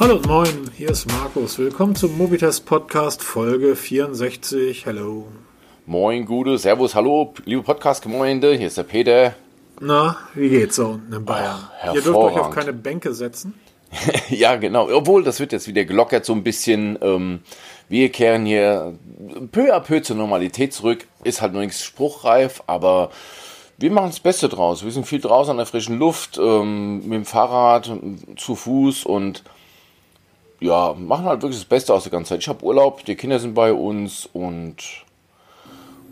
Hallo 0.00 0.14
und 0.14 0.26
moin, 0.26 0.70
hier 0.78 0.88
ist 0.88 1.12
Markus. 1.12 1.58
Willkommen 1.58 1.94
zum 1.94 2.16
Mobitest 2.16 2.64
Podcast 2.64 3.22
Folge 3.22 3.76
64. 3.76 4.86
Hallo. 4.86 5.26
Moin, 5.84 6.24
Gude, 6.24 6.56
Servus, 6.56 6.94
hallo, 6.94 7.34
liebe 7.44 7.62
Podcast-Gemeinde, 7.62 8.54
hier 8.54 8.68
ist 8.68 8.78
der 8.78 8.84
Peter. 8.84 9.34
Na, 9.78 10.16
wie 10.32 10.48
geht's 10.48 10.76
da 10.76 10.84
unten 10.84 11.12
in 11.12 11.22
Bayern? 11.26 11.68
Ach, 11.82 11.94
Ihr 11.94 12.00
dürft 12.00 12.16
euch 12.16 12.40
auf 12.40 12.48
keine 12.48 12.72
Bänke 12.72 13.12
setzen. 13.12 13.52
ja, 14.30 14.56
genau, 14.56 14.88
obwohl, 14.90 15.22
das 15.22 15.38
wird 15.38 15.52
jetzt 15.52 15.68
wieder 15.68 15.84
gelockert 15.84 16.24
so 16.24 16.32
ein 16.32 16.44
bisschen. 16.44 16.98
Ähm, 17.02 17.40
wir 17.90 18.08
kehren 18.08 18.46
hier 18.46 18.94
peu 19.52 19.70
à 19.70 19.80
peu 19.80 20.00
zur 20.00 20.16
Normalität 20.16 20.72
zurück. 20.72 21.06
Ist 21.24 21.42
halt 21.42 21.52
noch 21.52 21.60
nichts 21.60 21.84
spruchreif, 21.84 22.62
aber 22.66 23.10
wir 23.76 23.90
machen 23.90 24.08
das 24.08 24.20
Beste 24.20 24.48
draus. 24.48 24.82
Wir 24.82 24.92
sind 24.92 25.06
viel 25.06 25.20
draußen 25.20 25.50
an 25.50 25.58
der 25.58 25.66
frischen 25.66 25.98
Luft, 25.98 26.38
ähm, 26.42 27.00
mit 27.00 27.12
dem 27.12 27.26
Fahrrad, 27.26 27.92
zu 28.38 28.54
Fuß 28.54 29.04
und 29.04 29.42
ja, 30.60 30.94
machen 30.98 31.24
halt 31.24 31.42
wirklich 31.42 31.60
das 31.60 31.68
Beste 31.68 31.92
aus 31.94 32.04
der 32.04 32.12
ganzen 32.12 32.30
Zeit. 32.30 32.40
Ich 32.40 32.48
habe 32.48 32.64
Urlaub, 32.64 33.04
die 33.04 33.16
Kinder 33.16 33.38
sind 33.38 33.54
bei 33.54 33.72
uns 33.72 34.28
und 34.32 34.76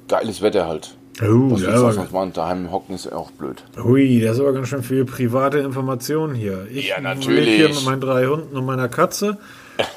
geiles 0.08 0.42
Wetter 0.42 0.66
halt. 0.66 0.96
Oh, 1.20 1.50
Was 1.50 1.62
ja, 1.62 1.68
willst 1.82 2.12
du? 2.12 2.26
Daheim 2.32 2.70
hocken 2.70 2.94
ist 2.94 3.12
auch 3.12 3.30
blöd. 3.32 3.64
hui, 3.76 4.20
das 4.20 4.36
ist 4.36 4.40
aber 4.40 4.52
ganz 4.52 4.68
schön 4.68 4.82
viel 4.84 5.04
private 5.04 5.58
Informationen 5.58 6.34
hier. 6.34 6.66
Ich 6.72 6.88
Ja, 6.88 6.98
lebe 7.12 7.42
hier 7.42 7.68
mit 7.68 7.84
meinen 7.84 8.00
drei 8.00 8.26
Hunden 8.26 8.56
und 8.56 8.64
meiner 8.64 8.88
Katze 8.88 9.38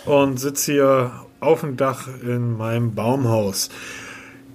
und 0.06 0.40
sitze 0.40 0.72
hier 0.72 1.12
auf 1.40 1.62
dem 1.62 1.78
Dach 1.78 2.08
in 2.24 2.58
meinem 2.58 2.96
Baumhaus. 2.96 3.70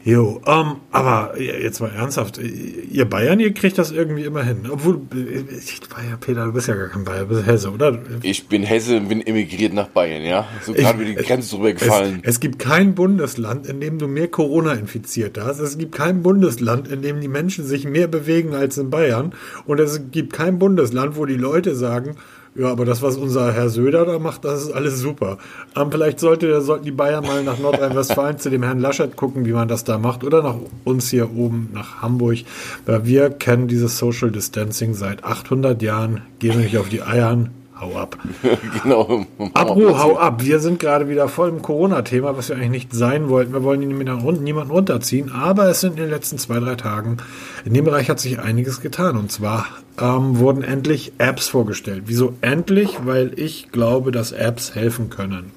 Jo, 0.07 0.41
ähm, 0.47 0.77
aber 0.93 1.35
jetzt 1.37 1.81
mal 1.81 1.91
ernsthaft, 1.91 2.39
ihr 2.39 3.07
Bayern, 3.07 3.41
ihr 3.41 3.53
kriegt 3.53 3.77
das 3.77 3.91
irgendwie 3.91 4.23
immer 4.23 4.45
hin. 4.45 4.59
Obwohl, 4.71 5.01
äh, 5.13 5.43
ich 5.59 5.81
Bayer, 5.81 6.17
Peter, 6.21 6.45
du 6.45 6.53
bist 6.53 6.69
ja 6.69 6.77
gar 6.77 6.87
kein 6.87 7.03
Bayer, 7.03 7.25
du 7.25 7.35
bist 7.35 7.45
Hesse, 7.45 7.73
oder? 7.73 7.99
Ich 8.23 8.47
bin 8.47 8.63
Hesse 8.63 8.99
und 8.99 9.09
bin 9.09 9.21
emigriert 9.21 9.73
nach 9.73 9.89
Bayern, 9.89 10.23
ja. 10.23 10.47
So 10.63 10.75
gerade 10.75 11.01
wie 11.01 11.07
die 11.07 11.15
Grenze 11.17 11.57
drüber 11.57 11.73
gefallen. 11.73 12.21
Es, 12.23 12.35
es 12.35 12.41
gibt 12.41 12.61
kein 12.61 12.95
Bundesland, 12.95 13.67
in 13.67 13.81
dem 13.81 13.99
du 13.99 14.07
mehr 14.07 14.29
Corona-Infizierte 14.29 15.45
hast. 15.45 15.59
Es 15.59 15.77
gibt 15.77 15.97
kein 15.97 16.23
Bundesland, 16.23 16.87
in 16.87 17.03
dem 17.03 17.21
die 17.21 17.27
Menschen 17.27 17.65
sich 17.65 17.85
mehr 17.85 18.07
bewegen 18.07 18.55
als 18.55 18.79
in 18.79 18.91
Bayern. 18.91 19.35
Und 19.65 19.81
es 19.81 20.13
gibt 20.13 20.33
kein 20.33 20.61
Bundesland, 20.61 21.17
wo 21.17 21.27
die 21.27 21.35
Leute 21.35 21.75
sagen, 21.75 22.15
ja, 22.59 22.69
aber 22.69 22.85
das, 22.85 23.03
was 23.03 23.17
unser 23.17 23.53
Herr 23.53 23.69
Söder 23.69 24.05
da 24.05 24.19
macht, 24.19 24.45
das 24.45 24.63
ist 24.63 24.73
alles 24.73 25.01
super. 25.01 25.39
Ähm, 25.77 25.91
vielleicht 25.91 26.21
sollte, 26.21 26.61
sollten 26.63 26.85
die 26.85 26.91
Bayern 26.91 27.25
mal 27.25 27.45
nach 27.45 27.59
Nordrhein-Westfalen 27.59 28.39
zu 28.39 28.51
dem 28.51 28.63
Herrn 28.63 28.81
Laschet 28.81 29.15
gucken, 29.15 29.45
wie 29.45 29.53
man 29.53 29.69
das 29.69 29.85
da 29.85 29.99
macht. 29.99 30.25
Oder 30.25 30.43
nach 30.43 30.57
uns 30.85 31.11
hier 31.11 31.31
oben, 31.37 31.71
nach 31.73 32.01
Hamburg. 32.01 32.39
Weil 32.87 33.05
wir 33.05 33.31
kennen 33.31 33.69
dieses 33.69 33.99
Social 33.99 34.31
Distancing 34.31 34.95
seit 34.95 35.25
800 35.25 35.83
Jahren. 35.83 36.23
Gehen 36.39 36.61
nicht 36.61 36.79
auf 36.79 36.89
die 36.89 37.03
Eiern. 37.03 37.51
Hau 37.79 37.95
ab. 37.95 38.19
genau. 38.83 39.27
Apro, 39.53 39.99
hau 39.99 40.17
ab. 40.17 40.43
Wir 40.43 40.61
sind 40.61 40.79
gerade 40.79 41.11
wieder 41.11 41.29
voll 41.29 41.51
im 41.51 41.61
Corona-Thema, 41.61 42.37
was 42.37 42.49
wir 42.49 42.57
eigentlich 42.57 42.71
nicht 42.71 42.95
sein 42.95 43.29
wollten. 43.29 43.53
Wir 43.53 43.63
wollen 43.63 43.81
niemanden 43.81 44.71
runterziehen, 44.71 45.31
aber 45.31 45.69
es 45.69 45.83
sind 45.83 45.93
in 45.93 46.05
den 46.05 46.11
letzten 46.11 46.39
zwei, 46.39 46.59
drei 46.59 46.77
Tagen, 46.77 47.19
in 47.67 47.75
dem 47.75 47.85
Bereich 47.85 48.09
hat 48.09 48.19
sich 48.19 48.39
einiges 48.39 48.81
getan. 48.81 49.17
Und 49.17 49.31
zwar 49.31 49.67
ähm, 50.01 50.39
wurden 50.39 50.63
endlich 50.63 51.13
Apps 51.19 51.49
vorgestellt. 51.49 52.05
Wieso 52.07 52.35
endlich? 52.41 52.99
Weil 53.05 53.39
ich 53.39 53.71
glaube, 53.73 54.11
dass 54.11 54.33
Apps 54.33 54.75
helfen 54.75 55.11
können. 55.11 55.53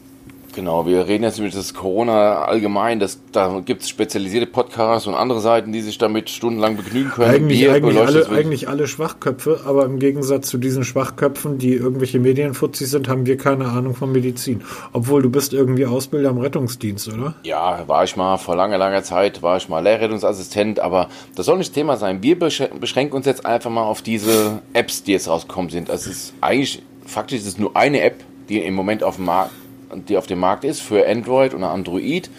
Genau, 0.55 0.85
wir 0.87 1.07
reden 1.07 1.23
jetzt 1.23 1.37
über 1.39 1.47
das 1.47 1.73
Corona 1.73 2.43
allgemein. 2.43 2.99
Das, 2.99 3.19
da 3.31 3.61
gibt 3.63 3.83
es 3.83 3.89
spezialisierte 3.89 4.47
Podcasts 4.47 5.07
und 5.07 5.13
andere 5.13 5.41
Seiten, 5.41 5.71
die 5.71 5.81
sich 5.81 5.97
damit 5.97 6.29
stundenlang 6.29 6.75
begnügen 6.75 7.11
können. 7.11 7.29
Eigentlich, 7.29 7.69
eigentlich, 7.69 7.99
alle, 7.99 8.27
eigentlich 8.29 8.67
alle 8.67 8.87
Schwachköpfe, 8.87 9.61
aber 9.65 9.85
im 9.85 9.99
Gegensatz 9.99 10.49
zu 10.49 10.57
diesen 10.57 10.83
Schwachköpfen, 10.83 11.59
die 11.59 11.73
irgendwelche 11.73 12.19
Medienfuzis 12.19 12.91
sind, 12.91 13.07
haben 13.07 13.25
wir 13.25 13.37
keine 13.37 13.67
Ahnung 13.67 13.95
von 13.95 14.11
Medizin. 14.11 14.61
Obwohl 14.91 15.21
du 15.21 15.29
bist 15.29 15.53
irgendwie 15.53 15.85
Ausbilder 15.85 16.31
im 16.31 16.39
Rettungsdienst, 16.39 17.07
oder? 17.09 17.35
Ja, 17.43 17.83
war 17.87 18.03
ich 18.03 18.15
mal 18.15 18.37
vor 18.37 18.55
langer, 18.55 18.77
langer 18.77 19.03
Zeit, 19.03 19.43
war 19.43 19.57
ich 19.57 19.69
mal 19.69 19.81
Lehrrettungsassistent, 19.83 20.79
aber 20.79 21.09
das 21.35 21.45
soll 21.45 21.59
nicht 21.59 21.73
Thema 21.73 21.95
sein. 21.95 22.23
Wir 22.23 22.35
besch- 22.35 22.73
beschränken 22.79 23.15
uns 23.15 23.27
jetzt 23.27 23.45
einfach 23.45 23.69
mal 23.69 23.83
auf 23.83 24.01
diese 24.01 24.61
Apps, 24.73 25.03
die 25.03 25.11
jetzt 25.11 25.27
rausgekommen 25.27 25.69
sind. 25.69 25.89
Es 25.89 26.07
ist 26.07 26.33
eigentlich, 26.41 26.81
faktisch 27.05 27.39
ist 27.39 27.47
es 27.47 27.57
nur 27.59 27.75
eine 27.75 28.01
App, 28.01 28.15
die 28.49 28.59
im 28.59 28.73
Moment 28.73 29.03
auf 29.03 29.17
dem 29.17 29.25
Markt, 29.25 29.51
die 29.93 30.17
auf 30.17 30.27
dem 30.27 30.39
Markt 30.39 30.63
ist 30.63 30.81
für 30.81 31.07
Android 31.07 31.53
und 31.53 31.63
Android. 31.63 32.29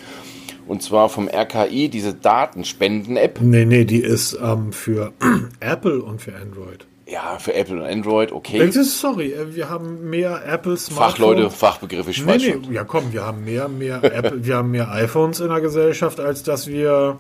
Und 0.67 0.83
zwar 0.83 1.09
vom 1.09 1.29
RKI, 1.29 1.89
diese 1.89 2.15
Datenspenden-App. 2.15 3.41
Nee, 3.41 3.65
nee, 3.65 3.85
die 3.85 4.01
ist 4.01 4.39
ähm, 4.41 4.73
für 4.73 5.13
Apple 5.61 6.01
und 6.01 6.23
für 6.23 6.35
Android. 6.37 6.87
Ja, 7.11 7.39
für 7.41 7.55
Apple 7.55 7.81
und 7.81 7.87
Android, 7.87 8.31
okay. 8.31 8.71
Sorry, 8.71 9.33
äh, 9.33 9.57
wir 9.57 9.69
haben 9.69 10.09
mehr 10.11 10.43
Apple 10.47 10.77
Smartphones. 10.77 11.13
Fachleute, 11.13 11.51
Fachbegriffe, 11.51 12.11
ich 12.11 12.25
Nee, 12.25 12.37
nee, 12.37 12.53
schon. 12.53 12.73
ja 12.73 12.85
komm, 12.85 13.13
wir 13.13 13.25
haben 13.25 13.45
mehr, 13.45 13.69
mehr 13.69 14.05
Apple, 14.05 14.47
wir 14.47 14.57
haben 14.57 14.71
mehr 14.71 14.93
iPhones 14.93 15.41
in 15.41 15.49
der 15.49 15.61
Gesellschaft, 15.61 16.21
als 16.21 16.45
dass 16.45 16.69
wir, 16.69 17.19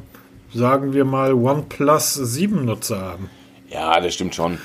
sagen 0.54 0.92
wir 0.92 1.04
mal, 1.04 1.34
OnePlus 1.34 2.14
7 2.14 2.64
Nutzer 2.64 3.00
haben. 3.00 3.30
Ja, 3.68 4.00
das 4.00 4.14
stimmt 4.14 4.36
schon. 4.36 4.58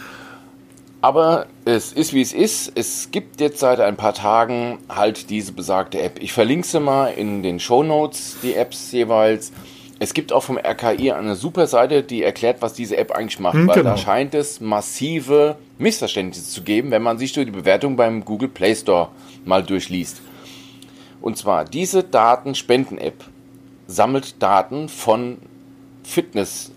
Aber 1.06 1.46
es 1.66 1.94
ist 1.94 2.16
wie 2.16 2.22
es 2.22 2.34
ist. 2.34 2.72
Es 2.74 3.12
gibt 3.12 3.40
jetzt 3.40 3.60
seit 3.60 3.80
ein 3.80 3.96
paar 3.96 4.16
Tagen 4.16 4.80
halt 4.90 5.30
diese 5.30 5.52
besagte 5.52 6.02
App. 6.02 6.18
Ich 6.20 6.34
verlinke 6.34 6.66
sie 6.66 6.80
mal 6.80 7.10
in 7.10 7.44
den 7.44 7.60
Show 7.60 7.84
Notes, 7.84 8.38
die 8.42 8.56
Apps 8.56 8.92
jeweils. 8.92 9.52
Es 10.00 10.16
gibt 10.16 10.34
auch 10.34 10.42
vom 10.42 10.58
RKI 10.58 11.12
eine 11.12 11.36
super 11.36 11.68
Seite, 11.68 12.02
die 12.02 12.24
erklärt, 12.24 12.64
was 12.64 12.74
diese 12.74 12.98
App 12.98 13.12
eigentlich 13.12 13.40
macht, 13.40 13.54
Hm, 13.54 13.68
weil 13.68 13.76
genau. 13.76 13.92
da 13.92 13.98
scheint 13.98 14.34
es 14.34 14.60
massive 14.60 15.58
Missverständnisse 15.78 16.50
zu 16.50 16.64
geben, 16.64 16.90
wenn 16.90 17.04
man 17.04 17.20
sich 17.20 17.34
durch 17.34 17.46
die 17.46 17.52
Bewertung 17.52 17.98
beim 17.98 18.26
Google 18.26 18.50
Play 18.50 18.74
Store 18.74 19.10
mal 19.46 19.62
durchliest. 19.62 20.24
Und 21.22 21.38
zwar 21.38 21.66
diese 21.66 22.02
Datenspenden-App 22.02 23.26
sammelt 23.86 24.42
Daten 24.42 24.90
von 24.90 25.38
Fitness 26.04 26.72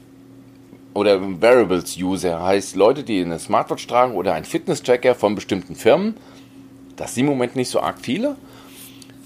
oder 0.94 1.20
Variables-User, 1.20 2.42
heißt 2.42 2.76
Leute, 2.76 3.04
die 3.04 3.20
eine 3.20 3.38
Smartwatch 3.38 3.86
tragen 3.86 4.14
oder 4.14 4.34
einen 4.34 4.44
Fitness-Tracker 4.44 5.14
von 5.14 5.34
bestimmten 5.34 5.74
Firmen, 5.74 6.14
das 6.96 7.14
sind 7.14 7.24
im 7.24 7.30
Moment 7.30 7.56
nicht 7.56 7.70
so 7.70 7.80
arg 7.80 7.98
viele, 8.00 8.36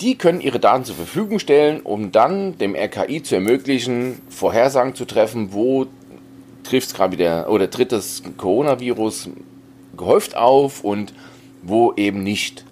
die 0.00 0.17
können 0.17 0.41
ihre 0.41 0.59
Daten 0.59 0.84
zur 0.84 0.97
Verfügung 0.97 1.39
stellen, 1.39 1.81
um 1.81 2.12
dann 2.12 2.59
dem 2.59 2.75
RKI 2.75 3.23
zu 3.23 3.37
ermöglichen, 3.37 4.21
Vorhersagen 4.28 4.95
zu 4.95 5.05
treffen, 5.05 5.53
wo 5.53 5.87
trifft 6.65 6.89
es 6.89 6.95
gerade 6.95 7.12
wieder 7.12 7.49
oder 7.50 7.71
tritt 7.71 7.93
das 7.93 8.23
Coronavirus 8.37 9.31
gehäuft 9.97 10.37
auf 10.37 10.84
und 10.84 11.12
wo 11.62 11.93
eben 11.94 12.23
nicht. 12.23 12.65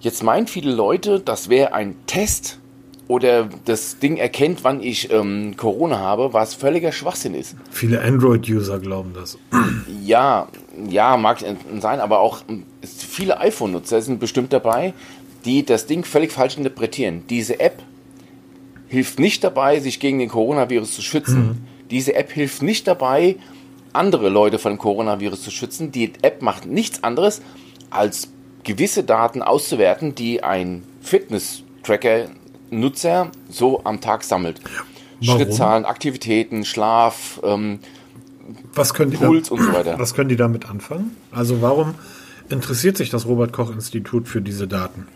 Jetzt 0.00 0.22
meinen 0.22 0.46
viele 0.46 0.72
Leute, 0.72 1.20
das 1.20 1.48
wäre 1.48 1.72
ein 1.72 1.96
Test 2.06 2.58
oder 3.06 3.48
das 3.64 3.98
Ding 3.98 4.16
erkennt, 4.16 4.64
wann 4.64 4.82
ich 4.82 5.10
ähm, 5.12 5.56
Corona 5.56 5.98
habe, 5.98 6.32
was 6.32 6.54
völliger 6.54 6.92
Schwachsinn 6.92 7.34
ist. 7.34 7.54
Viele 7.70 8.00
Android-User 8.00 8.78
glauben 8.78 9.12
das. 9.14 9.38
Ja, 10.02 10.48
ja, 10.86 11.16
mag 11.16 11.42
sein, 11.80 12.00
aber 12.00 12.20
auch 12.20 12.42
ähm, 12.46 12.64
viele 12.82 13.40
iPhone-Nutzer 13.40 14.02
sind 14.02 14.20
bestimmt 14.20 14.52
dabei, 14.52 14.92
die 15.46 15.64
das 15.64 15.86
Ding 15.86 16.04
völlig 16.04 16.30
falsch 16.30 16.58
interpretieren. 16.58 17.22
Diese 17.30 17.58
App 17.58 17.82
hilft 18.88 19.18
nicht 19.18 19.42
dabei, 19.42 19.80
sich 19.80 19.98
gegen 19.98 20.18
den 20.18 20.28
Coronavirus 20.28 20.94
zu 20.94 21.00
schützen. 21.00 21.66
Diese 21.90 22.14
App 22.14 22.32
hilft 22.32 22.62
nicht 22.62 22.86
dabei, 22.86 23.36
andere 23.94 24.28
Leute 24.28 24.58
von 24.58 24.72
dem 24.72 24.78
Coronavirus 24.78 25.42
zu 25.42 25.50
schützen. 25.50 25.90
Die 25.90 26.12
App 26.20 26.42
macht 26.42 26.66
nichts 26.66 27.02
anderes, 27.02 27.40
als 27.88 28.28
gewisse 28.62 29.04
Daten 29.04 29.40
auszuwerten, 29.42 30.14
die 30.14 30.42
ein 30.42 30.82
Fitness-Tracker-Nutzer 32.74 33.30
so 33.48 33.84
am 33.84 34.00
Tag 34.00 34.24
sammelt. 34.24 34.60
Warum? 35.20 35.40
Schrittzahlen, 35.40 35.84
Aktivitäten, 35.84 36.64
Schlaf, 36.64 37.40
ähm, 37.44 37.78
Was 38.74 38.92
können 38.94 39.10
die, 39.10 39.16
Puls 39.16 39.48
da, 39.48 39.54
und 39.54 39.62
so 39.62 39.72
weiter. 39.72 39.98
was 39.98 40.14
können 40.14 40.28
die 40.28 40.36
damit 40.36 40.68
anfangen? 40.68 41.16
Also 41.30 41.62
warum 41.62 41.94
interessiert 42.50 42.96
sich 42.96 43.10
das 43.10 43.26
Robert-Koch-Institut 43.26 44.28
für 44.28 44.42
diese 44.42 44.66
Daten? 44.66 45.06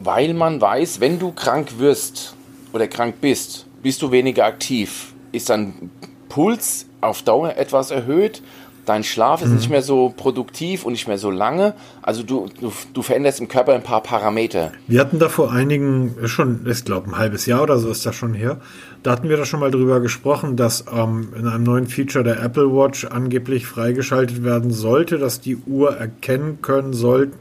Weil 0.00 0.32
man 0.34 0.60
weiß, 0.60 1.00
wenn 1.00 1.18
du 1.18 1.32
krank 1.32 1.78
wirst 1.78 2.36
oder 2.72 2.86
krank 2.86 3.16
bist, 3.20 3.66
bist 3.82 4.00
du 4.02 4.12
weniger 4.12 4.44
aktiv. 4.44 5.12
Ist 5.32 5.50
dein 5.50 5.90
Puls 6.28 6.86
auf 7.00 7.22
Dauer 7.22 7.56
etwas 7.56 7.90
erhöht, 7.90 8.42
dein 8.88 9.04
Schlaf 9.04 9.42
ist 9.42 9.50
nicht 9.50 9.70
mehr 9.70 9.82
so 9.82 10.12
produktiv 10.16 10.84
und 10.84 10.92
nicht 10.92 11.08
mehr 11.08 11.18
so 11.18 11.30
lange. 11.30 11.74
Also 12.02 12.22
du, 12.22 12.48
du, 12.60 12.72
du 12.92 13.02
veränderst 13.02 13.40
im 13.40 13.48
Körper 13.48 13.74
ein 13.74 13.82
paar 13.82 14.02
Parameter. 14.02 14.72
Wir 14.86 15.00
hatten 15.00 15.18
da 15.18 15.28
vor 15.28 15.52
einigen, 15.52 16.14
schon, 16.24 16.66
ich 16.68 16.84
glaube, 16.84 17.10
ein 17.10 17.18
halbes 17.18 17.46
Jahr 17.46 17.62
oder 17.62 17.78
so 17.78 17.90
ist 17.90 18.06
das 18.06 18.16
schon 18.16 18.34
her. 18.34 18.60
Da 19.02 19.12
hatten 19.12 19.28
wir 19.28 19.36
da 19.36 19.44
schon 19.44 19.60
mal 19.60 19.70
drüber 19.70 20.00
gesprochen, 20.00 20.56
dass 20.56 20.84
ähm, 20.92 21.28
in 21.38 21.46
einem 21.46 21.64
neuen 21.64 21.86
Feature 21.86 22.24
der 22.24 22.42
Apple 22.42 22.72
Watch 22.72 23.04
angeblich 23.04 23.66
freigeschaltet 23.66 24.42
werden 24.42 24.70
sollte, 24.70 25.18
dass 25.18 25.40
die 25.40 25.56
Uhr 25.56 25.96
erkennen 25.96 26.60
können 26.62 26.92
soll, 26.94 27.32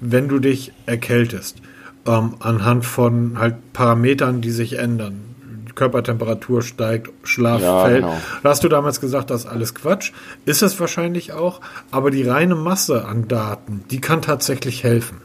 wenn 0.00 0.28
du 0.28 0.38
dich 0.38 0.72
erkältest. 0.86 1.58
Ähm, 2.06 2.34
anhand 2.40 2.84
von 2.84 3.38
halt 3.38 3.72
Parametern, 3.72 4.40
die 4.40 4.50
sich 4.50 4.78
ändern. 4.78 5.33
Körpertemperatur 5.74 6.62
steigt, 6.62 7.10
Schlaf 7.22 7.60
Ja, 7.62 7.84
fällt. 7.84 8.02
genau. 8.02 8.16
Da 8.42 8.48
hast 8.50 8.62
du 8.64 8.68
damals 8.68 9.00
gesagt, 9.00 9.30
das 9.30 9.42
ist 9.42 9.46
alles 9.46 9.74
Quatsch. 9.74 10.12
Ist 10.44 10.62
es 10.62 10.78
wahrscheinlich 10.80 11.32
auch, 11.32 11.60
aber 11.90 12.10
die 12.10 12.22
reine 12.22 12.54
Masse 12.54 13.04
an 13.06 13.28
Daten, 13.28 13.84
die 13.90 14.00
kann 14.00 14.22
tatsächlich 14.22 14.82
helfen. 14.84 15.20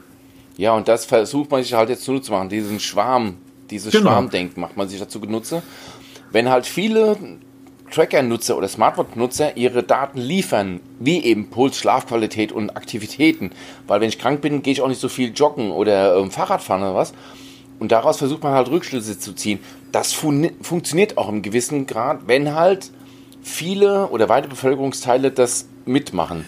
Ja, 0.56 0.72
und 0.72 0.88
das 0.88 1.04
versucht 1.06 1.50
man 1.50 1.62
sich 1.62 1.72
halt 1.74 1.88
jetzt 1.88 2.04
zunutze 2.04 2.26
zu 2.26 2.32
machen. 2.32 2.48
Diesen 2.48 2.80
Schwarm, 2.80 3.36
dieses 3.70 3.92
genau. 3.92 4.10
Schwarmdenken 4.10 4.60
macht 4.60 4.76
man 4.76 4.88
sich 4.88 4.98
dazu 5.00 5.20
genutze. 5.20 5.62
Wenn 6.32 6.48
halt 6.50 6.66
viele 6.66 7.16
Tracker-Nutzer 7.90 8.56
oder 8.56 8.68
Smartphone-Nutzer 8.68 9.56
ihre 9.56 9.82
Daten 9.82 10.18
liefern, 10.20 10.80
wie 11.00 11.24
eben 11.24 11.50
Puls, 11.50 11.76
Schlafqualität 11.78 12.52
und 12.52 12.70
Aktivitäten, 12.76 13.50
weil 13.86 14.00
wenn 14.00 14.08
ich 14.08 14.18
krank 14.18 14.40
bin, 14.42 14.62
gehe 14.62 14.72
ich 14.72 14.82
auch 14.82 14.88
nicht 14.88 15.00
so 15.00 15.08
viel 15.08 15.32
joggen 15.34 15.72
oder 15.72 16.16
ähm, 16.16 16.30
Fahrrad 16.30 16.62
fahren 16.62 16.82
oder 16.82 16.94
was. 16.94 17.12
Und 17.80 17.90
daraus 17.90 18.18
versucht 18.18 18.44
man 18.44 18.52
halt 18.52 18.68
Rückschlüsse 18.68 19.18
zu 19.18 19.32
ziehen. 19.32 19.58
Das 19.90 20.12
fun 20.12 20.50
funktioniert 20.62 21.18
auch 21.18 21.28
im 21.28 21.42
gewissen 21.42 21.86
Grad, 21.86 22.20
wenn 22.28 22.54
halt 22.54 22.90
viele 23.42 24.08
oder 24.08 24.28
weite 24.28 24.48
Bevölkerungsteile 24.48 25.32
das 25.32 25.66
mitmachen. 25.86 26.44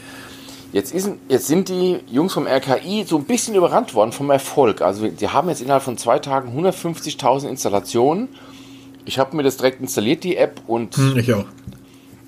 Jetzt, 0.73 0.94
ist, 0.94 1.11
jetzt 1.29 1.49
sind 1.49 1.69
die 1.69 1.99
Jungs 2.06 2.32
vom 2.32 2.46
RKI 2.46 3.05
so 3.06 3.19
ein 3.19 3.25
bisschen 3.25 3.55
überrannt 3.55 3.94
worden 3.94 4.12
vom 4.12 4.31
Erfolg. 4.31 4.81
Also 4.81 5.08
die 5.08 5.29
haben 5.29 5.49
jetzt 5.49 5.61
innerhalb 5.61 5.82
von 5.82 5.99
zwei 5.99 6.19
Tagen 6.19 6.58
150.000 6.58 7.49
Installationen. 7.49 8.29
Ich 9.05 9.19
habe 9.19 9.37
mir 9.37 9.43
das 9.43 9.56
direkt 9.56 9.81
installiert, 9.81 10.25
die 10.25 10.37
App, 10.37 10.62
und 10.67 10.96
hm, 10.96 11.19
ich 11.19 11.34
auch. 11.34 11.44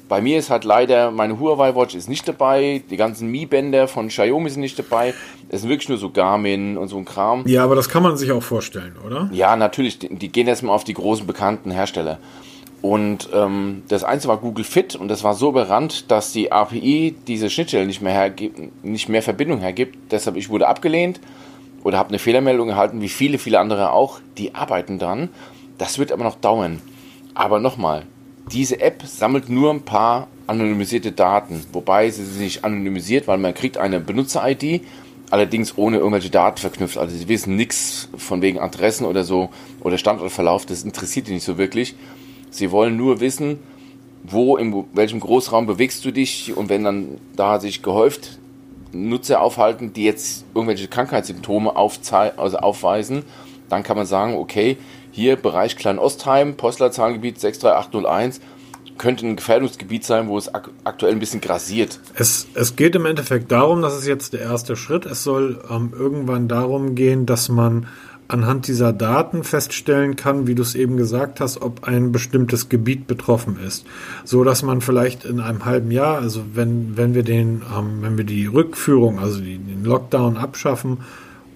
Bei 0.09 0.21
mir 0.21 0.39
ist 0.39 0.51
halt 0.51 0.65
leider, 0.65 1.11
meine 1.11 1.39
Huawei 1.41 1.75
Watch 1.75 1.95
ist 1.95 2.09
nicht 2.09 2.29
dabei, 2.29 2.83
die 2.91 2.97
ganzen 2.97 3.31
Mi-Bänder 3.31 3.89
von 3.89 4.09
Xiaomi 4.09 4.51
sind 4.51 4.61
nicht 4.61 4.79
dabei. 4.79 5.15
Es 5.49 5.63
sind 5.63 5.71
wirklich 5.71 5.89
nur 5.89 5.99
so 5.99 6.11
Garmin 6.11 6.77
und 6.77 6.89
so 6.89 6.99
ein 6.99 7.05
Kram. 7.05 7.47
Ja, 7.47 7.65
aber 7.65 7.75
das 7.75 7.89
kann 7.89 8.03
man 8.03 8.17
sich 8.17 8.31
auch 8.31 8.43
vorstellen, 8.43 8.97
oder? 9.05 9.31
Ja, 9.33 9.57
natürlich. 9.57 9.99
Die, 9.99 10.15
die 10.15 10.29
gehen 10.29 10.47
erstmal 10.47 10.75
auf 10.75 10.85
die 10.85 10.95
großen 10.95 11.27
bekannten 11.27 11.71
Hersteller. 11.71 12.19
Und 12.83 13.31
ähm, 13.33 13.83
das 13.89 14.05
Einzige 14.05 14.29
war 14.29 14.37
Google 14.37 14.65
Fit 14.65 14.95
und 14.95 15.09
das 15.09 15.25
war 15.25 15.35
so 15.35 15.49
überrannt, 15.49 16.11
dass 16.11 16.33
die 16.33 16.53
API 16.53 17.15
diese 17.27 17.49
Schnittstelle 17.49 17.87
nicht 17.87 18.03
mehr, 18.03 18.13
hergibt, 18.13 18.85
nicht 18.85 19.09
mehr 19.09 19.23
Verbindung 19.23 19.61
hergibt. 19.61 19.97
Deshalb 20.11 20.37
ich 20.37 20.51
wurde 20.51 20.69
abgelehnt 20.69 21.19
oder 21.83 21.97
habe 21.97 22.11
eine 22.11 22.19
Fehlermeldung 22.19 22.69
erhalten, 22.69 23.01
wie 23.01 23.09
viele, 23.09 23.39
viele 23.39 23.59
andere 23.59 23.93
auch. 23.93 24.21
Die 24.37 24.55
arbeiten 24.55 24.99
dran. 24.99 25.31
Das 25.79 25.99
wird 25.99 26.13
aber 26.13 26.25
noch 26.25 26.37
dauern. 26.37 26.83
Aber 27.33 27.59
nochmal, 27.59 28.03
diese 28.53 28.81
App 28.81 29.03
sammelt 29.07 29.49
nur 29.49 29.71
ein 29.71 29.83
paar 29.83 30.29
anonymisierte 30.47 31.13
Daten, 31.13 31.65
wobei 31.73 32.11
sie 32.11 32.25
sich 32.25 32.41
nicht 32.41 32.65
anonymisiert, 32.65 33.27
weil 33.27 33.39
man 33.39 33.55
kriegt 33.55 33.79
eine 33.79 34.01
Benutzer-ID, 34.01 34.83
allerdings 35.31 35.79
ohne 35.79 35.99
irgendwelche 35.99 36.31
Daten 36.31 36.59
verknüpft. 36.59 36.99
Also 36.99 37.17
sie 37.17 37.29
wissen 37.29 37.57
nichts 37.57 38.09
von 38.17 38.43
wegen 38.43 38.59
Adressen 38.59 39.07
oder 39.07 39.25
so 39.25 39.49
oder 39.81 39.99
Standortverlauf, 39.99 40.67
das 40.67 40.83
interessiert 40.83 41.29
die 41.29 41.33
nicht 41.33 41.45
so 41.45 41.57
wirklich. 41.59 41.95
Sie 42.51 42.71
wollen 42.71 42.97
nur 42.97 43.21
wissen, 43.21 43.59
wo, 44.23 44.57
in 44.57 44.85
welchem 44.93 45.21
Großraum 45.21 45.67
bewegst 45.67 46.05
du 46.05 46.11
dich 46.11 46.57
und 46.57 46.69
wenn 46.69 46.85
dann 46.85 47.19
da 47.37 47.61
sich 47.61 47.83
gehäuft 47.83 48.39
Nutzer 48.93 49.41
aufhalten, 49.41 49.93
die 49.93 50.05
jetzt 50.05 50.45
irgendwelche 50.55 50.89
Krankheitssymptome 50.89 51.75
also 51.77 52.59
aufweisen, 52.59 53.25
dann 53.69 53.83
kann 53.83 53.97
man 53.97 54.07
sagen, 54.07 54.37
okay, 54.37 54.77
hier 55.15 55.37
Bereich 55.37 55.77
Kleinostheim, 55.77 56.57
Postleitzahlengebiet 56.57 57.39
63801, 57.39 58.41
könnte 58.99 59.27
ein 59.27 59.37
Gefährdungsgebiet 59.37 60.05
sein, 60.05 60.27
wo 60.29 60.37
es 60.37 60.53
ak 60.53 60.71
aktuell 60.83 61.13
ein 61.13 61.21
bisschen 61.21 61.41
grasiert. 61.41 62.01
Es, 62.15 62.49
es 62.55 62.75
geht 62.75 62.97
im 62.97 63.07
Endeffekt 63.07 63.53
darum, 63.53 63.81
das 63.81 63.97
ist 63.97 64.09
jetzt 64.09 64.33
der 64.33 64.41
erste 64.41 64.75
Schritt, 64.75 65.07
es 65.07 65.23
soll 65.23 65.61
ähm, 65.71 65.93
irgendwann 65.97 66.49
darum 66.49 66.97
gehen, 66.97 67.27
dass 67.27 67.49
man 67.49 67.87
anhand 68.27 68.67
dieser 68.67 68.93
Daten 68.93 69.45
feststellen 69.45 70.17
kann, 70.17 70.49
wie 70.49 70.57
du 70.57 70.63
es 70.63 70.75
eben 70.75 70.97
gesagt 70.97 71.41
hast, 71.41 71.63
ob 71.63 71.85
ein 71.85 72.11
bestimmtes 72.11 72.69
Gebiet 72.69 73.07
betroffen 73.07 73.59
ist, 73.65 73.87
so 74.25 74.43
dass 74.43 74.63
man 74.63 74.81
vielleicht 74.81 75.25
in 75.25 75.39
einem 75.39 75.65
halben 75.65 75.93
Jahr, 75.93 76.19
also 76.19 76.43
wenn 76.55 76.97
wenn 76.97 77.15
wir 77.15 77.23
den, 77.23 77.63
ähm, 77.77 77.99
wenn 78.01 78.17
wir 78.17 78.25
die 78.25 78.47
Rückführung, 78.47 79.21
also 79.21 79.41
die, 79.41 79.59
den 79.59 79.85
Lockdown 79.85 80.39
abschaffen 80.39 80.99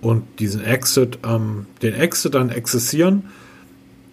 und 0.00 0.22
diesen 0.38 0.62
Exit, 0.62 1.18
ähm, 1.26 1.66
den 1.82 1.94
Exit 1.94 2.34
dann 2.34 2.50
exzessieren, 2.50 3.24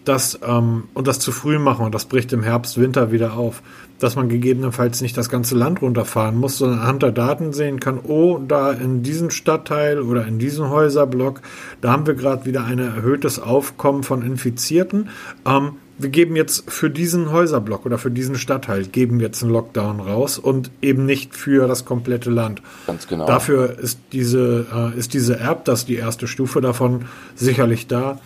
das 0.08 0.40
ähm, 0.46 0.86
und 0.94 1.08
das 1.08 1.20
zu 1.20 1.32
früh 1.32 1.60
machen 1.60 1.86
und 1.86 1.96
das 1.96 2.06
bricht 2.06 2.34
im 2.34 2.44
Herbst, 2.44 2.80
Winter 2.80 3.12
wieder 3.12 3.34
auf, 3.34 3.62
dass 4.00 4.16
man 4.16 4.30
gegebenenfalls 4.30 5.02
nicht 5.02 5.18
das 5.18 5.30
ganze 5.30 5.56
Land 5.56 5.82
runterfahren 5.82 6.38
muss, 6.38 6.58
sondern 6.58 6.80
anhand 6.80 7.04
der 7.04 7.12
Daten 7.12 7.54
sehen 7.54 7.80
kann, 7.80 8.00
oh, 8.00 8.40
da 8.46 8.72
in 8.72 9.04
diesem 9.04 9.30
Stadtteil 9.30 10.02
oder 10.02 10.26
in 10.26 10.40
diesem 10.40 10.70
Häuserblock, 10.70 11.42
da 11.82 11.92
haben 11.92 12.08
wir 12.08 12.14
gerade 12.14 12.46
wieder 12.46 12.66
ein 12.66 12.80
erhöhtes 12.80 13.40
Aufkommen 13.40 14.04
von 14.04 14.22
Infizierten. 14.22 15.10
Ähm, 15.46 15.74
wir 15.98 16.10
geben 16.10 16.36
jetzt 16.36 16.70
für 16.70 16.90
diesen 16.90 17.32
Häuserblock 17.32 17.86
oder 17.86 17.98
für 17.98 18.12
diesen 18.12 18.36
Stadtteil 18.36 18.86
geben 18.86 19.20
wir 19.20 19.28
jetzt 19.28 19.44
einen 19.44 19.54
Lockdown 19.54 20.02
raus 20.02 20.38
und 20.38 20.70
eben 20.82 21.06
nicht 21.06 21.34
für 21.36 21.68
das 21.68 21.86
komplette 21.86 22.30
Land. 22.30 22.62
Ganz 22.86 23.08
genau. 23.08 23.26
Dafür 23.26 23.80
ist 23.80 24.00
diese, 24.12 24.66
äh, 24.74 25.00
ist 25.00 25.14
diese 25.14 25.40
App, 25.40 25.64
das 25.64 25.80
ist 25.80 25.90
die 25.90 25.96
erste 25.96 26.28
Stufe 26.28 26.60
davon, 26.60 27.06
sicherlich 27.36 27.88
da. 27.88 28.20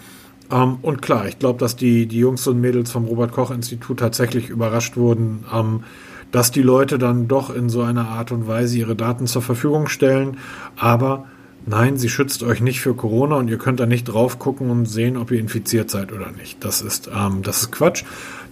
Ähm, 0.52 0.78
und 0.82 1.02
klar, 1.02 1.28
ich 1.28 1.40
glaube, 1.40 1.60
dass 1.60 1.76
die, 1.76 2.08
die 2.08 2.20
Jungs 2.20 2.46
und 2.48 2.60
Mädels 2.60 2.92
vom 2.92 3.06
Robert-Koch-Institut 3.06 4.00
tatsächlich 4.00 4.50
überrascht 4.50 4.98
wurden, 4.98 5.46
ähm, 5.54 5.84
dass 6.32 6.52
die 6.52 6.62
Leute 6.62 6.98
dann 6.98 7.28
doch 7.28 7.54
in 7.54 7.70
so 7.70 7.82
einer 7.82 8.08
Art 8.08 8.32
und 8.32 8.48
Weise 8.48 8.78
ihre 8.78 8.96
Daten 8.96 9.28
zur 9.28 9.42
Verfügung 9.42 9.88
stellen. 9.88 10.38
Aber 10.76 11.26
nein, 11.66 11.98
sie 11.98 12.10
schützt 12.10 12.44
euch 12.44 12.62
nicht 12.62 12.82
für 12.82 12.94
Corona 12.94 13.36
und 13.36 13.48
ihr 13.48 13.58
könnt 13.58 13.80
da 13.80 13.86
nicht 13.86 14.06
drauf 14.06 14.40
gucken 14.40 14.70
und 14.70 14.86
sehen, 14.86 15.18
ob 15.18 15.32
ihr 15.32 15.40
infiziert 15.40 15.90
seid 15.90 16.12
oder 16.12 16.32
nicht. 16.32 16.64
Das 16.64 16.82
ist, 16.82 17.10
ähm, 17.14 17.42
das 17.42 17.62
ist 17.62 17.72
Quatsch. 17.72 18.04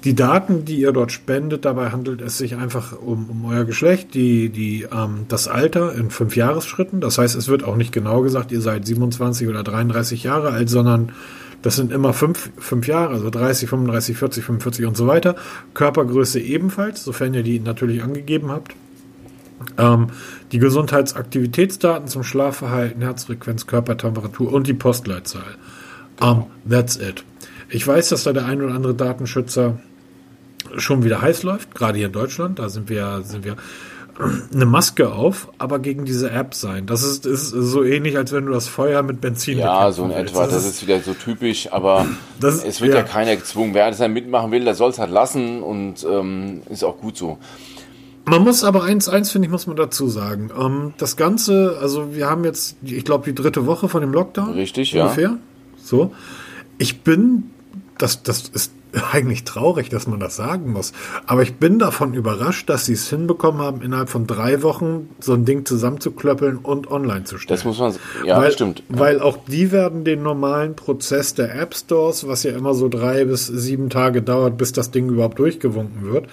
Die 0.03 0.15
Daten, 0.15 0.63
die 0.65 0.79
ihr 0.79 0.91
dort 0.91 1.11
spendet, 1.11 1.65
dabei 1.65 1.89
handelt 1.89 2.21
es 2.21 2.37
sich 2.37 2.55
einfach 2.55 2.93
um, 2.99 3.29
um 3.29 3.45
euer 3.45 3.65
Geschlecht, 3.65 4.13
die, 4.13 4.49
die, 4.49 4.87
ähm, 4.91 5.25
das 5.27 5.47
Alter 5.47 5.95
in 5.95 6.11
fünf 6.11 6.35
Jahresschritten. 6.35 7.01
Das 7.01 7.17
heißt, 7.17 7.35
es 7.35 7.47
wird 7.47 7.63
auch 7.63 7.75
nicht 7.75 7.91
genau 7.91 8.21
gesagt, 8.21 8.51
ihr 8.51 8.61
seid 8.61 8.85
27 8.85 9.47
oder 9.47 9.63
33 9.63 10.23
Jahre 10.23 10.51
alt, 10.51 10.69
sondern 10.69 11.11
das 11.61 11.75
sind 11.75 11.91
immer 11.91 12.13
fünf, 12.13 12.51
fünf 12.57 12.87
Jahre, 12.87 13.13
also 13.13 13.29
30, 13.29 13.69
35, 13.69 14.17
40, 14.17 14.43
45 14.43 14.85
und 14.85 14.97
so 14.97 15.07
weiter. 15.07 15.35
Körpergröße 15.73 16.39
ebenfalls, 16.39 17.03
sofern 17.03 17.33
ihr 17.33 17.43
die 17.43 17.59
natürlich 17.59 18.03
angegeben 18.03 18.51
habt. 18.51 18.75
Ähm, 19.77 20.07
die 20.51 20.59
Gesundheitsaktivitätsdaten 20.59 22.07
zum 22.07 22.23
Schlafverhalten, 22.23 23.01
Herzfrequenz, 23.01 23.65
Körpertemperatur 23.65 24.53
und 24.53 24.67
die 24.67 24.73
Postleitzahl. 24.73 25.55
Um, 26.19 26.27
ähm, 26.27 26.43
that's 26.69 26.95
it. 26.95 27.23
Ich 27.69 27.85
weiß, 27.85 28.09
dass 28.09 28.23
da 28.23 28.33
der 28.33 28.45
ein 28.45 28.61
oder 28.61 28.73
andere 28.73 28.93
Datenschützer 28.93 29.79
schon 30.77 31.03
wieder 31.03 31.21
heiß 31.21 31.43
läuft, 31.43 31.73
gerade 31.75 31.97
hier 31.97 32.07
in 32.07 32.13
Deutschland. 32.13 32.59
Da 32.59 32.69
sind 32.69 32.89
wir, 32.89 33.21
sind 33.23 33.45
wir 33.45 33.55
eine 34.19 34.65
Maske 34.65 35.11
auf, 35.11 35.49
aber 35.57 35.79
gegen 35.79 36.05
diese 36.05 36.31
App 36.31 36.55
sein. 36.55 36.87
Das 36.87 37.03
ist, 37.03 37.25
ist 37.25 37.49
so 37.49 37.83
ähnlich, 37.83 38.17
als 38.17 38.31
wenn 38.31 38.47
du 38.47 38.51
das 38.51 38.67
Feuer 38.67 39.03
mit 39.03 39.21
Benzin 39.21 39.59
Ja, 39.59 39.91
so 39.91 40.05
in 40.05 40.11
etwa. 40.11 40.45
Das, 40.45 40.53
das 40.53 40.65
ist, 40.65 40.81
wieder 40.81 40.99
so 41.01 41.13
typisch, 41.13 41.71
aber 41.71 42.07
ist, 42.41 42.65
es 42.65 42.81
wird 42.81 42.93
ja. 42.93 42.99
ja. 42.99 43.03
keiner 43.03 43.35
gezwungen. 43.35 43.73
Wer 43.73 43.89
das 43.89 43.99
dann 43.99 44.13
mitmachen 44.13 44.51
will, 44.51 44.63
der 44.63 44.75
soll 44.75 44.89
es 44.89 44.99
halt 44.99 45.11
lassen 45.11 45.61
und 45.61 46.05
ähm, 46.09 46.61
ist 46.69 46.83
auch 46.83 46.97
gut 46.97 47.17
so. 47.17 47.37
Man 48.25 48.43
muss 48.43 48.63
aber 48.63 48.83
eins, 48.83 49.07
eins 49.07 49.31
finde 49.31 49.45
ich, 49.45 49.51
muss 49.51 49.67
man 49.67 49.77
dazu 49.77 50.07
sagen. 50.07 50.49
Ähm, 50.59 50.93
das 50.97 51.15
Ganze, 51.15 51.77
also 51.81 52.13
wir 52.15 52.29
haben 52.29 52.43
jetzt, 52.43 52.75
ich 52.81 53.05
glaube, 53.05 53.25
die 53.25 53.35
dritte 53.35 53.65
Woche 53.65 53.87
von 53.87 54.01
dem 54.01 54.11
Lockdown. 54.11 54.53
Richtig, 54.53 54.97
ungefähr. 54.97 55.29
ja. 55.29 55.37
So. 55.81 56.13
Ich 56.77 57.01
bin, 57.01 57.51
das, 57.97 58.23
das 58.23 58.49
ist 58.49 58.73
eigentlich 59.11 59.43
traurig, 59.43 59.89
dass 59.89 60.07
man 60.07 60.19
das 60.19 60.35
sagen 60.35 60.71
muss. 60.71 60.93
Aber 61.25 61.41
ich 61.41 61.55
bin 61.55 61.79
davon 61.79 62.13
überrascht, 62.13 62.69
dass 62.69 62.85
sie 62.85 62.93
es 62.93 63.09
hinbekommen 63.09 63.61
haben, 63.61 63.81
innerhalb 63.81 64.09
von 64.09 64.27
drei 64.27 64.63
Wochen 64.63 65.09
so 65.19 65.33
ein 65.33 65.45
Ding 65.45 65.65
zusammenzuklöppeln 65.65 66.57
und 66.57 66.89
online 66.89 67.23
zu 67.25 67.37
stellen. 67.37 67.57
Das 67.57 67.65
muss 67.65 67.79
man, 67.79 67.93
ja, 68.25 68.37
weil, 68.39 68.51
stimmt. 68.51 68.83
Weil 68.89 69.21
auch 69.21 69.37
die 69.47 69.71
werden 69.71 70.03
den 70.03 70.23
normalen 70.23 70.75
Prozess 70.75 71.33
der 71.33 71.55
App 71.59 71.75
Stores, 71.75 72.27
was 72.27 72.43
ja 72.43 72.51
immer 72.51 72.73
so 72.73 72.89
drei 72.89 73.25
bis 73.25 73.47
sieben 73.47 73.89
Tage 73.89 74.21
dauert, 74.21 74.57
bis 74.57 74.71
das 74.71 74.91
Ding 74.91 75.09
überhaupt 75.09 75.39
durchgewunken 75.39 76.11
wird. 76.11 76.27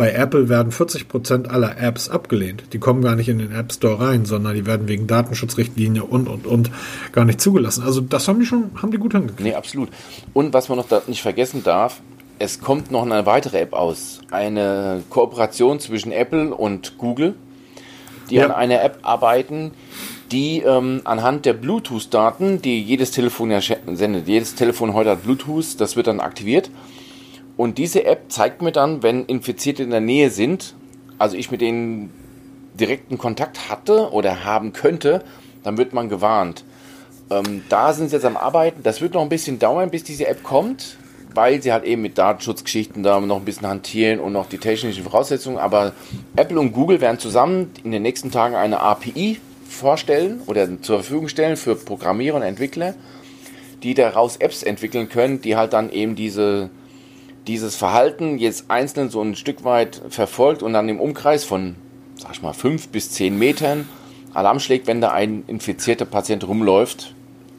Bei 0.00 0.12
Apple 0.12 0.48
werden 0.48 0.72
40 0.72 1.08
Prozent 1.08 1.50
aller 1.50 1.76
Apps 1.76 2.08
abgelehnt. 2.08 2.62
Die 2.72 2.78
kommen 2.78 3.02
gar 3.02 3.16
nicht 3.16 3.28
in 3.28 3.38
den 3.38 3.52
App 3.52 3.70
Store 3.70 4.00
rein, 4.00 4.24
sondern 4.24 4.54
die 4.54 4.64
werden 4.64 4.88
wegen 4.88 5.06
Datenschutzrichtlinie 5.06 6.04
und, 6.04 6.26
und, 6.26 6.46
und 6.46 6.70
gar 7.12 7.26
nicht 7.26 7.38
zugelassen. 7.38 7.84
Also 7.84 8.00
das 8.00 8.26
haben 8.26 8.40
die 8.40 8.46
schon, 8.46 8.70
haben 8.80 8.92
die 8.92 8.96
gut 8.96 9.12
hingekriegt. 9.12 9.42
Nee, 9.42 9.52
absolut. 9.52 9.90
Und 10.32 10.54
was 10.54 10.70
man 10.70 10.78
noch 10.78 11.06
nicht 11.06 11.20
vergessen 11.20 11.62
darf, 11.64 12.00
es 12.38 12.62
kommt 12.62 12.90
noch 12.90 13.02
eine 13.02 13.26
weitere 13.26 13.58
App 13.58 13.74
aus. 13.74 14.22
Eine 14.30 15.02
Kooperation 15.10 15.80
zwischen 15.80 16.12
Apple 16.12 16.54
und 16.54 16.96
Google, 16.96 17.34
die 18.30 18.36
ja. 18.36 18.46
an 18.46 18.52
einer 18.52 18.82
App 18.82 19.00
arbeiten, 19.02 19.72
die 20.32 20.60
ähm, 20.60 21.02
anhand 21.04 21.44
der 21.44 21.52
Bluetooth-Daten, 21.52 22.62
die 22.62 22.82
jedes 22.82 23.10
Telefon 23.10 23.50
ja 23.50 23.60
sendet, 23.60 24.28
jedes 24.28 24.54
Telefon 24.54 24.94
heute 24.94 25.10
hat 25.10 25.24
Bluetooth, 25.24 25.78
das 25.78 25.94
wird 25.94 26.06
dann 26.06 26.20
aktiviert. 26.20 26.70
Und 27.60 27.76
diese 27.76 28.06
App 28.06 28.32
zeigt 28.32 28.62
mir 28.62 28.72
dann, 28.72 29.02
wenn 29.02 29.26
Infizierte 29.26 29.82
in 29.82 29.90
der 29.90 30.00
Nähe 30.00 30.30
sind, 30.30 30.74
also 31.18 31.36
ich 31.36 31.50
mit 31.50 31.60
denen 31.60 32.10
direkten 32.72 33.18
Kontakt 33.18 33.68
hatte 33.68 34.12
oder 34.12 34.44
haben 34.44 34.72
könnte, 34.72 35.22
dann 35.62 35.76
wird 35.76 35.92
man 35.92 36.08
gewarnt. 36.08 36.64
Ähm, 37.28 37.62
da 37.68 37.92
sind 37.92 38.08
sie 38.08 38.16
jetzt 38.16 38.24
am 38.24 38.38
Arbeiten. 38.38 38.82
Das 38.82 39.02
wird 39.02 39.12
noch 39.12 39.20
ein 39.20 39.28
bisschen 39.28 39.58
dauern, 39.58 39.90
bis 39.90 40.04
diese 40.04 40.26
App 40.26 40.42
kommt 40.42 40.96
weil 41.34 41.62
sie 41.62 41.70
halt 41.70 41.84
eben 41.84 42.02
mit 42.02 42.18
Datenschutzgeschichten 42.18 43.04
da 43.04 43.20
noch 43.20 43.36
ein 43.36 43.44
bisschen 43.44 43.68
hantieren 43.68 44.18
und 44.18 44.32
noch 44.32 44.48
die 44.48 44.58
technischen 44.58 45.04
Voraussetzungen. 45.04 45.58
Aber 45.58 45.92
Apple 46.34 46.58
und 46.58 46.72
Google 46.72 47.00
werden 47.00 47.20
zusammen 47.20 47.70
in 47.84 47.92
den 47.92 48.02
nächsten 48.02 48.32
Tagen 48.32 48.56
eine 48.56 48.80
API 48.80 49.38
vorstellen 49.68 50.40
oder 50.46 50.82
zur 50.82 51.02
Verfügung 51.02 51.28
stellen 51.28 51.56
für 51.56 51.76
Programmierer 51.76 52.34
und 52.34 52.42
Entwickler, 52.42 52.94
die 53.84 53.94
daraus 53.94 54.38
Apps 54.38 54.64
entwickeln 54.64 55.08
können, 55.08 55.40
die 55.40 55.54
halt 55.54 55.72
dann 55.72 55.92
eben 55.92 56.16
diese, 56.16 56.70
dieses 57.46 57.76
Verhalten 57.76 58.38
jetzt 58.38 58.66
einzeln 58.68 59.10
so 59.10 59.20
ein 59.22 59.34
Stück 59.34 59.64
weit 59.64 60.00
verfolgt 60.10 60.62
und 60.62 60.72
dann 60.72 60.88
im 60.88 61.00
Umkreis 61.00 61.44
von, 61.44 61.76
sag 62.16 62.32
ich 62.32 62.42
mal, 62.42 62.52
fünf 62.52 62.88
bis 62.88 63.10
zehn 63.10 63.38
Metern 63.38 63.88
Alarm 64.32 64.60
schlägt, 64.60 64.86
wenn 64.86 65.00
da 65.00 65.10
ein 65.10 65.44
infizierter 65.46 66.04
Patient 66.04 66.46
rumläuft 66.46 67.14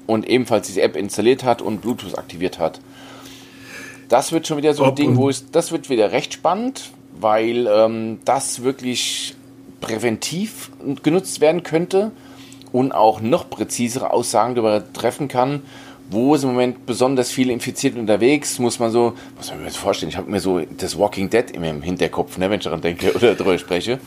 und 0.08 0.28
ebenfalls 0.28 0.68
diese 0.68 0.82
App 0.82 0.96
installiert 0.96 1.44
hat 1.44 1.62
und 1.62 1.82
Bluetooth 1.82 2.18
aktiviert 2.18 2.60
hat. 2.60 2.80
Das 4.10 4.32
wird 4.32 4.48
schon 4.48 4.58
wieder 4.58 4.74
so 4.74 4.84
ein 4.84 4.90
Ob 4.90 4.96
Ding, 4.96 5.16
wo 5.18 5.30
es, 5.30 5.52
das 5.52 5.72
wird 5.72 5.90
wieder 5.90 6.12
recht 6.12 6.34
spannend, 6.34 6.92
weil 7.20 7.68
ähm, 7.68 8.20
das 8.26 8.64
wirklich 8.64 9.36
präventiv 9.80 10.72
genutzt 11.04 11.42
werden 11.42 11.64
könnte 11.64 12.12
und 12.72 12.94
auch 12.94 13.22
noch 13.22 13.50
präzisere 13.50 14.12
Aussagen 14.12 14.56
darüber 14.56 14.94
treffen 14.94 15.28
kann, 15.28 15.62
wo 16.12 16.36
ist 16.36 16.44
im 16.44 16.50
Moment 16.50 16.86
besonders 16.86 17.32
viele 17.32 17.54
Infizierte 17.54 17.98
unterwegs, 17.98 18.60
muss 18.60 18.80
man 18.80 18.92
so, 18.92 19.14
muss 19.38 19.50
man 19.50 19.60
mir 19.60 19.66
das 19.66 19.78
vorstellen, 19.78 20.10
ich 20.10 20.18
habe 20.18 20.30
mir 20.30 20.42
so 20.42 20.62
das 20.78 20.98
Walking 20.98 21.30
Dead 21.30 21.46
im 21.52 21.82
Hinterkopf, 21.82 22.38
ne, 22.38 22.50
wenn 22.50 22.60
ich 22.60 22.66
daran 22.66 22.82
denke 22.82 23.12
oder 23.16 23.34
darüber 23.34 23.58
spreche. 23.58 24.00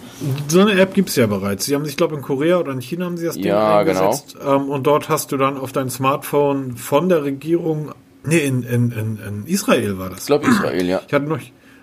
So 0.49 0.61
eine 0.61 0.78
App 0.78 0.94
gibt 0.94 1.08
es 1.08 1.16
ja 1.16 1.26
bereits. 1.26 1.64
Sie 1.64 1.75
haben 1.75 1.84
sich, 1.84 1.94
ich 1.94 1.96
glaube, 1.96 2.14
in 2.14 2.23
Korea 2.23 2.58
oder 2.58 2.73
in 2.73 2.80
China 2.80 3.06
haben 3.06 3.16
sie 3.16 3.25
das 3.25 3.37
Ding 3.37 3.46
ja, 3.46 3.78
eingesetzt. 3.78 4.37
Genau. 4.38 4.56
Ähm, 4.56 4.68
und 4.68 4.87
dort 4.87 5.08
hast 5.08 5.32
du 5.32 5.38
dann 5.38 5.56
auf 5.56 5.73
dein 5.73 5.88
Smartphone 5.88 6.76
von 6.76 7.08
der 7.08 7.25
Regierung, 7.25 7.92
nee, 8.25 8.38
in, 8.38 8.62
in, 8.62 8.92
in, 8.92 9.18
in 9.26 9.46
Israel 9.46 9.99
war 9.99 10.11
das. 10.11 10.20
Ich 10.20 10.26
glaube 10.26 10.46
Israel, 10.46 10.87
ja. 10.87 11.00
Ich 11.06 11.12
hatte 11.12 11.26
noch, 11.26 11.40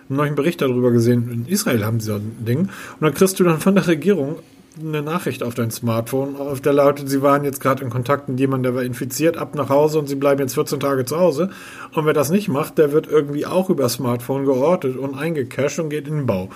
noch 0.08 0.24
einen 0.24 0.36
Bericht 0.36 0.60
darüber 0.60 0.92
gesehen, 0.92 1.30
in 1.32 1.52
Israel 1.52 1.84
haben 1.84 1.98
sie 1.98 2.06
so 2.06 2.14
ein 2.14 2.44
Ding. 2.46 2.58
Und 2.60 2.70
dann 3.00 3.14
kriegst 3.14 3.40
du 3.40 3.44
dann 3.44 3.60
von 3.60 3.74
der 3.74 3.88
Regierung 3.88 4.36
eine 4.80 5.02
Nachricht 5.02 5.42
auf 5.42 5.54
dein 5.54 5.70
Smartphone, 5.70 6.36
auf 6.36 6.60
der 6.60 6.72
lautet, 6.72 7.08
Sie 7.08 7.22
waren 7.22 7.44
jetzt 7.44 7.60
gerade 7.60 7.82
in 7.82 7.90
Kontakt 7.90 8.28
mit 8.28 8.38
jemandem, 8.40 8.72
der 8.72 8.74
war 8.74 8.82
infiziert, 8.84 9.36
ab 9.36 9.54
nach 9.54 9.68
Hause 9.68 9.98
und 9.98 10.08
Sie 10.08 10.14
bleiben 10.14 10.40
jetzt 10.40 10.54
14 10.54 10.80
Tage 10.80 11.04
zu 11.04 11.18
Hause. 11.18 11.50
Und 11.92 12.06
wer 12.06 12.12
das 12.12 12.30
nicht 12.30 12.48
macht, 12.48 12.78
der 12.78 12.92
wird 12.92 13.06
irgendwie 13.06 13.46
auch 13.46 13.70
über 13.70 13.88
Smartphone 13.88 14.44
geortet 14.44 14.96
und 14.96 15.16
eingecached 15.16 15.78
und 15.78 15.90
geht 15.90 16.08
in 16.08 16.16
den 16.16 16.26
Bau. 16.26 16.48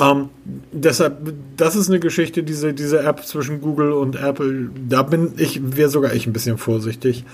Ähm, 0.00 0.30
deshalb, 0.72 1.34
das 1.56 1.76
ist 1.76 1.88
eine 1.88 2.00
Geschichte, 2.00 2.42
diese, 2.42 2.72
diese 2.72 3.00
App 3.02 3.24
zwischen 3.24 3.60
Google 3.60 3.92
und 3.92 4.16
Apple, 4.16 4.70
da 4.88 5.02
bin 5.02 5.34
ich, 5.36 5.60
wäre 5.76 5.90
sogar 5.90 6.14
ich 6.14 6.26
ein 6.26 6.32
bisschen 6.32 6.58
vorsichtig. 6.58 7.24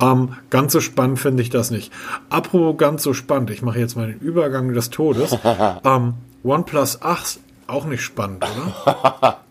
Ähm, 0.00 0.30
ganz 0.50 0.72
so 0.72 0.80
spannend 0.80 1.18
finde 1.18 1.42
ich 1.42 1.50
das 1.50 1.70
nicht. 1.70 1.92
Apropos 2.30 2.76
ganz 2.78 3.02
so 3.02 3.12
spannend, 3.12 3.50
ich 3.50 3.62
mache 3.62 3.78
jetzt 3.78 3.96
mal 3.96 4.08
den 4.08 4.20
Übergang 4.20 4.72
des 4.72 4.90
Todes. 4.90 5.36
ähm, 5.84 6.14
OnePlus 6.42 7.02
8 7.02 7.40
auch 7.66 7.84
nicht 7.86 8.02
spannend, 8.02 8.44
oder? 8.44 9.40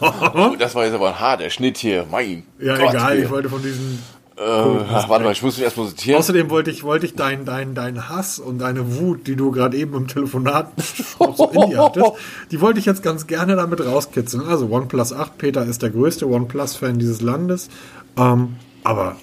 oh, 0.00 0.56
das 0.58 0.74
war 0.74 0.84
jetzt 0.84 0.94
aber 0.94 1.08
ein 1.08 1.20
harter 1.20 1.50
Schnitt 1.50 1.78
hier. 1.78 2.06
Mein 2.10 2.44
ja, 2.58 2.76
Gott, 2.76 2.94
egal, 2.94 3.14
hier. 3.14 3.24
ich 3.24 3.30
wollte 3.30 3.48
von 3.48 3.62
diesen. 3.62 4.02
Äh, 4.36 4.42
warte 4.42 5.24
mal, 5.24 5.32
ich 5.32 5.42
muss 5.42 5.56
mich 5.56 5.64
erstmal 5.64 5.86
sortieren. 5.86 6.18
Außerdem 6.18 6.50
wollte 6.50 6.70
ich, 6.70 6.84
wollte 6.84 7.06
ich 7.06 7.14
deinen 7.14 7.46
dein, 7.46 7.74
dein 7.74 8.10
Hass 8.10 8.38
und 8.38 8.58
deine 8.58 8.98
Wut, 8.98 9.26
die 9.26 9.34
du 9.34 9.50
gerade 9.50 9.78
eben 9.78 9.94
im 9.94 10.08
Telefonat 10.08 10.72
so 11.36 11.48
in 11.50 11.70
dir 11.70 11.82
hattest, 11.82 12.12
die 12.50 12.60
wollte 12.60 12.78
ich 12.78 12.84
jetzt 12.84 13.02
ganz 13.02 13.26
gerne 13.26 13.56
damit 13.56 13.84
rauskitzeln. 13.84 14.46
Also 14.46 14.68
OnePlus 14.70 15.14
8, 15.14 15.38
Peter 15.38 15.64
ist 15.64 15.80
der 15.80 15.88
größte 15.88 16.28
OnePlus-Fan 16.28 16.98
dieses 16.98 17.22
Landes. 17.22 17.70
Ähm, 18.18 18.56
aber 18.84 19.16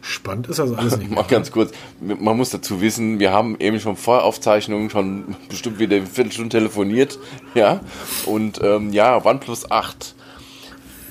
Spannend 0.00 0.48
ist 0.48 0.58
das 0.58 0.72
alles 0.72 0.96
nicht. 0.96 1.10
Mal 1.14 1.24
ganz 1.24 1.50
kurz, 1.50 1.72
man 2.00 2.36
muss 2.36 2.50
dazu 2.50 2.80
wissen, 2.80 3.18
wir 3.18 3.32
haben 3.32 3.56
eben 3.58 3.80
schon 3.80 3.96
vor 3.96 4.24
Aufzeichnungen 4.24 4.90
schon 4.90 5.36
bestimmt 5.48 5.78
wieder 5.78 5.96
eine 5.96 6.06
Viertelstunde 6.06 6.50
telefoniert, 6.50 7.18
ja, 7.54 7.80
und 8.26 8.60
ähm, 8.62 8.92
ja, 8.92 9.24
OnePlus 9.24 9.70
8. 9.70 10.14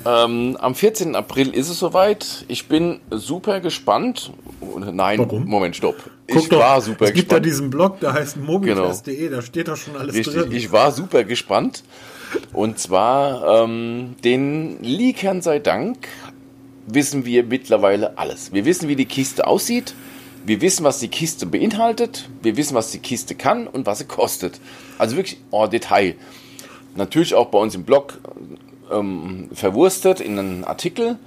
Ähm, 0.05 0.57
am 0.59 0.75
14. 0.75 1.15
April 1.15 1.49
ist 1.49 1.69
es 1.69 1.79
soweit. 1.79 2.45
Ich 2.47 2.67
bin 2.67 2.99
super 3.09 3.59
gespannt. 3.59 4.31
Nein, 4.79 5.19
Warum? 5.19 5.45
Moment, 5.45 5.75
stopp. 5.75 5.95
Guck 6.27 6.43
ich 6.43 6.49
doch, 6.49 6.59
war 6.59 6.81
super 6.81 7.05
es 7.05 7.13
gibt 7.13 7.29
gespannt. 7.29 7.45
da 7.45 7.49
diesen 7.49 7.69
Blog, 7.69 7.99
der 7.99 8.13
heißt 8.13 8.37
mobiltest.de, 8.37 9.17
genau. 9.17 9.35
da 9.37 9.41
steht 9.41 9.67
doch 9.67 9.75
schon 9.75 9.97
alles 9.97 10.15
Richtig, 10.15 10.33
drin. 10.35 10.51
Ich 10.51 10.71
war 10.71 10.91
super 10.91 11.23
gespannt. 11.23 11.83
Und 12.53 12.77
zwar 12.79 13.63
ähm, 13.63 14.15
den 14.23 14.81
Leakern 14.81 15.41
sei 15.41 15.59
Dank 15.59 16.07
wissen 16.87 17.25
wir 17.25 17.43
mittlerweile 17.43 18.17
alles. 18.17 18.53
Wir 18.53 18.65
wissen, 18.65 18.87
wie 18.87 18.95
die 18.95 19.05
Kiste 19.05 19.45
aussieht. 19.45 19.93
Wir 20.45 20.61
wissen, 20.61 20.83
was 20.85 20.99
die 20.99 21.09
Kiste 21.09 21.45
beinhaltet. 21.45 22.29
Wir 22.41 22.55
wissen, 22.57 22.73
was 22.73 22.91
die 22.91 22.99
Kiste 22.99 23.35
kann 23.35 23.67
und 23.67 23.85
was 23.85 23.99
sie 23.99 24.05
kostet. 24.05 24.59
Also 24.97 25.17
wirklich 25.17 25.37
en 25.51 25.69
Detail. 25.69 26.15
Natürlich 26.95 27.35
auch 27.35 27.47
bei 27.47 27.59
uns 27.59 27.75
im 27.75 27.83
Blog 27.83 28.19
ähm, 28.91 29.49
verwurstet 29.53 30.21
in 30.21 30.39
einen 30.39 30.63
Artikel. 30.63 31.19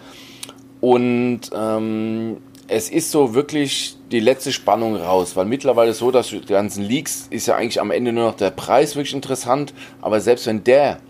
Und 0.80 1.42
ähm, 1.54 2.38
es 2.66 2.88
ist 2.88 3.10
so 3.10 3.34
wirklich 3.34 3.96
die 4.10 4.20
letzte 4.20 4.52
Spannung 4.52 4.96
raus, 4.96 5.36
weil 5.36 5.44
mittlerweile 5.44 5.92
so, 5.92 6.10
dass 6.10 6.28
die 6.28 6.40
ganzen 6.40 6.82
Leaks 6.84 7.26
ist 7.28 7.46
ja 7.46 7.56
eigentlich 7.56 7.80
am 7.80 7.90
Ende 7.90 8.12
nur 8.12 8.24
noch 8.24 8.36
der 8.36 8.50
Preis 8.50 8.96
wirklich 8.96 9.14
interessant. 9.14 9.74
Aber 10.00 10.20
selbst 10.20 10.46
wenn 10.46 10.64
der 10.64 11.00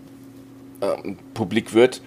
ähm, 0.81 1.17
publik 1.33 1.73
wird, 1.73 2.01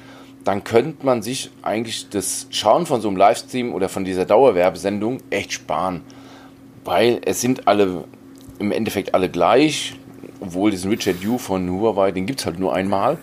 dann 0.45 0.63
könnte 0.63 1.05
man 1.05 1.23
sich 1.23 1.51
eigentlich 1.63 2.09
das 2.11 2.47
Schauen 2.51 2.87
von 2.87 3.01
so 3.01 3.09
einem 3.09 3.17
Livestream 3.17 3.73
oder 3.73 3.89
von 3.89 4.05
dieser 4.05 4.27
Dauerwerbesendung 4.27 5.19
echt 5.31 5.53
sparen. 5.53 6.03
Weil 6.85 7.21
es 7.25 7.41
sind 7.41 7.67
alle, 7.67 8.05
im 8.59 8.71
Endeffekt 8.71 9.15
alle 9.15 9.31
gleich, 9.31 9.95
obwohl 10.41 10.71
diesen 10.71 10.91
Richard 10.91 11.23
Yu 11.23 11.39
von 11.39 11.71
Huawei, 11.71 12.13
den 12.13 12.27
gibt 12.27 12.41
es 12.41 12.47
halt 12.47 12.59
nur 12.59 12.75
einmal. 12.75 13.19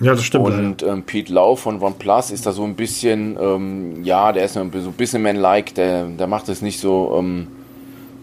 Ja, 0.00 0.12
das 0.12 0.22
stimmt. 0.22 0.46
Und 0.46 0.82
ähm, 0.82 1.02
Pete 1.02 1.32
Lau 1.32 1.56
von 1.56 1.82
OnePlus 1.82 2.30
ist 2.30 2.46
da 2.46 2.52
so 2.52 2.64
ein 2.64 2.74
bisschen, 2.74 3.36
ähm, 3.40 4.04
ja, 4.04 4.32
der 4.32 4.44
ist 4.44 4.54
so 4.54 4.60
ein 4.60 4.70
bisschen 4.70 5.22
man-like, 5.22 5.74
der, 5.74 6.04
der 6.04 6.26
macht 6.26 6.48
das 6.48 6.62
nicht 6.62 6.80
so, 6.80 7.16
ähm, 7.18 7.48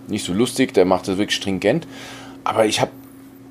nicht 0.08 0.24
so 0.24 0.34
lustig, 0.34 0.74
der 0.74 0.86
macht 0.86 1.08
das 1.08 1.18
wirklich 1.18 1.36
stringent. 1.36 1.88
Aber 2.44 2.66
ich 2.66 2.80
habe 2.80 2.92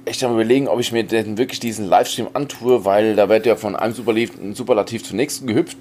echt 0.04 0.24
am 0.24 0.32
überlegen, 0.32 0.68
ob 0.68 0.80
ich 0.80 0.92
mir 0.92 1.04
denn 1.04 1.38
wirklich 1.38 1.60
diesen 1.60 1.86
Livestream 1.86 2.28
antue, 2.32 2.84
weil 2.84 3.14
da 3.16 3.28
wird 3.28 3.46
ja 3.46 3.56
von 3.56 3.76
einem 3.76 3.94
Superlativ 4.54 5.04
zum 5.04 5.16
nächsten 5.16 5.46
gehüpft. 5.46 5.78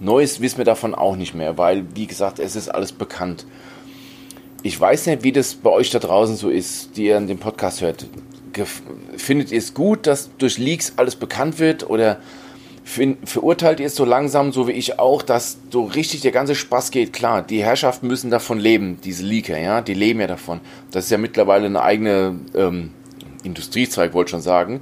Neues 0.00 0.40
wissen 0.40 0.58
wir 0.58 0.64
davon 0.64 0.94
auch 0.94 1.16
nicht 1.16 1.34
mehr, 1.34 1.58
weil, 1.58 1.84
wie 1.94 2.06
gesagt, 2.06 2.38
es 2.38 2.56
ist 2.56 2.68
alles 2.68 2.92
bekannt. 2.92 3.46
Ich 4.62 4.78
weiß 4.80 5.06
nicht, 5.06 5.22
wie 5.22 5.32
das 5.32 5.54
bei 5.54 5.70
euch 5.70 5.90
da 5.90 5.98
draußen 5.98 6.36
so 6.36 6.50
ist, 6.50 6.96
die 6.96 7.06
ihr 7.06 7.20
den 7.20 7.38
Podcast 7.38 7.80
hört. 7.80 8.06
Findet 9.16 9.50
ihr 9.50 9.58
es 9.58 9.74
gut, 9.74 10.06
dass 10.06 10.30
durch 10.36 10.58
Leaks 10.58 10.92
alles 10.96 11.16
bekannt 11.16 11.58
wird 11.58 11.88
oder 11.88 12.18
verurteilt 13.24 13.80
ihr 13.80 13.86
es 13.86 13.94
so 13.94 14.04
langsam, 14.04 14.52
so 14.52 14.66
wie 14.66 14.72
ich 14.72 14.98
auch, 14.98 15.22
dass 15.22 15.58
so 15.70 15.84
richtig 15.84 16.20
der 16.20 16.32
ganze 16.32 16.54
Spaß 16.54 16.90
geht? 16.90 17.12
Klar, 17.12 17.42
die 17.42 17.62
Herrschaften 17.62 18.08
müssen 18.08 18.30
davon 18.30 18.58
leben, 18.58 18.98
diese 19.02 19.24
Leaker, 19.24 19.58
ja, 19.58 19.80
die 19.80 19.94
leben 19.94 20.20
ja 20.20 20.26
davon. 20.26 20.60
Das 20.90 21.04
ist 21.04 21.10
ja 21.10 21.18
mittlerweile 21.18 21.66
eine 21.66 21.80
eigene 21.80 22.40
ähm, 22.54 22.90
Industriezweig 23.42 24.14
wollte 24.14 24.32
schon 24.32 24.40
sagen, 24.40 24.80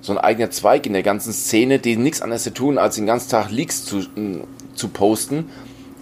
so 0.00 0.12
ein 0.12 0.18
eigener 0.18 0.50
Zweig 0.50 0.86
in 0.86 0.92
der 0.92 1.02
ganzen 1.02 1.32
Szene, 1.32 1.78
die 1.78 1.96
nichts 1.96 2.22
anderes 2.22 2.42
zu 2.42 2.54
tun, 2.54 2.78
als 2.78 2.94
den 2.94 3.06
ganzen 3.06 3.30
Tag 3.30 3.50
Leaks 3.50 3.84
zu, 3.84 4.04
zu 4.74 4.88
posten 4.88 5.46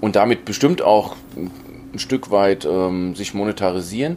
und 0.00 0.16
damit 0.16 0.44
bestimmt 0.44 0.82
auch 0.82 1.16
ein 1.36 1.98
Stück 1.98 2.30
weit 2.30 2.64
ähm, 2.64 3.14
sich 3.14 3.34
monetarisieren. 3.34 4.16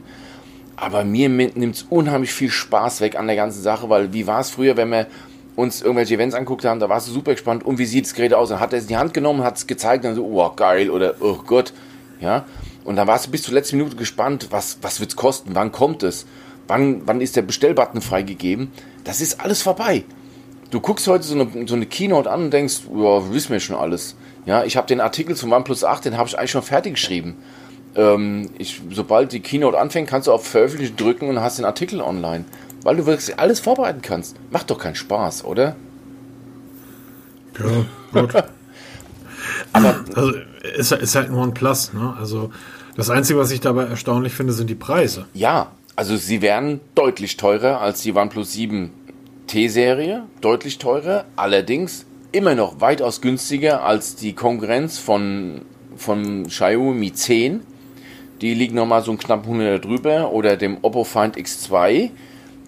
Aber 0.75 1.03
mir 1.03 1.29
nimmt 1.29 1.75
es 1.75 1.85
unheimlich 1.89 2.33
viel 2.33 2.49
Spaß 2.49 3.01
weg 3.01 3.17
an 3.17 3.27
der 3.27 3.35
ganzen 3.35 3.61
Sache, 3.61 3.89
weil 3.89 4.13
wie 4.13 4.27
war 4.27 4.39
es 4.39 4.49
früher, 4.49 4.77
wenn 4.77 4.89
wir 4.89 5.07
uns 5.55 5.81
irgendwelche 5.81 6.15
Events 6.15 6.33
anguckt 6.33 6.65
haben, 6.65 6.79
da 6.79 6.89
warst 6.89 7.07
du 7.07 7.11
super 7.11 7.31
gespannt, 7.31 7.63
und 7.63 7.77
wie 7.77 7.85
sieht 7.85 8.05
das 8.05 8.13
Gerät 8.13 8.33
aus? 8.33 8.49
Dann 8.49 8.59
hat 8.59 8.73
er 8.73 8.79
es 8.79 8.85
in 8.85 8.89
die 8.89 8.97
Hand 8.97 9.13
genommen, 9.13 9.43
hat 9.43 9.57
es 9.57 9.67
gezeigt, 9.67 10.03
und 10.03 10.11
dann 10.11 10.15
so, 10.15 10.25
oh 10.25 10.51
geil, 10.55 10.89
oder 10.89 11.15
oh 11.19 11.37
Gott, 11.45 11.73
ja. 12.19 12.45
Und 12.83 12.95
dann 12.95 13.07
warst 13.07 13.27
du 13.27 13.31
bis 13.31 13.43
zur 13.43 13.53
letzten 13.53 13.77
Minute 13.77 13.95
gespannt, 13.95 14.47
was, 14.49 14.79
was 14.81 14.99
wird 14.99 15.11
es 15.11 15.15
kosten, 15.15 15.51
wann 15.53 15.71
kommt 15.71 16.03
es? 16.03 16.25
Wann, 16.71 17.01
wann 17.05 17.19
ist 17.19 17.35
der 17.35 17.41
Bestellbutton 17.41 18.01
freigegeben, 18.01 18.71
das 19.03 19.19
ist 19.19 19.41
alles 19.41 19.61
vorbei. 19.61 20.05
Du 20.71 20.79
guckst 20.79 21.05
heute 21.07 21.25
so 21.25 21.35
eine, 21.35 21.67
so 21.67 21.75
eine 21.75 21.85
Keynote 21.85 22.31
an 22.31 22.45
und 22.45 22.51
denkst, 22.51 22.83
ja, 22.95 23.33
wissen 23.33 23.51
wir 23.51 23.59
schon 23.59 23.75
alles. 23.75 24.15
Ja, 24.45 24.63
ich 24.63 24.77
habe 24.77 24.87
den 24.87 25.01
Artikel 25.01 25.35
zum 25.35 25.51
OnePlus 25.51 25.83
8, 25.83 26.05
den 26.05 26.17
habe 26.17 26.29
ich 26.29 26.39
eigentlich 26.39 26.51
schon 26.51 26.61
fertig 26.61 26.93
geschrieben. 26.93 27.35
Ähm, 27.95 28.49
ich, 28.57 28.81
sobald 28.89 29.33
die 29.33 29.41
Keynote 29.41 29.77
anfängt, 29.77 30.09
kannst 30.09 30.29
du 30.29 30.31
auf 30.31 30.47
Veröffentlichen 30.47 30.95
drücken 30.95 31.27
und 31.27 31.41
hast 31.41 31.57
den 31.57 31.65
Artikel 31.65 31.99
online. 31.99 32.45
Weil 32.83 32.95
du 32.95 33.05
wirklich 33.05 33.37
alles 33.37 33.59
vorbereiten 33.59 34.01
kannst. 34.01 34.37
Macht 34.49 34.71
doch 34.71 34.79
keinen 34.79 34.95
Spaß, 34.95 35.43
oder? 35.43 35.75
Ja, 37.59 38.21
gut. 38.21 38.33
Aber 39.73 39.99
also, 40.15 40.33
ist, 40.77 40.91
ist 40.93 41.15
halt 41.15 41.29
ein 41.29 41.35
OnePlus, 41.35 41.91
ne? 41.93 42.15
Also 42.17 42.49
das 42.95 43.09
Einzige, 43.09 43.39
was 43.39 43.51
ich 43.51 43.59
dabei 43.59 43.85
erstaunlich 43.85 44.33
finde, 44.33 44.53
sind 44.53 44.69
die 44.69 44.75
Preise. 44.75 45.25
Ja, 45.33 45.71
also 45.95 46.15
sie 46.15 46.41
wären 46.41 46.79
deutlich 46.95 47.37
teurer 47.37 47.81
als 47.81 48.01
die 48.01 48.13
OnePlus 48.13 48.53
7 48.53 48.91
T-Serie, 49.47 50.23
deutlich 50.39 50.77
teurer, 50.77 51.25
allerdings 51.35 52.05
immer 52.31 52.55
noch 52.55 52.79
weitaus 52.79 53.21
günstiger 53.21 53.83
als 53.83 54.15
die 54.15 54.33
Konkurrenz 54.33 54.97
von, 54.97 55.61
von 55.97 56.47
Xiaomi 56.47 57.11
10. 57.11 57.61
Die 58.39 58.53
liegen 58.53 58.75
nochmal 58.75 59.03
so 59.03 59.13
knapp 59.15 59.43
100 59.43 59.83
drüber 59.83 60.31
oder 60.31 60.57
dem 60.57 60.77
Oppo 60.81 61.03
Find 61.03 61.37
X2. 61.37 62.09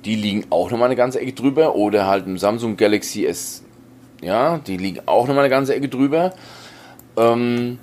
Die 0.06 0.16
liegen 0.16 0.46
auch 0.50 0.70
nochmal 0.70 0.88
eine 0.88 0.96
ganze 0.96 1.22
Ecke 1.22 1.34
drüber 1.34 1.76
oder 1.76 2.06
halt 2.06 2.28
im 2.28 2.38
Samsung 2.38 2.76
Galaxy 2.76 3.26
S 3.26 3.64
Ja, 4.22 4.58
die 4.58 4.78
liegen 4.78 5.00
auch 5.06 5.28
nochmal 5.28 5.46
eine 5.46 5.50
ganze 5.50 5.74
Ecke 5.74 5.88
drüber. 5.88 6.34
Ähm, 7.16 7.80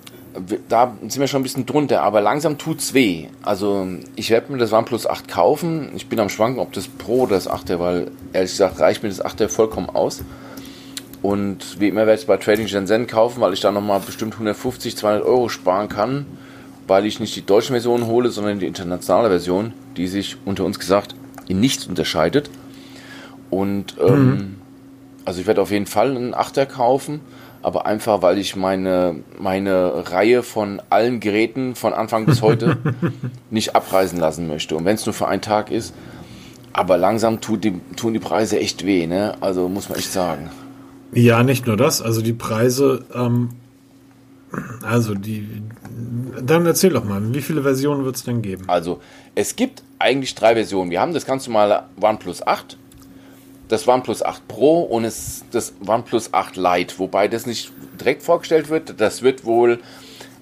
da 0.69 0.97
sind 1.01 1.21
wir 1.21 1.27
schon 1.27 1.41
ein 1.41 1.43
bisschen 1.43 1.67
drunter, 1.67 2.03
aber 2.03 2.21
langsam 2.21 2.57
tut's 2.57 2.95
weh. 2.95 3.27
Also 3.43 3.87
ich 4.17 4.31
werde 4.31 4.53
mir 4.53 4.59
das 4.59 4.73
OnePlus 4.73 5.07
8 5.07 5.29
kaufen. 5.29 5.91
Ich 5.97 6.09
bin 6.09 6.21
am 6.21 6.29
Schwanken, 6.29 6.61
ob 6.61 6.73
das 6.73 6.89
Pro 6.89 7.23
oder 7.23 7.35
das 7.35 7.51
8er, 7.51 7.79
weil 7.79 8.11
ehrlich 8.33 8.53
gesagt 8.53 8.79
reicht 8.79 9.03
mir 9.03 9.09
das 9.09 9.25
8er 9.25 9.49
vollkommen 9.49 9.91
aus. 9.91 10.23
Und 11.23 11.81
wie 11.81 11.89
immer 11.89 12.03
werde 12.03 12.15
ich 12.15 12.21
es 12.21 12.27
bei 12.27 12.37
Trading 12.37 12.69
Shenzhen 12.69 13.07
kaufen, 13.07 13.41
weil 13.41 13.53
ich 13.53 13.61
da 13.61 13.73
nochmal 13.73 14.01
bestimmt 14.01 14.35
150, 14.35 14.97
200 14.97 15.25
Euro 15.25 15.49
sparen 15.49 15.89
kann, 15.89 16.27
weil 16.87 17.05
ich 17.07 17.21
nicht 17.21 17.35
die 17.37 17.45
deutsche 17.45 17.73
Version 17.73 18.07
hole, 18.07 18.31
sondern 18.31 18.59
die 18.59 18.67
internationale 18.67 19.29
Version, 19.29 19.73
die 19.97 20.07
sich 20.07 20.37
unter 20.45 20.65
uns 20.65 20.79
gesagt 20.79 21.15
in 21.49 21.61
nichts 21.61 21.87
unterscheidet. 21.87 22.51
Und 23.51 23.97
ähm, 24.01 24.25
mhm. 24.25 24.57
also 25.25 25.41
ich 25.41 25.47
werde 25.47 25.61
auf 25.61 25.73
jeden 25.73 25.87
Fall 25.87 26.17
einen 26.17 26.35
8er 26.35 26.67
kaufen 26.67 27.21
aber 27.63 27.87
einfach, 27.87 28.23
weil 28.23 28.39
ich 28.39 28.57
meine, 28.57 29.23
meine 29.39 30.11
Reihe 30.11 30.43
von 30.43 30.81
allen 30.91 31.21
Geräten 31.21 31.75
von 31.75 31.93
Anfang 31.93 32.27
bis 32.27 32.43
heute 32.43 32.79
nicht 33.51 33.77
abreißen 33.77 34.19
lassen 34.19 34.49
möchte. 34.49 34.77
Und 34.77 34.85
wenn 34.85 34.95
es 34.95 35.07
nur 35.07 35.13
für 35.13 35.29
einen 35.29 35.43
Tag 35.43 35.71
ist, 35.71 35.95
aber 36.73 36.97
langsam 36.97 37.41
tut 37.41 37.65
die, 37.65 37.81
tun 37.97 38.15
die 38.15 38.21
Preise 38.21 38.59
echt 38.59 38.87
weh, 38.87 39.07
ne? 39.07 39.35
Also 39.41 39.69
muss 39.69 39.89
man 39.89 39.99
echt 39.99 40.13
sagen. 40.13 40.51
Ja, 41.13 41.43
nicht 41.43 41.67
nur 41.67 41.77
das, 41.77 42.01
also 42.01 42.23
die 42.23 42.33
Preise, 42.33 43.05
ähm, 43.13 43.51
also 44.83 45.15
die, 45.15 45.63
dann 46.41 46.67
erzähl 46.67 46.91
doch 46.91 47.05
mal, 47.05 47.35
wie 47.35 47.43
viele 47.43 47.63
Versionen 47.63 48.05
wird 48.05 48.17
es 48.17 48.23
denn 48.23 48.43
geben? 48.43 48.65
Also 48.69 49.01
es 49.35 49.57
gibt 49.57 49.83
eigentlich 49.99 50.35
drei 50.35 50.55
Versionen. 50.55 50.91
Wir 50.91 51.01
haben 51.01 51.13
das 51.13 51.27
ganz 51.27 51.47
normale 51.47 51.85
OnePlus 52.01 52.47
8, 52.47 52.79
das 53.71 53.87
OnePlus 53.87 54.23
8 54.23 54.49
Pro 54.49 54.81
und 54.81 55.05
es, 55.05 55.45
das 55.51 55.73
OnePlus 55.87 56.35
8 56.35 56.57
Lite, 56.57 56.99
wobei 56.99 57.29
das 57.29 57.47
nicht 57.47 57.73
direkt 57.99 58.23
vorgestellt 58.23 58.69
wird. 58.69 59.01
Das 59.01 59.23
wird 59.23 59.45
wohl 59.45 59.79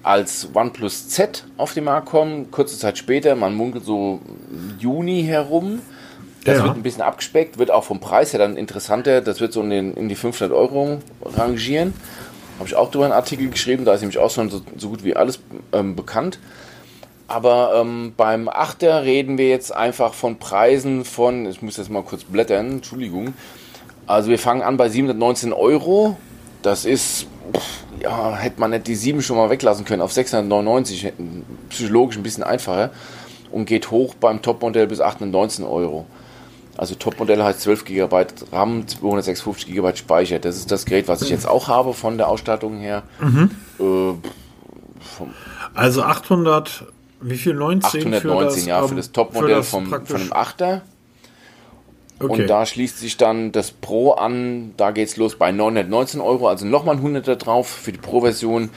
als 0.01 0.49
OnePlus 0.53 1.09
Z 1.09 1.45
auf 1.57 1.73
den 1.73 1.83
Markt 1.83 2.07
kommen, 2.07 2.51
kurze 2.51 2.77
Zeit 2.77 2.97
später, 2.97 3.35
man 3.35 3.53
munkelt 3.53 3.85
so 3.85 4.19
Juni 4.79 5.23
herum. 5.23 5.81
Das 6.45 6.57
ja. 6.57 6.63
wird 6.63 6.77
ein 6.77 6.83
bisschen 6.83 7.01
abgespeckt, 7.01 7.59
wird 7.59 7.69
auch 7.69 7.83
vom 7.83 7.99
Preis 7.99 8.31
her 8.31 8.39
dann 8.39 8.55
interessanter. 8.55 9.21
Das 9.21 9.41
wird 9.41 9.51
so 9.51 9.61
in, 9.61 9.69
den, 9.69 9.93
in 9.93 10.07
die 10.07 10.15
500 10.15 10.55
Euro 10.55 10.99
rangieren. 11.21 11.93
Habe 12.57 12.67
ich 12.67 12.75
auch 12.75 12.89
darüber 12.89 13.05
einen 13.05 13.13
Artikel 13.13 13.49
geschrieben, 13.49 13.85
da 13.85 13.93
ist 13.93 14.01
nämlich 14.01 14.17
auch 14.17 14.31
schon 14.31 14.49
so, 14.49 14.61
so 14.77 14.89
gut 14.89 15.03
wie 15.03 15.15
alles 15.15 15.39
ähm, 15.73 15.95
bekannt. 15.95 16.39
Aber 17.29 17.75
ähm, 17.75 18.13
beim 18.17 18.49
Achter 18.49 19.03
reden 19.03 19.37
wir 19.37 19.49
jetzt 19.49 19.71
einfach 19.73 20.15
von 20.15 20.39
Preisen 20.39 21.05
von, 21.05 21.45
ich 21.45 21.61
muss 21.61 21.77
jetzt 21.77 21.91
mal 21.91 22.01
kurz 22.01 22.23
blättern, 22.23 22.71
Entschuldigung. 22.71 23.35
Also 24.07 24.31
wir 24.31 24.39
fangen 24.39 24.63
an 24.63 24.77
bei 24.77 24.89
719 24.89 25.53
Euro. 25.53 26.17
Das 26.63 26.85
ist, 26.85 27.27
ja, 28.01 28.35
hätte 28.35 28.59
man 28.59 28.71
nicht 28.71 28.87
die 28.87 28.95
7 28.95 29.21
schon 29.21 29.37
mal 29.37 29.51
weglassen 29.51 29.85
können 29.85 30.01
auf 30.01 30.11
699, 30.11 31.13
psychologisch 31.69 32.17
ein 32.17 32.23
bisschen 32.23 32.43
einfacher. 32.43 32.89
Und 33.51 33.65
geht 33.65 33.91
hoch 33.91 34.15
beim 34.15 34.41
Topmodell 34.41 34.87
bis 34.87 34.99
819 34.99 35.65
Euro. 35.65 36.07
Also 36.77 36.95
Topmodell 36.95 37.43
heißt 37.43 37.61
12 37.61 37.85
GB 37.85 38.25
RAM, 38.51 38.87
256 38.87 39.71
GB 39.71 39.95
Speicher. 39.95 40.39
Das 40.39 40.55
ist 40.55 40.71
das 40.71 40.85
Gerät, 40.85 41.07
was 41.07 41.21
ich 41.21 41.29
jetzt 41.29 41.47
auch 41.47 41.67
habe 41.67 41.93
von 41.93 42.17
der 42.17 42.27
Ausstattung 42.27 42.79
her. 42.79 43.03
Mhm. 43.19 43.51
Äh, 43.79 44.13
also 45.75 46.01
800 46.01 46.85
wie 47.21 47.37
viel? 47.37 47.53
19? 47.53 48.13
819, 48.13 48.63
für 48.63 48.69
ja, 48.69 48.87
für 48.87 48.95
das 48.95 49.11
Topmodell 49.11 49.63
vom, 49.63 49.87
von 49.87 50.03
dem 50.05 50.33
8er. 50.33 50.81
Okay. 52.19 52.41
Und 52.41 52.47
da 52.47 52.65
schließt 52.65 52.99
sich 52.99 53.15
dann 53.15 53.53
das 53.53 53.71
Pro 53.71 54.11
an, 54.11 54.73
da 54.75 54.91
geht 54.91 55.07
es 55.07 55.17
los 55.17 55.35
bei 55.35 55.51
919 55.53 56.19
Euro, 56.19 56.49
also 56.49 56.65
nochmal 56.65 56.97
ein 56.97 57.01
100er 57.01 57.35
drauf 57.35 57.67
für 57.69 57.93
die 57.93 57.97
Pro-Version, 57.97 58.69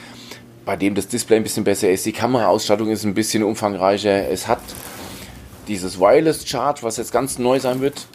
bei 0.65 0.77
dem 0.77 0.95
das 0.95 1.09
Display 1.09 1.37
ein 1.37 1.43
bisschen 1.43 1.65
besser 1.65 1.89
ist. 1.89 2.05
Die 2.05 2.13
Kameraausstattung 2.13 2.89
ist 2.89 3.03
ein 3.03 3.13
bisschen 3.13 3.43
umfangreicher. 3.43 4.29
Es 4.29 4.47
hat 4.47 4.61
dieses 5.67 5.99
Wireless 5.99 6.45
Chart, 6.45 6.81
was 6.83 6.95
jetzt 6.95 7.11
ganz 7.11 7.37
neu 7.37 7.59
sein 7.59 7.81
wird 7.81 8.07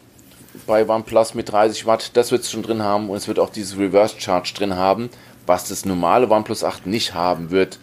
bei 0.67 0.89
OnePlus 0.89 1.35
mit 1.35 1.51
30 1.51 1.87
Watt, 1.87 2.17
das 2.17 2.31
wird 2.31 2.43
es 2.43 2.51
schon 2.51 2.63
drin 2.63 2.83
haben 2.83 3.11
und 3.11 3.17
es 3.17 3.29
wird 3.29 3.39
auch 3.39 3.51
dieses 3.51 3.79
Reverse 3.79 4.21
Charge 4.21 4.55
drin 4.55 4.77
haben, 4.77 5.11
was 5.47 5.69
das 5.69 5.85
normale 5.85 6.29
OnePlus 6.29 6.65
8 6.65 6.87
nicht 6.87 7.15
haben 7.15 7.51
wird. 7.51 7.79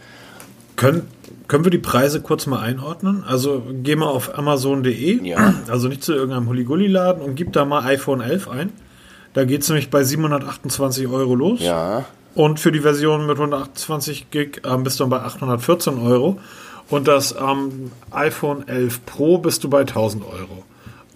Können, 0.75 1.07
können 1.47 1.63
wir 1.63 1.71
die 1.71 1.77
Preise 1.77 2.21
kurz 2.21 2.45
mal 2.47 2.59
einordnen? 2.59 3.23
Also 3.27 3.63
geh 3.83 3.95
mal 3.95 4.07
auf 4.07 4.37
amazon.de, 4.37 5.23
ja. 5.25 5.55
also 5.69 5.87
nicht 5.87 6.03
zu 6.03 6.13
irgendeinem 6.13 6.47
Huligulli-Laden 6.47 7.21
und 7.21 7.35
gib 7.35 7.53
da 7.53 7.65
mal 7.65 7.83
iPhone 7.83 8.21
11 8.21 8.49
ein. 8.49 8.71
Da 9.33 9.43
geht 9.43 9.63
es 9.63 9.69
nämlich 9.69 9.89
bei 9.89 10.03
728 10.03 11.07
Euro 11.07 11.35
los. 11.35 11.59
Ja. 11.61 12.05
Und 12.35 12.59
für 12.59 12.71
die 12.71 12.81
Version 12.81 13.27
mit 13.27 13.37
128 13.37 14.31
Gig 14.31 14.61
ähm, 14.65 14.83
bist 14.83 14.99
du 14.99 15.03
dann 15.03 15.09
bei 15.09 15.21
814 15.21 15.99
Euro. 15.99 16.39
Und 16.89 17.07
das 17.07 17.35
ähm, 17.39 17.91
iPhone 18.11 18.67
11 18.67 19.05
Pro 19.05 19.37
bist 19.37 19.63
du 19.63 19.69
bei 19.69 19.81
1000 19.81 20.23
Euro. 20.25 20.63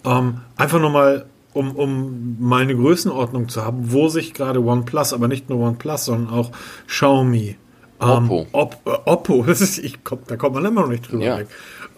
Ähm, 0.04 0.40
einfach 0.56 0.80
nur 0.80 0.90
mal, 0.90 1.26
um, 1.52 1.76
um 1.76 2.36
mal 2.40 2.62
eine 2.62 2.74
Größenordnung 2.74 3.48
zu 3.48 3.64
haben, 3.64 3.92
wo 3.92 4.08
sich 4.08 4.34
gerade 4.34 4.62
OnePlus, 4.62 5.12
aber 5.12 5.28
nicht 5.28 5.48
nur 5.48 5.60
OnePlus, 5.60 6.06
sondern 6.06 6.34
auch 6.34 6.50
Xiaomi, 6.86 7.56
Oppo. 8.00 8.40
Ähm, 8.40 8.46
Op, 8.52 8.76
äh, 8.84 8.90
Oppo, 9.04 9.42
das 9.46 9.60
ist, 9.60 9.78
ich 9.78 10.02
komm, 10.04 10.20
da 10.26 10.36
kommt 10.36 10.54
man 10.54 10.64
immer 10.64 10.82
noch 10.82 10.88
nicht 10.88 11.10
drüber 11.10 11.24
ja. 11.24 11.38
weg. 11.38 11.48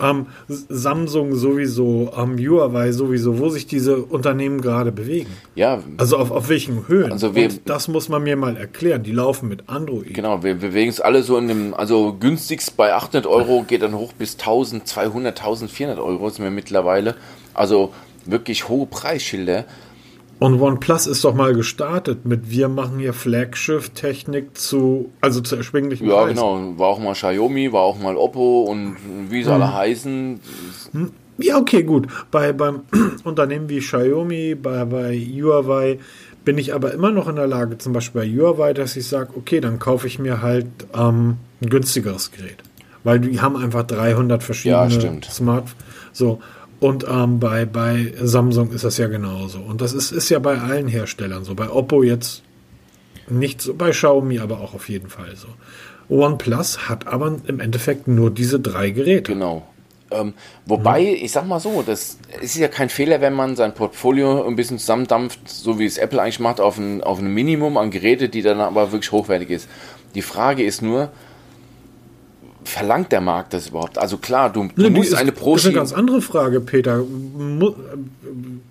Ähm, 0.01 0.27
Samsung 0.49 1.35
sowieso, 1.35 2.12
ähm, 2.17 2.37
Huawei 2.38 2.91
sowieso, 2.93 3.38
wo 3.38 3.51
sich 3.51 3.67
diese 3.67 3.99
Unternehmen 3.99 4.61
gerade 4.61 4.91
bewegen. 4.91 5.31
Ja. 5.55 5.83
Also 5.99 6.17
auf, 6.17 6.31
auf 6.31 6.49
welchen 6.49 6.88
Höhen. 6.88 7.12
Also 7.12 7.35
wir, 7.35 7.45
Und 7.45 7.61
das 7.67 7.88
muss 7.88 8.09
man 8.09 8.23
mir 8.23 8.37
mal 8.37 8.57
erklären. 8.57 9.03
Die 9.03 9.12
laufen 9.12 9.49
mit 9.49 9.69
Android. 9.69 10.12
Genau, 10.12 10.43
wir 10.43 10.55
bewegen 10.55 10.88
uns 10.88 11.01
alle 11.01 11.23
so 11.23 11.38
in 11.38 11.47
dem, 11.47 11.75
also 11.75 12.17
günstigst 12.19 12.77
bei 12.77 12.95
800 12.95 13.27
Euro 13.27 13.65
geht 13.67 13.83
dann 13.83 13.95
hoch 13.95 14.12
bis 14.12 14.33
1200, 14.35 15.38
1400 15.38 15.99
Euro 15.99 16.31
sind 16.31 16.43
wir 16.43 16.51
mittlerweile. 16.51 17.15
Also 17.55 17.93
wirklich 18.25 18.69
hohe 18.69 18.87
Preisschilder. 18.87 19.67
Und 20.42 20.61
OnePlus 20.61 21.07
ist 21.07 21.22
doch 21.24 21.35
mal 21.35 21.55
gestartet 21.55 22.26
mit 22.26 22.50
wir 22.50 22.68
machen 22.68 22.98
hier 22.98 23.12
Flaggschiff-Technik 23.12 24.59
zu, 24.59 25.12
also 25.20 25.40
zu 25.40 25.55
erschwinglichen 25.55 26.09
Ja, 26.09 26.24
Preisen. 26.24 26.35
genau. 26.35 26.78
War 26.78 26.88
auch 26.88 26.98
mal 26.98 27.12
Xiaomi, 27.12 27.72
war 27.72 27.83
auch 27.83 28.00
mal 28.00 28.16
Oppo 28.16 28.62
und 28.62 28.96
wie 29.31 29.44
sie 29.44 29.55
hm. 29.55 29.62
alle 29.62 29.72
heißen. 29.72 30.40
Hm. 30.94 31.11
Ja, 31.38 31.59
okay, 31.59 31.85
gut. 31.85 32.09
Bei, 32.33 32.52
beim 32.52 32.81
Unternehmen 33.24 33.68
wie 33.68 33.78
Xiaomi, 33.78 34.57
bei, 34.57 34.85
bei 34.85 35.16
Huawei 35.16 36.00
bin 36.44 36.59
ich 36.59 36.74
aber 36.74 36.92
immer 36.92 37.12
noch 37.12 37.28
in 37.28 37.37
der 37.37 37.46
Lage, 37.46 37.78
zum 37.78 37.92
Beispiel 37.92 38.22
bei 38.22 38.28
Huawei, 38.28 38.74
dass 38.74 38.96
ich 38.96 39.07
sage, 39.07 39.31
okay, 39.37 39.61
dann 39.61 39.78
kaufe 39.78 40.09
ich 40.09 40.18
mir 40.18 40.42
halt 40.42 40.66
ähm, 40.92 41.37
ein 41.61 41.70
günstigeres 41.70 42.33
Gerät. 42.33 42.59
Weil 43.05 43.20
die 43.20 43.40
haben 43.40 43.57
einfach 43.57 43.85
300 43.85 44.42
verschiedene 44.42 44.88
ja, 44.88 45.31
Smartphones. 45.31 45.76
So. 46.12 46.40
Und 46.83 47.07
ähm, 47.09 47.38
bei, 47.38 47.64
bei 47.64 48.12
Samsung 48.21 48.73
ist 48.73 48.83
das 48.83 48.99
ja 48.99 49.07
genauso. 49.07 49.61
Und 49.61 49.81
das 49.81 49.92
ist, 49.92 50.11
ist 50.11 50.31
ja 50.31 50.40
bei 50.40 50.59
allen 50.59 50.88
Herstellern 50.88 51.45
so. 51.45 51.55
Bei 51.55 51.71
Oppo 51.71 52.03
jetzt 52.03 52.42
nicht 53.31 53.62
so, 53.62 53.75
bei 53.75 53.90
Xiaomi 53.90 54.40
aber 54.40 54.61
auch 54.61 54.75
auf 54.75 54.88
jeden 54.88 55.09
Fall 55.09 55.37
so. 55.37 55.47
OnePlus 56.12 56.88
hat 56.88 57.07
aber 57.07 57.37
im 57.47 57.61
Endeffekt 57.61 58.09
nur 58.09 58.33
diese 58.33 58.59
drei 58.59 58.90
Geräte. 58.90 59.33
Genau. 59.35 59.64
Ähm, 60.11 60.35
wobei, 60.66 61.03
mhm. 61.03 61.25
ich 61.25 61.31
sag 61.31 61.47
mal 61.47 61.61
so, 61.61 61.85
das 61.87 62.18
ist 62.40 62.57
ja 62.57 62.66
kein 62.66 62.88
Fehler, 62.88 63.21
wenn 63.21 63.35
man 63.35 63.55
sein 63.55 63.75
Portfolio 63.75 64.45
ein 64.45 64.57
bisschen 64.57 64.81
zusammendampft, 64.81 65.49
so 65.49 65.79
wie 65.79 65.87
es 65.87 65.99
Apple 65.99 66.21
eigentlich 66.21 66.40
macht, 66.40 66.61
auf 66.61 66.79
ein, 66.79 67.01
auf 67.01 67.21
ein 67.21 67.33
Minimum 67.33 67.77
an 67.77 67.92
Geräte, 67.92 68.29
die 68.29 68.42
dann 68.42 68.61
aber 68.61 68.90
wirklich 68.90 69.12
hochwertig 69.12 69.51
ist. 69.51 69.68
Die 70.16 70.23
Frage 70.23 70.64
ist 70.64 70.83
nur, 70.83 71.12
verlangt 72.64 73.12
der 73.12 73.20
Markt 73.20 73.55
das 73.55 73.68
überhaupt? 73.68 73.98
Also 73.98 74.18
klar, 74.18 74.53
du, 74.53 74.68
du 74.75 74.83
nee, 74.83 74.90
musst 74.90 75.12
ist, 75.12 75.18
eine 75.18 75.33
Pro. 75.33 75.55
Das 75.55 75.62
ist 75.62 75.68
eine 75.68 75.77
ganz 75.77 75.92
andere 75.92 76.22
Frage, 76.22 76.61
Peter. 76.61 76.98
Mu 76.98 77.75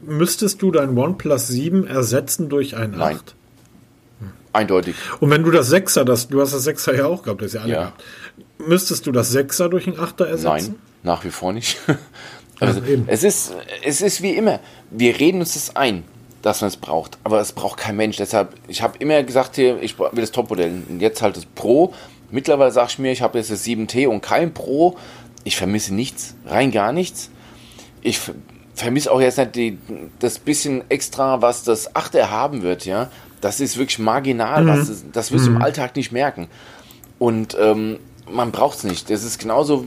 müsstest 0.04 0.62
du 0.62 0.72
dein 0.72 0.98
OnePlus 0.98 1.48
7 1.48 1.88
ersetzen 1.88 2.50
durch 2.50 2.76
ein 2.76 2.96
8? 2.96 3.00
Nein. 3.00 3.20
Eindeutig. 4.54 4.96
Und 5.20 5.30
wenn 5.30 5.44
du 5.44 5.52
das 5.52 5.72
6er, 5.72 6.04
das, 6.04 6.28
du 6.28 6.42
hast 6.42 6.54
das 6.54 6.68
6er 6.68 6.98
ja 6.98 7.06
auch 7.06 7.24
gehabt, 7.24 7.42
das 7.42 7.48
ist 7.48 7.54
ja 7.54 7.62
alle 7.62 7.74
ja. 7.74 7.80
gehabt. 7.80 8.04
Müsstest 8.58 9.08
du 9.08 9.12
das 9.12 9.34
6er 9.34 9.70
durch 9.70 9.88
ein 9.88 9.96
8er 9.96 10.26
ersetzen? 10.26 10.44
Nein, 10.44 10.76
nach 11.04 11.24
wie 11.24 11.30
vor 11.30 11.54
nicht. 11.54 11.80
also, 12.60 12.82
ja, 12.82 12.98
es, 13.08 13.24
ist, 13.24 13.54
es 13.84 14.02
ist 14.02 14.22
wie 14.22 14.32
immer, 14.32 14.60
wir 14.90 15.20
reden 15.20 15.40
uns 15.40 15.54
das 15.54 15.76
ein, 15.76 16.04
dass 16.42 16.62
man 16.62 16.68
es 16.68 16.78
braucht, 16.78 17.18
aber 17.24 17.40
es 17.40 17.54
braucht 17.54 17.80
kein 17.80 17.96
Mensch. 17.96 18.18
Deshalb, 18.18 18.54
ich 18.68 18.82
habe 18.82 18.98
immer 19.00 19.24
gesagt, 19.24 19.56
hier, 19.56 19.82
ich 19.82 19.98
will 19.98 20.10
das 20.16 20.32
Topmodell. 20.32 20.84
Und 20.90 21.00
jetzt 21.00 21.22
halt 21.22 21.38
das 21.38 21.46
Pro, 21.46 21.94
Mittlerweile 22.32 22.72
sage 22.72 22.88
ich 22.92 23.00
mir, 23.00 23.12
ich 23.12 23.22
habe 23.22 23.38
jetzt 23.38 23.52
das 23.52 23.66
7T 23.66 24.08
und 24.08 24.22
kein 24.22 24.54
Pro. 24.54 24.98
Ich 25.44 25.58
vermisse 25.58 25.94
nichts, 25.94 26.36
rein 26.46 26.72
gar 26.72 26.92
nichts. 26.92 27.30
Ich 28.02 28.20
vermisse 28.74 29.12
auch 29.12 29.22
jetzt 29.22 29.38
nicht 29.38 29.56
die, 29.56 29.78
das 30.20 30.40
bisschen 30.40 30.84
extra, 30.90 31.42
was 31.42 31.64
das 31.64 31.94
8er 31.96 32.30
haben 32.30 32.62
wird, 32.62 32.86
ja. 32.86 33.10
Das 33.42 33.60
ist 33.60 33.78
wirklich 33.78 34.00
marginal, 34.00 34.64
mhm. 34.64 34.68
was 34.68 34.88
das, 34.88 35.04
das 35.12 35.32
wirst 35.32 35.48
du 35.48 35.52
mhm. 35.52 35.58
im 35.58 35.62
Alltag 35.62 35.96
nicht 35.96 36.12
merken. 36.12 36.48
Und 37.20 37.58
ähm, 37.60 38.00
man 38.30 38.52
braucht 38.52 38.78
es 38.80 38.84
nicht. 38.84 39.10
Das 39.10 39.24
ist 39.24 39.40
genauso 39.40 39.86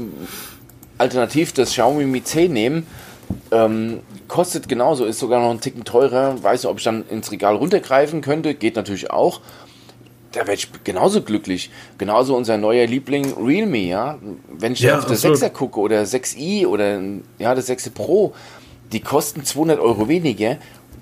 alternativ 0.98 1.52
das 1.52 1.70
Xiaomi 1.70 2.04
Mi 2.04 2.22
10 2.22 2.52
nehmen. 2.52 2.86
Ähm, 3.50 4.00
kostet 4.28 4.68
genauso, 4.68 5.04
ist 5.04 5.18
sogar 5.18 5.40
noch 5.40 5.50
einen 5.50 5.60
Ticken 5.60 5.84
teurer. 5.84 6.42
Weiß 6.42 6.62
nicht, 6.62 6.70
ob 6.70 6.78
ich 6.78 6.84
dann 6.84 7.04
ins 7.08 7.30
Regal 7.30 7.56
runtergreifen 7.56 8.20
könnte. 8.20 8.54
Geht 8.54 8.76
natürlich 8.76 9.10
auch. 9.10 9.40
Da 10.34 10.40
werde 10.40 10.54
ich 10.54 10.68
genauso 10.82 11.22
glücklich. 11.22 11.70
Genauso 11.96 12.36
unser 12.36 12.58
neuer 12.58 12.86
Liebling 12.86 13.34
Realme, 13.34 13.78
ja. 13.78 14.18
Wenn 14.48 14.72
ich 14.72 14.80
Ja, 14.80 14.98
auf 14.98 15.06
das 15.06 15.24
absolut. 15.24 15.38
6er 15.38 15.50
gucke 15.50 15.80
oder 15.80 16.02
6i 16.02 16.66
oder 16.66 17.00
ja, 17.38 17.54
das 17.54 17.66
6 17.66 17.90
Pro, 17.90 18.34
die 18.92 19.00
kosten 19.00 19.44
200 19.44 19.78
Euro 19.78 20.08
weniger. 20.08 20.58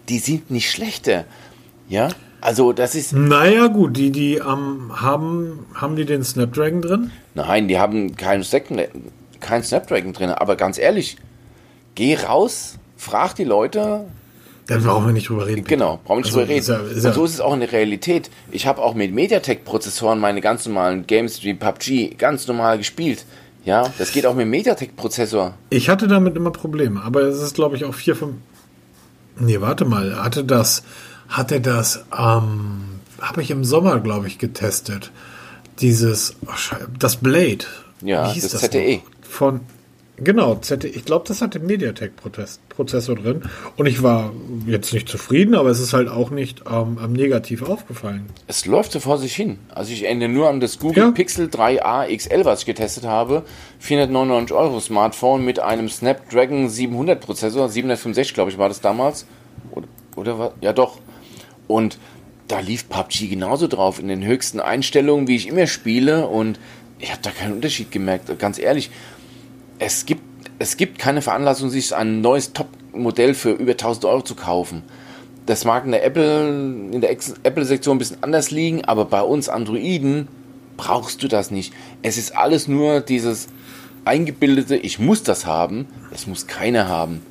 Die 0.08 0.18
sind 0.18 0.50
nicht 0.50 0.70
schlechter. 0.70 1.24
Ja, 1.88 2.08
also 2.42 2.72
das 2.72 2.94
ist. 2.94 3.12
Naja, 3.12 3.68
gut, 3.68 3.96
die, 3.96 4.10
die 4.10 4.34
ähm, 4.34 4.90
haben, 5.00 5.64
haben 5.74 5.96
die 5.96 6.04
den 6.04 6.24
Snapdragon 6.24 6.82
drin? 6.82 7.10
Nein, 7.34 7.68
die 7.68 7.78
haben 7.78 8.16
keinen 8.16 8.44
kein 9.40 9.62
Snapdragon 9.62 10.12
drin. 10.12 10.30
Aber 10.30 10.56
ganz 10.56 10.76
ehrlich, 10.76 11.16
geh 11.94 12.16
raus, 12.16 12.78
frag 12.96 13.34
die 13.36 13.44
Leute, 13.44 14.06
Da 14.66 14.78
brauchen 14.78 15.06
wir 15.06 15.12
nicht 15.12 15.28
drüber 15.28 15.46
reden. 15.46 15.64
Peter. 15.64 15.76
Genau, 15.76 16.00
brauchen 16.04 16.08
wir 16.08 16.16
nicht 16.18 16.26
Also, 16.26 16.38
drüber 16.38 16.48
reden. 16.50 16.60
ist 16.60 16.68
ja- 16.68 16.76
ist 16.78 16.96
und 16.98 17.04
ja- 17.04 17.12
so 17.12 17.24
ist 17.24 17.34
es 17.34 17.40
auch 17.40 17.54
in 17.54 17.60
der 17.60 17.72
Realität. 17.72 18.30
Ich 18.52 18.66
habe 18.66 18.80
auch 18.80 18.94
mit 18.94 19.12
MediaTek-Prozessoren 19.12 20.18
meine 20.20 20.40
ganz 20.40 20.66
normalen 20.66 21.06
Games 21.06 21.42
wie 21.42 21.54
PUBG 21.54 22.14
ganz 22.16 22.46
normal 22.46 22.78
gespielt. 22.78 23.24
Ja, 23.64 23.92
das 23.98 24.12
geht 24.12 24.26
auch 24.26 24.34
mit 24.34 24.46
MediaTek-Prozessor. 24.48 25.54
Ich 25.70 25.88
hatte 25.88 26.06
damit 26.08 26.36
immer 26.36 26.50
Probleme, 26.50 27.02
aber 27.02 27.22
es 27.22 27.40
ist, 27.40 27.54
glaube 27.54 27.76
ich, 27.76 27.84
auch 27.84 27.94
vier, 27.94 28.16
fünf. 28.16 28.34
Nee, 29.38 29.60
warte 29.60 29.84
mal. 29.84 30.22
Hatte 30.22 30.44
das, 30.44 30.82
hatte 31.28 31.60
das, 31.60 32.04
ähm, 32.16 33.00
habe 33.20 33.42
ich 33.42 33.50
im 33.50 33.64
Sommer, 33.64 34.00
glaube 34.00 34.26
ich, 34.26 34.38
getestet. 34.38 35.10
Dieses, 35.80 36.36
oh, 36.46 36.76
das 36.98 37.16
Blade. 37.16 37.64
Ja, 38.02 38.28
Wie 38.28 38.34
hieß 38.34 38.48
das 38.50 38.60
ZTE. 38.62 38.96
noch? 38.96 39.02
Von, 39.28 39.60
genau. 40.16 40.60
Ich 40.84 41.04
glaube, 41.04 41.24
das 41.26 41.40
hatte 41.42 41.58
MediaTek-Prozessor 41.60 43.16
drin. 43.16 43.42
Und 43.76 43.86
ich 43.86 44.02
war 44.02 44.32
jetzt 44.66 44.92
nicht 44.92 45.08
zufrieden, 45.08 45.54
aber 45.54 45.70
es 45.70 45.80
ist 45.80 45.92
halt 45.92 46.08
auch 46.08 46.30
nicht 46.30 46.62
ähm, 46.66 46.98
am 46.98 47.12
negativ 47.12 47.62
aufgefallen. 47.62 48.26
Es 48.46 48.66
läuft 48.66 48.92
so 48.92 49.00
vor 49.00 49.18
sich 49.18 49.34
hin. 49.34 49.58
Also 49.74 49.92
ich 49.92 50.04
erinnere 50.04 50.28
nur 50.28 50.48
an 50.48 50.60
das 50.60 50.78
Google 50.78 51.04
Ja. 51.04 51.10
Pixel 51.10 51.46
3a 51.48 52.14
XL, 52.16 52.44
was 52.44 52.60
ich 52.60 52.66
getestet 52.66 53.04
habe. 53.04 53.44
499 53.80 54.56
Euro 54.56 54.80
Smartphone 54.80 55.44
mit 55.44 55.58
einem 55.60 55.88
Snapdragon 55.88 56.68
700 56.68 57.20
Prozessor. 57.20 57.68
765, 57.68 58.34
glaube 58.34 58.50
ich, 58.50 58.58
war 58.58 58.68
das 58.68 58.80
damals. 58.80 59.26
Oder, 59.70 59.86
oder 60.16 60.38
was? 60.38 60.52
Ja, 60.60 60.72
doch. 60.72 60.98
Und 61.68 61.98
da 62.48 62.60
lief 62.60 62.88
PUBG 62.88 63.28
genauso 63.28 63.66
drauf, 63.66 63.98
in 63.98 64.08
den 64.08 64.24
höchsten 64.24 64.60
Einstellungen, 64.60 65.26
wie 65.26 65.36
ich 65.36 65.48
immer 65.48 65.66
spiele. 65.66 66.26
Und 66.26 66.58
ich 66.98 67.10
habe 67.10 67.22
da 67.22 67.30
keinen 67.30 67.54
Unterschied 67.54 67.90
gemerkt. 67.90 68.38
Ganz 68.38 68.58
ehrlich, 68.58 68.90
es 69.78 70.06
gibt, 70.06 70.22
es 70.58 70.76
gibt 70.76 70.98
keine 70.98 71.22
Veranlassung, 71.22 71.70
sich 71.70 71.94
ein 71.94 72.20
neues 72.20 72.52
Top-Modell 72.52 73.34
für 73.34 73.50
über 73.50 73.72
1000 73.72 74.04
Euro 74.04 74.22
zu 74.22 74.34
kaufen. 74.34 74.82
Das 75.46 75.64
mag 75.64 75.84
in 75.84 75.90
der 75.90 76.04
Apple, 76.04 76.48
in 76.92 77.00
der 77.00 77.10
Apple-Sektion 77.10 77.96
ein 77.96 77.98
bisschen 77.98 78.22
anders 78.22 78.50
liegen, 78.50 78.84
aber 78.84 79.04
bei 79.06 79.22
uns 79.22 79.48
Androiden 79.48 80.28
brauchst 80.76 81.22
du 81.22 81.28
das 81.28 81.50
nicht. 81.50 81.72
Es 82.02 82.16
ist 82.16 82.36
alles 82.36 82.68
nur 82.68 83.00
dieses 83.00 83.48
eingebildete, 84.04 84.76
ich 84.76 84.98
muss 84.98 85.22
das 85.22 85.46
haben, 85.46 85.86
es 86.12 86.26
muss 86.26 86.46
keiner 86.46 86.88
haben. 86.88 87.22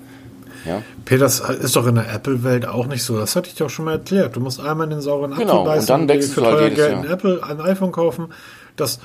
Ja? 0.65 0.84
Peter, 1.06 1.23
das 1.23 1.39
ist 1.39 1.75
doch 1.75 1.88
in 1.88 1.95
der 1.95 2.13
Apple-Welt 2.13 2.67
auch 2.67 2.86
nicht 2.86 3.04
so. 3.04 3.17
Das 3.17 3.36
hatte 3.36 3.49
ich 3.49 3.56
doch 3.56 3.69
schon 3.69 3.86
mal 3.86 3.93
erklärt. 3.93 4.36
Du 4.36 4.39
musst 4.39 4.60
einmal 4.60 4.86
in 4.86 4.91
den 4.91 5.01
sauren 5.01 5.34
Apfel 5.34 5.45
Genau, 5.45 5.71
und 5.71 5.89
dann 5.89 6.08
dir 6.08 6.13
wechselst 6.13 6.36
für 6.36 6.41
du 6.41 6.47
halt 6.47 6.75
Geld 6.75 6.93
ein 6.93 7.06
Apple, 7.06 7.41
ein 7.43 7.62
iPhone 7.62 7.91
kaufen. 7.91 8.27
Das, 8.75 8.99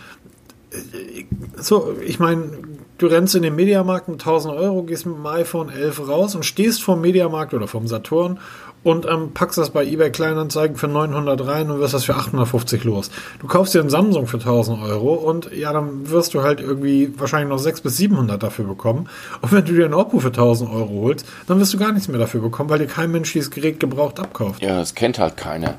äh, 0.70 1.24
so, 1.56 1.96
ich 2.04 2.18
meine, 2.18 2.50
du 2.98 3.06
rennst 3.06 3.34
in 3.34 3.42
den 3.42 3.54
Mediamarkt 3.54 4.08
mit 4.08 4.20
1000 4.20 4.54
Euro, 4.54 4.82
gehst 4.82 5.06
mit 5.06 5.16
dem 5.16 5.26
iPhone 5.26 5.68
11 5.70 6.08
raus 6.08 6.34
und 6.34 6.44
stehst 6.44 6.82
vom 6.82 7.00
Mediamarkt 7.00 7.54
oder 7.54 7.68
vom 7.68 7.86
Saturn 7.86 8.38
und 8.82 9.04
ähm, 9.06 9.32
packst 9.34 9.58
das 9.58 9.70
bei 9.70 9.84
eBay 9.84 10.10
Kleinanzeigen 10.12 10.76
für 10.76 10.86
900 10.86 11.44
rein 11.46 11.70
und 11.70 11.80
wirst 11.80 11.92
das 11.94 12.04
für 12.04 12.14
850 12.14 12.84
los. 12.84 13.10
Du 13.40 13.48
kaufst 13.48 13.74
dir 13.74 13.80
einen 13.80 13.90
Samsung 13.90 14.26
für 14.28 14.36
1000 14.38 14.80
Euro 14.82 15.14
und 15.14 15.50
ja, 15.52 15.72
dann 15.72 16.08
wirst 16.10 16.34
du 16.34 16.42
halt 16.42 16.60
irgendwie 16.60 17.12
wahrscheinlich 17.18 17.48
noch 17.48 17.58
600 17.58 17.82
bis 17.82 17.96
700 17.96 18.42
dafür 18.42 18.64
bekommen. 18.66 19.08
Und 19.42 19.50
wenn 19.52 19.64
du 19.64 19.72
dir 19.74 19.86
ein 19.86 19.94
Oppo 19.94 20.20
für 20.20 20.28
1000 20.28 20.70
Euro 20.70 21.00
holst, 21.02 21.26
dann 21.48 21.58
wirst 21.58 21.74
du 21.74 21.78
gar 21.78 21.90
nichts 21.92 22.06
mehr 22.08 22.18
dafür 22.18 22.40
bekommen, 22.40 22.70
weil 22.70 22.78
dir 22.78 22.86
kein 22.86 23.10
Mensch 23.10 23.32
dieses 23.32 23.50
Gerät 23.50 23.80
gebraucht 23.80 24.20
abkauft. 24.20 24.62
ja, 24.62 24.78
das 24.78 24.94
kennt 24.94 25.18
halt 25.18 25.36
keiner. 25.36 25.74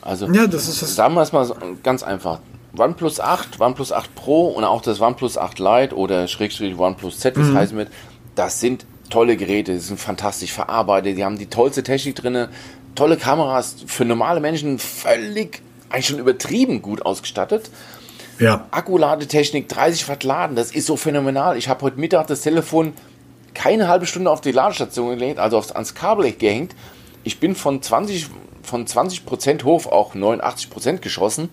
Also, 0.00 0.26
Ja, 0.32 0.46
das 0.46 0.68
ist 0.68 0.80
das. 0.80 0.94
sagen 0.94 1.14
wir 1.14 1.22
es 1.22 1.32
mal 1.32 1.44
so- 1.44 1.56
ganz 1.82 2.02
einfach. 2.02 2.40
OnePlus 2.78 3.20
8, 3.20 3.60
OnePlus 3.60 3.92
8 3.92 4.14
Pro 4.14 4.48
und 4.48 4.64
auch 4.64 4.82
das 4.82 5.00
OnePlus 5.00 5.38
8 5.38 5.58
Lite 5.58 5.96
oder 5.96 6.28
Schrägstrich 6.28 6.78
OnePlus 6.78 7.18
Z, 7.18 7.36
wie 7.36 7.42
es 7.42 7.54
heißen 7.54 7.76
wird, 7.76 7.88
das 8.34 8.60
sind 8.60 8.86
tolle 9.10 9.36
Geräte, 9.36 9.72
die 9.72 9.78
sind 9.78 9.98
fantastisch 9.98 10.52
verarbeitet, 10.52 11.16
die 11.16 11.24
haben 11.24 11.38
die 11.38 11.46
tollste 11.46 11.82
Technik 11.82 12.16
drin, 12.16 12.48
tolle 12.94 13.16
Kameras, 13.16 13.76
für 13.86 14.04
normale 14.04 14.40
Menschen 14.40 14.78
völlig, 14.78 15.62
eigentlich 15.90 16.06
schon 16.06 16.18
übertrieben 16.18 16.82
gut 16.82 17.04
ausgestattet. 17.04 17.70
Ja. 18.38 18.66
Akkuladetechnik, 18.70 19.68
30 19.68 20.08
Watt 20.08 20.22
laden, 20.24 20.54
das 20.54 20.70
ist 20.70 20.86
so 20.86 20.96
phänomenal. 20.96 21.56
Ich 21.56 21.68
habe 21.68 21.82
heute 21.82 21.98
Mittag 21.98 22.28
das 22.28 22.42
Telefon 22.42 22.92
keine 23.54 23.88
halbe 23.88 24.06
Stunde 24.06 24.30
auf 24.30 24.40
die 24.40 24.52
Ladestation 24.52 25.10
gelegt, 25.10 25.38
also 25.38 25.58
aufs, 25.58 25.72
ans 25.72 25.94
Kabel 25.94 26.30
gehängt. 26.32 26.76
Ich 27.24 27.40
bin 27.40 27.56
von 27.56 27.82
20 27.82 28.28
von 28.62 28.86
20 28.86 29.24
Prozent 29.24 29.64
hoch 29.64 29.86
auf 29.86 30.14
89 30.14 30.70
Prozent 30.70 31.02
geschossen, 31.02 31.48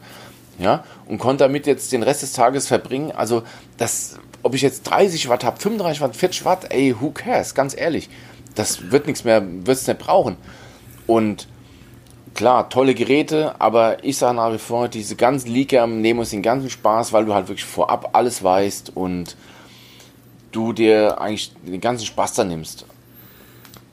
ja, 0.59 0.83
und 1.07 1.17
konnte 1.17 1.43
damit 1.43 1.67
jetzt 1.67 1.91
den 1.91 2.03
Rest 2.03 2.21
des 2.21 2.33
Tages 2.33 2.67
verbringen. 2.67 3.11
Also 3.11 3.43
das, 3.77 4.17
ob 4.43 4.53
ich 4.55 4.61
jetzt 4.61 4.83
30 4.83 5.29
Watt 5.29 5.43
habe, 5.43 5.59
35 5.59 6.01
Watt, 6.01 6.15
40 6.15 6.45
Watt, 6.45 6.71
ey, 6.71 6.95
who 6.99 7.11
cares? 7.11 7.53
Ganz 7.55 7.75
ehrlich, 7.77 8.09
das 8.55 8.91
wird 8.91 9.07
nichts 9.07 9.23
mehr, 9.23 9.43
wird 9.45 9.77
es 9.77 9.87
nicht 9.87 9.99
brauchen. 9.99 10.37
Und 11.07 11.47
klar, 12.33 12.69
tolle 12.69 12.95
Geräte, 12.95 13.55
aber 13.59 14.03
ich 14.03 14.17
sage 14.17 14.35
nach 14.35 14.53
wie 14.53 14.57
vor, 14.57 14.87
diese 14.87 15.15
ganzen 15.15 15.49
Leaker 15.49 15.87
nehmen 15.87 16.19
uns 16.19 16.29
den 16.29 16.41
ganzen 16.41 16.69
Spaß, 16.69 17.13
weil 17.13 17.25
du 17.25 17.33
halt 17.33 17.47
wirklich 17.47 17.65
vorab 17.65 18.09
alles 18.13 18.43
weißt 18.43 18.95
und 18.95 19.35
du 20.51 20.73
dir 20.73 21.19
eigentlich 21.19 21.53
den 21.63 21.81
ganzen 21.81 22.05
Spaß 22.05 22.33
da 22.33 22.43
nimmst. 22.43 22.85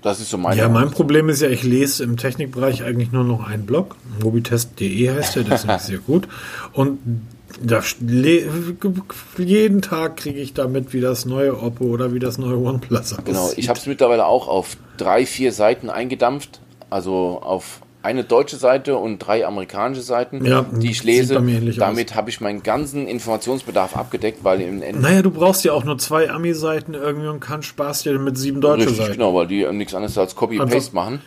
Das 0.03 0.21
ist 0.21 0.31
so 0.31 0.39
meine 0.39 0.61
Ja, 0.61 0.69
mein. 0.69 0.91
Problem 0.91 1.29
ist 1.29 1.41
ja, 1.43 1.49
ich 1.49 1.63
lese 1.63 2.03
im 2.03 2.17
Technikbereich 2.17 2.83
eigentlich 2.83 3.13
nur 3.13 3.25
noch 3.25 3.47
einen 3.47 3.67
Blog. 3.67 3.97
Mobitest.de 4.23 5.11
heißt 5.11 5.37
der, 5.37 5.45
das 5.45 5.65
ist 5.65 5.87
sehr 5.87 5.99
gut. 5.99 6.29
Und 6.73 6.99
da 7.63 7.83
jeden 9.39 9.83
Tag 9.83 10.17
kriege 10.17 10.41
ich 10.41 10.55
damit, 10.55 10.93
wie 10.93 11.01
das 11.01 11.25
neue 11.25 11.61
Oppo 11.61 11.85
oder 11.85 12.13
wie 12.13 12.19
das 12.19 12.39
neue 12.39 12.57
OnePlus 12.59 13.13
aussieht. 13.13 13.25
Genau, 13.27 13.51
ich 13.57 13.69
habe 13.69 13.79
es 13.79 13.87
mittlerweile 13.87 14.27
auch 14.27 14.49
auf 14.49 14.77
drei, 14.97 15.25
vier 15.25 15.53
Seiten 15.53 15.89
eingedampft. 15.89 16.61
Also 16.91 17.41
auf 17.43 17.81
eine 18.03 18.25
deutsche 18.25 18.57
Seite 18.57 18.97
und 18.97 19.19
drei 19.21 19.47
amerikanische 19.47 20.03
Seiten, 20.03 20.45
Ja, 20.45 20.63
die 20.73 20.91
ich 20.91 21.05
lese. 21.05 21.35
Damit 21.79 22.15
habe 22.15 22.31
ich 22.31 22.41
meinen 22.41 22.63
ganzen 22.63 23.07
Informationsbedarf 23.07 23.97
abgedeckt, 23.97 24.43
weil 24.43 24.61
im 24.61 24.83
Ende 24.83 25.01
Naja, 25.01 25.23
du 25.23 25.31
brauchst 25.31 25.65
ja 25.65 25.73
auch 25.73 25.85
nur 25.85 25.99
zwei 25.99 26.29
Ami-Seiten 26.31 26.95
irgendwie 26.95 27.29
und 27.29 27.41
kannst 27.41 27.69
Spaß 27.69 28.03
dir 28.03 28.19
mit 28.19 28.37
sieben 28.37 28.61
deutsche 28.61 28.87
richtig 28.87 28.99
Seiten. 28.99 29.13
genau, 29.13 29.35
weil 29.35 29.47
die 29.47 29.63
äh, 29.63 29.73
nichts 29.73 29.95
anderes 29.95 30.19
als 30.19 30.35
Copy-Paste 30.35 30.75
Einfach- 30.77 30.93
machen. 30.93 31.21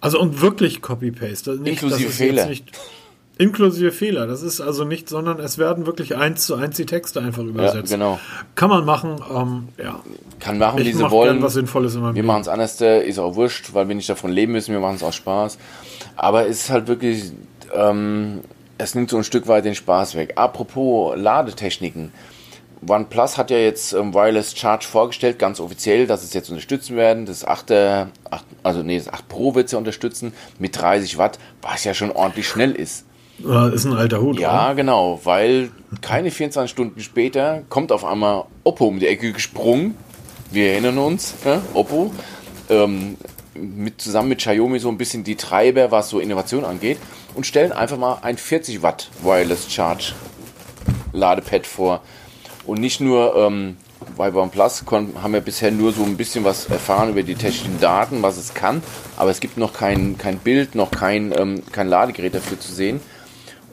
Also 0.00 0.20
und 0.20 0.40
wirklich 0.40 0.82
Copy-Paste. 0.82 1.56
Nicht, 1.58 1.82
Inklusive 1.82 2.10
Fehler. 2.10 2.48
Inklusive 3.38 3.92
Fehler. 3.92 4.26
Das 4.26 4.42
ist 4.42 4.62
also 4.62 4.84
nicht, 4.84 5.10
sondern 5.10 5.38
es 5.40 5.58
werden 5.58 5.84
wirklich 5.84 6.16
eins 6.16 6.46
zu 6.46 6.54
eins 6.54 6.76
die 6.76 6.86
Texte 6.86 7.20
einfach 7.20 7.42
übersetzt. 7.42 7.92
genau. 7.92 8.18
Kann 8.54 8.70
man 8.70 8.84
machen. 8.86 9.16
Ähm, 9.30 9.68
ja. 9.82 10.00
Kann 10.40 10.56
machen, 10.56 10.78
Ich 10.80 10.86
wie 10.86 10.92
sie 10.92 11.10
wollen. 11.10 11.42
was 11.42 11.52
Sinnvolles 11.52 11.94
in 11.94 12.00
meinem 12.00 12.14
Wir 12.14 12.22
machen 12.22 12.40
es 12.40 12.48
anders, 12.48 12.80
äh, 12.80 13.06
ist 13.06 13.18
auch 13.18 13.34
wurscht, 13.34 13.74
weil 13.74 13.88
wir 13.88 13.94
nicht 13.94 14.08
davon 14.08 14.30
leben 14.32 14.52
müssen, 14.52 14.72
wir 14.72 14.80
machen 14.80 14.96
es 14.96 15.02
aus 15.02 15.14
Spaß. 15.16 15.58
Aber 16.16 16.46
es 16.46 16.62
ist 16.62 16.70
halt 16.70 16.86
wirklich, 16.88 17.32
ähm, 17.74 18.40
es 18.78 18.94
nimmt 18.94 19.10
so 19.10 19.18
ein 19.18 19.24
Stück 19.24 19.48
weit 19.48 19.66
den 19.66 19.74
Spaß 19.74 20.14
weg. 20.14 20.32
Apropos 20.36 21.14
Ladetechniken. 21.16 22.12
OnePlus 22.86 23.36
hat 23.38 23.50
ja 23.50 23.58
jetzt 23.58 23.92
ähm, 23.94 24.14
Wireless 24.14 24.56
Charge 24.56 24.86
vorgestellt, 24.86 25.38
ganz 25.38 25.60
offiziell, 25.60 26.06
dass 26.06 26.22
es 26.22 26.32
jetzt 26.34 26.48
unterstützen 26.50 26.96
werden. 26.96 27.26
Das 27.26 27.44
8, 27.44 27.70
er 27.70 28.08
8 28.30 28.44
also 28.62 28.82
nee, 28.82 28.98
das 28.98 29.12
8 29.12 29.28
Pro 29.28 29.54
wird 29.54 29.66
es 29.66 29.72
ja 29.72 29.78
unterstützen 29.78 30.32
mit 30.58 30.78
30 30.80 31.18
Watt, 31.18 31.38
was 31.62 31.84
ja 31.84 31.94
schon 31.94 32.10
ordentlich 32.12 32.48
schnell 32.48 32.72
ist. 32.72 33.04
Äh, 33.44 33.74
Ist 33.74 33.84
ein 33.84 33.92
alter 33.92 34.20
Hut. 34.20 34.38
Ja, 34.38 34.72
genau, 34.72 35.20
weil 35.24 35.70
keine 36.00 36.30
24 36.30 36.70
Stunden 36.70 37.00
später 37.00 37.62
kommt 37.68 37.92
auf 37.92 38.04
einmal 38.04 38.44
Oppo 38.64 38.86
um 38.86 38.98
die 38.98 39.06
Ecke 39.06 39.32
gesprungen. 39.32 39.96
Wir 40.50 40.72
erinnern 40.72 40.98
uns, 40.98 41.34
ne? 41.44 41.60
Oppo, 41.74 42.12
ähm, 42.70 43.16
mit, 43.54 44.00
zusammen 44.00 44.28
mit 44.28 44.38
Xiaomi 44.38 44.78
so 44.78 44.88
ein 44.88 44.98
bisschen 44.98 45.24
die 45.24 45.36
Treiber, 45.36 45.90
was 45.90 46.08
so 46.08 46.18
Innovation 46.18 46.64
angeht, 46.64 46.98
und 47.34 47.46
stellen 47.46 47.72
einfach 47.72 47.98
mal 47.98 48.18
ein 48.22 48.36
40 48.38 48.82
Watt 48.82 49.08
Wireless 49.22 49.70
Charge 49.70 50.12
Ladepad 51.12 51.66
vor. 51.66 52.00
Und 52.64 52.80
nicht 52.80 53.00
nur, 53.00 53.34
ähm, 53.36 53.76
bei 54.16 54.32
OnePlus 54.32 54.84
haben 54.90 55.32
wir 55.32 55.40
bisher 55.40 55.70
nur 55.70 55.92
so 55.92 56.02
ein 56.02 56.16
bisschen 56.16 56.44
was 56.44 56.66
erfahren 56.66 57.10
über 57.10 57.22
die 57.22 57.34
technischen 57.34 57.80
Daten, 57.80 58.22
was 58.22 58.36
es 58.36 58.54
kann, 58.54 58.82
aber 59.16 59.30
es 59.30 59.40
gibt 59.40 59.56
noch 59.56 59.72
kein, 59.72 60.16
kein 60.18 60.38
Bild, 60.38 60.74
noch 60.74 60.90
kein, 60.90 61.32
ähm, 61.36 61.62
kein 61.72 61.88
Ladegerät 61.88 62.34
dafür 62.34 62.58
zu 62.60 62.72
sehen. 62.72 63.00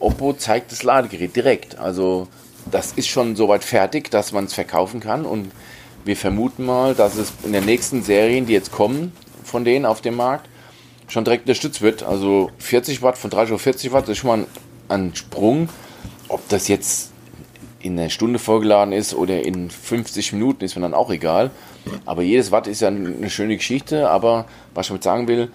Oppo 0.00 0.32
zeigt 0.32 0.72
das 0.72 0.82
Ladegerät 0.82 1.34
direkt. 1.34 1.78
Also 1.78 2.28
das 2.70 2.92
ist 2.92 3.08
schon 3.08 3.36
soweit 3.36 3.64
fertig, 3.64 4.10
dass 4.10 4.32
man 4.32 4.44
es 4.44 4.54
verkaufen 4.54 5.00
kann. 5.00 5.24
Und 5.24 5.50
wir 6.04 6.16
vermuten 6.16 6.64
mal, 6.64 6.94
dass 6.94 7.16
es 7.16 7.32
in 7.44 7.52
den 7.52 7.64
nächsten 7.64 8.02
Serien, 8.02 8.46
die 8.46 8.52
jetzt 8.52 8.72
kommen, 8.72 9.12
von 9.44 9.64
denen 9.64 9.86
auf 9.86 10.00
dem 10.00 10.16
Markt, 10.16 10.48
schon 11.08 11.24
direkt 11.24 11.44
unterstützt 11.44 11.82
wird. 11.82 12.02
Also 12.02 12.50
40 12.58 13.02
Watt 13.02 13.18
von 13.18 13.30
30 13.30 13.54
auf 13.54 13.62
40 13.62 13.92
Watt, 13.92 14.08
ist 14.08 14.18
schon 14.18 14.28
mal 14.28 14.38
ein, 14.38 14.46
ein 14.88 15.14
Sprung. 15.14 15.68
Ob 16.28 16.46
das 16.48 16.68
jetzt 16.68 17.10
in 17.80 17.98
einer 17.98 18.08
Stunde 18.08 18.38
vorgeladen 18.38 18.92
ist 18.92 19.14
oder 19.14 19.42
in 19.42 19.70
50 19.70 20.32
Minuten, 20.32 20.64
ist 20.64 20.74
mir 20.74 20.82
dann 20.82 20.94
auch 20.94 21.10
egal. 21.10 21.50
Aber 22.06 22.22
jedes 22.22 22.50
Watt 22.50 22.66
ist 22.66 22.80
ja 22.80 22.88
eine 22.88 23.28
schöne 23.28 23.56
Geschichte. 23.56 24.08
Aber 24.08 24.46
was 24.74 24.86
ich 24.86 24.88
damit 24.88 25.02
sagen 25.04 25.28
will, 25.28 25.50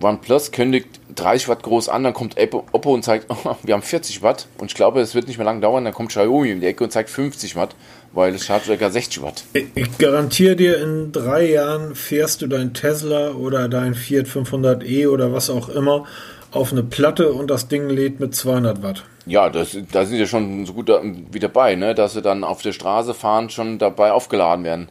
OnePlus 0.00 0.50
kündigt 0.50 1.00
30 1.14 1.48
Watt 1.48 1.62
groß 1.62 1.88
an, 1.88 2.04
dann 2.04 2.14
kommt 2.14 2.36
Oppo 2.38 2.94
und 2.94 3.04
zeigt, 3.04 3.26
oh, 3.28 3.56
wir 3.62 3.74
haben 3.74 3.82
40 3.82 4.22
Watt. 4.22 4.46
Und 4.58 4.70
ich 4.70 4.74
glaube, 4.74 5.00
es 5.00 5.14
wird 5.14 5.28
nicht 5.28 5.38
mehr 5.38 5.44
lange 5.44 5.60
dauern, 5.60 5.84
dann 5.84 5.94
kommt 5.94 6.10
Xiaomi 6.10 6.50
in 6.50 6.60
die 6.60 6.66
Ecke 6.66 6.84
und 6.84 6.90
zeigt 6.90 7.10
50 7.10 7.56
Watt, 7.56 7.74
weil 8.12 8.34
es 8.34 8.44
schafft 8.44 8.66
sogar 8.66 8.90
60 8.90 9.22
Watt. 9.22 9.44
Ich 9.52 9.98
garantiere 9.98 10.56
dir, 10.56 10.82
in 10.82 11.12
drei 11.12 11.50
Jahren 11.50 11.94
fährst 11.94 12.42
du 12.42 12.46
dein 12.46 12.74
Tesla 12.74 13.32
oder 13.32 13.68
dein 13.68 13.94
Fiat 13.94 14.26
500e 14.26 15.08
oder 15.08 15.32
was 15.32 15.50
auch 15.50 15.68
immer 15.68 16.04
auf 16.50 16.72
eine 16.72 16.84
Platte 16.84 17.32
und 17.32 17.50
das 17.50 17.68
Ding 17.68 17.88
lädt 17.88 18.20
mit 18.20 18.34
200 18.34 18.82
Watt. 18.82 19.04
Ja, 19.26 19.48
das, 19.48 19.76
da 19.90 20.04
sind 20.04 20.18
ja 20.18 20.26
schon 20.26 20.66
so 20.66 20.74
gut 20.74 20.88
da, 20.88 21.00
wie 21.02 21.38
dabei, 21.38 21.74
ne? 21.74 21.94
dass 21.94 22.12
sie 22.12 22.22
dann 22.22 22.44
auf 22.44 22.62
der 22.62 22.72
Straße 22.72 23.14
fahren, 23.14 23.50
schon 23.50 23.78
dabei 23.78 24.12
aufgeladen 24.12 24.64
werden. 24.64 24.88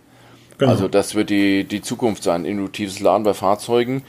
Genau. 0.57 0.71
Also 0.71 0.87
das 0.87 1.15
wird 1.15 1.29
die, 1.29 1.63
die 1.63 1.81
Zukunft 1.81 2.23
sein, 2.23 2.45
induktives 2.45 2.99
Laden 2.99 3.23
bei 3.23 3.33
Fahrzeugen. 3.33 4.03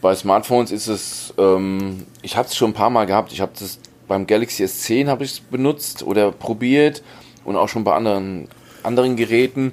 Bei 0.00 0.14
Smartphones 0.14 0.70
ist 0.70 0.86
es, 0.86 1.34
ähm, 1.36 2.06
ich 2.22 2.36
habe 2.36 2.48
es 2.48 2.56
schon 2.56 2.70
ein 2.70 2.74
paar 2.74 2.90
Mal 2.90 3.06
gehabt, 3.06 3.32
ich 3.32 3.40
habe 3.40 3.52
das 3.58 3.78
beim 4.08 4.26
Galaxy 4.26 4.64
S10 4.64 5.06
habe 5.06 5.22
ich 5.24 5.42
benutzt 5.44 6.02
oder 6.02 6.32
probiert 6.32 7.02
und 7.44 7.56
auch 7.56 7.68
schon 7.68 7.84
bei 7.84 7.94
anderen, 7.94 8.48
anderen 8.82 9.14
Geräten. 9.14 9.72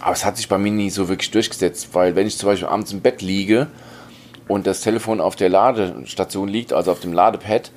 Aber 0.00 0.12
es 0.12 0.24
hat 0.24 0.36
sich 0.36 0.48
bei 0.48 0.58
mir 0.58 0.72
nie 0.72 0.90
so 0.90 1.08
wirklich 1.08 1.30
durchgesetzt, 1.30 1.90
weil 1.92 2.16
wenn 2.16 2.26
ich 2.26 2.38
zum 2.38 2.48
Beispiel 2.48 2.68
abends 2.68 2.92
im 2.92 3.02
Bett 3.02 3.22
liege 3.22 3.68
und 4.48 4.66
das 4.66 4.80
Telefon 4.80 5.20
auf 5.20 5.36
der 5.36 5.48
Ladestation 5.48 6.48
liegt, 6.48 6.72
also 6.72 6.90
auf 6.90 7.00
dem 7.00 7.12
Ladepad, 7.12 7.70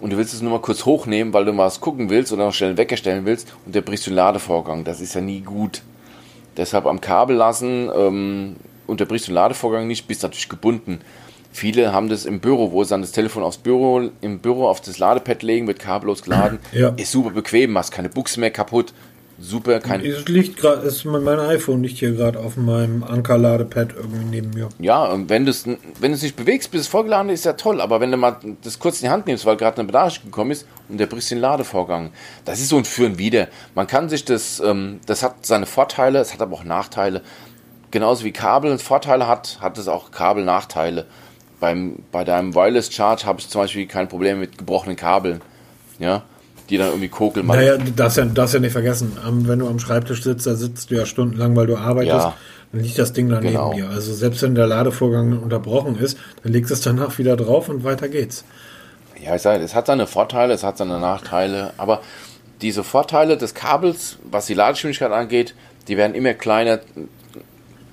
und 0.00 0.12
du 0.12 0.16
willst 0.16 0.34
es 0.34 0.40
nur 0.40 0.52
mal 0.52 0.60
kurz 0.60 0.84
hochnehmen, 0.86 1.32
weil 1.32 1.44
du 1.44 1.52
mal 1.52 1.66
was 1.66 1.80
gucken 1.80 2.10
willst 2.10 2.32
oder 2.32 2.46
noch 2.46 2.54
schnell 2.54 2.76
wegstellen 2.76 3.26
willst 3.26 3.52
und 3.66 3.74
der 3.74 3.82
brichst 3.82 4.06
den 4.06 4.14
Ladevorgang. 4.14 4.84
Das 4.84 5.00
ist 5.00 5.14
ja 5.14 5.20
nie 5.20 5.40
gut. 5.40 5.82
Deshalb 6.56 6.86
am 6.86 7.00
Kabel 7.00 7.36
lassen, 7.36 7.90
ähm, 7.94 8.56
unterbrichst 8.86 9.26
du 9.26 9.32
den 9.32 9.34
Ladevorgang 9.34 9.86
nicht, 9.86 10.06
bist 10.06 10.22
natürlich 10.22 10.48
gebunden. 10.48 11.00
Viele 11.52 11.92
haben 11.92 12.08
das 12.08 12.26
im 12.26 12.40
Büro, 12.40 12.72
wo 12.72 12.84
sie 12.84 12.90
dann 12.90 13.00
das 13.00 13.12
Telefon 13.12 13.42
aufs 13.42 13.58
Büro, 13.58 14.10
im 14.20 14.38
Büro 14.38 14.68
auf 14.68 14.80
das 14.80 14.98
Ladepad 14.98 15.42
legen, 15.42 15.66
wird 15.66 15.78
kabellos 15.78 16.22
geladen. 16.22 16.58
Ja. 16.72 16.90
Ist 16.90 17.10
super 17.10 17.30
bequem, 17.30 17.72
machst 17.72 17.92
keine 17.92 18.08
Buchse 18.08 18.38
mehr 18.38 18.50
kaputt, 18.50 18.92
super. 19.40 19.80
Kein 19.80 20.04
es 20.04 20.28
liegt 20.28 20.58
gerade, 20.58 20.86
ist 20.86 21.04
mein 21.04 21.26
iPhone 21.26 21.82
liegt 21.82 21.98
hier 21.98 22.12
gerade 22.12 22.38
auf 22.38 22.56
meinem 22.56 23.02
Anker-Ladepad 23.02 23.94
irgendwie 23.96 24.24
neben 24.24 24.50
mir. 24.50 24.68
Ja, 24.78 25.06
und 25.06 25.28
wenn 25.28 25.44
du 25.44 25.50
es 25.50 25.66
wenn 25.98 26.12
nicht 26.12 26.36
bewegst, 26.36 26.70
bis 26.70 26.82
es 26.82 26.86
vollgeladen 26.86 27.30
ist, 27.30 27.40
ist 27.40 27.44
ja 27.46 27.54
toll. 27.54 27.80
Aber 27.80 28.00
wenn 28.00 28.10
du 28.10 28.16
mal 28.16 28.36
das 28.62 28.78
kurz 28.78 29.00
in 29.00 29.06
die 29.06 29.10
Hand 29.10 29.26
nimmst, 29.26 29.46
weil 29.46 29.56
gerade 29.56 29.78
eine 29.78 29.86
Benachrichtigung 29.86 30.30
gekommen 30.30 30.50
ist 30.52 30.66
und 30.88 30.98
der 30.98 31.06
bricht 31.06 31.30
den 31.30 31.38
Ladevorgang, 31.38 32.12
das 32.44 32.60
ist 32.60 32.68
so 32.68 32.76
ein 32.76 32.84
Führen 32.84 33.18
wieder. 33.18 33.48
Man 33.74 33.86
kann 33.86 34.08
sich 34.08 34.24
das, 34.24 34.60
ähm, 34.64 35.00
das 35.06 35.22
hat 35.22 35.46
seine 35.46 35.66
Vorteile, 35.66 36.20
es 36.20 36.32
hat 36.32 36.40
aber 36.40 36.54
auch 36.54 36.64
Nachteile. 36.64 37.22
Genauso 37.90 38.24
wie 38.24 38.32
Kabel 38.32 38.78
Vorteile 38.78 39.26
hat, 39.26 39.58
hat 39.60 39.76
es 39.78 39.88
auch 39.88 40.12
Kabel 40.12 40.44
Nachteile. 40.44 41.06
Beim, 41.60 41.98
bei 42.10 42.24
deinem 42.24 42.54
Wireless 42.54 42.92
Charge 42.92 43.26
habe 43.26 43.40
ich 43.40 43.48
zum 43.48 43.60
Beispiel 43.60 43.86
kein 43.86 44.08
Problem 44.08 44.40
mit 44.40 44.58
gebrochenen 44.58 44.96
Kabeln. 44.96 45.42
Ja, 45.98 46.22
die 46.70 46.78
dann 46.78 46.88
irgendwie 46.88 47.08
kokeln. 47.08 47.46
Naja, 47.46 47.76
das 47.96 48.16
ja, 48.16 48.24
darfst 48.24 48.54
ja 48.54 48.60
nicht 48.60 48.72
vergessen. 48.72 49.16
Wenn 49.24 49.58
du 49.58 49.66
am 49.66 49.78
Schreibtisch 49.78 50.22
sitzt, 50.22 50.46
da 50.46 50.54
sitzt 50.54 50.90
du 50.90 50.94
ja 50.94 51.04
stundenlang, 51.04 51.56
weil 51.56 51.66
du 51.66 51.76
arbeitest. 51.76 52.14
Ja. 52.14 52.36
Dann 52.72 52.82
liegt 52.82 52.98
das 52.98 53.12
Ding 53.12 53.28
da 53.28 53.40
genau. 53.40 53.74
neben 53.74 53.88
dir. 53.88 53.92
Also 53.92 54.14
selbst 54.14 54.42
wenn 54.42 54.54
der 54.54 54.68
Ladevorgang 54.68 55.38
unterbrochen 55.40 55.98
ist, 55.98 56.16
dann 56.42 56.52
legst 56.52 56.70
du 56.70 56.74
es 56.74 56.80
danach 56.80 57.18
wieder 57.18 57.36
drauf 57.36 57.68
und 57.68 57.82
weiter 57.82 58.08
geht's. 58.08 58.44
Ja, 59.22 59.34
ich 59.34 59.42
sage, 59.42 59.62
es 59.62 59.74
hat 59.74 59.86
seine 59.86 60.06
Vorteile, 60.06 60.54
es 60.54 60.62
hat 60.62 60.78
seine 60.78 60.98
Nachteile, 61.00 61.72
aber 61.76 62.00
diese 62.62 62.84
Vorteile 62.84 63.36
des 63.36 63.54
Kabels, 63.54 64.18
was 64.30 64.46
die 64.46 64.54
Ladegeschwindigkeit 64.54 65.10
angeht, 65.10 65.54
die 65.88 65.96
werden 65.96 66.14
immer 66.14 66.34
kleiner 66.34 66.80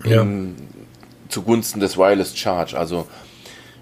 ja. 0.06 0.26
zugunsten 1.30 1.80
des 1.80 1.98
Wireless 1.98 2.38
Charge. 2.38 2.78
Also 2.78 3.08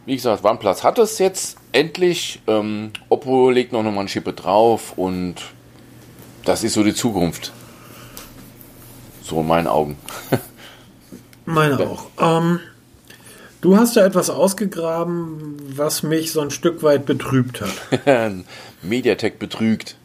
wie 0.06 0.16
gesagt, 0.16 0.44
OnePlus 0.44 0.84
hat 0.84 1.00
es 1.00 1.20
jetzt 1.20 1.58
endlich. 1.72 2.42
Ähm, 2.48 2.92
Oppo 3.10 3.50
legt 3.50 3.72
noch 3.72 3.84
mal 3.84 4.00
eine 4.00 4.10
Schippe 4.10 4.34
drauf 4.34 4.94
und 4.98 5.36
das 6.46 6.64
ist 6.64 6.74
so 6.74 6.84
die 6.84 6.94
Zukunft. 6.94 7.52
So 9.24 9.42
in 9.42 9.48
meinen 9.48 9.68
Augen. 9.68 9.98
Meine 11.46 11.80
auch. 11.80 12.06
Ähm, 12.20 12.60
du 13.62 13.78
hast 13.78 13.96
da 13.98 14.06
etwas 14.06 14.30
ausgegraben, 14.30 15.58
was 15.76 16.04
mich 16.04 16.32
so 16.32 16.42
ein 16.42 16.52
Stück 16.52 16.84
weit 16.84 17.06
betrübt 17.06 17.62
hat. 17.62 18.36
Mediatek 18.84 19.40
betrügt. 19.40 19.96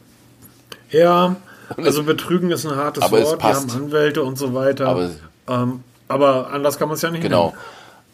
Ja, 0.89 1.35
also 1.77 2.03
betrügen 2.03 2.51
ist 2.51 2.65
ein 2.65 2.75
hartes 2.75 3.03
aber 3.03 3.23
Wort. 3.23 3.41
Wir 3.41 3.53
haben 3.53 3.71
Anwälte 3.71 4.23
und 4.23 4.37
so 4.37 4.53
weiter. 4.53 4.87
Aber, 4.87 5.09
ähm, 5.47 5.83
aber 6.07 6.49
anders 6.51 6.77
kann 6.77 6.89
man 6.89 6.95
es 6.95 7.01
ja 7.01 7.11
nicht 7.11 7.21
genau. 7.21 7.47
nennen. 7.47 7.57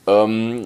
Genau. 0.06 0.23
Ähm, 0.23 0.63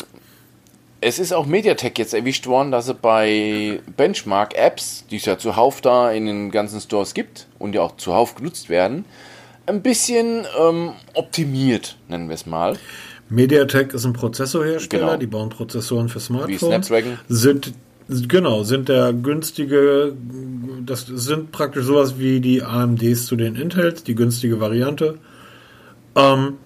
es 1.01 1.17
ist 1.17 1.33
auch 1.33 1.47
Mediatek 1.47 1.97
jetzt 1.97 2.13
erwischt 2.13 2.45
worden, 2.45 2.71
dass 2.71 2.85
sie 2.85 2.93
bei 2.93 3.81
Benchmark-Apps, 3.97 5.05
die 5.09 5.17
es 5.17 5.25
ja 5.25 5.37
zuhauf 5.37 5.81
da 5.81 6.11
in 6.11 6.27
den 6.27 6.51
ganzen 6.51 6.79
Stores 6.79 7.15
gibt 7.15 7.47
und 7.57 7.73
ja 7.73 7.81
auch 7.81 7.97
zuhauf 7.97 8.35
genutzt 8.35 8.69
werden, 8.69 9.05
ein 9.65 9.81
bisschen 9.81 10.45
ähm, 10.59 10.91
optimiert, 11.15 11.97
nennen 12.07 12.29
wir 12.29 12.35
es 12.35 12.45
mal. 12.45 12.77
Mediatek 13.29 13.93
ist 13.93 14.05
ein 14.05 14.13
Prozessorhersteller, 14.13 15.05
genau. 15.05 15.17
die 15.17 15.27
bauen 15.27 15.49
Prozessoren 15.49 16.07
für 16.07 16.19
Smartphones. 16.19 16.61
Wie 16.61 16.65
Snapdragon. 16.65 17.19
Sind, 17.27 17.73
genau, 18.27 18.63
sind 18.63 18.89
der 18.89 19.13
günstige, 19.13 20.13
das 20.85 21.05
sind 21.07 21.51
praktisch 21.51 21.85
sowas 21.85 22.19
wie 22.19 22.41
die 22.41 22.61
AMDs 22.61 23.25
zu 23.25 23.35
den 23.35 23.55
Intels, 23.55 24.03
die 24.03 24.15
günstige 24.15 24.59
Variante. 24.59 25.17
Ähm, 26.15 26.57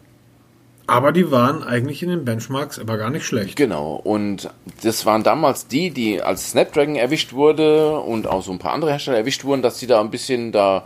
aber 0.88 1.12
die 1.12 1.32
waren 1.32 1.64
eigentlich 1.64 2.04
in 2.04 2.10
den 2.10 2.26
Benchmarks 2.26 2.80
aber 2.80 2.98
gar 2.98 3.10
nicht 3.10 3.26
schlecht. 3.26 3.56
Genau, 3.56 3.96
und 3.96 4.50
das 4.84 5.06
waren 5.06 5.24
damals 5.24 5.68
die, 5.68 5.90
die 5.90 6.22
als 6.22 6.52
Snapdragon 6.52 6.96
erwischt 6.96 7.34
wurde 7.34 8.00
und 8.00 8.28
auch 8.28 8.44
so 8.44 8.52
ein 8.52 8.60
paar 8.60 8.74
andere 8.74 8.92
Hersteller 8.92 9.18
erwischt 9.18 9.44
wurden, 9.44 9.62
dass 9.62 9.80
sie 9.80 9.88
da 9.88 10.00
ein 10.00 10.12
bisschen 10.12 10.52
da 10.52 10.84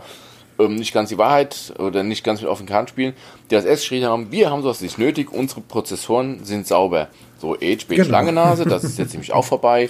ähm, 0.58 0.76
nicht 0.76 0.94
ganz 0.94 1.08
die 1.08 1.18
Wahrheit 1.18 1.74
oder 1.78 2.02
nicht 2.02 2.24
ganz 2.24 2.40
mit 2.40 2.48
offenen 2.48 2.68
Karten 2.68 2.88
spielen, 2.88 3.14
die 3.50 3.56
als 3.56 3.64
erstes 3.64 3.82
geschrieben 3.82 4.06
haben, 4.06 4.32
wir 4.32 4.50
haben 4.50 4.62
sowas 4.62 4.80
nicht 4.80 4.98
nötig, 4.98 5.32
unsere 5.32 5.60
Prozessoren 5.60 6.44
sind 6.44 6.66
sauber. 6.66 7.08
So, 7.38 7.56
Beige, 7.58 7.86
genau. 7.86 8.08
lange 8.10 8.32
Nase, 8.32 8.64
das 8.64 8.84
ist 8.84 8.98
jetzt 8.98 9.12
nämlich 9.12 9.32
auch 9.32 9.44
vorbei. 9.44 9.88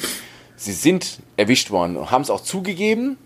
Sie 0.57 0.73
sind 0.73 1.21
erwischt 1.37 1.71
worden 1.71 1.97
und 1.97 2.11
haben 2.11 2.23
es 2.23 2.31
auch 2.31 2.43
zugegeben, 2.43 3.17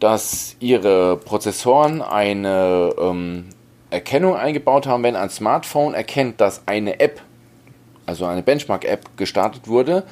dass 0.00 0.56
ihre 0.58 1.16
Prozessoren 1.16 2.02
eine 2.02 2.94
ähm, 2.98 3.44
Erkennung 3.90 4.36
eingebaut 4.36 4.86
haben, 4.86 5.02
wenn 5.02 5.16
ein 5.16 5.30
Smartphone 5.30 5.94
erkennt, 5.94 6.40
dass 6.40 6.66
eine 6.66 7.00
App, 7.00 7.20
also 8.06 8.24
eine 8.24 8.42
Benchmark-App 8.42 9.16
gestartet 9.16 9.68
wurde, 9.68 10.04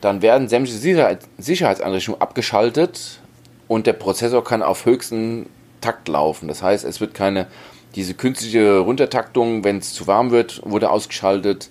dann 0.00 0.22
werden 0.22 0.48
sämtliche 0.48 0.78
Sicherheit, 0.78 1.20
Sicherheitseinrichtungen 1.38 2.20
abgeschaltet 2.20 3.20
und 3.68 3.86
der 3.86 3.92
Prozessor 3.92 4.42
kann 4.42 4.62
auf 4.62 4.84
höchsten 4.84 5.48
Takt 5.80 6.08
laufen. 6.08 6.48
Das 6.48 6.62
heißt, 6.62 6.84
es 6.84 7.00
wird 7.00 7.14
keine, 7.14 7.46
diese 7.94 8.14
künstliche 8.14 8.78
Runtertaktung, 8.78 9.64
wenn 9.64 9.78
es 9.78 9.94
zu 9.94 10.06
warm 10.06 10.30
wird, 10.30 10.60
wurde 10.64 10.90
ausgeschaltet. 10.90 11.70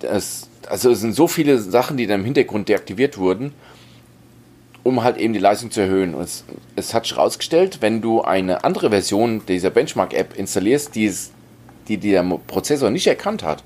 Das, 0.00 0.48
also 0.68 0.90
es 0.90 1.00
sind 1.00 1.14
so 1.14 1.28
viele 1.28 1.58
Sachen, 1.58 1.96
die 1.96 2.06
dann 2.06 2.20
im 2.20 2.24
Hintergrund 2.24 2.68
deaktiviert 2.68 3.18
wurden 3.18 3.52
um 4.84 5.02
halt 5.04 5.16
eben 5.16 5.32
die 5.32 5.38
Leistung 5.38 5.70
zu 5.70 5.80
erhöhen. 5.80 6.14
Und 6.14 6.22
es, 6.22 6.44
es 6.76 6.94
hat 6.94 7.04
sich 7.04 7.16
herausgestellt, 7.16 7.78
wenn 7.80 8.00
du 8.00 8.22
eine 8.22 8.64
andere 8.64 8.90
Version 8.90 9.42
dieser 9.46 9.70
Benchmark-App 9.70 10.36
installierst, 10.36 10.94
die, 10.94 11.06
es, 11.06 11.32
die 11.88 11.98
der 11.98 12.22
Prozessor 12.46 12.90
nicht 12.90 13.06
erkannt 13.06 13.42
hat, 13.42 13.62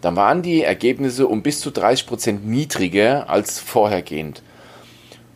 dann 0.00 0.16
waren 0.16 0.42
die 0.42 0.62
Ergebnisse 0.62 1.26
um 1.26 1.42
bis 1.42 1.60
zu 1.60 1.70
30% 1.70 2.40
niedriger 2.44 3.28
als 3.28 3.58
vorhergehend. 3.58 4.42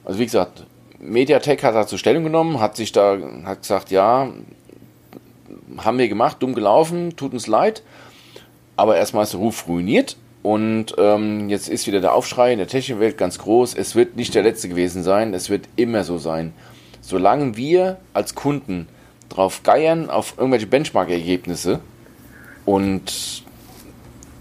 Also 0.05 0.18
wie 0.18 0.25
gesagt, 0.25 0.64
Mediatek 1.01 1.62
hat 1.64 1.75
dazu 1.75 1.98
Stellung 1.98 2.25
genommen, 2.25 2.61
hat 2.61 2.77
sich 2.77 2.92
da, 2.92 3.18
hat 3.44 3.62
gesagt, 3.62 3.90
ja, 3.90 4.29
haben 5.79 5.98
wir 5.98 6.09
gemacht, 6.09 6.37
dumm 6.40 6.55
gelaufen, 6.55 7.16
tut 7.16 7.33
uns 7.33 7.46
leid, 7.46 7.83
aber 8.77 8.96
erstmal 8.96 9.25
ist 9.25 9.33
der 9.33 9.40
Ruf 9.40 9.66
ruiniert 9.66 10.16
und 10.42 10.94
ähm, 10.98 11.48
jetzt 11.48 11.68
ist 11.68 11.87
wieder 11.87 12.00
der 12.00 12.14
Aufschrei 12.14 12.52
in 12.52 12.59
der 12.59 12.66
Technikwelt 12.66 13.16
ganz 13.16 13.38
groß. 13.38 13.74
Es 13.74 13.94
wird 13.94 14.16
nicht 14.16 14.35
der 14.35 14.42
letzte 14.42 14.68
gewesen 14.68 15.02
sein, 15.02 15.35
es 15.35 15.50
wird 15.50 15.68
immer 15.76 16.02
so 16.02 16.18
sein. 16.18 16.52
Solange 17.00 17.57
wir 17.57 17.98
als 18.12 18.35
Kunden 18.35 18.88
drauf 19.28 19.62
geiern 19.62 20.11
auf 20.11 20.35
irgendwelche 20.37 20.66
Benchmark-Ergebnisse 20.66 21.81
und 22.64 23.44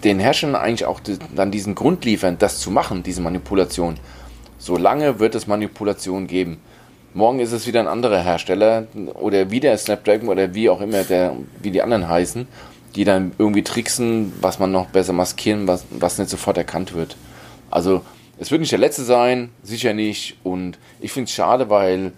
den 0.04 0.20
Herrschern 0.20 0.56
eigentlich 0.56 0.86
auch 0.86 1.00
dann 1.36 1.52
diesen 1.52 1.76
Grund 1.76 2.04
liefern, 2.04 2.38
das 2.40 2.60
zu 2.60 2.72
machen, 2.72 3.04
diese 3.04 3.22
Manipulation, 3.22 3.98
solange 4.58 5.20
wird 5.20 5.36
es 5.36 5.46
Manipulation 5.46 6.26
geben. 6.26 6.58
Morgen 7.14 7.40
ist 7.40 7.52
es 7.52 7.68
wieder 7.68 7.80
ein 7.80 7.88
anderer 7.88 8.24
Hersteller 8.24 8.88
oder 9.16 9.52
wieder 9.52 9.78
Snapdragon 9.78 10.30
oder 10.30 10.54
wie 10.56 10.70
auch 10.70 10.82
immer, 10.82 11.04
der, 11.04 11.36
wie 11.62 11.70
die 11.70 11.82
anderen 11.82 12.08
heißen, 12.08 12.48
die 12.96 13.04
dann 13.04 13.32
irgendwie 13.38 13.64
tricksen, 13.64 14.34
was 14.42 14.60
man 14.60 14.72
noch 14.72 14.88
besser 14.88 15.14
maskieren, 15.14 15.68
was, 15.68 15.86
was 15.90 16.18
nicht 16.18 16.30
sofort 16.30 16.58
erkannt 16.58 16.94
wird. 16.94 17.16
Also 17.70 18.02
es 18.38 18.52
wird 18.52 18.62
nicht 18.62 18.72
der 18.72 18.80
letzte 18.80 19.04
sein, 19.04 19.50
sicher 19.64 19.94
nicht. 19.94 20.36
Und 20.44 20.78
ich 21.00 21.12
finde 21.12 21.28
es 21.28 21.34
schade, 21.34 21.70
weil 21.70 22.12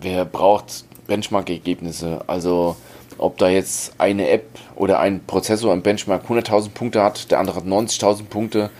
wer 0.00 0.24
braucht 0.24 0.84
Benchmark-Ergebnisse? 1.06 2.22
Also 2.26 2.76
ob 3.18 3.38
da 3.38 3.48
jetzt 3.48 3.94
eine 3.98 4.30
App 4.30 4.46
oder 4.76 5.00
ein 5.00 5.24
Prozessor 5.26 5.72
im 5.72 5.82
Benchmark 5.82 6.24
100.000 6.28 6.70
Punkte 6.70 7.02
hat, 7.02 7.30
der 7.30 7.38
andere 7.38 7.56
hat 7.56 7.64
90.000 7.64 8.24
Punkte. 8.24 8.70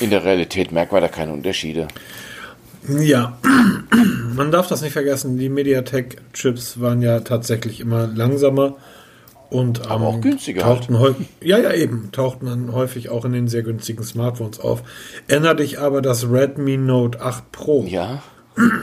In 0.00 0.10
der 0.10 0.24
Realität 0.24 0.72
merkt 0.72 0.92
man 0.92 1.00
da 1.00 1.08
keine 1.08 1.32
Unterschiede. 1.32 1.88
Ja, 3.00 3.38
man 4.36 4.50
darf 4.50 4.68
das 4.68 4.82
nicht 4.82 4.92
vergessen, 4.92 5.36
die 5.36 5.48
MediaTek-Chips 5.48 6.80
waren 6.80 7.02
ja 7.02 7.20
tatsächlich 7.20 7.80
immer 7.80 8.06
langsamer 8.06 8.76
und 9.50 9.90
aber 9.90 9.94
ähm, 9.94 10.02
auch 10.02 10.20
günstiger. 10.20 10.62
Tauchten 10.62 10.98
halt. 10.98 11.16
ja, 11.42 11.58
ja, 11.58 11.72
eben, 11.72 12.10
tauchten 12.12 12.46
dann 12.46 12.72
häufig 12.72 13.08
auch 13.08 13.24
in 13.24 13.32
den 13.32 13.48
sehr 13.48 13.62
günstigen 13.62 14.02
Smartphones 14.02 14.60
auf. 14.60 14.82
Erinnert 15.26 15.60
dich 15.60 15.78
aber 15.78 16.02
das 16.02 16.30
Redmi 16.30 16.76
Note 16.76 17.20
8 17.20 17.50
Pro. 17.52 17.84
Ja. 17.88 18.22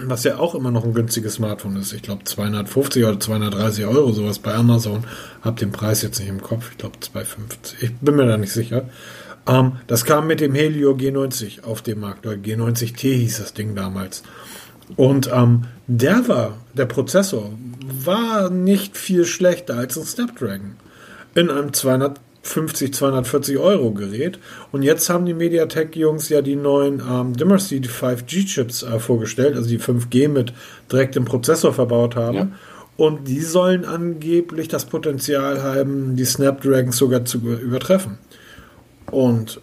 Was 0.06 0.24
ja 0.24 0.40
auch 0.40 0.56
immer 0.56 0.72
noch 0.72 0.86
ein 0.86 0.94
günstiges 0.94 1.34
Smartphone 1.34 1.76
ist. 1.76 1.92
Ich 1.92 2.02
glaube 2.02 2.24
250 2.24 3.04
oder 3.04 3.20
230 3.20 3.86
Euro, 3.86 4.14
sowas 4.14 4.40
bei 4.40 4.54
Amazon. 4.54 5.04
Hab 5.42 5.58
den 5.58 5.74
Preis 5.74 6.02
jetzt 6.02 6.20
nicht 6.20 6.30
im 6.30 6.42
Kopf. 6.42 6.72
Ich 6.72 6.78
glaube 6.78 6.98
250. 7.00 7.84
Ich 7.84 7.94
bin 7.98 8.16
mir 8.16 8.26
da 8.26 8.38
nicht 8.38 8.54
sicher. 8.54 8.86
Ähm, 9.48 9.74
das 9.88 10.06
kam 10.06 10.28
mit 10.28 10.40
dem 10.40 10.56
Helio 10.56 10.92
G90 10.94 11.64
auf 11.64 11.82
den 11.82 12.00
Markt. 12.00 12.26
Oder 12.26 12.36
G90T 12.36 13.14
hieß 13.14 13.40
das 13.40 13.54
Ding 13.54 13.76
damals. 13.76 14.24
Und 14.96 15.30
ähm, 15.34 15.64
der 15.88 16.28
war, 16.28 16.58
der 16.74 16.86
Prozessor, 16.86 17.52
war 17.86 18.50
nicht 18.50 18.98
viel 18.98 19.26
schlechter 19.26 19.78
als 19.78 19.98
ein 19.98 20.04
Snapdragon. 20.04 20.76
In 21.34 21.50
einem 21.50 21.74
250, 21.74 22.94
240 22.94 23.58
Euro 23.58 23.92
Gerät. 23.92 24.40
Und 24.72 24.84
jetzt 24.84 25.10
haben 25.10 25.26
die 25.26 25.34
MediaTek-Jungs 25.34 26.30
ja 26.30 26.42
die 26.42 26.56
neuen 26.56 27.02
ähm, 27.10 27.36
Dimmersty 27.36 27.80
5G-Chips 27.80 28.84
äh, 28.84 29.00
vorgestellt, 29.00 29.56
also 29.56 29.68
die 29.68 29.80
5G 29.80 30.30
mit 30.30 30.54
direkt 30.92 31.16
im 31.16 31.26
Prozessor 31.26 31.74
verbaut 31.74 32.16
haben. 32.16 32.38
Ja. 32.38 32.48
Und 32.98 33.28
die 33.28 33.42
sollen 33.42 33.84
angeblich 33.84 34.70
das 34.70 34.86
Potenzial 34.86 35.62
haben, 35.62 36.16
die 36.16 36.24
Snapdragons 36.24 36.96
sogar 36.96 37.26
zu 37.26 37.40
übertreffen. 37.40 38.20
Und 39.12 39.62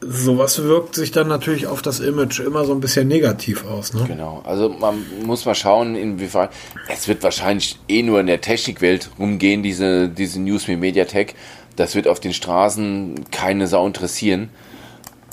sowas 0.00 0.62
wirkt 0.62 0.94
sich 0.94 1.12
dann 1.12 1.28
natürlich 1.28 1.66
auf 1.66 1.82
das 1.82 2.00
Image 2.00 2.40
immer 2.40 2.64
so 2.64 2.72
ein 2.72 2.80
bisschen 2.80 3.08
negativ 3.08 3.64
aus. 3.64 3.94
Ne? 3.94 4.04
Genau, 4.06 4.42
also 4.44 4.68
man 4.68 5.04
muss 5.24 5.44
mal 5.44 5.54
schauen, 5.54 5.94
inwiefern. 5.94 6.48
Es 6.88 7.08
wird 7.08 7.22
wahrscheinlich 7.22 7.78
eh 7.88 8.02
nur 8.02 8.20
in 8.20 8.26
der 8.26 8.40
Technikwelt 8.40 9.10
rumgehen, 9.18 9.62
diese, 9.62 10.08
diese 10.08 10.40
News 10.40 10.66
mit 10.66 10.80
Mediatek. 10.80 11.34
Das 11.76 11.94
wird 11.94 12.08
auf 12.08 12.20
den 12.20 12.34
Straßen 12.34 13.30
keine 13.30 13.66
Sau 13.66 13.86
interessieren. 13.86 14.50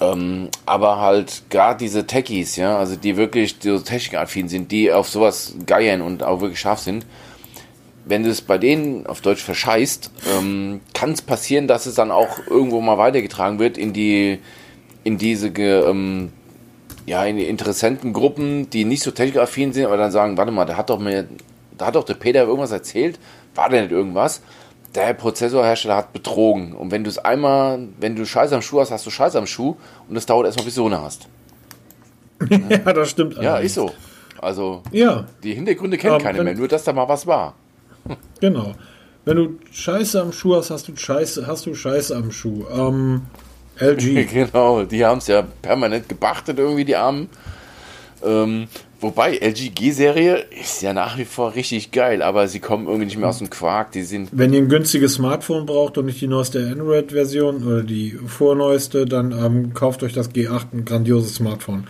Ähm, 0.01 0.49
aber 0.65 1.01
halt 1.01 1.43
gerade 1.49 1.77
diese 1.77 2.07
Techies, 2.07 2.55
ja, 2.55 2.77
also 2.77 2.95
die 2.95 3.17
wirklich 3.17 3.57
so 3.61 3.79
technikaffin 3.79 4.47
sind, 4.47 4.71
die 4.71 4.93
auf 4.93 5.09
sowas 5.09 5.55
geiern 5.65 6.01
und 6.01 6.23
auch 6.23 6.39
wirklich 6.39 6.59
scharf 6.59 6.79
sind, 6.79 7.05
wenn 8.05 8.23
du 8.23 8.29
es 8.29 8.41
bei 8.41 8.57
denen 8.57 9.05
auf 9.05 9.21
Deutsch 9.21 9.43
verscheißt, 9.43 10.11
ähm, 10.37 10.81
kann 10.93 11.11
es 11.11 11.21
passieren, 11.21 11.67
dass 11.67 11.85
es 11.85 11.95
dann 11.95 12.11
auch 12.11 12.39
irgendwo 12.47 12.81
mal 12.81 12.97
weitergetragen 12.97 13.59
wird 13.59 13.77
in 13.77 13.93
die 13.93 14.39
in 15.03 15.17
diese 15.17 15.47
ähm, 15.47 16.31
ja 17.05 17.23
in 17.25 17.37
die 17.37 17.45
Interessentengruppen, 17.45 18.69
die 18.69 18.85
nicht 18.85 19.03
so 19.03 19.11
technikaffin 19.11 19.73
sind, 19.73 19.85
aber 19.85 19.97
dann 19.97 20.11
sagen, 20.11 20.37
warte 20.37 20.51
mal, 20.51 20.65
da 20.65 20.77
hat 20.77 20.89
doch 20.89 20.99
mir, 20.99 21.27
da 21.77 21.87
hat 21.87 21.95
doch 21.95 22.03
der 22.03 22.13
Peter 22.15 22.43
irgendwas 22.43 22.71
erzählt, 22.71 23.19
war 23.55 23.69
denn 23.69 23.83
nicht 23.83 23.91
irgendwas? 23.91 24.41
Der 24.95 25.13
Prozessorhersteller 25.13 25.97
hat 25.97 26.13
betrogen. 26.13 26.73
Und 26.73 26.91
wenn 26.91 27.03
du 27.03 27.09
es 27.09 27.19
einmal, 27.19 27.87
wenn 27.99 28.15
du 28.15 28.25
Scheiß 28.25 28.53
am 28.53 28.61
Schuh 28.61 28.79
hast, 28.79 28.91
hast 28.91 29.05
du 29.05 29.11
Scheiß 29.11 29.35
am 29.35 29.45
Schuh 29.45 29.75
und 30.07 30.15
das 30.15 30.25
dauert 30.25 30.47
erstmal, 30.47 30.65
bis 30.65 30.75
du 30.75 30.85
ohne 30.85 31.01
hast. 31.01 31.27
ja, 32.49 32.93
das 32.93 33.09
stimmt. 33.09 33.37
Ja, 33.37 33.57
ist 33.57 33.75
so. 33.75 33.91
Also, 34.41 34.81
ja. 34.91 35.25
die 35.43 35.53
Hintergründe 35.53 35.97
kennt 35.97 36.15
um, 36.15 36.21
keiner 36.21 36.43
mehr, 36.43 36.55
nur 36.55 36.67
dass 36.67 36.83
da 36.83 36.93
mal 36.93 37.07
was 37.07 37.27
war. 37.27 37.55
Genau. 38.39 38.73
Wenn 39.25 39.37
du 39.37 39.59
Scheiße 39.71 40.21
am 40.21 40.31
Schuh 40.31 40.55
hast, 40.55 40.71
hast 40.71 40.87
du 40.87 40.95
Scheiße, 40.95 41.45
hast 41.45 41.65
du 41.65 41.75
Scheiße 41.75 42.15
am 42.15 42.31
Schuh. 42.31 42.65
Ähm, 42.73 43.21
LG. 43.79 44.27
genau, 44.33 44.83
die 44.83 45.05
haben 45.05 45.19
es 45.19 45.27
ja 45.27 45.43
permanent 45.61 46.09
gebachtet, 46.09 46.59
irgendwie, 46.59 46.85
die 46.85 46.95
Armen. 46.95 47.29
Ähm, 48.23 48.67
wobei, 48.99 49.37
LG 49.37 49.73
G-Serie 49.73 50.45
ist 50.61 50.81
ja 50.81 50.93
nach 50.93 51.17
wie 51.17 51.25
vor 51.25 51.55
richtig 51.55 51.91
geil, 51.91 52.21
aber 52.21 52.47
sie 52.47 52.59
kommen 52.59 52.87
irgendwie 52.87 53.05
nicht 53.05 53.17
mehr 53.17 53.29
aus 53.29 53.37
dem 53.37 53.49
Quark. 53.49 53.91
Die 53.93 54.03
sind 54.03 54.29
Wenn 54.31 54.53
ihr 54.53 54.59
ein 54.59 54.69
günstiges 54.69 55.13
Smartphone 55.13 55.65
braucht 55.65 55.97
und 55.97 56.05
nicht 56.05 56.19
die 56.19 56.27
neueste 56.27 56.67
Android-Version 56.67 57.63
oder 57.63 57.83
die 57.83 58.11
vorneueste, 58.11 59.05
dann 59.05 59.31
ähm, 59.31 59.73
kauft 59.73 60.03
euch 60.03 60.13
das 60.13 60.31
G8, 60.31 60.73
ein 60.73 60.85
grandioses 60.85 61.35
Smartphone. 61.35 61.87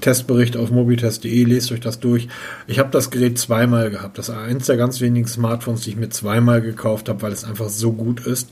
Testbericht 0.00 0.56
auf 0.56 0.70
mobitest.de, 0.70 1.44
lest 1.44 1.72
euch 1.72 1.80
das 1.80 2.00
durch. 2.00 2.28
Ich 2.66 2.78
habe 2.78 2.90
das 2.90 3.10
Gerät 3.10 3.38
zweimal 3.38 3.90
gehabt. 3.90 4.18
Das 4.18 4.28
ist 4.28 4.34
eins 4.34 4.66
der 4.66 4.76
ganz 4.76 5.00
wenigen 5.00 5.26
Smartphones, 5.26 5.82
die 5.82 5.90
ich 5.90 5.96
mir 5.96 6.10
zweimal 6.10 6.60
gekauft 6.60 7.08
habe, 7.08 7.22
weil 7.22 7.32
es 7.32 7.44
einfach 7.44 7.68
so 7.68 7.92
gut 7.92 8.26
ist. 8.26 8.50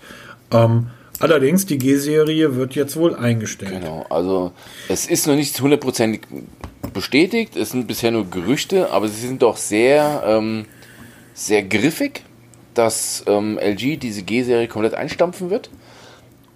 Ähm, 0.50 0.88
Allerdings, 1.20 1.66
die 1.66 1.78
G-Serie 1.78 2.54
wird 2.54 2.74
jetzt 2.74 2.96
wohl 2.96 3.16
eingestellt. 3.16 3.72
Genau, 3.72 4.06
also 4.08 4.52
es 4.88 5.06
ist 5.06 5.26
noch 5.26 5.34
nicht 5.34 5.60
hundertprozentig 5.60 6.20
bestätigt, 6.92 7.56
es 7.56 7.70
sind 7.70 7.88
bisher 7.88 8.12
nur 8.12 8.30
Gerüchte, 8.30 8.90
aber 8.92 9.08
sie 9.08 9.26
sind 9.26 9.42
doch 9.42 9.56
sehr, 9.56 10.22
ähm, 10.24 10.66
sehr 11.34 11.64
griffig, 11.64 12.22
dass 12.74 13.24
ähm, 13.26 13.58
LG 13.58 13.98
diese 13.98 14.22
G-Serie 14.22 14.68
komplett 14.68 14.94
einstampfen 14.94 15.50
wird 15.50 15.70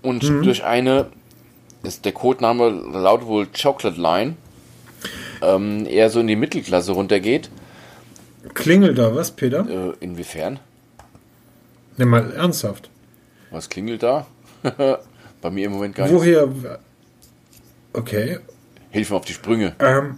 und 0.01 0.23
mhm. 0.23 0.43
durch 0.45 0.63
eine, 0.63 1.07
ist 1.83 2.05
der 2.05 2.13
Codename 2.13 2.69
lautet 2.71 3.27
wohl 3.27 3.47
Chocolate 3.47 4.01
Line, 4.01 4.37
ähm, 5.43 5.87
eher 5.87 6.09
so 6.09 6.21
in 6.21 6.27
die 6.27 6.37
Mittelklasse 6.37 6.93
runtergeht. 6.93 7.51
Klingelt 8.55 8.99
da 8.99 9.15
was, 9.15 9.33
Peter? 9.33 9.67
Äh, 9.69 9.93
inwiefern? 10.01 10.59
Nimm 11.97 12.09
mal 12.09 12.33
ernsthaft. 12.33 12.91
Was 13.51 13.69
klingelt 13.69 14.03
da? 14.03 14.27
Bei 15.43 15.51
mir 15.51 15.67
im 15.67 15.73
Moment 15.73 15.95
gar 15.95 16.07
nicht. 16.07 16.15
Woher? 16.15 16.49
Okay. 17.93 18.39
Hilf 18.91 19.11
mir 19.11 19.17
auf 19.17 19.25
die 19.25 19.33
Sprünge. 19.33 19.75
Ähm, 19.79 20.17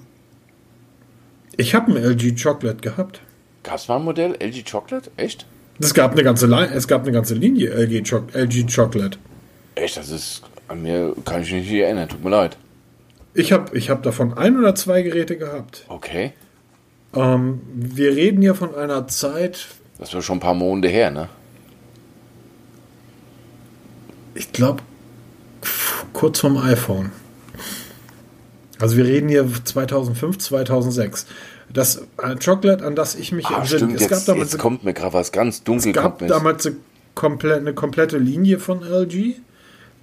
ich 1.57 1.75
habe 1.75 1.93
ein 1.93 1.97
LG 1.97 2.41
Chocolate 2.41 2.81
gehabt. 2.81 3.21
Gab 3.63 3.77
es 3.77 3.89
mal 3.89 3.97
ein 3.97 4.05
Modell 4.05 4.37
LG 4.41 4.65
Chocolate? 4.71 5.11
Echt? 5.17 5.47
Es 5.81 5.95
gab 5.95 6.13
eine 6.13 6.23
ganze, 6.23 6.47
es 6.73 6.87
gab 6.87 7.03
eine 7.03 7.13
ganze 7.13 7.35
Linie 7.35 7.71
LG, 7.71 8.09
Cho 8.09 8.23
LG 8.33 8.67
Chocolate. 8.73 9.19
Echt? 9.75 9.97
Das 9.97 10.11
ist 10.11 10.43
an 10.69 10.83
mir 10.83 11.15
kann 11.25 11.43
ich 11.43 11.53
mich 11.53 11.69
nicht 11.71 11.81
erinnern. 11.81 12.09
Tut 12.09 12.23
mir 12.23 12.31
leid. 12.31 12.57
Ich 13.35 13.53
habe 13.53 13.77
ich 13.77 13.91
hab 13.91 14.03
davon 14.03 14.35
ein 14.35 14.57
oder 14.57 14.75
zwei 14.75 15.03
Geräte 15.03 15.37
gehabt. 15.37 15.85
Okay. 15.89 16.33
Ähm, 17.15 17.61
wir 17.75 18.15
reden 18.15 18.41
hier 18.41 18.55
von 18.55 18.75
einer 18.75 19.09
Zeit. 19.09 19.67
Das 19.99 20.15
war 20.15 20.23
schon 20.23 20.39
ein 20.39 20.41
paar 20.41 20.55
Monate 20.55 20.89
her, 20.89 21.11
ne? 21.11 21.29
ich 24.35 24.53
glaube, 24.53 24.83
kurz 26.13 26.41
vorm 26.41 26.57
iPhone. 26.59 27.13
Also 28.81 28.97
wir 28.97 29.05
reden 29.05 29.29
hier 29.29 29.49
2005, 29.65 30.39
2006. 30.39 31.27
Das 31.73 32.03
äh, 32.19 32.37
Chocolate, 32.45 32.85
an 32.85 32.95
das 32.95 33.15
ich 33.15 33.33
mich 33.33 33.47
ah, 33.47 33.65
stimmt, 33.65 33.95
es 33.95 34.03
jetzt, 34.03 34.29
jetzt 34.29 34.59
kommt 34.59 34.85
mir 34.85 34.93
gerade 34.93 35.15
was 35.15 35.33
ganz 35.33 35.63
dunkel. 35.63 35.91
Es 35.91 35.95
gab 35.95 36.27
damals 36.27 36.67
eine, 36.67 36.77
komplett, 37.15 37.59
eine 37.59 37.73
komplette 37.73 38.19
Linie 38.19 38.59
von 38.59 38.83
LG. 38.83 39.37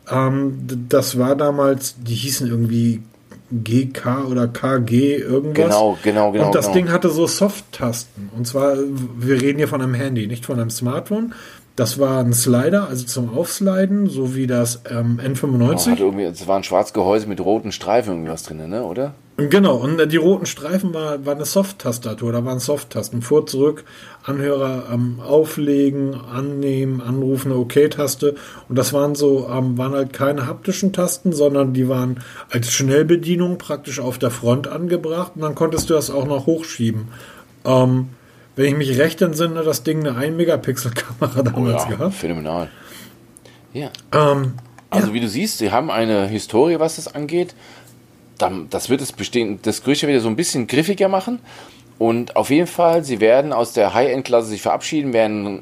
Ähm, 0.10 0.68
das 0.90 1.18
war 1.18 1.36
damals, 1.36 1.96
die 2.00 2.16
hießen 2.16 2.48
irgendwie 2.48 3.04
GK 3.52 4.26
oder 4.30 4.48
KG 4.48 5.18
irgendwas. 5.18 5.66
Genau, 5.66 5.98
genau, 6.02 6.32
genau. 6.32 6.46
Und 6.48 6.56
das 6.56 6.66
genau. 6.66 6.76
Ding 6.76 6.92
hatte 6.92 7.10
so 7.10 7.28
Soft-Tasten. 7.28 8.30
Und 8.36 8.48
zwar, 8.48 8.76
wir 9.18 9.42
reden 9.42 9.58
hier 9.58 9.68
von 9.68 9.82
einem 9.82 9.94
Handy, 9.94 10.28
nicht 10.28 10.46
von 10.46 10.60
einem 10.60 10.70
Smartphone. 10.70 11.34
Das 11.76 12.00
war 12.00 12.20
ein 12.20 12.34
Slider, 12.34 12.88
also 12.90 13.06
zum 13.06 13.36
Aufsliden, 13.36 14.08
so 14.08 14.36
wie 14.36 14.46
das 14.46 14.82
ähm, 14.90 15.20
N95. 15.24 15.94
Oh, 15.94 16.04
irgendwie, 16.06 16.24
es 16.24 16.48
war 16.48 16.58
ein 16.58 16.64
schwarzes 16.64 16.94
Gehäuse 16.94 17.28
mit 17.28 17.40
roten 17.40 17.72
Streifen 17.72 18.14
irgendwas 18.14 18.44
drin, 18.44 18.70
ne, 18.70 18.84
oder? 18.84 19.14
Genau, 19.50 19.76
und 19.76 20.12
die 20.12 20.18
roten 20.18 20.46
Streifen 20.46 20.94
war, 20.94 21.26
war 21.26 21.36
eine 21.36 21.46
Soft-Tastatur, 21.46 22.32
da 22.32 22.46
waren 22.46 22.60
Soft-Tasten. 22.60 23.22
Vor, 23.22 23.46
zurück, 23.46 23.84
Anhörer 24.24 24.90
ähm, 24.92 25.20
auflegen, 25.20 26.14
annehmen, 26.14 27.02
anrufen, 27.02 27.52
eine 27.52 27.60
OK-Taste. 27.62 28.36
Und 28.70 28.78
das 28.78 28.94
waren 28.94 29.16
so, 29.16 29.50
ähm, 29.50 29.78
waren 29.78 29.94
halt 29.94 30.14
keine 30.14 30.48
haptischen 30.48 30.94
Tasten, 30.94 31.34
sondern 31.34 31.74
die 31.74 31.90
waren 31.90 32.22
als 32.50 32.72
Schnellbedienung 32.72 33.58
praktisch 33.58 34.00
auf 34.00 34.20
der 34.20 34.32
Front 34.32 34.68
angebracht 34.68 35.34
und 35.36 35.42
dann 35.42 35.56
konntest 35.56 35.90
du 35.90 35.94
das 35.94 36.10
auch 36.10 36.26
noch 36.26 36.46
hochschieben. 36.46 37.08
Ähm, 37.66 38.10
wenn 38.56 38.66
ich 38.66 38.76
mich 38.76 39.00
recht 39.00 39.22
entsinne, 39.22 39.64
das 39.64 39.84
Ding 39.84 40.06
eine 40.06 40.20
1-Megapixel-Kamera 40.20 41.42
damals 41.44 41.56
oh 41.56 41.90
ja, 41.90 41.96
gehabt. 41.98 42.14
Phänomenal. 42.14 42.70
Ja. 43.74 43.90
Ähm, 44.12 44.54
also, 44.90 45.08
ja. 45.08 45.14
wie 45.14 45.22
du 45.22 45.30
siehst, 45.30 45.58
sie 45.58 45.72
haben 45.72 45.90
eine 45.90 46.28
Historie, 46.28 46.78
was 46.80 46.98
das 46.98 47.16
angeht. 47.16 47.56
Das 48.70 48.90
wird 48.90 49.02
das, 49.02 49.12
bestehen, 49.12 49.60
das 49.62 49.84
Gerücht 49.84 50.06
wieder 50.06 50.20
so 50.20 50.30
ein 50.30 50.36
bisschen 50.36 50.68
griffiger 50.68 51.08
machen. 51.08 51.40
Und 51.98 52.36
auf 52.36 52.50
jeden 52.50 52.68
Fall, 52.68 53.04
sie 53.04 53.20
werden 53.20 53.54
aus 53.54 53.74
der 53.74 53.94
High-End-Klasse 53.94 54.48
sich 54.48 54.62
verabschieden, 54.62 55.14
werden 55.14 55.62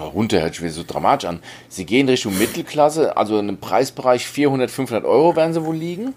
runter 0.00 0.40
hört 0.40 0.54
sich 0.54 0.72
so 0.72 0.84
dramatisch 0.86 1.28
an. 1.28 1.40
Sie 1.68 1.84
gehen 1.84 2.08
Richtung 2.08 2.38
Mittelklasse, 2.38 3.16
also 3.16 3.38
in 3.38 3.48
einem 3.48 3.58
Preisbereich 3.58 4.26
400, 4.26 4.70
500 4.70 5.04
Euro 5.04 5.36
werden 5.36 5.52
sie 5.52 5.64
wohl 5.64 5.76
liegen. 5.76 6.14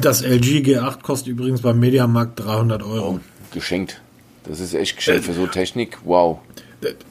Das 0.00 0.22
LG 0.22 0.62
G8 0.62 1.02
kostet 1.02 1.28
übrigens 1.28 1.62
beim 1.62 1.78
Mediamarkt 1.78 2.38
300 2.40 2.82
Euro. 2.82 3.14
Oh, 3.16 3.20
geschenkt. 3.52 4.00
Das 4.44 4.60
ist 4.60 4.74
echt 4.74 4.96
geschenkt 4.96 5.24
für 5.24 5.32
so 5.32 5.46
Technik. 5.46 5.98
Wow. 6.04 6.38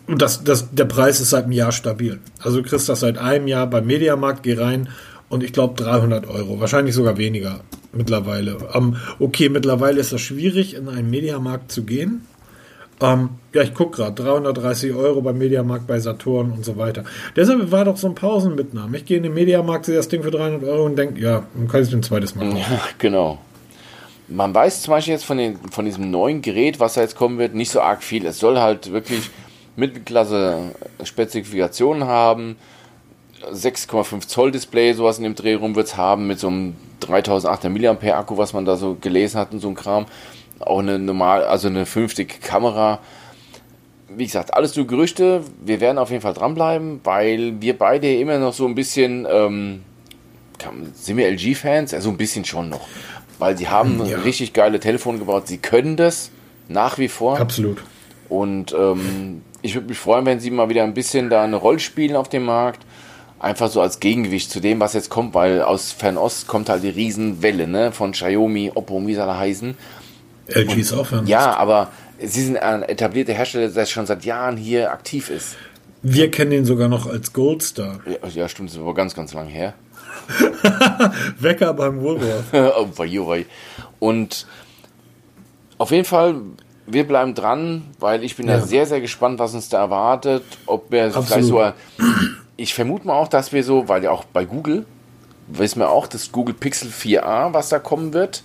Und 0.08 0.22
das, 0.22 0.44
das, 0.44 0.70
der 0.72 0.86
Preis 0.86 1.20
ist 1.20 1.32
seit 1.32 1.46
einem 1.46 1.54
Jahr 1.54 1.72
stabil. 1.72 2.20
Also 2.40 2.62
du 2.62 2.70
kriegst 2.70 2.88
das 2.88 3.00
seit 3.02 3.18
einem 3.18 3.48
Jahr 3.48 3.68
beim 3.68 3.86
Mediamarkt, 3.86 4.44
geh 4.44 4.54
rein 4.54 4.90
und 5.30 5.44
ich 5.44 5.54
glaube 5.54 5.82
300 5.82 6.28
Euro. 6.28 6.60
Wahrscheinlich 6.60 6.96
sogar 6.96 7.18
weniger 7.18 7.62
mittlerweile. 7.94 8.58
Um, 8.74 8.98
okay, 9.20 9.50
mittlerweile 9.50 10.00
ist 10.00 10.14
das 10.14 10.22
schwierig, 10.22 10.76
in 10.76 10.90
einen 10.90 11.10
Mediamarkt 11.10 11.72
zu 11.72 11.84
gehen. 11.84 12.26
Ähm, 13.02 13.32
ja, 13.54 13.62
ich 13.62 13.74
gucke 13.74 13.98
gerade, 13.98 14.24
330 14.24 14.94
Euro 14.94 15.22
beim 15.22 15.38
Mediamarkt 15.38 15.86
bei 15.86 16.00
Saturn 16.00 16.52
und 16.52 16.64
so 16.64 16.78
weiter. 16.78 17.04
Deshalb 17.36 17.70
war 17.72 17.84
doch 17.84 17.98
so 17.98 18.08
ein 18.08 18.16
Pausenmitnahme. 18.16 18.96
Ich 18.98 19.04
gehe 19.06 19.18
in 19.18 19.24
den 19.24 19.34
Mediamarkt, 19.34 19.84
sehe 19.86 19.96
das 19.96 20.08
Ding 20.08 20.24
für 20.24 20.32
300 20.32 20.64
Euro 20.64 20.86
und 20.86 20.96
denke, 20.96 21.20
ja, 21.20 21.44
dann 21.54 21.68
kann 21.68 21.82
ich 21.82 21.90
es 21.90 21.94
ein 21.94 22.04
zweites 22.04 22.36
Mal 22.36 22.46
kaufen. 22.46 22.58
Ja, 22.58 22.80
genau. 22.98 23.40
Man 24.28 24.54
weiß 24.54 24.84
zum 24.84 24.94
Beispiel 24.94 25.14
jetzt 25.14 25.26
von, 25.26 25.38
den, 25.38 25.58
von 25.72 25.86
diesem 25.86 26.10
neuen 26.10 26.42
Gerät, 26.42 26.80
was 26.80 26.94
da 26.96 27.02
jetzt 27.02 27.16
kommen 27.16 27.38
wird, 27.38 27.54
nicht 27.54 27.70
so 27.70 27.82
arg 27.82 28.02
viel. 28.02 28.26
Es 28.26 28.40
soll 28.40 28.58
halt 28.60 28.94
wirklich 28.94 29.30
Mittelklasse-Spezifikationen 29.76 32.08
haben. 32.08 32.56
6,5 33.52 34.28
Zoll 34.28 34.52
Display, 34.52 34.94
sowas 34.94 35.18
in 35.18 35.24
dem 35.24 35.36
Dreh 35.36 35.56
rum 35.56 35.76
wird 35.76 35.88
es 35.88 35.98
haben, 35.98 36.28
mit 36.28 36.40
so 36.40 36.48
einem 36.48 36.76
3800 37.02 38.02
mAh 38.02 38.14
Akku, 38.14 38.38
was 38.38 38.54
man 38.54 38.66
da 38.66 38.76
so 38.76 38.96
gelesen 39.00 39.40
hat 39.40 39.52
und 39.52 39.60
so 39.60 39.68
ein 39.68 39.76
Kram 39.76 40.06
auch 40.60 40.80
eine 40.80 41.00
normal, 41.00 41.44
also 41.44 41.68
eine 41.68 41.86
vernünftige 41.86 42.36
Kamera. 42.40 43.00
Wie 44.10 44.26
gesagt, 44.26 44.54
alles 44.54 44.76
nur 44.76 44.88
Gerüchte. 44.88 45.42
Wir 45.64 45.82
werden 45.82 45.98
auf 45.98 46.10
jeden 46.10 46.22
Fall 46.22 46.34
dranbleiben, 46.34 47.02
weil 47.04 47.62
wir 47.62 47.78
beide 47.78 48.14
immer 48.14 48.38
noch 48.38 48.54
so 48.54 48.66
ein 48.66 48.76
bisschen, 48.76 49.28
ähm, 49.30 49.84
sind 50.94 51.18
wir 51.18 51.28
LG-Fans? 51.30 51.94
Also 51.94 52.10
ein 52.10 52.18
bisschen 52.18 52.46
schon 52.46 52.70
noch. 52.70 52.88
Weil 53.40 53.58
sie 53.58 53.68
haben 53.68 54.06
ja. 54.06 54.20
richtig 54.20 54.54
geile 54.54 54.80
Telefone 54.80 55.20
gebaut. 55.20 55.48
Sie 55.48 55.58
können 55.58 55.98
das 55.98 56.32
nach 56.70 56.98
wie 56.98 57.10
vor. 57.10 57.40
Absolut. 57.40 57.84
Und 58.30 58.74
ähm, 58.74 59.42
ich 59.62 59.76
würde 59.76 59.90
mich 59.90 59.98
freuen, 59.98 60.26
wenn 60.26 60.40
sie 60.40 60.52
mal 60.52 60.70
wieder 60.70 60.84
ein 60.84 60.94
bisschen 60.94 61.30
da 61.30 61.44
eine 61.44 61.58
Rolle 61.58 61.80
spielen 61.80 62.16
auf 62.16 62.30
dem 62.30 62.46
Markt. 62.46 62.86
Einfach 63.46 63.70
so 63.70 63.80
als 63.80 64.00
Gegengewicht 64.00 64.50
zu 64.50 64.60
dem, 64.60 64.80
was 64.80 64.94
jetzt 64.94 65.12
kommt, 65.12 65.36
weil 65.36 65.62
aus 65.62 65.92
Fernost 65.92 66.48
kommt 66.48 66.68
halt 66.68 66.82
die 66.82 66.90
Riesenwelle 66.90 67.68
ne? 67.68 67.92
von 67.92 68.12
Xiaomi, 68.12 68.72
Oppo, 68.74 69.06
wie 69.06 69.14
sie 69.14 69.22
alle 69.22 69.38
heißen. 69.38 69.78
LG 70.48 70.78
ist 70.80 70.94
auch 70.94 71.06
Fernost. 71.06 71.30
Ja, 71.30 71.56
aber 71.56 71.90
sie 72.20 72.42
sind 72.42 72.58
ein 72.58 72.82
etablierter 72.82 73.34
Hersteller, 73.34 73.68
der 73.68 73.86
schon 73.86 74.08
seit 74.08 74.26
Jahren 74.26 74.58
hier 74.58 74.92
aktiv 74.92 75.30
ist. 75.30 75.58
Wir 76.02 76.32
kennen 76.32 76.54
ihn 76.54 76.66
sogar 76.66 76.88
noch 76.88 77.06
als 77.06 77.34
Goldstar. 77.34 78.00
Ja, 78.08 78.28
ja 78.30 78.50
stimmt, 78.50 78.70
das 78.70 78.78
ist 78.78 78.82
aber 78.82 78.96
ganz, 78.96 79.14
ganz 79.14 79.32
lang 79.36 79.46
her. 79.46 79.76
Wecker 81.40 81.76
beim 81.76 82.02
Woolworth. 82.02 82.46
Oh, 82.76 83.38
Und 84.00 84.48
auf 85.78 85.92
jeden 85.92 86.06
Fall, 86.06 86.42
wir 86.88 87.06
bleiben 87.06 87.36
dran, 87.36 87.84
weil 88.00 88.24
ich 88.24 88.36
bin 88.38 88.48
ja. 88.48 88.58
da 88.58 88.66
sehr, 88.66 88.88
sehr 88.88 89.02
gespannt, 89.02 89.38
was 89.38 89.54
uns 89.54 89.70
da 89.70 89.78
erwartet. 89.78 90.42
Ob 90.66 90.92
wir 90.92 91.12
so 91.12 91.22
vielleicht 91.22 91.48
so. 91.48 91.64
Ich 92.58 92.74
vermute 92.74 93.08
mal 93.08 93.14
auch, 93.14 93.28
dass 93.28 93.52
wir 93.52 93.64
so, 93.64 93.88
weil 93.88 94.04
ja 94.04 94.12
auch 94.12 94.24
bei 94.24 94.46
Google, 94.46 94.86
wissen 95.48 95.80
wir 95.80 95.90
auch, 95.90 96.08
das 96.08 96.32
Google 96.32 96.56
Pixel 96.56 96.90
4a, 96.90 97.54
was 97.54 97.70
da 97.70 97.80
kommen 97.80 98.14
wird 98.14 98.44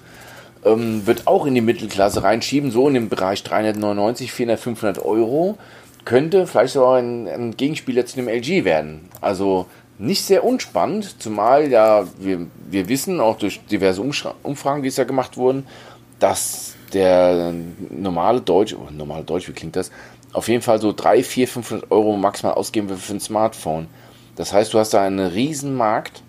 ähm, 0.64 1.06
wird 1.06 1.26
auch 1.26 1.46
in 1.46 1.54
die 1.54 1.61
Mittelklasse 1.61 2.22
reinschieben, 2.22 2.70
so 2.70 2.88
in 2.88 2.94
dem 2.94 3.08
Bereich 3.08 3.42
399, 3.42 4.32
400, 4.32 4.61
500 4.61 5.04
Euro. 5.04 5.58
Könnte 6.04 6.46
vielleicht 6.46 6.74
sogar 6.74 6.96
ein, 6.96 7.28
ein 7.28 7.56
Gegenspieler 7.56 8.06
zu 8.06 8.16
dem 8.16 8.28
LG 8.28 8.64
werden. 8.64 9.08
Also 9.20 9.66
nicht 9.98 10.24
sehr 10.24 10.44
unspannend, 10.44 11.22
zumal 11.22 11.68
ja 11.68 12.06
wir, 12.18 12.46
wir 12.70 12.88
wissen, 12.88 13.20
auch 13.20 13.36
durch 13.36 13.61
diverse 13.66 14.02
Umfragen, 14.42 14.82
die 14.82 14.88
es 14.88 14.96
ja 14.96 15.04
gemacht 15.04 15.36
wurden, 15.36 15.66
dass 16.18 16.74
der 16.94 17.52
normale 17.90 18.40
Deutsch, 18.40 18.74
oh, 18.74 18.88
normale 18.90 19.24
Deutsch, 19.24 19.48
wie 19.48 19.52
klingt 19.52 19.76
das, 19.76 19.90
auf 20.33 20.49
jeden 20.49 20.62
Fall 20.62 20.81
so 20.81 20.93
3, 20.93 21.22
4, 21.22 21.49
500 21.49 21.91
Euro 21.91 22.16
maximal 22.16 22.55
ausgeben 22.55 22.89
will 22.89 22.97
für 22.97 23.14
ein 23.14 23.20
Smartphone. 23.20 23.89
Das 24.37 24.53
heißt, 24.53 24.72
du 24.72 24.78
hast 24.78 24.95
da 24.95 25.03
einen 25.03 25.20
riesen 25.20 25.74
Markt 25.74 26.22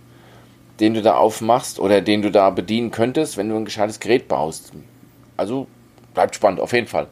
den 0.82 0.95
du 0.95 1.02
da 1.02 1.14
aufmachst 1.14 1.80
oder 1.80 2.02
den 2.02 2.24
du 2.24 2.32
da 2.32 2.49
bedienen 2.49 2.91
könntest, 2.91 3.38
wenn 3.38 3.47
du 3.47 3.56
ein 3.56 3.66
gescheites 3.66 3.99
Gerät 3.99 4.28
baust. 4.28 4.72
Also 5.38 5.68
bleibt 6.14 6.36
spannend, 6.36 6.60
auf 6.60 6.74
jeden 6.74 6.88
Fall. 6.88 7.08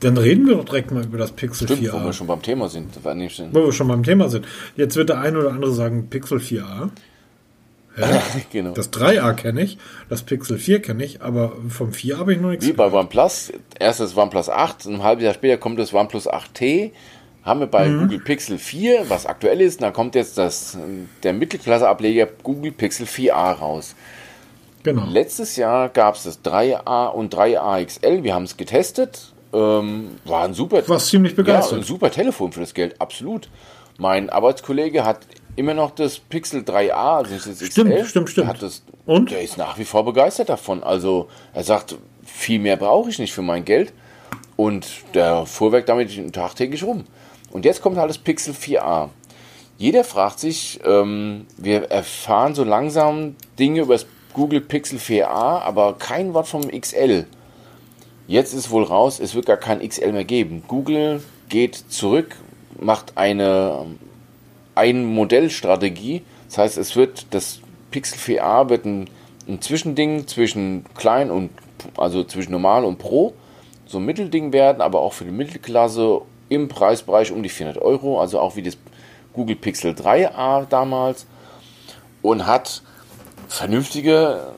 Dann 0.00 0.16
reden 0.16 0.46
wir 0.46 0.54
doch 0.54 0.64
direkt 0.64 0.92
mal 0.92 1.04
über 1.04 1.18
das 1.18 1.32
Pixel 1.32 1.66
Stimmt, 1.66 1.82
4a. 1.82 2.00
Wo 2.00 2.04
wir 2.04 2.12
schon 2.12 2.26
beim 2.28 2.42
Thema 2.42 2.68
sind. 2.68 2.94
Wo 3.54 3.64
wir 3.64 3.72
schon 3.72 3.88
beim 3.88 4.04
Thema 4.04 4.28
sind. 4.28 4.46
Jetzt 4.76 4.96
wird 4.96 5.08
der 5.08 5.18
eine 5.18 5.38
oder 5.38 5.50
andere 5.50 5.72
sagen 5.72 6.08
Pixel 6.08 6.38
4a. 6.38 6.90
Ja, 7.96 8.22
genau. 8.52 8.72
Das 8.72 8.92
3a 8.92 9.32
kenne 9.34 9.62
ich, 9.62 9.78
das 10.08 10.22
Pixel 10.22 10.58
4 10.58 10.82
kenne 10.82 11.04
ich, 11.04 11.22
aber 11.22 11.52
vom 11.68 11.92
4 11.92 12.18
habe 12.18 12.32
ich 12.32 12.40
noch 12.40 12.50
nichts. 12.50 12.66
Wie 12.66 12.72
bei 12.72 12.90
OnePlus, 12.90 13.52
erstes 13.78 14.16
OnePlus 14.16 14.48
8, 14.48 14.86
ein 14.86 15.02
halbes 15.02 15.24
Jahr 15.24 15.34
später 15.34 15.56
kommt 15.58 15.78
das 15.78 15.92
OnePlus 15.92 16.28
8T 16.28 16.92
haben 17.44 17.60
wir 17.60 17.66
bei 17.66 17.88
mhm. 17.88 18.00
Google 18.00 18.20
Pixel 18.20 18.58
4, 18.58 19.10
was 19.10 19.26
aktuell 19.26 19.60
ist, 19.60 19.82
da 19.82 19.90
kommt 19.90 20.14
jetzt 20.14 20.38
das, 20.38 20.78
der 21.22 21.34
Mittelklasse-Ableger 21.34 22.26
Google 22.42 22.72
Pixel 22.72 23.06
4a 23.06 23.52
raus. 23.52 23.94
Genau. 24.82 25.04
Letztes 25.06 25.56
Jahr 25.56 25.88
gab 25.88 26.14
es 26.14 26.24
das 26.24 26.42
3a 26.42 27.08
und 27.08 27.34
3a 27.34 27.84
XL, 27.84 28.22
wir 28.22 28.34
haben 28.34 28.44
es 28.44 28.56
getestet, 28.56 29.32
ähm, 29.52 30.12
war 30.24 30.44
ein 30.44 30.54
super, 30.54 30.82
ziemlich 30.98 31.36
begeistert. 31.36 31.72
Ja, 31.72 31.78
ein 31.78 31.84
super 31.84 32.10
Telefon 32.10 32.52
für 32.52 32.60
das 32.60 32.74
Geld, 32.74 33.00
absolut. 33.00 33.48
Mein 33.98 34.30
Arbeitskollege 34.30 35.04
hat 35.04 35.20
immer 35.56 35.74
noch 35.74 35.90
das 35.92 36.18
Pixel 36.18 36.62
3a, 36.62 36.90
also 36.90 37.34
das 37.34 37.44
XL. 37.44 37.70
Stimmt, 37.70 38.06
stimmt, 38.06 38.30
stimmt. 38.30 38.48
Hat 38.48 38.62
das, 38.62 38.82
und? 39.06 39.30
Der 39.30 39.42
ist 39.42 39.56
nach 39.56 39.78
wie 39.78 39.84
vor 39.84 40.04
begeistert 40.04 40.48
davon. 40.48 40.82
Also 40.82 41.28
er 41.52 41.64
sagt, 41.64 41.96
viel 42.24 42.58
mehr 42.58 42.76
brauche 42.76 43.10
ich 43.10 43.18
nicht 43.18 43.32
für 43.32 43.42
mein 43.42 43.64
Geld. 43.64 43.92
Und 44.56 44.86
der 45.14 45.46
fuhrwerk 45.46 45.86
damit 45.86 46.32
tagtäglich 46.32 46.84
rum. 46.84 47.04
Und 47.50 47.64
jetzt 47.64 47.82
kommt 47.82 47.96
halt 47.96 48.10
das 48.10 48.18
Pixel 48.18 48.54
4a. 48.54 49.10
Jeder 49.78 50.04
fragt 50.04 50.38
sich, 50.38 50.80
ähm, 50.84 51.46
wir 51.56 51.90
erfahren 51.90 52.54
so 52.54 52.62
langsam 52.62 53.34
Dinge 53.58 53.80
über 53.82 53.94
das 53.94 54.06
Google 54.32 54.60
Pixel 54.60 54.98
4a, 54.98 55.60
aber 55.60 55.94
kein 55.98 56.34
Wort 56.34 56.46
vom 56.46 56.68
XL. 56.68 57.26
Jetzt 58.26 58.54
ist 58.54 58.70
wohl 58.70 58.84
raus, 58.84 59.20
es 59.20 59.34
wird 59.34 59.46
gar 59.46 59.56
kein 59.56 59.86
XL 59.86 60.12
mehr 60.12 60.24
geben. 60.24 60.62
Google 60.66 61.22
geht 61.48 61.74
zurück, 61.88 62.36
macht 62.78 63.16
eine 63.16 63.86
ein 64.74 65.04
Modellstrategie. 65.04 66.22
Das 66.48 66.58
heißt, 66.58 66.78
es 66.78 66.96
wird 66.96 67.26
das 67.30 67.60
Pixel 67.90 68.18
4a 68.18 68.68
wird 68.68 68.84
ein, 68.86 69.08
ein 69.46 69.60
Zwischending 69.60 70.26
zwischen 70.26 70.84
klein 70.96 71.30
und 71.30 71.50
also 71.96 72.24
zwischen 72.24 72.50
normal 72.50 72.84
und 72.84 72.98
pro, 72.98 73.34
so 73.86 73.98
ein 73.98 74.04
Mittelding 74.04 74.52
werden, 74.52 74.80
aber 74.80 75.00
auch 75.00 75.12
für 75.12 75.24
die 75.24 75.30
Mittelklasse 75.30 76.22
im 76.48 76.68
Preisbereich 76.68 77.30
um 77.30 77.42
die 77.42 77.48
400 77.48 77.80
Euro, 77.82 78.20
also 78.20 78.40
auch 78.40 78.56
wie 78.56 78.62
das 78.62 78.76
Google 79.32 79.56
Pixel 79.56 79.92
3a 79.92 80.66
damals 80.66 81.26
und 82.22 82.46
hat 82.46 82.82
vernünftige 83.48 84.52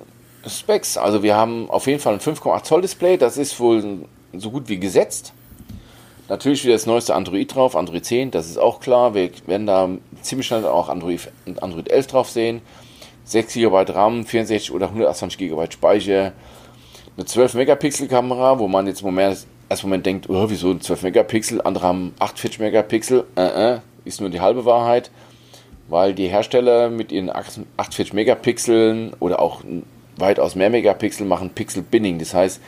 Specs. 0.46 0.96
Also 0.96 1.22
wir 1.22 1.36
haben 1.36 1.68
auf 1.68 1.86
jeden 1.86 2.00
Fall 2.00 2.14
ein 2.14 2.20
5,8 2.20 2.62
Zoll 2.62 2.82
Display, 2.82 3.16
das 3.18 3.36
ist 3.36 3.58
wohl 3.60 4.06
so 4.32 4.50
gut 4.50 4.68
wie 4.68 4.78
gesetzt. 4.78 5.32
Natürlich 6.28 6.64
wieder 6.64 6.74
das 6.74 6.86
neueste 6.86 7.14
Android 7.14 7.54
drauf, 7.54 7.76
Android 7.76 8.04
10, 8.04 8.30
das 8.30 8.46
ist 8.46 8.58
auch 8.58 8.80
klar. 8.80 9.14
Wir 9.14 9.30
werden 9.46 9.66
da 9.66 9.88
ziemlich 10.27 10.47
schnell 10.47 10.64
auch 10.66 10.89
Android, 10.89 11.20
Android 11.61 11.89
11 11.89 12.07
drauf 12.09 12.31
sehen. 12.31 12.62
6 13.24 13.55
GB 13.55 13.93
RAM, 13.93 14.24
64 14.24 14.72
oder 14.72 14.87
128 14.87 15.39
GB 15.39 15.72
Speicher, 15.72 16.33
eine 17.16 17.27
12 17.27 17.55
Megapixel 17.55 18.07
Kamera, 18.07 18.59
wo 18.59 18.68
man 18.68 18.87
jetzt 18.87 19.01
im 19.01 19.07
Moment 19.07 19.47
erst 19.68 19.83
Moment 19.83 20.07
denkt, 20.07 20.29
oh, 20.29 20.49
wieso 20.49 20.74
12 20.74 21.03
Megapixel, 21.03 21.61
andere 21.62 21.87
haben 21.87 22.14
48 22.20 22.61
Megapixel, 22.61 23.24
äh, 23.37 23.74
äh, 23.74 23.81
ist 24.05 24.20
nur 24.20 24.31
die 24.31 24.41
halbe 24.41 24.64
Wahrheit, 24.64 25.11
weil 25.89 26.14
die 26.14 26.29
Hersteller 26.29 26.89
mit 26.89 27.11
ihren 27.11 27.31
48 27.31 28.12
Megapixeln 28.12 29.14
oder 29.18 29.41
auch 29.41 29.62
weitaus 30.16 30.55
mehr 30.55 30.70
Megapixel 30.70 31.27
machen 31.27 31.51
Pixel 31.51 31.83
Binning, 31.83 32.18
das 32.18 32.33
heißt, 32.33 32.61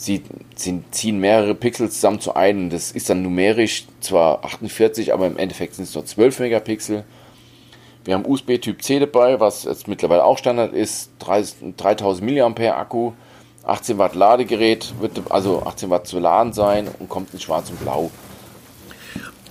sie, 0.00 0.22
ziehen 0.54 1.18
mehrere 1.18 1.54
Pixel 1.54 1.90
zusammen 1.90 2.20
zu 2.20 2.34
einem, 2.34 2.70
das 2.70 2.90
ist 2.90 3.10
dann 3.10 3.22
numerisch 3.22 3.86
zwar 4.00 4.44
48, 4.44 5.12
aber 5.12 5.26
im 5.26 5.36
Endeffekt 5.36 5.74
sind 5.74 5.84
es 5.84 5.94
nur 5.94 6.06
12 6.06 6.40
Megapixel. 6.40 7.04
Wir 8.04 8.14
haben 8.14 8.24
USB 8.24 8.58
Typ 8.58 8.82
C 8.82 8.98
dabei, 8.98 9.40
was 9.40 9.64
jetzt 9.64 9.88
mittlerweile 9.88 10.24
auch 10.24 10.38
Standard 10.38 10.72
ist, 10.72 11.10
3000 11.18 12.24
mAh 12.24 12.74
Akku, 12.74 13.12
18 13.64 13.98
Watt 13.98 14.14
Ladegerät, 14.14 14.94
wird 15.00 15.20
also 15.30 15.64
18 15.64 15.90
Watt 15.90 16.06
zu 16.06 16.18
laden 16.18 16.54
sein 16.54 16.88
und 16.98 17.10
kommt 17.10 17.34
in 17.34 17.40
schwarz 17.40 17.68
und 17.68 17.78
blau. 17.80 18.10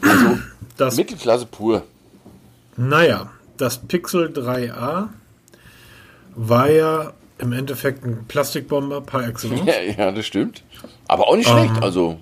Also 0.01 0.39
das, 0.77 0.97
Mittelklasse 0.97 1.45
pur. 1.45 1.83
Naja, 2.75 3.29
das 3.57 3.77
Pixel 3.77 4.29
3a 4.29 5.09
war 6.35 6.71
ja 6.71 7.13
im 7.39 7.51
Endeffekt 7.53 8.03
ein 8.05 8.25
Plastikbomber 8.27 9.01
par 9.01 9.27
excellence. 9.27 9.65
Ja, 9.65 10.05
ja, 10.05 10.11
das 10.11 10.25
stimmt. 10.25 10.63
Aber 11.07 11.27
auch 11.27 11.35
nicht 11.35 11.49
schlecht, 11.49 11.81
also. 11.81 12.19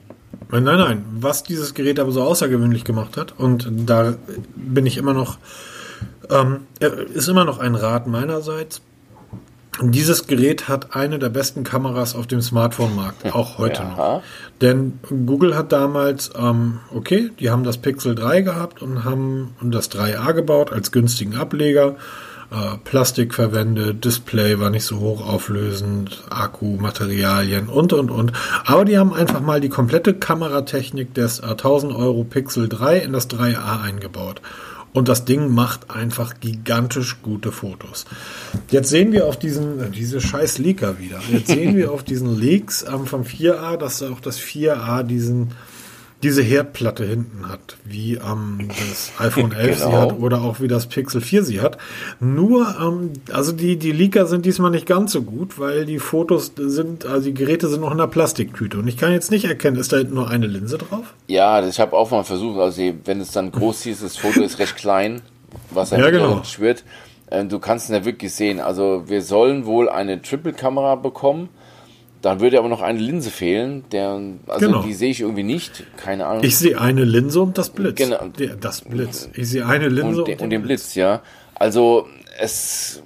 Nein, 0.50 0.64
nein, 0.64 0.78
nein. 0.78 1.06
Was 1.20 1.44
dieses 1.44 1.74
Gerät 1.74 2.00
aber 2.00 2.12
so 2.12 2.22
außergewöhnlich 2.24 2.84
gemacht 2.84 3.18
hat, 3.18 3.34
und 3.38 3.68
da 3.86 4.16
bin 4.56 4.86
ich 4.86 4.98
immer 4.98 5.14
noch, 5.14 5.38
ähm, 6.30 6.68
ist 7.14 7.28
immer 7.28 7.44
noch 7.46 7.60
ein 7.60 7.76
Rat 7.76 8.08
meinerseits. 8.08 8.82
Dieses 9.82 10.26
Gerät 10.26 10.68
hat 10.68 10.96
eine 10.96 11.20
der 11.20 11.30
besten 11.30 11.64
Kameras 11.64 12.16
auf 12.16 12.26
dem 12.26 12.42
Smartphone-Markt, 12.42 13.32
auch 13.36 13.60
heute 13.60 13.82
Ja. 13.84 13.90
noch. 13.90 14.24
Denn 14.60 15.00
Google 15.28 15.56
hat 15.56 15.72
damals, 15.72 16.32
ähm, 16.36 16.80
okay, 16.96 17.30
die 17.40 17.52
haben 17.52 17.64
das 17.64 17.78
Pixel 17.78 18.16
3 18.16 18.42
gehabt 18.42 18.82
und 18.82 19.04
haben 19.04 19.54
das 19.62 19.90
3a 19.92 20.32
gebaut 20.32 20.72
als 20.72 20.92
günstigen 20.92 21.36
Ableger. 21.36 21.96
Äh, 22.50 22.78
Plastik 22.86 23.34
verwendet, 23.34 24.06
Display 24.06 24.58
war 24.60 24.70
nicht 24.70 24.86
so 24.86 25.00
hochauflösend, 25.00 26.24
Akku, 26.30 26.78
Materialien 26.78 27.68
und 27.68 27.92
und 27.92 28.10
und. 28.10 28.32
Aber 28.66 28.86
die 28.86 28.98
haben 28.98 29.14
einfach 29.14 29.42
mal 29.42 29.60
die 29.60 29.68
komplette 29.70 30.14
Kameratechnik 30.14 31.14
des 31.14 31.40
äh, 31.40 31.48
1000 31.48 31.94
Euro 31.94 32.24
Pixel 32.24 32.70
3 32.70 33.00
in 33.00 33.12
das 33.12 33.30
3a 33.30 33.82
eingebaut. 33.82 34.42
Und 34.94 35.10
das 35.10 35.26
Ding 35.26 35.54
macht 35.54 35.92
einfach 35.92 36.40
gigantisch 36.40 37.18
gute 37.22 37.52
Fotos. 37.52 38.06
Jetzt 38.72 38.90
sehen 38.90 39.12
wir 39.12 39.26
auf 39.26 39.38
diesen, 39.38 39.82
äh, 39.82 39.90
diese 39.90 40.22
scheiß 40.22 40.58
Leaker 40.58 41.00
wieder. 41.00 41.20
Jetzt 41.30 41.48
sehen 41.48 41.76
wir 41.76 41.92
auf 41.92 42.04
diesen 42.04 42.40
Leaks 42.40 42.84
ähm, 42.84 43.06
vom 43.06 43.24
4a, 43.24 43.76
dass 43.76 44.02
auch 44.02 44.22
das 44.22 44.40
4a 44.40 45.04
diesen, 45.04 45.50
diese 46.24 46.42
Herdplatte 46.42 47.06
hinten 47.06 47.48
hat, 47.48 47.78
wie 47.86 48.16
ähm, 48.16 48.70
das 48.90 49.12
iPhone 49.20 49.52
11 49.52 49.78
sie 49.78 49.86
Genau. 49.86 49.98
hat 50.02 50.20
oder 50.20 50.42
auch 50.42 50.60
wie 50.60 50.68
das 50.68 50.88
Pixel 50.88 51.22
4 51.22 51.44
sie 51.44 51.62
hat. 51.62 51.78
Nur, 52.20 52.76
ähm, 52.82 53.12
also 53.32 53.52
die, 53.52 53.78
die 53.78 53.92
Leaker 53.92 54.26
sind 54.26 54.46
diesmal 54.46 54.72
nicht 54.72 54.88
ganz 54.88 55.12
so 55.12 55.22
gut, 55.22 55.60
weil 55.60 55.86
die 55.86 56.00
Fotos 56.00 56.54
sind, 56.58 57.06
also 57.06 57.26
die 57.28 57.36
Geräte 57.36 57.68
sind 57.68 57.82
noch 57.82 57.92
in 57.92 58.00
der 58.00 58.08
Plastiktüte. 58.08 58.80
Und 58.80 58.88
ich 58.88 58.98
kann 58.98 59.12
jetzt 59.12 59.30
nicht 59.30 59.46
erkennen, 59.46 59.78
ist 59.78 59.94
da 59.94 59.98
hinten 59.98 60.16
nur 60.16 60.28
eine 60.30 60.48
Linse 60.48 60.80
drauf? 60.80 61.14
Ja, 61.28 61.66
ich 61.68 61.80
habe 61.80 61.96
auch 61.96 62.10
mal 62.10 62.24
versucht, 62.24 62.58
also 62.60 62.82
wenn 63.06 63.22
es 63.22 63.32
dann 63.32 63.52
groß 63.52 63.84
hieß, 63.84 64.02
das 64.02 64.18
Foto 64.18 64.42
ist 64.42 64.58
recht 64.58 64.76
klein, 64.76 65.22
was 65.70 65.92
Ja, 65.92 66.00
ja, 66.00 66.10
genau. 66.10 66.44
schwirrt, 66.44 66.84
äh, 67.30 67.46
du 67.46 67.60
kannst 67.60 67.86
es 67.86 67.92
nicht 67.92 68.06
wirklich 68.06 68.34
sehen. 68.34 68.60
Also 68.60 69.04
wir 69.06 69.22
sollen 69.22 69.66
wohl 69.68 69.88
eine 69.88 70.20
Triple-Kamera 70.22 70.96
bekommen, 70.96 71.50
dann 72.22 72.40
würde 72.40 72.58
aber 72.58 72.68
noch 72.70 72.82
eine 72.82 73.00
Linse 73.00 73.30
fehlen, 73.32 73.84
der, 73.92 74.20
also 74.48 74.66
Genau. 74.66 74.82
die 74.82 74.94
sehe 74.94 75.12
ich 75.12 75.22
irgendwie 75.22 75.44
nicht, 75.44 75.84
keine 75.98 76.26
Ahnung. 76.26 76.44
Ich 76.44 76.58
sehe 76.58 76.80
eine 76.80 77.04
Linse 77.04 77.42
und 77.42 77.58
das 77.58 77.70
Blitz. 77.70 77.96
Genau. 77.96 78.18
Das 78.60 78.82
Blitz. 78.82 79.30
Ich 79.34 79.50
sehe 79.50 79.66
eine 79.66 79.88
Linse 79.90 80.20
und, 80.22 80.28
den, 80.28 80.40
und 80.40 80.50
den 80.50 80.62
Blitz, 80.64 80.96
ja. 80.96 81.22
Also 81.56 82.08
es 82.40 83.02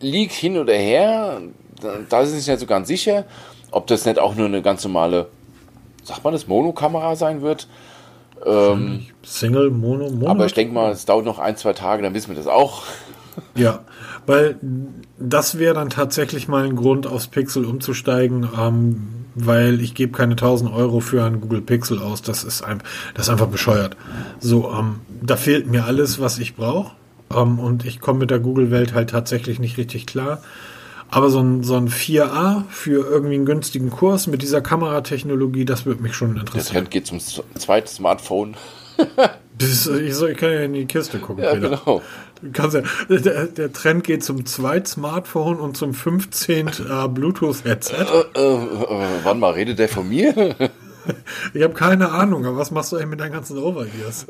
liegt 0.00 0.32
hin 0.32 0.56
oder 0.58 0.74
her, 0.74 1.40
da, 1.80 1.96
da 2.08 2.20
ist 2.22 2.32
es 2.32 2.46
nicht 2.46 2.60
so 2.60 2.66
ganz 2.66 2.88
sicher, 2.88 3.24
ob 3.70 3.86
das 3.86 4.04
nicht 4.06 4.18
auch 4.18 4.34
nur 4.34 4.46
eine 4.46 4.62
ganz 4.62 4.82
normale, 4.84 5.28
sagt 6.02 6.24
man 6.24 6.32
das, 6.32 6.46
Monokamera 6.46 7.14
sein 7.16 7.42
wird. 7.42 7.68
Ähm, 8.46 9.06
Single, 9.22 9.70
Mono, 9.70 10.08
Mono. 10.10 10.28
aber 10.28 10.46
ich 10.46 10.54
denke 10.54 10.72
mal, 10.72 10.92
es 10.92 11.04
dauert 11.04 11.24
noch 11.24 11.38
ein, 11.38 11.56
zwei 11.56 11.72
Tage, 11.72 12.02
dann 12.02 12.14
wissen 12.14 12.28
wir 12.28 12.36
das 12.36 12.46
auch. 12.46 12.84
Ja, 13.54 13.80
weil 14.28 14.56
das 15.18 15.58
wäre 15.58 15.74
dann 15.74 15.88
tatsächlich 15.88 16.48
mal 16.48 16.64
ein 16.64 16.76
Grund, 16.76 17.06
aufs 17.06 17.28
Pixel 17.28 17.64
umzusteigen, 17.64 18.46
ähm, 18.58 19.08
weil 19.34 19.80
ich 19.80 19.94
gebe 19.94 20.12
keine 20.12 20.32
1000 20.32 20.70
Euro 20.70 21.00
für 21.00 21.24
ein 21.24 21.40
Google 21.40 21.62
Pixel 21.62 21.98
aus. 21.98 22.20
Das 22.20 22.44
ist, 22.44 22.62
ein, 22.62 22.82
das 23.14 23.26
ist 23.26 23.30
einfach 23.30 23.46
bescheuert. 23.46 23.96
So, 24.38 24.70
ähm, 24.70 25.00
da 25.22 25.36
fehlt 25.36 25.66
mir 25.66 25.86
alles, 25.86 26.20
was 26.20 26.38
ich 26.38 26.56
brauche. 26.56 26.92
Ähm, 27.34 27.58
und 27.58 27.86
ich 27.86 28.00
komme 28.00 28.20
mit 28.20 28.30
der 28.30 28.38
Google-Welt 28.38 28.92
halt 28.92 29.10
tatsächlich 29.10 29.60
nicht 29.60 29.78
richtig 29.78 30.06
klar. 30.06 30.42
Aber 31.10 31.30
so 31.30 31.40
ein, 31.40 31.62
so 31.64 31.76
ein 31.76 31.88
4A 31.88 32.64
für 32.68 33.06
irgendwie 33.08 33.36
einen 33.36 33.46
günstigen 33.46 33.88
Kurs 33.88 34.26
mit 34.26 34.42
dieser 34.42 34.60
Kameratechnologie, 34.60 35.64
das 35.64 35.86
würde 35.86 36.02
mich 36.02 36.14
schon 36.14 36.34
Der 36.34 36.40
interessieren. 36.42 36.74
Trend 36.74 36.90
geht 36.90 37.06
zum 37.06 37.18
zweiten 37.18 37.88
Smartphone. 37.88 38.56
Das 39.58 39.70
ist, 39.70 39.86
ich, 39.88 40.14
soll, 40.14 40.30
ich 40.30 40.38
kann 40.38 40.52
ja 40.52 40.60
in 40.60 40.72
die 40.72 40.86
Kiste 40.86 41.18
gucken. 41.18 41.42
Ja, 41.42 41.52
Peter. 41.52 41.70
genau. 41.70 42.00
Ja, 42.42 42.66
der, 43.08 43.46
der 43.46 43.72
Trend 43.72 44.04
geht 44.04 44.24
zum 44.24 44.46
Zweit-Smartphone 44.46 45.58
und 45.58 45.76
zum 45.76 45.94
15. 45.94 46.68
Äh, 46.68 47.08
Bluetooth-Headset. 47.08 48.06
Äh, 48.34 48.40
äh, 48.40 48.58
wann 49.24 49.40
mal 49.40 49.52
redet 49.52 49.78
der 49.78 49.88
von 49.88 50.08
mir? 50.08 50.54
Ich 51.54 51.62
habe 51.62 51.72
keine 51.72 52.10
Ahnung, 52.10 52.44
aber 52.44 52.58
was 52.58 52.70
machst 52.70 52.92
du 52.92 52.96
eigentlich 52.96 53.08
mit 53.08 53.20
deinen 53.20 53.32
ganzen 53.32 53.56
Overgears? 53.56 54.26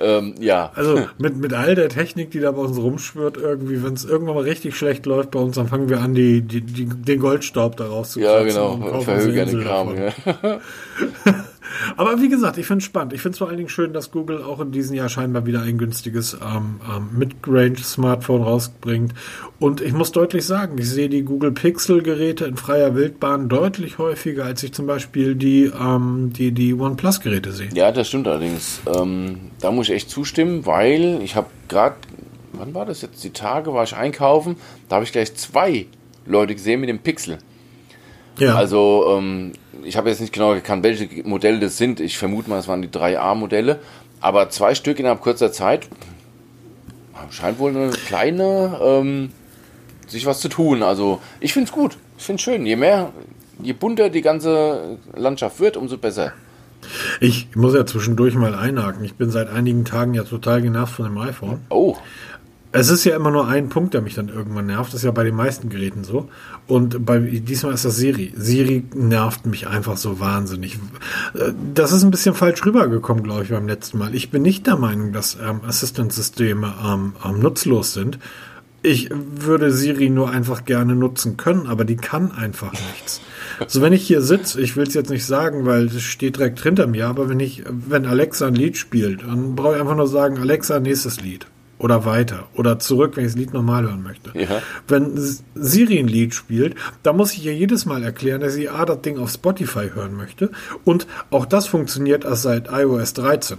ähm, 0.00 0.34
ja. 0.38 0.70
Also 0.74 1.06
mit, 1.18 1.36
mit 1.36 1.52
all 1.52 1.74
der 1.74 1.88
Technik, 1.88 2.30
die 2.30 2.40
da 2.40 2.52
bei 2.52 2.60
uns 2.60 2.78
rumschwirrt, 2.78 3.36
irgendwie, 3.36 3.82
wenn 3.82 3.94
es 3.94 4.04
irgendwann 4.04 4.36
mal 4.36 4.44
richtig 4.44 4.76
schlecht 4.76 5.06
läuft 5.06 5.32
bei 5.32 5.40
uns, 5.40 5.56
dann 5.56 5.68
fangen 5.68 5.88
wir 5.88 6.00
an, 6.00 6.14
die, 6.14 6.42
die, 6.42 6.60
die, 6.60 6.86
den 6.86 7.20
Goldstaub 7.20 7.76
daraus 7.76 8.12
zu 8.12 8.20
Ja, 8.20 8.42
genau. 8.42 8.74
und 8.74 8.82
kaufen 8.82 8.94
uns 8.94 9.04
Verhöge 9.04 9.42
eine 9.42 9.50
den 9.50 9.64
Kram. 9.64 9.96
Ja. 9.96 10.12
Aber 11.96 12.20
wie 12.20 12.28
gesagt, 12.28 12.58
ich 12.58 12.66
finde 12.66 12.78
es 12.78 12.84
spannend. 12.84 13.12
Ich 13.12 13.20
finde 13.22 13.34
es 13.34 13.38
vor 13.38 13.48
allen 13.48 13.56
Dingen 13.56 13.68
schön, 13.68 13.92
dass 13.92 14.10
Google 14.10 14.42
auch 14.42 14.60
in 14.60 14.72
diesem 14.72 14.96
Jahr 14.96 15.08
scheinbar 15.08 15.46
wieder 15.46 15.62
ein 15.62 15.78
günstiges 15.78 16.34
ähm, 16.34 16.80
ähm, 16.88 17.08
Mid-Range-Smartphone 17.18 18.42
rausbringt. 18.42 19.14
Und 19.58 19.80
ich 19.80 19.92
muss 19.92 20.12
deutlich 20.12 20.44
sagen, 20.44 20.76
ich 20.78 20.88
sehe 20.88 21.08
die 21.08 21.22
Google 21.22 21.52
Pixel-Geräte 21.52 22.44
in 22.44 22.56
freier 22.56 22.94
Wildbahn 22.94 23.48
deutlich 23.48 23.98
häufiger, 23.98 24.44
als 24.44 24.62
ich 24.62 24.72
zum 24.72 24.86
Beispiel 24.86 25.34
die, 25.34 25.70
ähm, 25.78 26.32
die, 26.36 26.52
die 26.52 26.74
OnePlus-Geräte 26.74 27.52
sehe. 27.52 27.68
Ja, 27.74 27.92
das 27.92 28.08
stimmt 28.08 28.28
allerdings. 28.28 28.80
Ähm, 28.94 29.50
da 29.60 29.70
muss 29.70 29.88
ich 29.88 29.94
echt 29.94 30.10
zustimmen, 30.10 30.66
weil 30.66 31.20
ich 31.22 31.36
habe 31.36 31.46
gerade, 31.68 31.96
wann 32.52 32.74
war 32.74 32.86
das 32.86 33.02
jetzt? 33.02 33.24
Die 33.24 33.30
Tage 33.30 33.72
war 33.72 33.84
ich 33.84 33.96
einkaufen, 33.96 34.56
da 34.88 34.96
habe 34.96 35.04
ich 35.04 35.12
gleich 35.12 35.34
zwei 35.34 35.86
Leute 36.26 36.54
gesehen 36.54 36.80
mit 36.80 36.88
dem 36.88 36.98
Pixel. 36.98 37.38
Ja, 38.38 38.54
Also 38.56 39.16
ähm, 39.16 39.52
ich 39.84 39.96
habe 39.96 40.10
jetzt 40.10 40.20
nicht 40.20 40.32
genau 40.32 40.54
gekannt, 40.54 40.82
welche 40.82 41.08
Modelle 41.26 41.60
das 41.60 41.76
sind. 41.76 42.00
Ich 42.00 42.18
vermute 42.18 42.50
mal, 42.50 42.58
es 42.58 42.68
waren 42.68 42.82
die 42.82 42.88
3A-Modelle. 42.88 43.80
Aber 44.20 44.48
zwei 44.50 44.74
Stück 44.74 44.98
innerhalb 44.98 45.20
kurzer 45.20 45.52
Zeit 45.52 45.88
scheint 47.30 47.58
wohl 47.58 47.70
eine 47.70 47.90
kleine 47.90 48.78
ähm, 48.82 49.30
sich 50.06 50.26
was 50.26 50.40
zu 50.40 50.48
tun. 50.48 50.82
Also 50.82 51.20
ich 51.40 51.52
finde 51.52 51.68
es 51.68 51.72
gut. 51.72 51.96
Ich 52.18 52.24
finde 52.24 52.38
es 52.38 52.42
schön. 52.42 52.66
Je 52.66 52.76
mehr, 52.76 53.12
je 53.62 53.72
bunter 53.72 54.10
die 54.10 54.22
ganze 54.22 54.98
Landschaft 55.14 55.60
wird, 55.60 55.76
umso 55.76 55.98
besser. 55.98 56.32
ich 57.20 57.48
muss 57.54 57.74
ja 57.74 57.86
zwischendurch 57.86 58.34
mal 58.34 58.54
einhaken. 58.54 59.04
Ich 59.04 59.14
bin 59.14 59.30
seit 59.30 59.48
einigen 59.48 59.84
Tagen 59.84 60.14
ja 60.14 60.24
total 60.24 60.62
genervt 60.62 60.94
von 60.94 61.06
dem 61.06 61.18
iPhone. 61.18 61.60
Oh, 61.70 61.96
Es 62.76 62.88
ist 62.90 63.04
ja 63.04 63.14
immer 63.14 63.30
nur 63.30 63.46
ein 63.46 63.68
Punkt, 63.68 63.94
der 63.94 64.02
mich 64.02 64.14
dann 64.14 64.28
irgendwann 64.28 64.66
nervt. 64.66 64.92
Das 64.92 64.96
ist 65.00 65.04
ja 65.04 65.12
bei 65.12 65.22
den 65.22 65.36
meisten 65.36 65.68
Geräten 65.68 66.02
so. 66.02 66.28
Und 66.66 67.06
bei, 67.06 67.20
diesmal 67.20 67.72
ist 67.72 67.84
das 67.84 67.94
Siri. 67.94 68.34
Siri 68.36 68.82
nervt 68.92 69.46
mich 69.46 69.68
einfach 69.68 69.96
so 69.96 70.18
wahnsinnig. 70.18 70.80
Äh, 71.34 71.52
Das 71.72 71.92
ist 71.92 72.02
ein 72.02 72.10
bisschen 72.10 72.34
falsch 72.34 72.66
rübergekommen, 72.66 73.22
glaube 73.22 73.44
ich, 73.44 73.50
beim 73.50 73.68
letzten 73.68 73.98
Mal. 73.98 74.12
Ich 74.12 74.30
bin 74.30 74.42
nicht 74.42 74.66
der 74.66 74.74
Meinung, 74.76 75.12
dass 75.12 75.36
ähm, 75.40 75.60
Assistant-Systeme 75.64 76.74
ähm, 76.84 77.12
ähm, 77.24 77.38
nutzlos 77.38 77.92
sind. 77.94 78.18
Ich 78.82 79.08
würde 79.12 79.70
Siri 79.70 80.10
nur 80.10 80.30
einfach 80.30 80.64
gerne 80.64 80.96
nutzen 80.96 81.36
können, 81.36 81.68
aber 81.68 81.84
die 81.84 81.96
kann 81.96 82.32
einfach 82.32 82.72
nichts. 82.72 83.20
So, 83.68 83.82
wenn 83.82 83.92
ich 83.92 84.04
hier 84.04 84.20
sitze, 84.20 84.60
ich 84.60 84.76
will 84.76 84.88
es 84.88 84.94
jetzt 84.94 85.10
nicht 85.10 85.24
sagen, 85.24 85.64
weil 85.64 85.86
es 85.86 86.02
steht 86.02 86.38
direkt 86.38 86.60
hinter 86.60 86.88
mir, 86.88 87.06
aber 87.06 87.28
wenn 87.28 87.38
ich, 87.38 87.62
wenn 87.70 88.04
Alexa 88.04 88.48
ein 88.48 88.56
Lied 88.56 88.76
spielt, 88.76 89.22
dann 89.22 89.54
brauche 89.54 89.76
ich 89.76 89.80
einfach 89.80 89.96
nur 89.96 90.08
sagen, 90.08 90.38
Alexa, 90.38 90.80
nächstes 90.80 91.20
Lied. 91.20 91.46
Oder 91.84 92.06
weiter. 92.06 92.48
Oder 92.54 92.78
zurück, 92.78 93.14
wenn 93.14 93.26
ich 93.26 93.32
das 93.32 93.38
Lied 93.38 93.52
normal 93.52 93.82
hören 93.82 94.02
möchte. 94.02 94.32
Ja. 94.32 94.62
Wenn 94.88 95.18
Siri 95.54 95.98
ein 95.98 96.08
Lied 96.08 96.34
spielt, 96.34 96.76
dann 97.02 97.14
muss 97.14 97.34
ich 97.34 97.44
ihr 97.44 97.54
jedes 97.54 97.84
Mal 97.84 98.02
erklären, 98.02 98.40
dass 98.40 98.54
sie 98.54 98.70
A, 98.70 98.86
das 98.86 99.02
Ding 99.02 99.18
auf 99.18 99.30
Spotify 99.30 99.90
hören 99.92 100.16
möchte. 100.16 100.50
Und 100.84 101.06
auch 101.28 101.44
das 101.44 101.66
funktioniert 101.66 102.24
erst 102.24 102.44
seit 102.44 102.70
iOS 102.72 103.12
13. 103.12 103.58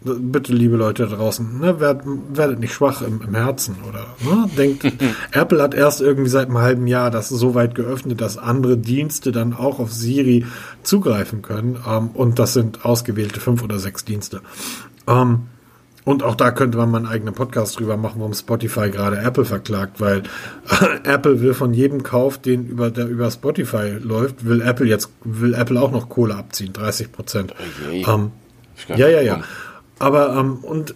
Bitte, 0.00 0.54
liebe 0.54 0.78
Leute 0.78 1.08
da 1.08 1.16
draußen, 1.16 1.60
ne, 1.60 1.78
werdet, 1.78 2.06
werdet 2.32 2.58
nicht 2.58 2.72
schwach 2.72 3.02
im, 3.02 3.20
im 3.20 3.34
Herzen 3.34 3.76
oder 3.86 4.06
ne, 4.24 4.48
denkt, 4.56 4.90
Apple 5.32 5.60
hat 5.62 5.74
erst 5.74 6.00
irgendwie 6.00 6.30
seit 6.30 6.46
einem 6.46 6.56
halben 6.56 6.86
Jahr 6.86 7.10
das 7.10 7.28
so 7.28 7.54
weit 7.54 7.74
geöffnet, 7.74 8.22
dass 8.22 8.38
andere 8.38 8.78
Dienste 8.78 9.30
dann 9.30 9.52
auch 9.52 9.78
auf 9.78 9.92
Siri 9.92 10.46
zugreifen 10.84 11.42
können. 11.42 11.76
Ähm, 11.86 12.12
und 12.14 12.38
das 12.38 12.54
sind 12.54 12.86
ausgewählte 12.86 13.40
fünf 13.40 13.62
oder 13.62 13.78
sechs 13.78 14.06
Dienste. 14.06 14.40
Ähm, 15.06 15.48
und 16.08 16.22
auch 16.22 16.36
da 16.36 16.52
könnte 16.52 16.78
man 16.78 16.90
mal 16.90 16.96
einen 16.96 17.06
eigenen 17.06 17.34
Podcast 17.34 17.78
drüber 17.78 17.98
machen, 17.98 18.20
warum 18.20 18.32
Spotify 18.32 18.88
gerade 18.88 19.18
Apple 19.18 19.44
verklagt, 19.44 20.00
weil 20.00 20.22
Apple 21.04 21.42
will 21.42 21.52
von 21.52 21.74
jedem 21.74 22.02
Kauf, 22.02 22.38
den 22.38 22.66
über, 22.66 22.90
der 22.90 23.06
über 23.08 23.30
Spotify 23.30 23.98
läuft, 24.02 24.46
will 24.46 24.62
Apple 24.62 24.86
jetzt, 24.86 25.10
will 25.22 25.52
Apple 25.52 25.78
auch 25.78 25.90
noch 25.90 26.08
Kohle 26.08 26.34
abziehen, 26.34 26.72
30 26.72 27.12
Prozent. 27.12 27.54
je. 27.92 28.06
Ähm, 28.08 28.30
Ich 28.74 28.88
gar 28.88 28.96
ja, 28.96 29.08
ja, 29.08 29.20
ja. 29.20 29.42
Aber, 29.98 30.34
ähm, 30.34 30.56
und 30.62 30.94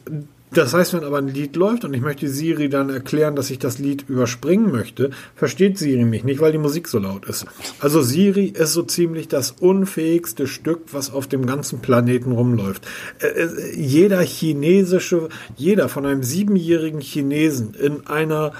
Das 0.54 0.74
heißt, 0.74 0.92
wenn 0.94 1.04
aber 1.04 1.18
ein 1.18 1.28
Lied 1.28 1.56
läuft 1.56 1.84
und 1.84 1.94
ich 1.94 2.02
möchte 2.02 2.28
Siri 2.28 2.68
dann 2.68 2.90
erklären, 2.90 3.36
dass 3.36 3.50
ich 3.50 3.58
das 3.58 3.78
Lied 3.78 4.04
überspringen 4.08 4.70
möchte, 4.70 5.10
versteht 5.34 5.78
Siri 5.78 6.04
mich 6.04 6.24
nicht, 6.24 6.40
weil 6.40 6.52
die 6.52 6.58
Musik 6.58 6.88
so 6.88 6.98
laut 6.98 7.24
ist. 7.24 7.46
Also 7.80 8.02
Siri 8.02 8.46
ist 8.46 8.72
so 8.72 8.82
ziemlich 8.82 9.28
das 9.28 9.52
unfähigste 9.52 10.46
Stück, 10.46 10.92
was 10.92 11.12
auf 11.12 11.26
dem 11.26 11.46
ganzen 11.46 11.80
Planeten 11.80 12.32
rumläuft. 12.32 12.86
Äh, 13.20 13.26
äh, 13.26 13.74
jeder 13.74 14.20
chinesische, 14.20 15.28
jeder 15.56 15.88
von 15.88 16.06
einem 16.06 16.22
siebenjährigen 16.22 17.00
Chinesen 17.00 17.74
in 17.74 18.06
einer 18.06 18.52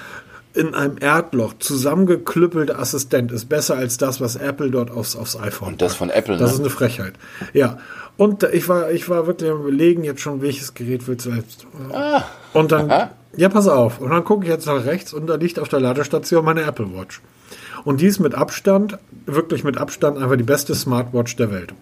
in 0.55 0.75
einem 0.75 0.97
Erdloch 0.99 1.53
zusammengeklüppelte 1.59 2.77
Assistent 2.77 3.31
ist 3.31 3.49
besser 3.49 3.75
als 3.75 3.97
das, 3.97 4.21
was 4.21 4.35
Apple 4.35 4.69
dort 4.69 4.91
aufs, 4.91 5.15
aufs 5.15 5.35
iPhone 5.35 5.69
Und 5.69 5.81
das 5.81 5.95
von 5.95 6.09
Apple, 6.09 6.37
Das 6.37 6.51
ne? 6.51 6.55
ist 6.55 6.59
eine 6.61 6.69
Frechheit. 6.69 7.13
Ja. 7.53 7.79
Und 8.17 8.43
ich 8.43 8.69
war, 8.69 8.91
ich 8.91 9.09
war 9.09 9.27
wirklich 9.27 9.49
am 9.49 9.61
überlegen, 9.61 10.03
jetzt 10.03 10.21
schon, 10.21 10.41
welches 10.41 10.73
Gerät 10.73 11.07
willst 11.07 11.25
du 11.25 11.31
jetzt. 11.31 11.65
Ah. 11.91 12.23
Und 12.53 12.71
dann, 12.71 12.91
Aha. 12.91 13.11
ja, 13.35 13.49
pass 13.49 13.67
auf. 13.67 13.99
Und 13.99 14.11
dann 14.11 14.23
gucke 14.23 14.43
ich 14.43 14.49
jetzt 14.49 14.67
nach 14.67 14.85
rechts 14.85 15.13
und 15.13 15.27
da 15.27 15.35
liegt 15.35 15.59
auf 15.59 15.69
der 15.69 15.79
Ladestation 15.79 16.45
meine 16.45 16.61
Apple 16.61 16.93
Watch. 16.93 17.21
Und 17.83 18.01
die 18.01 18.05
ist 18.05 18.19
mit 18.19 18.35
Abstand, 18.35 18.97
wirklich 19.25 19.63
mit 19.63 19.77
Abstand 19.77 20.17
einfach 20.17 20.37
die 20.37 20.43
beste 20.43 20.75
Smartwatch 20.75 21.35
der 21.35 21.51
Welt. 21.51 21.73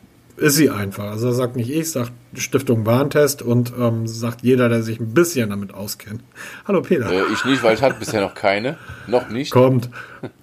Ist 0.41 0.55
sie 0.55 0.69
einfach. 0.71 1.11
Also 1.11 1.27
das 1.27 1.37
sagt 1.37 1.55
nicht 1.55 1.69
ich, 1.69 1.91
sagt 1.91 2.11
Stiftung 2.33 2.85
Warntest 2.85 3.41
und 3.43 3.73
ähm, 3.79 4.07
sagt 4.07 4.41
jeder, 4.41 4.69
der 4.69 4.81
sich 4.81 4.99
ein 4.99 5.13
bisschen 5.13 5.49
damit 5.51 5.73
auskennt. 5.73 6.21
Hallo 6.67 6.81
Peter. 6.81 7.11
Äh, 7.11 7.21
ich 7.33 7.45
nicht, 7.45 7.61
weil 7.63 7.75
ich 7.75 7.81
hatte 7.83 7.97
bisher 7.99 8.21
noch 8.21 8.33
keine. 8.33 8.77
Noch 9.07 9.29
nicht. 9.29 9.51
Kommt. 9.51 9.89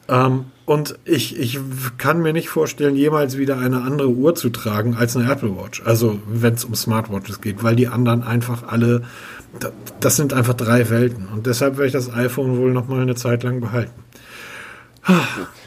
ähm, 0.08 0.44
und 0.66 0.98
ich, 1.04 1.38
ich 1.38 1.58
kann 1.96 2.20
mir 2.20 2.32
nicht 2.32 2.48
vorstellen, 2.48 2.94
jemals 2.94 3.38
wieder 3.38 3.58
eine 3.58 3.80
andere 3.82 4.10
Uhr 4.10 4.34
zu 4.34 4.50
tragen 4.50 4.94
als 4.96 5.16
eine 5.16 5.30
Apple 5.32 5.56
Watch. 5.56 5.82
Also 5.84 6.20
wenn 6.28 6.54
es 6.54 6.64
um 6.64 6.74
Smartwatches 6.74 7.40
geht, 7.40 7.62
weil 7.64 7.74
die 7.74 7.88
anderen 7.88 8.22
einfach 8.22 8.64
alle, 8.68 9.02
da- 9.58 9.72
das 9.98 10.16
sind 10.16 10.32
einfach 10.32 10.54
drei 10.54 10.90
Welten. 10.90 11.26
Und 11.34 11.46
deshalb 11.46 11.76
werde 11.76 11.86
ich 11.86 11.92
das 11.92 12.12
iPhone 12.12 12.56
wohl 12.58 12.72
noch 12.72 12.86
mal 12.86 13.00
eine 13.00 13.14
Zeit 13.16 13.42
lang 13.42 13.60
behalten. 13.60 13.92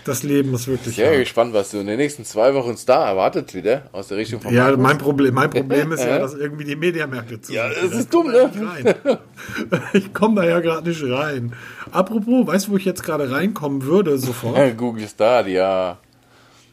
Das 0.05 0.23
Leben 0.23 0.53
ist 0.53 0.67
wirklich. 0.67 0.95
Sehr 0.95 1.09
hart. 1.09 1.19
gespannt, 1.19 1.53
was 1.53 1.71
du 1.71 1.77
in 1.77 1.87
den 1.87 1.97
nächsten 1.97 2.25
zwei 2.25 2.53
Wochen 2.53 2.77
Star 2.77 3.07
erwartet 3.07 3.53
wieder 3.53 3.83
aus 3.91 4.07
der 4.07 4.17
Richtung 4.17 4.41
von 4.41 4.53
Ja, 4.53 4.65
Markus. 4.65 4.79
mein 4.83 4.97
Problem, 4.97 5.33
mein 5.33 5.49
Problem 5.49 5.91
ist 5.91 6.03
ja, 6.03 6.19
dass 6.19 6.33
irgendwie 6.33 6.65
die 6.65 6.75
Mediamärkte 6.75 7.41
zu 7.41 7.53
Ja, 7.53 7.69
das 7.69 7.89
Da 7.91 7.97
ist 7.99 8.13
dumm, 8.13 8.31
da 8.31 8.47
ne? 8.47 9.19
Ich 9.93 10.13
komme 10.13 10.41
da 10.41 10.47
ja 10.47 10.59
gerade 10.59 10.87
nicht 10.87 11.03
rein. 11.03 11.53
Apropos, 11.91 12.45
weißt 12.47 12.67
du, 12.67 12.71
wo 12.71 12.77
ich 12.77 12.85
jetzt 12.85 13.03
gerade 13.03 13.31
reinkommen 13.31 13.83
würde 13.83 14.17
sofort? 14.17 14.77
Google 14.77 15.07
Star, 15.07 15.47
ja. 15.47 15.97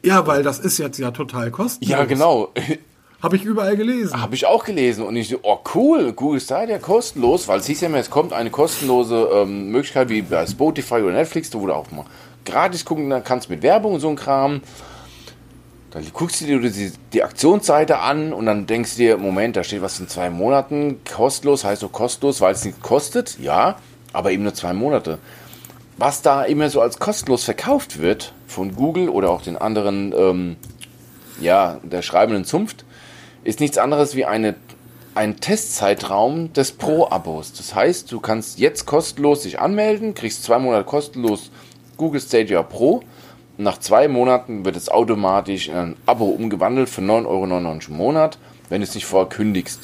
Ja, 0.02 0.26
weil 0.26 0.42
das 0.42 0.58
ist 0.58 0.78
jetzt 0.78 0.98
ja 0.98 1.10
total 1.10 1.50
kostenlos. 1.50 1.90
Ja, 1.90 2.04
genau. 2.04 2.52
Habe 3.22 3.34
ich 3.34 3.44
überall 3.44 3.76
gelesen. 3.76 4.20
Habe 4.20 4.36
ich 4.36 4.46
auch 4.46 4.64
gelesen 4.64 5.04
und 5.04 5.16
ich 5.16 5.28
so, 5.28 5.38
oh 5.42 5.58
cool, 5.74 6.12
Google 6.12 6.40
Stadia 6.40 6.78
kostenlos, 6.78 7.48
weil 7.48 7.58
es 7.58 7.66
hieß 7.66 7.80
ja 7.80 7.88
immer, 7.88 7.98
es 7.98 8.10
kommt 8.10 8.32
eine 8.32 8.50
kostenlose 8.50 9.28
ähm, 9.34 9.72
Möglichkeit 9.72 10.08
wie 10.08 10.22
bei 10.22 10.46
Spotify 10.46 10.94
oder 10.96 11.14
Netflix, 11.14 11.52
wo 11.52 11.66
du 11.66 11.72
auch 11.72 11.90
mal 11.90 12.04
gratis 12.48 12.84
gucken 12.84 13.10
dann 13.10 13.24
kannst 13.24 13.50
mit 13.50 13.62
Werbung 13.62 13.94
und 13.94 14.00
so 14.00 14.08
ein 14.08 14.16
Kram. 14.16 14.62
Dann 15.90 16.04
guckst 16.12 16.40
du 16.40 16.46
dir 16.46 16.60
die, 16.60 16.92
die 17.12 17.22
Aktionsseite 17.22 18.00
an 18.00 18.32
und 18.32 18.46
dann 18.46 18.66
denkst 18.66 18.92
du 18.92 18.98
dir, 18.98 19.16
Moment, 19.16 19.56
da 19.56 19.64
steht 19.64 19.80
was 19.80 19.98
in 20.00 20.08
zwei 20.08 20.28
Monaten, 20.28 21.00
kostenlos, 21.10 21.64
heißt 21.64 21.80
so 21.80 21.88
kostenlos, 21.88 22.40
weil 22.40 22.52
es 22.52 22.64
nichts 22.64 22.80
kostet, 22.80 23.38
ja, 23.38 23.76
aber 24.12 24.32
eben 24.32 24.42
nur 24.42 24.52
zwei 24.52 24.74
Monate. 24.74 25.18
Was 25.96 26.20
da 26.20 26.44
immer 26.44 26.68
so 26.68 26.80
als 26.82 26.98
kostenlos 26.98 27.44
verkauft 27.44 28.00
wird 28.00 28.32
von 28.46 28.76
Google 28.76 29.08
oder 29.08 29.30
auch 29.30 29.42
den 29.42 29.56
anderen, 29.56 30.14
ähm, 30.16 30.56
ja, 31.40 31.80
der 31.82 32.02
schreibenden 32.02 32.44
Zunft, 32.44 32.84
ist 33.44 33.58
nichts 33.58 33.78
anderes 33.78 34.14
wie 34.14 34.26
eine, 34.26 34.56
ein 35.14 35.40
Testzeitraum 35.40 36.52
des 36.52 36.72
Pro-Abos. 36.72 37.54
Das 37.54 37.74
heißt, 37.74 38.12
du 38.12 38.20
kannst 38.20 38.58
jetzt 38.58 38.84
kostenlos 38.84 39.42
dich 39.42 39.58
anmelden, 39.58 40.14
kriegst 40.14 40.44
zwei 40.44 40.58
Monate 40.58 40.84
kostenlos 40.84 41.50
Google 41.98 42.20
Stadia 42.20 42.62
Pro. 42.62 43.02
Nach 43.58 43.78
zwei 43.78 44.08
Monaten 44.08 44.64
wird 44.64 44.76
es 44.76 44.88
automatisch 44.88 45.68
in 45.68 45.74
ein 45.74 45.96
Abo 46.06 46.26
umgewandelt 46.26 46.88
für 46.88 47.02
9,99 47.02 47.26
Euro 47.26 47.78
im 47.88 47.96
Monat, 47.96 48.38
wenn 48.68 48.80
du 48.80 48.84
es 48.84 48.94
nicht 48.94 49.04
vorher 49.04 49.28
kündigst. 49.28 49.80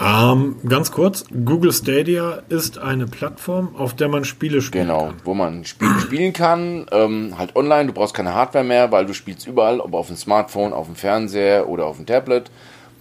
Ähm, 0.00 0.56
ganz 0.68 0.92
kurz, 0.92 1.24
Google 1.44 1.72
Stadia 1.72 2.42
ist 2.48 2.78
eine 2.78 3.06
Plattform, 3.06 3.74
auf 3.76 3.94
der 3.94 4.08
man 4.08 4.24
Spiele 4.24 4.60
spielt. 4.60 4.84
Genau, 4.84 5.12
wo 5.24 5.34
man 5.34 5.64
Spiele 5.64 5.98
spielen 6.00 6.32
kann, 6.32 6.86
ähm, 6.92 7.34
halt 7.36 7.56
online, 7.56 7.86
du 7.86 7.92
brauchst 7.92 8.14
keine 8.14 8.34
Hardware 8.34 8.64
mehr, 8.64 8.92
weil 8.92 9.06
du 9.06 9.14
spielst 9.14 9.46
überall, 9.46 9.80
ob 9.80 9.94
auf 9.94 10.06
dem 10.06 10.16
Smartphone, 10.16 10.72
auf 10.72 10.86
dem 10.86 10.94
Fernseher 10.94 11.68
oder 11.68 11.86
auf 11.86 11.96
dem 11.96 12.06
Tablet. 12.06 12.50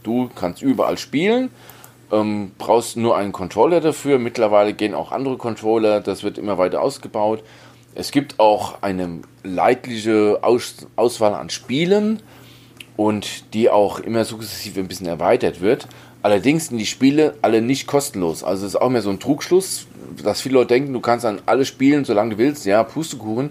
Du 0.04 0.30
kannst 0.34 0.62
überall 0.62 0.98
spielen, 0.98 1.50
ähm, 2.12 2.52
brauchst 2.58 2.98
nur 2.98 3.16
einen 3.16 3.32
Controller 3.32 3.82
dafür. 3.82 4.18
Mittlerweile 4.18 4.74
gehen 4.74 4.96
auch 4.96 5.12
andere 5.12 5.38
Controller, 5.38 6.00
das 6.00 6.24
wird 6.24 6.38
immer 6.38 6.58
weiter 6.58 6.82
ausgebaut. 6.82 7.44
Es 8.00 8.12
gibt 8.12 8.40
auch 8.40 8.84
eine 8.84 9.22
leidliche 9.44 10.38
Aus 10.44 10.86
Auswahl 10.96 11.34
an 11.34 11.50
Spielen 11.50 12.22
und 12.96 13.56
die 13.56 13.72
auch 13.72 14.00
immer 14.00 14.24
sukzessive 14.24 14.80
ein 14.80 14.88
bisschen 14.88 15.08
erweitert 15.08 15.62
wird. 15.62 15.88
Allerdings 16.22 16.68
sind 16.68 16.78
die 16.78 16.86
Spiele 16.86 17.34
alle 17.42 17.60
nicht 17.60 17.88
kostenlos. 17.88 18.44
Also 18.44 18.68
es 18.68 18.76
ist 18.76 18.80
auch 18.80 18.90
mehr 18.90 19.02
so 19.02 19.10
ein 19.10 19.20
Trugschluss, 19.20 19.88
dass 20.24 20.42
viele 20.42 20.54
Leute 20.56 20.76
denken, 20.76 20.94
du 20.94 21.00
kannst 21.00 21.26
an 21.26 21.42
alle 21.48 21.66
spielen, 21.66 22.06
solange 22.06 22.36
du 22.36 22.38
willst. 22.38 22.68
Ja, 22.68 22.84
Pustekuchen. 22.84 23.50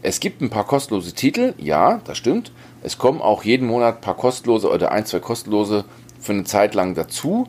Es 0.00 0.20
gibt 0.20 0.42
ein 0.42 0.50
paar 0.50 0.64
kostenlose 0.64 1.12
Titel, 1.12 1.54
ja, 1.58 2.00
das 2.04 2.18
stimmt. 2.18 2.52
Es 2.84 2.98
kommen 2.98 3.20
auch 3.20 3.42
jeden 3.42 3.66
Monat 3.66 3.96
ein 3.96 4.00
paar 4.00 4.16
kostenlose 4.16 4.70
oder 4.70 4.92
ein, 4.92 5.06
zwei 5.06 5.18
kostenlose 5.18 5.84
für 6.20 6.32
eine 6.34 6.44
Zeit 6.44 6.76
lang 6.76 6.94
dazu. 6.94 7.48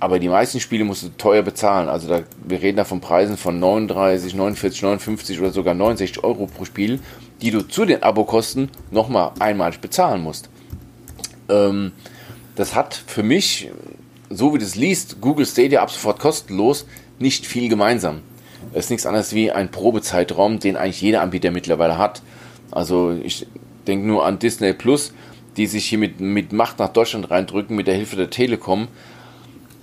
Aber 0.00 0.18
die 0.18 0.28
meisten 0.28 0.60
Spiele 0.60 0.84
musst 0.84 1.02
du 1.02 1.08
teuer 1.08 1.42
bezahlen. 1.42 1.88
Also 1.88 2.08
da, 2.08 2.22
wir 2.44 2.62
reden 2.62 2.76
da 2.76 2.84
von 2.84 3.00
Preisen 3.00 3.36
von 3.36 3.58
39, 3.58 4.34
49, 4.34 4.82
59 4.82 5.40
oder 5.40 5.50
sogar 5.50 5.74
69 5.74 6.22
Euro 6.22 6.46
pro 6.46 6.64
Spiel, 6.64 7.00
die 7.42 7.50
du 7.50 7.62
zu 7.62 7.84
den 7.84 8.02
Abokosten 8.02 8.70
nochmal 8.90 9.32
einmalig 9.40 9.80
bezahlen 9.80 10.22
musst. 10.22 10.50
Ähm, 11.48 11.92
das 12.54 12.74
hat 12.74 12.94
für 12.94 13.22
mich, 13.22 13.70
so 14.30 14.54
wie 14.54 14.58
du 14.58 14.64
es 14.64 14.76
liest, 14.76 15.20
Google 15.20 15.46
Stadia 15.46 15.82
ab 15.82 15.90
sofort 15.90 16.20
kostenlos, 16.20 16.86
nicht 17.18 17.46
viel 17.46 17.68
gemeinsam. 17.68 18.20
Es 18.72 18.86
ist 18.86 18.90
nichts 18.90 19.06
anderes 19.06 19.34
wie 19.34 19.50
ein 19.50 19.70
Probezeitraum, 19.70 20.58
den 20.60 20.76
eigentlich 20.76 21.00
jeder 21.00 21.22
Anbieter 21.22 21.50
mittlerweile 21.50 21.98
hat. 21.98 22.22
Also 22.70 23.16
ich 23.22 23.46
denke 23.86 24.06
nur 24.06 24.26
an 24.26 24.38
Disney 24.38 24.72
Plus, 24.74 25.12
die 25.56 25.66
sich 25.66 25.86
hier 25.86 25.98
mit, 25.98 26.20
mit 26.20 26.52
Macht 26.52 26.78
nach 26.78 26.90
Deutschland 26.90 27.30
reindrücken 27.30 27.74
mit 27.74 27.86
der 27.86 27.94
Hilfe 27.94 28.16
der 28.16 28.30
Telekom, 28.30 28.88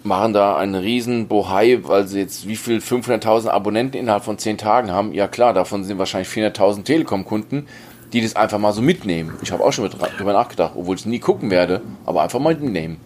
machen 0.06 0.34
da 0.34 0.58
einen 0.58 0.76
riesen 0.76 1.28
Bohai, 1.28 1.80
weil 1.84 2.08
sie 2.08 2.20
jetzt 2.20 2.48
wie 2.48 2.56
viel 2.56 2.80
500.000 2.80 3.50
Abonnenten 3.50 3.98
innerhalb 3.98 4.24
von 4.24 4.38
10 4.38 4.58
Tagen 4.58 4.92
haben. 4.92 5.14
Ja 5.14 5.28
klar, 5.28 5.54
davon 5.54 5.84
sind 5.84 5.98
wahrscheinlich 5.98 6.30
400.000 6.30 6.84
Telekom-Kunden, 6.84 7.68
die 8.14 8.22
das 8.22 8.36
einfach 8.36 8.60
mal 8.60 8.74
so 8.74 8.82
mitnehmen. 8.82 9.34
Ich 9.42 9.52
habe 9.52 9.64
auch 9.64 9.74
schon 9.74 9.84
mit 9.84 9.94
drüber 10.18 10.34
nachgedacht, 10.34 10.74
obwohl 10.76 10.96
ich 10.96 11.02
es 11.02 11.06
nie 11.06 11.20
gucken 11.20 11.50
werde, 11.50 11.82
aber 12.06 12.22
einfach 12.22 12.40
mal 12.40 12.56
mitnehmen. 12.56 12.98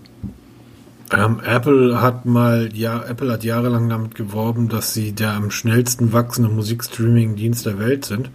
Ähm, 1.11 1.41
Apple 1.43 2.01
hat 2.01 2.25
mal, 2.25 2.69
ja, 2.73 3.01
Apple 3.03 3.31
hat 3.31 3.43
jahrelang 3.43 3.89
damit 3.89 4.13
geworben, 4.13 4.69
dass 4.69 4.93
sie 4.93 5.11
der 5.11 5.31
am 5.31 5.49
schnellsten 5.49 6.13
wachsende 6.13 6.49
Musikstreaming-Dienst 6.49 7.65
der 7.65 7.79
Welt 7.79 8.05
sind, 8.05 8.29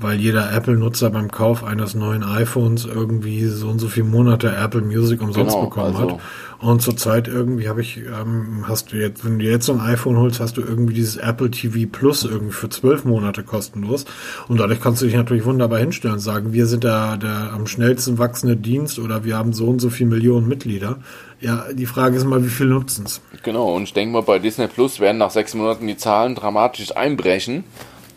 weil 0.00 0.18
jeder 0.20 0.52
Apple-Nutzer 0.52 1.10
beim 1.10 1.30
Kauf 1.30 1.64
eines 1.64 1.94
neuen 1.94 2.22
iPhones 2.22 2.84
irgendwie 2.84 3.46
so 3.46 3.68
und 3.68 3.78
so 3.78 3.88
viele 3.88 4.06
Monate 4.06 4.54
Apple 4.54 4.82
Music 4.82 5.20
umsonst 5.22 5.54
Genau, 5.54 5.64
bekommen 5.66 5.96
also- 5.96 6.10
hat. 6.14 6.20
Und 6.60 6.80
zurzeit 6.80 7.28
irgendwie 7.28 7.68
habe 7.68 7.82
ich, 7.82 7.98
ähm, 7.98 8.64
hast 8.66 8.92
du 8.92 8.96
jetzt, 8.96 9.22
wenn 9.22 9.38
du 9.38 9.44
jetzt 9.44 9.66
so 9.66 9.74
ein 9.74 9.80
iPhone 9.80 10.16
holst, 10.16 10.40
hast 10.40 10.56
du 10.56 10.62
irgendwie 10.62 10.94
dieses 10.94 11.16
Apple 11.16 11.50
TV 11.50 11.86
Plus 11.90 12.24
irgendwie 12.24 12.52
für 12.54 12.70
zwölf 12.70 13.04
Monate 13.04 13.42
kostenlos. 13.42 14.06
Und 14.48 14.58
dadurch 14.60 14.80
kannst 14.80 15.02
du 15.02 15.06
dich 15.06 15.14
natürlich 15.14 15.44
wunderbar 15.44 15.78
hinstellen 15.80 16.14
und 16.14 16.20
sagen, 16.20 16.54
wir 16.54 16.64
sind 16.66 16.82
der, 16.84 17.18
der 17.18 17.50
am 17.52 17.66
schnellsten 17.66 18.16
wachsende 18.18 18.56
Dienst 18.56 18.98
oder 18.98 19.24
wir 19.24 19.36
haben 19.36 19.52
so 19.52 19.66
und 19.66 19.80
so 19.80 19.90
viele 19.90 20.08
Millionen 20.10 20.48
Mitglieder. 20.48 21.00
Ja, 21.40 21.66
die 21.70 21.84
Frage 21.86 22.16
ist 22.16 22.24
mal, 22.24 22.42
wie 22.42 22.48
viel 22.48 22.66
nutzen 22.68 23.04
es? 23.04 23.20
Genau, 23.42 23.74
und 23.74 23.82
ich 23.82 23.92
denke 23.92 24.14
mal, 24.14 24.22
bei 24.22 24.38
Disney 24.38 24.66
Plus 24.68 25.00
werden 25.00 25.18
nach 25.18 25.32
sechs 25.32 25.52
Monaten 25.54 25.86
die 25.86 25.98
Zahlen 25.98 26.34
dramatisch 26.34 26.96
einbrechen, 26.96 27.64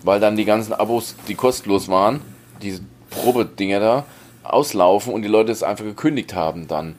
weil 0.08 0.20
dann 0.20 0.36
die 0.38 0.46
ganzen 0.46 0.74
Abos, 0.74 1.16
die 1.28 1.36
kostenlos 1.36 1.88
waren, 1.90 2.22
diese 2.62 2.82
Probedinger 3.12 3.80
da, 3.80 4.06
auslaufen 4.44 5.14
und 5.14 5.22
die 5.22 5.28
Leute 5.28 5.52
es 5.52 5.62
einfach 5.62 5.84
gekündigt 5.86 6.34
haben 6.34 6.68
dann. 6.68 6.96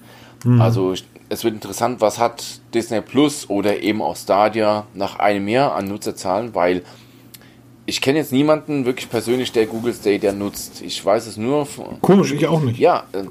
Also 0.60 0.92
ich- 0.92 1.04
es 1.30 1.42
wird 1.44 1.54
interessant, 1.54 2.00
was 2.00 2.18
hat 2.18 2.44
Disney 2.72 3.00
Plus 3.00 3.50
oder 3.50 3.82
eben 3.82 4.00
auch 4.02 4.16
Stadia 4.16 4.86
nach 4.94 5.18
einem 5.18 5.48
Jahr 5.48 5.74
an 5.74 5.88
Nutzerzahlen, 5.88 6.54
weil 6.54 6.82
ich 7.86 8.00
kenne 8.00 8.18
jetzt 8.18 8.32
niemanden 8.32 8.84
wirklich 8.84 9.08
persönlich, 9.10 9.50
der 9.52 9.66
Google 9.66 9.94
Stadia 9.94 10.32
nutzt. 10.32 10.82
Ich 10.82 11.02
weiß 11.04 11.26
es 11.26 11.36
nur 11.38 11.66
von, 11.66 12.00
Komisch, 12.02 12.32
ich 12.32 12.46
auch 12.46 12.60
nicht. 12.60 12.78
ja, 12.78 13.04
äh, 13.12 13.24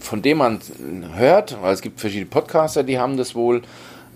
von 0.00 0.20
dem 0.22 0.38
man 0.38 0.60
hört, 1.14 1.56
weil 1.62 1.72
es 1.74 1.80
gibt 1.82 2.00
verschiedene 2.00 2.26
Podcaster, 2.30 2.82
die 2.82 2.98
haben 2.98 3.16
das 3.16 3.34
wohl, 3.34 3.62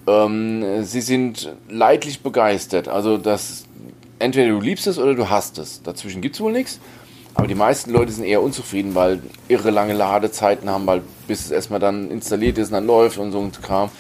ähm, 0.06 0.82
sie 0.84 1.00
sind 1.00 1.54
leidlich 1.68 2.22
begeistert. 2.22 2.88
Also 2.88 3.16
das 3.18 3.64
entweder 4.20 4.48
du 4.50 4.60
liebst 4.60 4.86
es 4.86 4.98
oder 4.98 5.14
du 5.14 5.28
hasst 5.28 5.58
es. 5.58 5.82
Dazwischen 5.82 6.20
gibt 6.20 6.36
es 6.36 6.40
wohl 6.40 6.52
nichts. 6.52 6.78
Aber 7.34 7.46
die 7.46 7.54
meisten 7.54 7.90
Leute 7.90 8.12
sind 8.12 8.24
eher 8.24 8.42
unzufrieden, 8.42 8.94
weil 8.94 9.22
irre 9.48 9.70
lange 9.70 9.92
Ladezeiten 9.92 10.68
haben, 10.68 10.86
weil 10.86 11.02
bis 11.26 11.44
es 11.44 11.50
erstmal 11.50 11.80
dann 11.80 12.10
installiert 12.10 12.58
ist 12.58 12.68
und 12.68 12.74
dann 12.74 12.86
läuft 12.86 13.18
und 13.18 13.32
so 13.32 13.40
ein 13.40 13.52
Kram. 13.52 13.90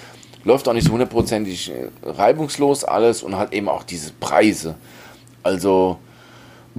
läuft 0.44 0.68
auch 0.68 0.72
nicht 0.72 0.86
so 0.86 0.92
hundertprozentig 0.92 1.70
äh, 1.70 1.88
reibungslos 2.02 2.84
alles 2.84 3.22
und 3.22 3.36
halt 3.36 3.52
eben 3.52 3.68
auch 3.68 3.84
diese 3.84 4.12
Preise. 4.12 4.74
Also, 5.42 5.98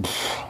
pff, 0.02 0.44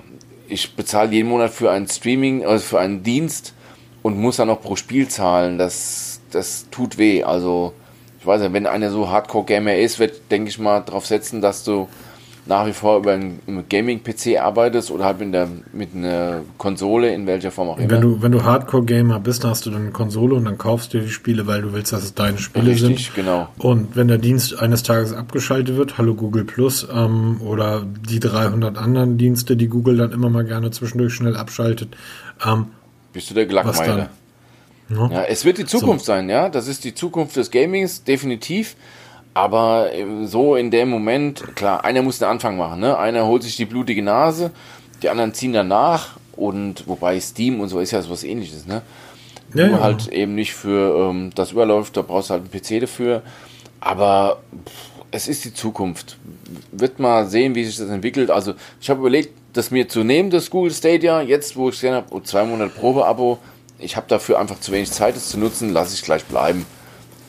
ich 0.48 0.76
bezahle 0.76 1.12
jeden 1.12 1.30
Monat 1.30 1.52
für 1.52 1.72
ein 1.72 1.88
Streaming, 1.88 2.46
also 2.46 2.66
für 2.66 2.80
einen 2.80 3.04
Dienst 3.04 3.54
und 4.02 4.18
muss 4.18 4.38
dann 4.38 4.48
noch 4.48 4.62
pro 4.62 4.76
Spiel 4.76 5.08
zahlen. 5.08 5.58
Das, 5.58 6.20
das 6.32 6.66
tut 6.72 6.98
weh. 6.98 7.24
Also, 7.24 7.74
ich 8.20 8.26
weiß 8.26 8.42
nicht, 8.42 8.54
wenn 8.54 8.68
einer 8.68 8.90
so 8.90 9.10
Hardcore-Gamer 9.10 9.76
ist, 9.76 10.00
wird, 10.00 10.32
denke 10.32 10.50
ich 10.50 10.60
mal, 10.60 10.82
darauf 10.82 11.06
setzen, 11.06 11.42
dass 11.42 11.64
du 11.64 11.88
nach 12.46 12.66
wie 12.66 12.74
vor 12.74 12.98
über 12.98 13.12
einen 13.12 13.40
Gaming-PC 13.70 14.40
arbeitest 14.40 14.90
oder 14.90 15.06
halt 15.06 15.20
mit, 15.20 15.34
der, 15.34 15.48
mit 15.74 15.96
einer 15.96 16.42
Konsole, 16.58 17.14
in 17.14 17.28
welcher 17.28 17.52
Form 17.52 17.70
auch 17.70 17.78
immer. 17.78 17.90
Wenn 17.90 18.02
du, 18.02 18.22
wenn 18.22 18.32
du 18.32 18.44
Hardcore-Gamer 18.44 19.20
bist, 19.20 19.44
dann 19.44 19.52
hast 19.52 19.66
du 19.66 19.70
dann 19.70 19.84
eine 19.84 19.92
Konsole 19.92 20.36
und 20.36 20.46
dann 20.46 20.58
kaufst 20.58 20.94
du 20.94 20.98
dir 21.00 21.06
die 21.06 21.12
Spiele, 21.12 21.46
weil 21.46 21.62
du 21.62 21.74
willst, 21.74 21.94
dass 21.94 22.04
es 22.04 22.16
deine 22.16 22.40
Spiele 22.40 22.72
Richtig, 22.72 23.06
sind. 23.06 23.16
genau. 23.16 23.48
Und 23.60 23.96
wenn 23.96 24.08
der 24.08 24.18
Dienst 24.18 24.60
eines 24.60 24.82
Tages 24.82 25.14
abgeschaltet 25.14 25.78
wird, 25.78 26.00
hallo 26.00 26.16
Google 26.16 26.44
Plus 26.44 26.88
ähm, 26.92 27.40
oder 27.42 27.86
die 28.10 28.20
300 28.20 28.78
anderen 28.78 29.20
Dienste, 29.20 29.56
die 29.56 29.68
Google 29.68 29.98
dann 29.98 30.12
immer 30.12 30.30
mal 30.30 30.44
gerne 30.44 30.72
zwischendurch 30.72 31.14
schnell 31.14 31.38
abschaltet. 31.38 31.96
Ähm, 32.44 32.68
Bist 33.14 33.30
du 33.30 33.36
der 33.36 33.46
Glackmeier? 33.46 34.10
Ja. 34.90 35.10
ja, 35.10 35.24
es 35.24 35.46
wird 35.46 35.58
die 35.58 35.66
Zukunft 35.66 36.06
so. 36.06 36.12
sein, 36.12 36.28
ja. 36.28 36.50
Das 36.50 36.68
ist 36.68 36.84
die 36.84 36.94
Zukunft 36.94 37.36
des 37.36 37.52
Gamings, 37.52 38.04
definitiv. 38.04 38.76
Aber 39.34 39.90
so 40.26 40.56
in 40.56 40.72
dem 40.72 40.90
Moment, 40.90 41.56
klar, 41.56 41.86
einer 41.86 42.02
muss 42.02 42.20
den 42.20 42.28
Anfang 42.28 42.58
machen. 42.58 42.82
Ne? 42.82 42.98
Einer 42.98 43.26
holt 43.28 43.44
sich 43.44 43.56
die 43.56 43.66
blutige 43.66 44.04
Nase, 44.04 44.52
die 45.02 45.10
anderen 45.10 45.34
ziehen 45.34 45.54
danach. 45.54 46.18
Und 46.36 46.88
wobei 46.88 47.20
Steam 47.20 47.60
und 47.60 47.70
so 47.70 47.80
ist 47.80 47.92
ja 47.92 48.02
sowas 48.02 48.24
ähnliches. 48.24 48.66
Ne? 48.66 48.82
Ja, 49.54 49.68
Nur 49.68 49.78
ja. 49.78 49.84
halt 49.84 50.08
eben 50.08 50.36
nicht 50.36 50.54
für 50.54 51.10
ähm, 51.10 51.32
das 51.36 51.52
überläuft, 51.52 51.98
da 51.98 52.02
brauchst 52.02 52.30
du 52.30 52.34
halt 52.34 52.44
einen 52.44 52.52
PC 52.52 52.82
dafür. 52.82 53.22
Aber 53.80 54.42
pff, 54.66 54.92
es 55.12 55.28
ist 55.28 55.46
die 55.46 55.54
Zukunft. 55.54 56.18
Wird 56.72 57.00
mal 57.00 57.28
sehen, 57.28 57.54
wie 57.56 57.64
sich 57.64 57.78
das 57.78 57.90
entwickelt. 57.90 58.32
Also 58.32 58.54
ich 58.80 58.90
habe 58.90 59.02
überlegt, 59.02 59.34
das 59.54 59.72
mir 59.72 59.88
zu 59.88 60.04
nehmen, 60.04 60.30
das 60.30 60.50
Google 60.50 60.72
Stadia, 60.72 61.22
jetzt 61.22 61.56
wo 61.56 61.70
ich 61.70 61.76
gesehen 61.76 61.94
habe, 61.94 62.08
oh, 62.12 62.22
zwei 62.22 62.46
Monate 62.46 62.72
Probeabo. 62.72 63.38
Ich 63.78 63.98
habe 63.98 64.06
dafür 64.08 64.40
einfach 64.40 64.60
zu 64.60 64.72
wenig 64.72 64.92
Zeit, 64.92 65.16
es 65.16 65.30
zu 65.30 65.38
nutzen, 65.38 65.74
lasse 65.74 65.96
ich 65.96 66.02
gleich 66.02 66.24
bleiben. 66.24 66.66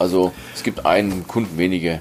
Also 0.03 0.33
es 0.53 0.65
gibt 0.65 0.85
einen 0.85 1.29
Kunden 1.29 1.57
weniger. 1.59 2.01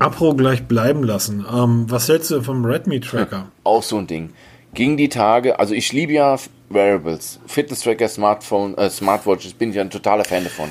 Apro 0.00 0.34
gleich 0.34 0.64
bleiben 0.64 1.04
lassen. 1.04 1.46
Ähm, 1.48 1.84
was 1.88 2.08
hältst 2.08 2.32
du 2.32 2.42
vom 2.42 2.64
Redmi 2.64 2.98
Tracker? 2.98 3.46
Auch 3.64 3.84
so 3.84 3.98
ein 3.98 4.08
Ding. 4.08 4.30
Ging 4.74 4.96
die 4.96 5.08
Tage, 5.08 5.60
also 5.60 5.72
ich 5.72 5.92
liebe 5.92 6.14
ja 6.14 6.36
Wearables, 6.68 7.38
Fitness 7.46 7.82
Tracker, 7.82 8.08
Smartphone, 8.08 8.76
äh, 8.76 8.90
Smartwatches, 8.90 9.54
bin 9.54 9.70
ich 9.70 9.78
ein 9.78 9.90
totaler 9.90 10.24
Fan 10.24 10.42
davon. 10.42 10.70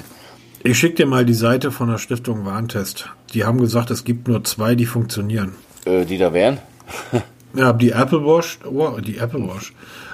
Ich 0.63 0.77
schicke 0.77 0.95
dir 0.95 1.05
mal 1.05 1.23
die 1.23 1.35
Seite 1.35 1.71
von 1.71 1.87
der 1.87 1.99
Stiftung 1.99 2.45
Warntest. 2.45 3.09
Die 3.33 3.45
haben 3.45 3.61
gesagt, 3.61 3.89
es 3.89 4.03
gibt 4.03 4.27
nur 4.27 4.43
zwei, 4.43 4.75
die 4.75 4.85
funktionieren. 4.85 5.53
Äh, 5.85 6.03
die 6.03 6.17
da 6.17 6.33
wären? 6.33 6.57
ja, 7.53 7.71
die 7.71 7.91
Apple 7.91 8.25
Watch, 8.25 8.59
oh, 8.65 8.99
die 8.99 9.17
Apple 9.17 9.47
Watch. 9.47 9.73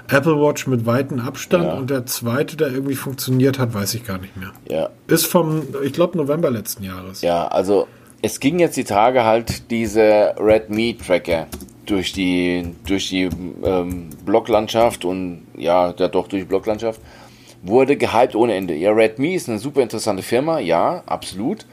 Apple 0.09 0.39
Watch 0.39 0.67
mit 0.67 0.85
weitem 0.85 1.19
Abstand 1.19 1.65
ja. 1.65 1.73
und 1.73 1.89
der 1.89 2.05
zweite, 2.05 2.55
der 2.57 2.69
irgendwie 2.69 2.95
funktioniert 2.95 3.59
hat, 3.59 3.73
weiß 3.73 3.93
ich 3.95 4.05
gar 4.05 4.17
nicht 4.17 4.37
mehr. 4.37 4.51
Ja. 4.69 4.89
Ist 5.07 5.25
vom, 5.25 5.63
ich 5.83 5.93
glaube, 5.93 6.17
November 6.17 6.49
letzten 6.49 6.83
Jahres. 6.83 7.21
Ja, 7.21 7.47
also 7.47 7.87
es 8.21 8.39
ging 8.39 8.59
jetzt 8.59 8.77
die 8.77 8.83
Tage 8.83 9.23
halt 9.23 9.69
diese 9.69 10.35
Redmi 10.39 10.97
Tracker 10.97 11.47
durch 11.85 12.11
die 12.13 12.75
durch 12.85 13.09
die 13.09 13.29
ähm, 13.63 14.09
Blocklandschaft 14.25 15.05
und 15.05 15.47
ja, 15.55 15.93
ja 15.97 16.07
doch 16.07 16.27
durch 16.27 16.43
die 16.43 16.47
Blocklandschaft 16.47 16.99
wurde 17.63 17.97
gehypt 17.97 18.35
ohne 18.35 18.55
Ende. 18.55 18.75
Ja, 18.75 18.91
Redmi 18.91 19.35
ist 19.35 19.49
eine 19.49 19.59
super 19.59 19.81
interessante 19.81 20.23
Firma, 20.23 20.59
ja, 20.59 21.03
absolut. 21.05 21.65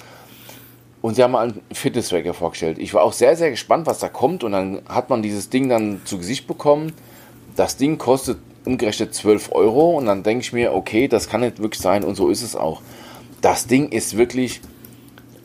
Und 1.02 1.16
sie 1.16 1.22
haben 1.22 1.32
mal 1.32 1.48
einen 1.48 1.60
Fitness-Tracker 1.70 2.32
vorgestellt. 2.32 2.78
Ich 2.78 2.94
war 2.94 3.02
auch 3.02 3.12
sehr, 3.12 3.36
sehr 3.36 3.50
gespannt, 3.50 3.86
was 3.86 3.98
da 3.98 4.08
kommt. 4.08 4.42
Und 4.42 4.52
dann 4.52 4.80
hat 4.88 5.10
man 5.10 5.20
dieses 5.20 5.50
Ding 5.50 5.68
dann 5.68 6.00
zu 6.06 6.16
Gesicht 6.16 6.46
bekommen 6.46 6.94
das 7.56 7.76
Ding 7.76 7.98
kostet 7.98 8.38
umgerechnet 8.64 9.14
12 9.14 9.52
Euro 9.52 9.98
und 9.98 10.06
dann 10.06 10.22
denke 10.22 10.42
ich 10.42 10.52
mir, 10.52 10.72
okay, 10.72 11.08
das 11.08 11.28
kann 11.28 11.42
nicht 11.42 11.60
wirklich 11.60 11.80
sein 11.80 12.04
und 12.04 12.14
so 12.14 12.28
ist 12.28 12.42
es 12.42 12.56
auch. 12.56 12.80
Das 13.40 13.66
Ding 13.66 13.90
ist 13.90 14.16
wirklich 14.16 14.60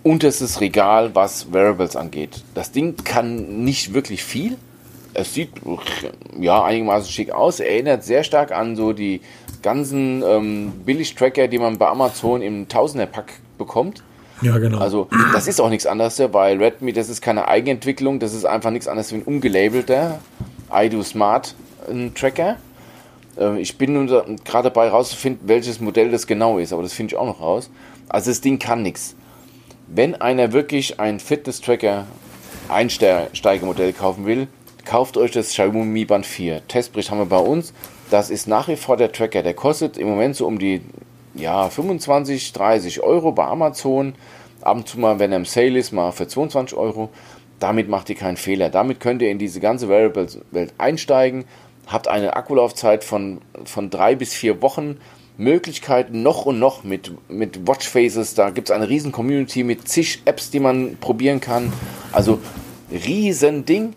unterstes 0.04 0.62
Regal, 0.62 1.14
was 1.16 1.52
Wearables 1.52 1.96
angeht. 1.96 2.44
Das 2.56 2.72
Ding 2.72 2.96
kann 3.04 3.64
nicht 3.64 3.94
wirklich 3.94 4.24
viel. 4.24 4.58
Es 5.14 5.34
sieht 5.34 5.50
ja 6.40 6.64
einigermaßen 6.64 7.12
schick 7.12 7.32
aus. 7.32 7.60
Erinnert 7.60 8.04
sehr 8.04 8.24
stark 8.24 8.52
an 8.52 8.76
so 8.76 8.94
die 8.94 9.22
ganzen 9.62 10.24
ähm, 10.26 10.72
Billig-Tracker, 10.86 11.50
die 11.50 11.58
man 11.58 11.78
bei 11.78 11.88
Amazon 11.88 12.42
im 12.42 12.70
Tausender-Pack 12.70 13.34
bekommt. 13.58 14.04
Ja, 14.42 14.58
genau. 14.58 14.78
Also, 14.78 15.10
das 15.34 15.48
ist 15.48 15.60
auch 15.60 15.70
nichts 15.70 15.86
anderes, 15.86 16.22
weil 16.32 16.64
Redmi, 16.64 16.94
das 16.94 17.10
ist 17.10 17.22
keine 17.22 17.50
Eigenentwicklung, 17.50 18.20
das 18.20 18.34
ist 18.34 18.46
einfach 18.46 18.72
nichts 18.72 18.88
anderes 18.88 19.12
wie 19.12 19.18
ein 19.18 19.24
umgelabelter 19.24 20.20
iDo 20.72 21.04
Smart 21.04 21.56
einen 21.88 22.14
Tracker. 22.14 22.58
Ähm, 23.38 23.58
ich 23.58 23.78
bin 23.78 23.94
nun 23.94 24.08
gerade 24.44 24.70
dabei 24.70 24.90
rauszufinden, 24.90 25.48
welches 25.48 25.80
Modell 25.80 26.12
das 26.12 26.28
genau 26.28 26.58
ist, 26.58 26.74
aber 26.74 26.84
das 26.84 26.94
finde 26.94 27.14
ich 27.14 27.20
auch 27.20 27.26
noch 27.26 27.42
raus. 27.42 27.70
Also 28.10 28.32
das 28.32 28.42
Ding 28.42 28.60
kann 28.60 28.82
nichts. 28.82 29.16
Wenn 29.88 30.16
einer 30.16 30.52
wirklich 30.52 31.00
ein 31.00 31.20
Fitness-Tracker 31.20 32.06
Einsteigermodell 32.70 33.94
kaufen 33.94 34.26
will, 34.28 34.48
kauft 34.86 35.18
euch 35.18 35.32
das 35.32 35.50
Xiaomi 35.50 36.06
Band 36.06 36.26
4. 36.26 36.68
Testbericht 36.68 37.10
haben 37.10 37.20
wir 37.20 37.26
bei 37.26 37.40
uns. 37.40 37.74
Das 38.12 38.30
ist 38.30 38.48
nach 38.48 38.68
wie 38.68 38.76
vor 38.76 38.98
der 38.98 39.12
Tracker. 39.12 39.42
Der 39.42 39.54
kostet 39.54 39.98
im 39.98 40.08
Moment 40.08 40.36
so 40.36 40.46
um 40.46 40.60
die 40.60 40.82
ja, 41.34 41.70
25, 41.70 42.54
30 42.54 43.02
Euro 43.02 43.32
bei 43.32 43.46
Amazon. 43.46 44.14
Ab 44.62 44.78
und 44.78 44.88
zu 44.88 45.00
mal, 45.00 45.20
wenn 45.20 45.32
er 45.32 45.38
im 45.38 45.46
Sale 45.46 45.80
ist, 45.80 45.92
mal 45.92 46.12
für 46.12 46.28
22 46.28 46.78
Euro. 46.78 47.10
Damit 47.60 47.90
macht 47.90 48.10
ihr 48.10 48.16
keinen 48.16 48.38
Fehler. 48.38 48.70
Damit 48.70 49.00
könnt 49.00 49.22
ihr 49.22 49.30
in 49.30 49.40
diese 49.40 49.60
ganze 49.60 49.90
Wearables-Welt 49.90 50.74
einsteigen 50.78 51.46
habt 51.90 52.08
eine 52.08 52.36
Akkulaufzeit 52.36 53.04
von, 53.04 53.42
von 53.66 53.90
drei 53.90 54.16
bis 54.16 54.34
vier 54.34 54.62
Wochen. 54.62 54.98
Möglichkeiten 55.38 56.22
noch 56.22 56.46
und 56.46 56.60
noch 56.60 56.84
mit, 56.84 57.12
mit 57.30 57.66
Watchfaces. 57.66 58.34
Da 58.34 58.50
gibt 58.50 58.70
es 58.70 58.76
eine 58.76 58.90
riesen 58.90 59.12
Community 59.12 59.64
mit 59.64 59.88
zig 59.88 60.22
Apps, 60.26 60.52
die 60.52 60.60
man 60.60 60.98
probieren 60.98 61.40
kann. 61.40 61.72
Also 62.12 62.40
riesen 62.92 63.66
Ding. 63.66 63.94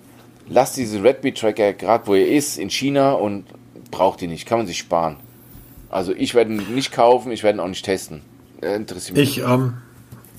Lasst 0.48 0.76
diese 0.76 1.02
Redmi 1.02 1.32
Tracker 1.32 1.72
gerade 1.72 2.06
wo 2.06 2.14
ihr 2.14 2.28
ist 2.28 2.58
in 2.58 2.70
China 2.70 3.12
und 3.12 3.44
braucht 3.90 4.22
ihr 4.22 4.28
nicht. 4.28 4.46
Kann 4.46 4.58
man 4.58 4.66
sich 4.66 4.78
sparen. 4.78 5.16
Also 5.90 6.12
ich 6.12 6.34
werde 6.34 6.52
ihn 6.52 6.74
nicht 6.74 6.92
kaufen, 6.92 7.32
ich 7.32 7.42
werde 7.42 7.58
ihn 7.58 7.60
auch 7.60 7.68
nicht 7.68 7.84
testen. 7.84 8.22
Interessiert 8.60 9.16
mich. 9.16 9.38
Ich, 9.38 9.44
ähm, 9.44 9.74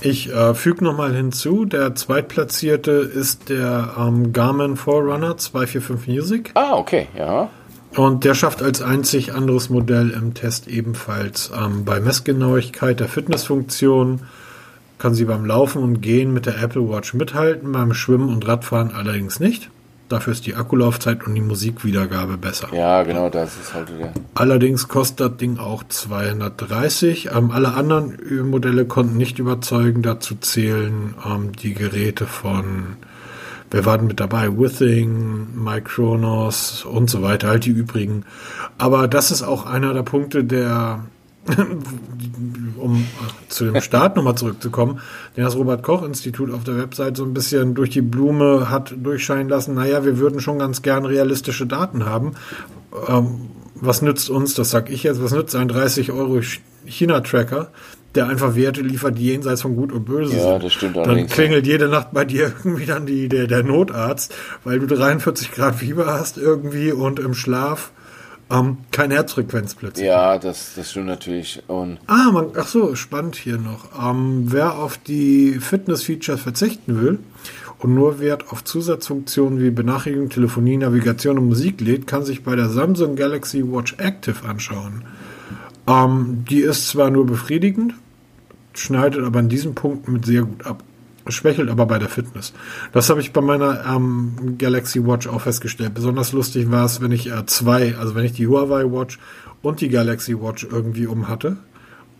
ich 0.03 0.33
äh, 0.33 0.53
füge 0.53 0.83
nochmal 0.83 1.13
hinzu, 1.13 1.65
der 1.65 1.95
zweitplatzierte 1.95 2.91
ist 2.91 3.49
der 3.49 3.95
ähm, 3.97 4.33
Garmin 4.33 4.75
Forerunner 4.75 5.37
245 5.37 6.07
Music. 6.07 6.51
Ah, 6.55 6.73
okay, 6.75 7.07
ja. 7.17 7.49
Und 7.95 8.23
der 8.23 8.33
schafft 8.33 8.61
als 8.61 8.81
einzig 8.81 9.33
anderes 9.33 9.69
Modell 9.69 10.09
im 10.09 10.33
Test 10.33 10.67
ebenfalls 10.67 11.51
ähm, 11.57 11.85
bei 11.85 11.99
Messgenauigkeit 11.99 12.99
der 12.99 13.07
Fitnessfunktion, 13.07 14.21
kann 14.97 15.13
sie 15.13 15.25
beim 15.25 15.45
Laufen 15.45 15.81
und 15.81 16.01
Gehen 16.01 16.33
mit 16.33 16.47
der 16.47 16.61
Apple 16.61 16.89
Watch 16.89 17.13
mithalten, 17.13 17.71
beim 17.71 17.93
Schwimmen 17.93 18.29
und 18.29 18.47
Radfahren 18.47 18.91
allerdings 18.91 19.39
nicht. 19.39 19.69
Dafür 20.09 20.33
ist 20.33 20.45
die 20.45 20.55
Akkulaufzeit 20.55 21.25
und 21.25 21.33
die 21.33 21.41
Musikwiedergabe 21.41 22.37
besser. 22.37 22.67
Ja, 22.73 23.03
genau, 23.03 23.29
das 23.29 23.57
ist 23.57 23.73
halt 23.73 23.93
wieder. 23.95 24.11
Allerdings 24.35 24.87
kostet 24.87 25.19
das 25.21 25.37
Ding 25.37 25.57
auch 25.57 25.83
230. 25.83 27.29
Ähm, 27.33 27.51
alle 27.51 27.73
anderen 27.73 28.17
Modelle 28.49 28.85
konnten 28.85 29.17
nicht 29.17 29.39
überzeugen. 29.39 30.01
Dazu 30.01 30.35
zählen 30.35 31.15
ähm, 31.25 31.53
die 31.53 31.73
Geräte 31.73 32.25
von, 32.25 32.97
wer 33.71 33.85
war 33.85 33.97
denn 33.97 34.07
mit 34.07 34.19
dabei? 34.19 34.49
Withing, 34.55 35.63
Micronos 35.63 36.83
und 36.83 37.09
so 37.09 37.21
weiter, 37.21 37.47
halt 37.47 37.65
die 37.65 37.71
übrigen. 37.71 38.25
Aber 38.77 39.07
das 39.07 39.31
ist 39.31 39.41
auch 39.41 39.65
einer 39.65 39.93
der 39.93 40.03
Punkte, 40.03 40.43
der 40.43 41.05
um 42.77 43.05
zu 43.49 43.65
dem 43.65 43.81
Start 43.81 44.15
nochmal 44.15 44.35
zurückzukommen, 44.35 45.01
den 45.35 45.43
das 45.43 45.55
Robert-Koch-Institut 45.55 46.51
auf 46.51 46.63
der 46.63 46.77
Website 46.77 47.17
so 47.17 47.25
ein 47.25 47.33
bisschen 47.33 47.75
durch 47.75 47.89
die 47.89 48.01
Blume 48.01 48.69
hat 48.69 48.95
durchscheinen 48.97 49.49
lassen, 49.49 49.75
naja, 49.75 50.05
wir 50.05 50.17
würden 50.17 50.39
schon 50.39 50.59
ganz 50.59 50.81
gern 50.81 51.05
realistische 51.05 51.65
Daten 51.65 52.05
haben. 52.05 52.33
Ähm, 53.07 53.49
was 53.75 54.01
nützt 54.01 54.29
uns, 54.29 54.53
das 54.53 54.69
sag 54.69 54.89
ich 54.89 55.03
jetzt, 55.03 55.21
was 55.21 55.33
nützt 55.33 55.55
ein 55.55 55.67
30 55.67 56.11
Euro 56.11 56.39
China-Tracker, 56.85 57.69
der 58.15 58.27
einfach 58.27 58.55
Werte 58.55 58.81
liefert, 58.81 59.17
die 59.17 59.25
jenseits 59.25 59.61
von 59.61 59.75
Gut 59.75 59.91
und 59.91 60.05
Böse 60.05 60.35
ja, 60.35 60.53
sind. 60.53 60.63
Das 60.63 60.73
stimmt 60.73 60.95
dann 60.95 61.27
klingelt 61.27 61.65
jede 61.65 61.87
Nacht 61.87 62.09
bei 62.13 62.25
dir 62.25 62.53
irgendwie 62.63 62.85
dann 62.85 63.05
die, 63.05 63.27
der, 63.27 63.47
der 63.47 63.63
Notarzt, 63.63 64.33
weil 64.63 64.79
du 64.79 64.85
43 64.85 65.51
Grad 65.51 65.75
Fieber 65.75 66.05
hast 66.05 66.37
irgendwie 66.37 66.91
und 66.91 67.19
im 67.19 67.33
Schlaf 67.33 67.91
ähm, 68.53 68.77
keine 68.91 69.15
Herzfrequenz 69.15 69.75
plötzlich. 69.75 70.05
Ja, 70.05 70.37
das, 70.37 70.73
das 70.75 70.91
stimmt 70.91 71.07
natürlich. 71.07 71.63
Und 71.67 71.99
ah, 72.07 72.29
man, 72.31 72.51
ach 72.55 72.67
so, 72.67 72.95
spannend 72.95 73.35
hier 73.35 73.57
noch. 73.57 73.87
Ähm, 73.99 74.45
wer 74.47 74.75
auf 74.77 74.97
die 74.97 75.53
Fitness-Features 75.53 76.41
verzichten 76.41 77.01
will 77.01 77.19
und 77.79 77.95
nur 77.95 78.19
Wert 78.19 78.51
auf 78.51 78.63
Zusatzfunktionen 78.63 79.59
wie 79.59 79.71
Benachrichtigung, 79.71 80.29
Telefonie, 80.29 80.77
Navigation 80.77 81.39
und 81.39 81.47
Musik 81.47 81.81
lädt, 81.81 82.05
kann 82.05 82.23
sich 82.23 82.43
bei 82.43 82.55
der 82.55 82.69
Samsung 82.69 83.15
Galaxy 83.15 83.63
Watch 83.63 83.95
Active 83.97 84.47
anschauen. 84.47 85.03
Ähm, 85.87 86.45
die 86.49 86.61
ist 86.61 86.89
zwar 86.89 87.09
nur 87.09 87.25
befriedigend, 87.25 87.95
schneidet 88.73 89.23
aber 89.23 89.39
in 89.39 89.49
diesem 89.49 89.73
Punkt 89.73 90.07
mit 90.07 90.25
sehr 90.25 90.43
gut 90.43 90.65
ab. 90.65 90.83
Schwächelt 91.27 91.69
aber 91.69 91.85
bei 91.85 91.99
der 91.99 92.09
Fitness. 92.09 92.53
Das 92.91 93.09
habe 93.09 93.21
ich 93.21 93.31
bei 93.31 93.41
meiner 93.41 93.85
ähm, 93.85 94.55
Galaxy 94.57 95.05
Watch 95.05 95.27
auch 95.27 95.41
festgestellt. 95.41 95.93
Besonders 95.93 96.33
lustig 96.33 96.69
war 96.69 96.85
es, 96.85 97.01
wenn 97.01 97.11
ich 97.11 97.31
äh, 97.31 97.45
zwei, 97.45 97.95
also 97.95 98.15
wenn 98.15 98.25
ich 98.25 98.33
die 98.33 98.47
Huawei 98.47 98.83
Watch 98.91 99.19
und 99.61 99.79
die 99.81 99.89
Galaxy 99.89 100.39
Watch 100.39 100.67
irgendwie 100.69 101.07
um 101.07 101.29
hatte 101.29 101.57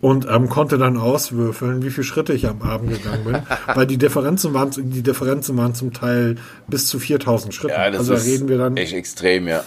und 0.00 0.26
ähm, 0.30 0.50
konnte 0.50 0.76
dann 0.76 0.98
auswürfeln, 0.98 1.82
wie 1.82 1.90
viele 1.90 2.04
Schritte 2.04 2.34
ich 2.34 2.46
am 2.46 2.60
Abend 2.62 2.90
gegangen 2.90 3.24
bin, 3.24 3.36
weil 3.74 3.86
die 3.86 3.96
Differenzen 3.96 4.52
waren, 4.52 4.70
die 4.76 5.02
Differenzen 5.02 5.56
waren 5.56 5.74
zum 5.74 5.92
Teil 5.92 6.36
bis 6.68 6.88
zu 6.88 6.98
4000 6.98 7.54
Schritte. 7.54 7.74
Ja, 7.74 7.90
das 7.90 8.00
also 8.00 8.12
da 8.12 8.18
ist 8.18 8.26
reden 8.26 8.48
wir 8.48 8.58
dann 8.58 8.76
echt 8.76 8.92
extrem, 8.92 9.48
ja. 9.48 9.64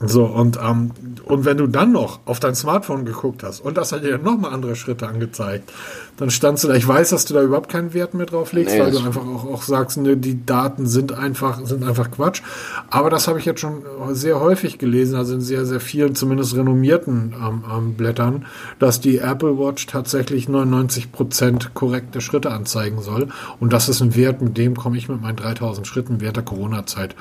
So, 0.00 0.24
und, 0.26 0.58
ähm, 0.62 0.92
und 1.24 1.44
wenn 1.44 1.56
du 1.56 1.66
dann 1.66 1.90
noch 1.90 2.20
auf 2.24 2.38
dein 2.38 2.54
Smartphone 2.54 3.04
geguckt 3.04 3.42
hast 3.42 3.60
und 3.60 3.76
das 3.76 3.90
hat 3.90 4.04
dir 4.04 4.16
nochmal 4.18 4.54
andere 4.54 4.76
Schritte 4.76 5.08
angezeigt, 5.08 5.72
dann 6.18 6.30
standst 6.30 6.62
du 6.62 6.68
da, 6.68 6.74
ich 6.74 6.86
weiß, 6.86 7.10
dass 7.10 7.24
du 7.24 7.34
da 7.34 7.42
überhaupt 7.42 7.68
keinen 7.68 7.94
Wert 7.94 8.14
mehr 8.14 8.26
drauf 8.26 8.52
legst, 8.52 8.74
Nee, 8.74 8.80
weil 8.80 8.92
du 8.92 8.98
einfach 8.98 9.26
auch, 9.26 9.44
auch 9.44 9.62
sagst, 9.62 9.98
ne, 9.98 10.16
die 10.16 10.44
Daten 10.46 10.86
sind 10.86 11.12
einfach, 11.12 11.64
sind 11.64 11.82
einfach 11.82 12.12
Quatsch. 12.12 12.42
Aber 12.90 13.10
das 13.10 13.26
habe 13.26 13.40
ich 13.40 13.44
jetzt 13.44 13.60
schon 13.60 13.82
sehr 14.10 14.38
häufig 14.38 14.78
gelesen, 14.78 15.16
also 15.16 15.34
in 15.34 15.40
sehr, 15.40 15.66
sehr 15.66 15.80
vielen, 15.80 16.14
zumindest 16.14 16.54
renommierten 16.54 17.34
ähm, 17.34 17.64
ähm, 17.68 17.94
Blättern, 17.94 18.46
dass 18.78 19.00
die 19.00 19.18
Apple 19.18 19.58
Watch 19.58 19.86
tatsächlich 19.86 20.48
99 20.48 21.10
Prozent 21.10 21.74
korrekte 21.74 22.20
Schritte 22.20 22.52
anzeigen 22.52 23.02
soll. 23.02 23.28
Und 23.58 23.72
das 23.72 23.88
ist 23.88 24.00
ein 24.00 24.14
Wert, 24.14 24.42
mit 24.42 24.56
dem 24.56 24.76
komme 24.76 24.96
ich 24.96 25.08
mit 25.08 25.20
meinen 25.20 25.36
3000 25.36 25.86
Schritten 25.86 26.20
während 26.20 26.36
der 26.36 26.44
Corona-Zeit 26.44 27.16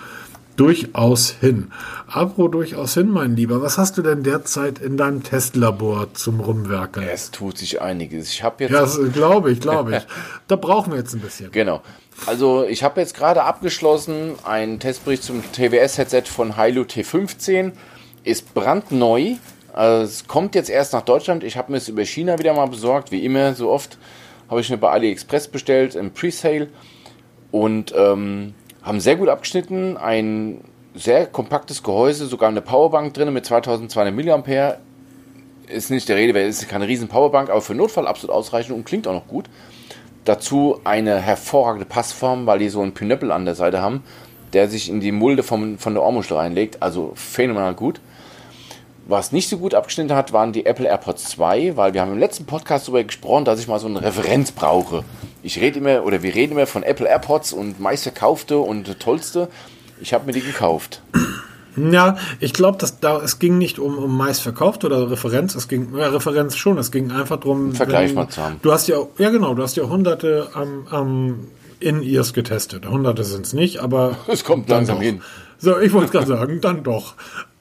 durchaus 0.58 1.30
hin. 1.30 1.72
Apro 2.08 2.50
durchaus 2.50 2.96
hin, 2.96 3.10
mein 3.10 3.36
Lieber. 3.36 3.62
Was 3.62 3.78
hast 3.78 3.98
du 3.98 4.02
denn 4.02 4.24
derzeit 4.24 4.80
in 4.80 4.98
deinem 4.98 5.24
Testlabor 5.24 6.14
zum 6.14 6.40
Rumwerkeln? 6.42 7.08
Es 7.08 7.32
tut 7.32 7.58
sich 7.58 7.82
einiges. 7.82 8.30
Ich 8.32 8.44
habe 8.44 8.66
jetzt 8.66 8.74
Ja, 8.74 8.86
glaube 9.14 9.52
ich, 9.52 9.62
glaube 9.62 9.98
ich. 9.98 10.08
Da 10.48 10.56
brauchen 10.56 10.92
wir 10.92 11.00
jetzt 11.00 11.14
ein 11.14 11.22
bisschen. 11.22 11.52
Genau. 11.52 11.82
Also 12.26 12.66
ich 12.66 12.84
habe 12.84 13.00
jetzt 13.00 13.16
gerade 13.16 13.44
abgeschlossen, 13.44 14.34
einen 14.44 14.80
Testbericht 14.80 15.24
zum 15.24 15.44
TWS-Headset 15.52 16.24
von 16.26 16.62
Hilo 16.62 16.82
T15. 16.82 17.74
Ist 18.24 18.54
brandneu. 18.54 19.36
Also 19.74 20.06
es 20.06 20.28
kommt 20.28 20.56
jetzt 20.56 20.70
erst 20.70 20.94
nach 20.94 21.04
Deutschland. 21.04 21.44
Ich 21.44 21.56
habe 21.56 21.72
mir 21.72 21.78
es 21.78 21.88
über 21.88 22.04
China 22.04 22.40
wieder 22.40 22.54
mal 22.54 22.68
besorgt. 22.68 23.12
Wie 23.12 23.24
immer, 23.24 23.54
so 23.54 23.70
oft 23.70 23.98
habe 24.50 24.62
ich 24.62 24.70
mir 24.70 24.78
bei 24.78 24.90
AliExpress 24.90 25.50
bestellt 25.50 25.96
im 25.96 26.12
Presale. 26.12 26.70
Und 27.52 27.94
ähm, 27.96 28.56
haben 28.88 29.00
sehr 29.02 29.18
gut 29.18 29.30
abgeschnitten. 29.30 29.98
Ein 29.98 30.62
sehr 30.96 31.28
kompaktes 31.28 31.84
Gehäuse, 31.84 32.26
sogar 32.26 32.50
eine 32.50 32.62
Powerbank 32.62 33.14
drin 33.14 33.32
mit 33.34 33.46
2200 33.46 34.16
mAh. 34.16 34.78
Ist 35.68 35.92
nicht 35.92 36.08
der 36.08 36.16
Rede, 36.16 36.34
wert, 36.34 36.48
ist 36.48 36.68
keine 36.70 36.88
riesen 36.88 37.10
Powerbank, 37.10 37.50
aber 37.50 37.60
für 37.60 37.76
Notfall 37.76 38.08
absolut 38.08 38.34
ausreichend 38.34 38.74
und 38.76 38.86
klingt 38.86 39.06
auch 39.08 39.14
noch 39.14 39.28
gut. 39.28 39.50
Dazu 40.24 40.80
eine 40.86 41.20
hervorragende 41.20 41.86
Passform, 41.86 42.46
weil 42.46 42.60
die 42.60 42.70
so 42.70 42.82
einen 42.82 42.94
Pinöppel 42.94 43.32
an 43.32 43.44
der 43.44 43.56
Seite 43.56 43.82
haben, 43.82 44.04
der 44.54 44.70
sich 44.70 44.90
in 44.90 45.02
die 45.02 45.12
Mulde 45.12 45.44
vom, 45.44 45.78
von 45.78 45.94
der 45.94 46.04
Ohrmuschel 46.04 46.38
reinlegt. 46.38 46.82
Also 46.82 47.12
phänomenal 47.16 47.74
gut. 47.74 48.00
Was 49.10 49.32
nicht 49.32 49.48
so 49.48 49.58
gut 49.58 49.74
abgeschnitten 49.74 50.14
hat, 50.16 50.34
waren 50.34 50.52
die 50.52 50.66
Apple 50.66 50.86
AirPods 50.86 51.30
2, 51.30 51.78
weil 51.78 51.94
wir 51.94 52.02
haben 52.02 52.12
im 52.12 52.20
letzten 52.20 52.46
Podcast 52.46 52.88
darüber 52.88 53.04
gesprochen, 53.06 53.46
dass 53.46 53.58
ich 53.60 53.68
mal 53.68 53.80
so 53.80 53.88
eine 53.88 54.02
Referenz 54.02 54.52
brauche. 54.52 55.06
Ich 55.44 55.62
rede 55.62 55.80
immer, 55.80 56.04
oder 56.04 56.24
wir 56.24 56.36
reden 56.36 56.52
immer 56.54 56.68
von 56.68 56.84
Apple 56.84 57.08
AirPods 57.08 57.54
und 57.54 57.80
meistverkaufte 57.80 58.58
und 58.58 59.00
tollste. 59.00 59.48
Ich 60.02 60.14
habe 60.14 60.26
mir 60.26 60.34
die 60.34 60.42
gekauft. 60.42 61.02
Ja, 61.78 62.18
ich 62.40 62.54
glaube, 62.54 62.86
da 63.00 63.22
es 63.22 63.40
ging 63.40 63.58
nicht 63.58 63.80
um, 63.80 63.98
um 63.98 64.18
meistverkauft 64.18 64.84
oder 64.84 65.10
Referenz, 65.10 65.56
es 65.56 65.68
ging 65.68 65.96
ja, 65.96 66.08
Referenz 66.10 66.58
schon, 66.58 66.78
es 66.80 66.92
ging 66.92 67.12
einfach 67.12 67.38
darum, 67.38 67.74
Vergleich 67.74 68.10
wenn- 68.10 68.16
mal 68.16 68.28
zu 68.30 68.42
haben. 68.44 68.56
Du 68.62 68.72
hast 68.74 68.88
ja, 68.88 68.98
ja 69.20 69.30
genau, 69.30 69.54
du 69.54 69.62
hast 69.64 69.78
ja 69.78 69.84
hunderte 69.84 70.50
am, 70.54 70.88
am 70.90 71.48
In-Ears 71.80 72.34
getestet. 72.34 72.88
Hunderte 72.90 73.24
sind 73.24 73.46
es 73.46 73.54
nicht, 73.54 73.78
aber 73.78 74.18
Es 74.28 74.44
kommt 74.44 74.68
langsam 74.68 74.98
doch. 74.98 75.04
hin. 75.04 75.22
So, 75.60 75.80
ich 75.80 75.94
wollte 75.94 76.12
gerade 76.12 76.28
sagen, 76.28 76.60
dann 76.62 76.84
doch. 76.84 77.14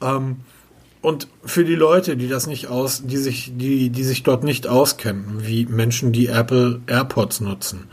Ähm, 0.03 0.39
und 1.03 1.29
für 1.45 1.65
die 1.65 1.75
Leute, 1.75 2.17
die 2.17 2.29
das 2.29 2.47
nicht 2.47 2.69
aus, 2.69 3.03
die 3.05 3.17
sich, 3.17 3.53
die, 3.57 3.91
die 3.91 4.05
sich 4.05 4.23
dort 4.23 4.45
nicht 4.45 4.67
auskennen, 4.67 5.47
wie 5.47 5.67
Menschen, 5.67 6.13
die 6.13 6.27
Apple 6.27 6.81
AirPods 6.87 7.41
nutzen, 7.41 7.85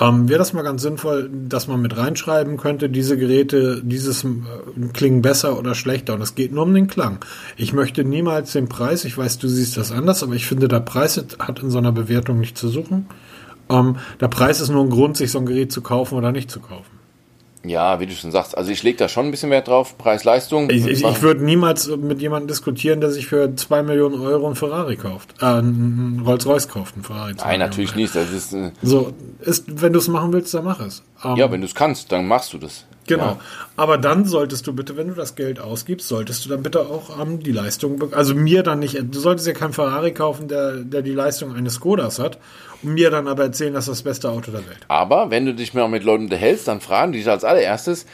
ähm, 0.00 0.28
wäre 0.28 0.38
das 0.38 0.52
mal 0.52 0.62
ganz 0.62 0.82
sinnvoll, 0.82 1.28
dass 1.48 1.66
man 1.66 1.80
mit 1.80 1.96
reinschreiben 1.96 2.56
könnte, 2.56 2.88
diese 2.88 3.16
Geräte, 3.16 3.82
dieses 3.82 4.22
äh, 4.24 4.28
klingen 4.92 5.22
besser 5.22 5.58
oder 5.58 5.74
schlechter. 5.74 6.14
Und 6.14 6.20
es 6.20 6.34
geht 6.34 6.52
nur 6.52 6.64
um 6.64 6.74
den 6.74 6.86
Klang. 6.86 7.18
Ich 7.56 7.72
möchte 7.72 8.04
niemals 8.04 8.52
den 8.52 8.68
Preis, 8.68 9.04
ich 9.04 9.18
weiß, 9.18 9.38
du 9.38 9.48
siehst 9.48 9.76
das 9.76 9.90
anders, 9.90 10.22
aber 10.22 10.34
ich 10.34 10.46
finde, 10.46 10.68
der 10.68 10.80
Preis 10.80 11.16
hat 11.38 11.60
in 11.60 11.70
so 11.70 11.78
einer 11.78 11.92
Bewertung 11.92 12.38
nicht 12.38 12.56
zu 12.56 12.68
suchen. 12.68 13.06
Ähm, 13.70 13.96
der 14.20 14.28
Preis 14.28 14.60
ist 14.60 14.68
nur 14.68 14.84
ein 14.84 14.90
Grund, 14.90 15.16
sich 15.16 15.30
so 15.30 15.38
ein 15.38 15.46
Gerät 15.46 15.72
zu 15.72 15.80
kaufen 15.80 16.14
oder 16.14 16.32
nicht 16.32 16.50
zu 16.50 16.60
kaufen. 16.60 16.97
Ja, 17.64 17.98
wie 17.98 18.06
du 18.06 18.12
schon 18.12 18.30
sagst, 18.30 18.56
also 18.56 18.70
ich 18.70 18.82
lege 18.82 18.98
da 18.98 19.08
schon 19.08 19.26
ein 19.26 19.30
bisschen 19.30 19.50
Wert 19.50 19.68
drauf. 19.68 19.98
Preis-Leistung. 19.98 20.70
Ich, 20.70 20.86
ich, 20.86 21.04
ich 21.04 21.22
würde 21.22 21.44
niemals 21.44 21.88
mit 21.88 22.20
jemandem 22.20 22.48
diskutieren, 22.48 23.00
der 23.00 23.10
sich 23.10 23.26
für 23.26 23.54
2 23.54 23.82
Millionen 23.82 24.20
Euro 24.20 24.46
einen 24.46 24.54
Ferrari 24.54 24.96
kauft. 24.96 25.34
Äh, 25.40 25.46
einen 25.46 26.22
Rolls-Royce 26.24 26.68
kauft, 26.68 26.94
einen 26.94 27.04
Ferrari. 27.04 27.34
Nein, 27.36 27.58
natürlich 27.58 27.94
nicht. 27.96 28.14
Das 28.14 28.30
ist, 28.30 28.52
äh, 28.52 28.70
So, 28.82 29.12
ist, 29.40 29.64
wenn 29.82 29.92
du 29.92 29.98
es 29.98 30.08
machen 30.08 30.32
willst, 30.32 30.54
dann 30.54 30.64
mach 30.64 30.80
es. 30.80 31.02
Ähm, 31.24 31.36
ja, 31.36 31.50
wenn 31.50 31.60
du 31.60 31.66
es 31.66 31.74
kannst, 31.74 32.12
dann 32.12 32.26
machst 32.28 32.52
du 32.52 32.58
das. 32.58 32.84
Genau. 33.08 33.24
Ja. 33.24 33.38
Aber 33.76 33.98
dann 33.98 34.24
solltest 34.24 34.66
du 34.66 34.72
bitte, 34.72 34.96
wenn 34.96 35.08
du 35.08 35.14
das 35.14 35.34
Geld 35.34 35.58
ausgibst, 35.60 36.06
solltest 36.08 36.44
du 36.44 36.50
dann 36.50 36.62
bitte 36.62 36.80
auch 36.82 37.18
ähm, 37.20 37.42
die 37.42 37.52
Leistung, 37.52 38.12
also 38.12 38.34
mir 38.34 38.62
dann 38.62 38.78
nicht, 38.80 38.98
du 39.00 39.18
solltest 39.18 39.46
ja 39.46 39.54
keinen 39.54 39.72
Ferrari 39.72 40.12
kaufen, 40.12 40.46
der, 40.46 40.76
der 40.76 41.02
die 41.02 41.14
Leistung 41.14 41.54
eines 41.54 41.74
Skodas 41.74 42.18
hat 42.18 42.38
und 42.82 42.94
mir 42.94 43.10
dann 43.10 43.26
aber 43.28 43.44
erzählen, 43.44 43.74
das 43.74 43.84
ist 43.88 43.90
das 43.98 44.02
beste 44.02 44.30
Auto 44.30 44.50
der 44.50 44.66
Welt. 44.66 44.78
Aber 44.88 45.30
wenn 45.30 45.46
du 45.46 45.54
dich 45.54 45.74
mal 45.74 45.88
mit 45.88 46.04
Leuten 46.04 46.24
unterhältst, 46.24 46.68
dann 46.68 46.80
fragen 46.80 47.12
die 47.12 47.18
dich 47.18 47.28
als 47.28 47.44
allererstes, 47.44 48.06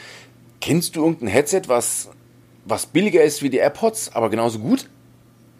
kennst 0.61 0.95
du 0.95 1.03
irgendein 1.03 1.27
Headset, 1.29 1.63
was, 1.67 2.09
was 2.65 2.85
billiger 2.87 3.23
ist 3.23 3.41
wie 3.43 3.49
die 3.49 3.57
AirPods, 3.57 4.11
aber 4.15 4.29
genauso 4.29 4.59
gut? 4.59 4.87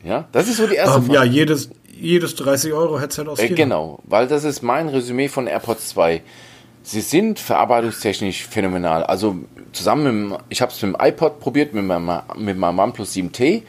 Ja, 0.03 0.27
das 0.31 0.47
ist 0.47 0.57
so 0.57 0.67
die 0.67 0.75
erste 0.75 0.97
Ähm, 0.99 1.11
ja, 1.11 1.23
jedes, 1.23 1.69
jedes 1.99 2.35
30 2.35 2.73
Euro 2.73 2.99
Headset 2.99 3.23
aus 3.27 3.39
Äh, 3.39 3.47
China. 3.47 3.55
genau, 3.55 3.99
weil 4.03 4.27
das 4.27 4.43
ist 4.43 4.61
mein 4.61 4.87
Resümee 4.89 5.27
von 5.29 5.47
AirPods 5.47 5.89
2. 5.89 6.21
Sie 6.83 7.01
sind 7.01 7.39
verarbeitungstechnisch 7.39 8.45
phänomenal. 8.45 9.03
Also 9.03 9.37
zusammen 9.71 10.03
mit 10.29 10.39
dem, 10.39 10.43
ich 10.49 10.61
habe 10.61 10.71
es 10.71 10.79
mit 10.83 10.93
dem 10.95 11.01
iPod 11.03 11.39
probiert, 11.39 11.73
mit 11.73 11.83
meinem, 11.85 12.21
mit 12.37 12.57
meinem 12.57 12.77
OnePlus 12.77 13.13
7T. 13.13 13.63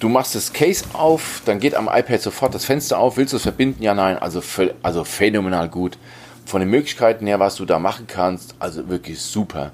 Du 0.00 0.08
machst 0.08 0.36
das 0.36 0.52
Case 0.52 0.84
auf, 0.92 1.42
dann 1.44 1.58
geht 1.58 1.74
am 1.74 1.88
iPad 1.92 2.20
sofort 2.20 2.54
das 2.54 2.64
Fenster 2.64 3.00
auf. 3.00 3.16
Willst 3.16 3.32
du 3.32 3.36
es 3.36 3.42
verbinden? 3.42 3.82
Ja, 3.82 3.94
nein. 3.94 4.16
Also, 4.16 4.40
also 4.80 5.02
phänomenal 5.02 5.68
gut. 5.68 5.98
Von 6.46 6.60
den 6.60 6.70
Möglichkeiten 6.70 7.26
her, 7.26 7.40
was 7.40 7.56
du 7.56 7.64
da 7.64 7.80
machen 7.80 8.06
kannst, 8.06 8.54
also 8.60 8.88
wirklich 8.88 9.20
super. 9.20 9.72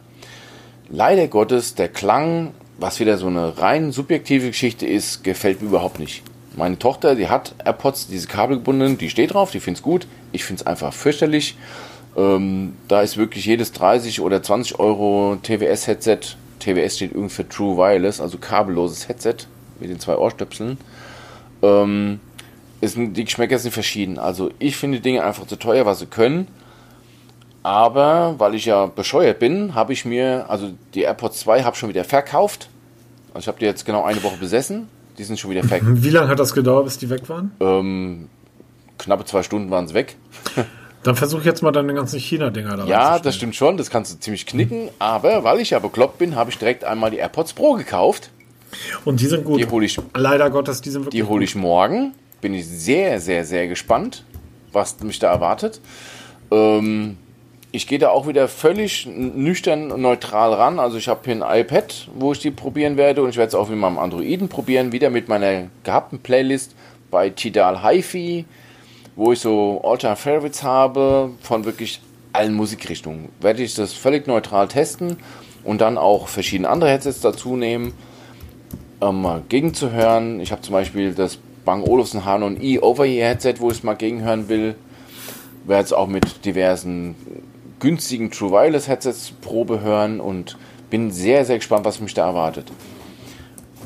Leider 0.89 1.29
Gottes, 1.29 1.75
der 1.75 1.89
Klang, 1.89 2.55
was 2.79 3.01
wieder 3.01 3.19
so 3.19 3.27
eine 3.27 3.59
rein 3.59 3.93
subjektive 3.93 4.49
Geschichte 4.49 4.87
ist, 4.87 5.25
gefällt 5.25 5.61
mir 5.61 5.69
überhaupt 5.69 5.99
nicht. 5.99 6.23
Meine 6.57 6.79
Tochter, 6.79 7.17
die 7.17 7.29
hat 7.29 7.55
AirPods, 7.63 8.07
diese 8.07 8.27
kabelgebundenen, 8.27 8.97
die 8.97 9.11
steht 9.11 9.35
drauf, 9.35 9.51
die 9.51 9.61
findet 9.61 9.81
es 9.81 9.83
gut. 9.83 10.07
Ich 10.33 10.45
finde 10.45 10.63
es 10.63 10.67
einfach 10.67 10.95
fürchterlich. 10.95 11.57
Ähm, 12.17 12.77
da 12.89 13.03
ist 13.03 13.19
wirklich 13.19 13.45
jedes 13.45 13.73
30 13.73 14.23
oder 14.23 14.43
20 14.43 14.79
Euro 14.79 15.37
TWS-Headset, 15.43 16.37
TWS 16.61 16.97
steht 16.97 17.13
irgendwie 17.13 17.35
für 17.35 17.49
True 17.49 17.77
Wireless, 17.77 18.21
also 18.21 18.39
kabelloses 18.39 19.09
Headset 19.09 19.47
mit 19.85 19.97
den 19.97 20.01
zwei 20.01 20.17
Ohrstöpseln. 20.17 20.79
Ähm, 21.63 22.21
ist, 22.81 22.97
die 22.97 23.25
Geschmäcker 23.25 23.59
sind 23.59 23.73
verschieden. 23.73 24.19
Also 24.19 24.51
ich 24.59 24.77
finde 24.77 24.99
die 24.99 25.03
Dinge 25.03 25.25
einfach 25.25 25.47
zu 25.47 25.57
teuer, 25.57 25.87
was 25.87 26.01
sie 26.01 26.07
können. 26.07 26.49
Aber 27.63 28.35
weil 28.39 28.55
ich 28.55 28.67
ja 28.67 28.87
bescheuert 28.87 29.39
bin, 29.39 29.75
habe 29.75 29.93
ich 29.95 30.05
mir, 30.05 30.47
also 30.49 30.73
die 30.93 31.03
AirPods 31.03 31.41
2 31.41 31.63
habe 31.63 31.77
schon 31.77 31.89
wieder 31.89 32.05
verkauft. 32.05 32.69
Also 33.33 33.45
ich 33.45 33.49
habe 33.49 33.59
die 33.59 33.65
jetzt 33.65 33.87
genau 33.87 34.05
eine 34.05 34.23
Woche 34.23 34.37
besessen. 34.37 34.89
Die 35.17 35.25
sind 35.25 35.39
schon 35.39 35.51
wieder 35.51 35.65
verkauft. 35.65 35.93
Wie 36.03 36.11
lange 36.11 36.29
hat 36.29 36.39
das 36.39 36.53
gedauert, 36.53 36.85
bis 36.85 36.99
die 36.99 37.09
weg 37.09 37.29
waren? 37.29 37.53
ähm, 37.61 38.29
knappe 38.99 39.25
zwei 39.25 39.43
Stunden 39.43 39.71
waren 39.71 39.89
sie 39.89 39.95
weg. 39.95 40.17
Dann 41.03 41.17
versuch 41.17 41.43
jetzt 41.43 41.63
mal 41.63 41.71
deine 41.71 41.93
ganzen 41.93 42.19
China-Dinger 42.19 42.77
da 42.79 42.85
Ja, 42.87 43.19
das 43.19 43.37
stimmt 43.37 43.55
schon, 43.55 43.77
das 43.77 43.91
kannst 43.91 44.15
du 44.15 44.19
ziemlich 44.19 44.47
knicken. 44.47 44.89
Aber 44.99 45.45
weil 45.45 45.61
ich 45.61 45.71
ja 45.71 45.79
bekloppt 45.79 46.17
bin, 46.19 46.35
habe 46.35 46.51
ich 46.51 46.59
direkt 46.59 46.85
einmal 46.85 47.11
die 47.11 47.19
AirPods 47.19 47.53
Pro 47.53 47.75
gekauft. 47.75 48.31
Und 49.05 49.21
die 49.21 49.27
sind 49.27 49.45
gut. 49.45 49.61
Die 49.61 49.67
hole 49.67 49.87
ich, 49.87 49.99
Leider 50.15 50.51
Gottes, 50.51 50.81
die 50.81 50.91
sind 50.91 51.05
wirklich 51.05 51.23
die 51.23 51.29
hole 51.29 51.45
ich 51.45 51.55
morgen. 51.55 52.13
Bin 52.41 52.55
ich 52.55 52.67
sehr, 52.67 53.21
sehr, 53.21 53.45
sehr 53.45 53.69
gespannt, 53.69 54.25
was 54.73 55.01
mich 55.01 55.19
da 55.19 55.31
erwartet. 55.31 55.81
Ähm, 56.51 57.17
ich 57.75 57.89
gehe 57.89 57.99
da 57.99 58.11
auch 58.11 58.29
wieder 58.29 58.47
völlig 58.47 59.05
nüchtern 59.07 59.91
und 59.91 60.01
neutral 60.01 60.53
ran. 60.53 60.79
Also 60.79 60.97
ich 60.97 61.09
habe 61.09 61.23
hier 61.25 61.45
ein 61.45 61.61
iPad, 61.61 62.09
wo 62.15 62.33
ich 62.33 62.39
die 62.39 62.53
probieren 62.53 62.97
werde 62.97 63.23
und 63.23 63.31
ich 63.31 63.37
werde 63.37 63.49
es 63.49 63.55
auch 63.57 63.69
mit 63.69 63.79
meinem 63.79 63.99
Androiden 63.99 64.49
probieren, 64.49 64.93
wieder 64.93 65.11
mit 65.11 65.29
meiner 65.29 65.65
gehabten 65.83 66.21
Playlist 66.21 66.77
bei 67.11 67.31
Tidal 67.31 67.83
HiFi, 67.83 68.45
wo 69.17 69.33
ich 69.33 69.41
so 69.41 69.81
All-Time 69.83 70.15
Favorites 70.15 70.63
habe 70.63 71.31
von 71.43 71.65
wirklich 71.65 72.01
allen 72.33 72.55
Musikrichtungen. 72.55 73.29
Werde 73.41 73.65
ich 73.65 73.75
das 73.75 73.93
völlig 73.93 74.29
neutral 74.29 74.69
testen 74.69 75.17
und 75.65 75.81
dann 75.81 75.99
auch 75.99 76.29
verschiedene 76.29 76.69
andere 76.69 76.91
Headsets 76.91 77.21
dazu 77.21 77.57
nehmen, 77.57 77.93
um 79.09 79.23
mal 79.23 79.43
gegenzuhören. 79.49 80.41
Ich 80.41 80.53
habe 80.53 80.63
zum 80.63 80.73
Beispiel 80.73 81.15
das 81.15 81.39
Bang 81.65 81.83
Olufsen 81.83 82.23
H9i 82.23 82.81
Over-Ear-Headset, 82.81 83.55
wo 83.59 83.71
ich 83.71 83.79
es 83.79 83.83
mal 83.83 83.95
gegenhören 83.95 84.49
will. 84.49 84.75
Werde 85.65 85.81
jetzt 85.81 85.95
auch 85.95 86.07
mit 86.07 86.45
diversen 86.45 87.15
günstigen 87.81 88.31
True 88.31 88.51
Wireless 88.53 88.89
Headsets 88.89 89.33
Probe 89.41 89.81
hören 89.81 90.21
und 90.21 90.57
bin 90.91 91.11
sehr, 91.11 91.45
sehr 91.45 91.59
gespannt, 91.59 91.85
was 91.85 92.01
mich 92.01 92.15
da 92.15 92.27
erwartet. 92.27 92.71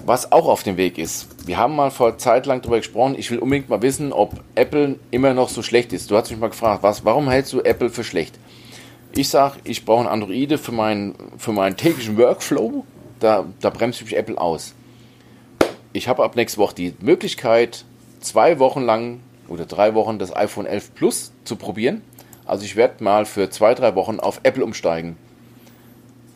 Was 0.04 0.32
auch 0.32 0.48
auf 0.48 0.62
dem 0.62 0.76
Weg 0.76 0.98
ist, 0.98 1.28
wir 1.46 1.58
haben 1.58 1.76
mal 1.76 1.90
vor 1.90 2.18
Zeit 2.18 2.46
lang 2.46 2.62
darüber 2.62 2.78
gesprochen, 2.78 3.14
ich 3.18 3.30
will 3.30 3.38
unbedingt 3.38 3.68
mal 3.68 3.82
wissen, 3.82 4.12
ob 4.12 4.32
Apple 4.54 4.98
immer 5.10 5.34
noch 5.34 5.48
so 5.48 5.62
schlecht 5.62 5.92
ist. 5.92 6.10
Du 6.10 6.16
hast 6.16 6.30
mich 6.30 6.40
mal 6.40 6.50
gefragt, 6.50 6.82
was, 6.82 7.04
warum 7.04 7.28
hältst 7.28 7.52
du 7.52 7.60
Apple 7.60 7.90
für 7.90 8.04
schlecht? 8.04 8.38
Ich 9.14 9.28
sage, 9.28 9.58
ich 9.64 9.84
brauche 9.84 10.02
ein 10.02 10.06
Android 10.06 10.58
für 10.58 10.72
meinen, 10.72 11.14
für 11.36 11.52
meinen 11.52 11.76
täglichen 11.76 12.16
Workflow. 12.16 12.84
Da, 13.20 13.46
da 13.60 13.70
bremst 13.70 14.00
mich 14.02 14.16
Apple 14.16 14.38
aus. 14.40 14.74
Ich 15.92 16.08
habe 16.08 16.22
ab 16.22 16.36
nächste 16.36 16.58
Woche 16.58 16.74
die 16.74 16.94
Möglichkeit, 17.00 17.84
zwei 18.20 18.58
Wochen 18.58 18.82
lang 18.82 19.20
oder 19.48 19.64
drei 19.64 19.94
Wochen 19.94 20.18
das 20.18 20.34
iPhone 20.34 20.66
11 20.66 20.94
Plus 20.94 21.32
zu 21.44 21.56
probieren. 21.56 22.02
Also 22.44 22.64
ich 22.64 22.76
werde 22.76 23.02
mal 23.02 23.24
für 23.24 23.50
zwei, 23.50 23.74
drei 23.74 23.94
Wochen 23.94 24.20
auf 24.20 24.40
Apple 24.42 24.64
umsteigen. 24.64 25.16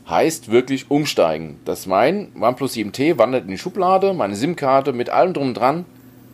Heißt 0.09 0.51
wirklich 0.51 0.91
umsteigen. 0.91 1.61
Das 1.65 1.87
mein 1.87 2.33
OnePlus 2.39 2.75
7T 2.75 3.19
wandert 3.19 3.45
in 3.45 3.51
die 3.51 3.59
Schublade, 3.59 4.15
meine 4.15 4.37
SIM-Karte 4.37 4.93
mit 4.93 5.11
allem 5.11 5.33
drum 5.33 5.49
und 5.49 5.55
dran, 5.55 5.85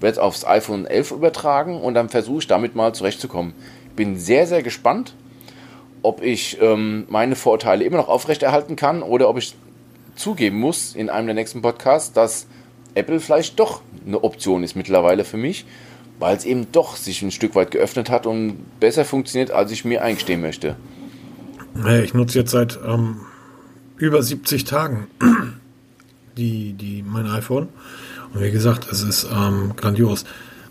wird 0.01 0.19
aufs 0.19 0.47
iPhone 0.47 0.87
11 0.87 1.11
übertragen 1.11 1.81
und 1.81 1.95
dann 1.95 2.09
versuche 2.09 2.39
ich 2.39 2.47
damit 2.47 2.75
mal 2.75 2.95
zurechtzukommen. 2.95 3.55
Bin 3.97 4.17
sehr, 4.17 4.47
sehr 4.47 4.63
gespannt 4.63 5.15
ob 6.03 6.23
ich 6.23 6.61
ähm, 6.61 7.07
meine 7.09 7.37
Vorurteile 7.37 7.85
immer 7.85 7.97
noch 7.97 8.09
aufrechterhalten 8.09 8.77
kann 8.77 9.03
oder 9.03 9.29
ob 9.29 9.39
ich 9.39 9.55
zugeben 10.15 10.59
muss 10.59 10.95
in 10.95 11.11
einem 11.11 11.27
der 11.27 11.35
nächsten 11.35 11.63
Podcasts, 11.63 12.13
dass 12.13 12.47
Apple 12.99 13.21
vielleicht 13.21 13.59
doch 13.59 13.81
eine 14.07 14.23
Option 14.23 14.65
ist 14.65 14.77
mittlerweile 14.77 15.25
für 15.25 15.37
mich, 15.37 15.65
weil 16.19 16.37
es 16.37 16.45
eben 16.45 16.71
doch 16.73 16.97
sich 16.97 17.23
ein 17.23 17.31
Stück 17.31 17.55
weit 17.55 17.71
geöffnet 17.71 18.11
hat 18.11 18.27
und 18.27 18.59
besser 18.81 19.05
funktioniert, 19.05 19.51
als 19.51 19.71
ich 19.71 19.85
mir 19.85 20.03
eingestehen 20.03 20.41
möchte. 20.41 20.77
Ich 22.03 22.15
nutze 22.15 22.39
jetzt 22.41 22.51
seit 22.51 22.79
ähm, 22.85 23.21
über 23.97 24.23
70 24.23 24.65
Tagen 24.65 25.07
die, 26.37 26.73
die, 26.73 27.05
mein 27.07 27.27
iPhone. 27.27 27.69
Und 28.35 28.43
wie 28.43 28.51
gesagt, 28.51 28.91
es 28.91 29.03
ist 29.03 29.29
ähm, 29.33 29.75
grandios. 29.77 30.25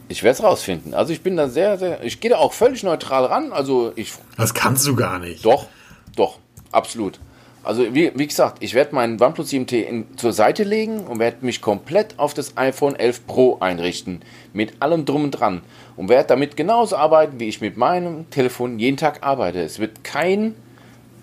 Ich 0.10 0.24
werde 0.24 0.38
es 0.38 0.44
rausfinden. 0.44 0.94
Also 0.94 1.14
ich 1.14 1.22
bin 1.22 1.36
da 1.36 1.50
sehr, 1.50 1.78
sehr. 1.78 2.04
Ich 2.04 2.20
gehe 2.20 2.32
da 2.32 2.38
auch 2.38 2.54
völlig 2.54 2.84
neutral 2.84 3.26
ran. 3.26 3.52
Also 3.52 3.92
ich. 3.96 4.14
Das 4.38 4.54
kannst 4.54 4.86
du 4.88 4.96
gar 4.96 5.20
nicht. 5.20 5.46
Doch, 5.46 5.68
doch, 6.16 6.40
absolut. 6.72 7.20
Also 7.68 7.94
wie, 7.94 8.12
wie 8.16 8.28
gesagt, 8.28 8.58
ich 8.62 8.74
werde 8.74 8.96
meinen 8.96 9.22
OnePlus 9.22 9.52
7T 9.52 9.82
in, 9.82 10.18
zur 10.18 10.34
Seite 10.34 10.64
legen 10.64 11.02
und 11.02 11.20
werde 11.20 11.46
mich 11.46 11.62
komplett 11.62 12.18
auf 12.18 12.34
das 12.34 12.56
iPhone 12.58 12.96
11 12.96 13.28
Pro 13.28 13.58
einrichten. 13.60 14.22
Mit 14.54 14.82
allem 14.82 15.06
drum 15.06 15.26
und 15.26 15.32
dran. 15.32 15.62
Und 15.96 16.10
werde 16.10 16.28
damit 16.30 16.56
genauso 16.58 16.96
arbeiten, 16.96 17.40
wie 17.40 17.48
ich 17.48 17.62
mit 17.62 17.78
meinem 17.78 18.30
Telefon 18.30 18.80
jeden 18.80 18.98
Tag 18.98 19.24
arbeite. 19.24 19.62
Es 19.62 19.80
wird 19.80 20.04
kein, 20.04 20.56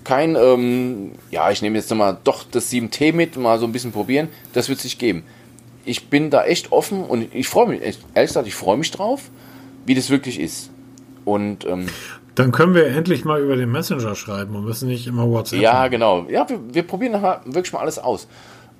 kein, 0.04 0.36
ähm, 0.36 1.12
ja, 1.30 1.50
ich 1.50 1.62
nehme 1.62 1.78
jetzt 1.78 1.90
nochmal 1.90 2.18
doch 2.24 2.44
das 2.44 2.70
7T 2.70 3.12
mit, 3.12 3.36
mal 3.36 3.58
so 3.58 3.66
ein 3.66 3.72
bisschen 3.72 3.92
probieren. 3.92 4.28
Das 4.52 4.68
wird 4.68 4.78
es 4.78 4.84
nicht 4.84 4.98
geben 4.98 5.24
ich 5.84 6.08
bin 6.08 6.30
da 6.30 6.44
echt 6.44 6.72
offen 6.72 7.04
und 7.04 7.34
ich 7.34 7.48
freue 7.48 7.68
mich, 7.68 7.80
ehrlich 7.80 8.00
gesagt, 8.14 8.46
ich 8.46 8.54
freue 8.54 8.76
mich 8.76 8.90
drauf, 8.90 9.30
wie 9.86 9.94
das 9.94 10.10
wirklich 10.10 10.40
ist. 10.40 10.70
Und 11.24 11.64
ähm, 11.66 11.86
dann 12.34 12.52
können 12.52 12.74
wir 12.74 12.86
endlich 12.86 13.24
mal 13.24 13.40
über 13.40 13.56
den 13.56 13.70
Messenger 13.70 14.14
schreiben 14.14 14.56
und 14.56 14.64
müssen 14.64 14.88
nicht 14.88 15.06
immer 15.06 15.28
WhatsApp. 15.28 15.60
Ja, 15.60 15.74
machen. 15.74 15.90
genau. 15.90 16.26
Ja, 16.28 16.48
wir, 16.48 16.58
wir, 16.72 16.82
probieren 16.82 17.12
nachher 17.12 17.40
wirklich 17.44 17.72
mal 17.72 17.80
alles 17.80 17.98
aus. 17.98 18.26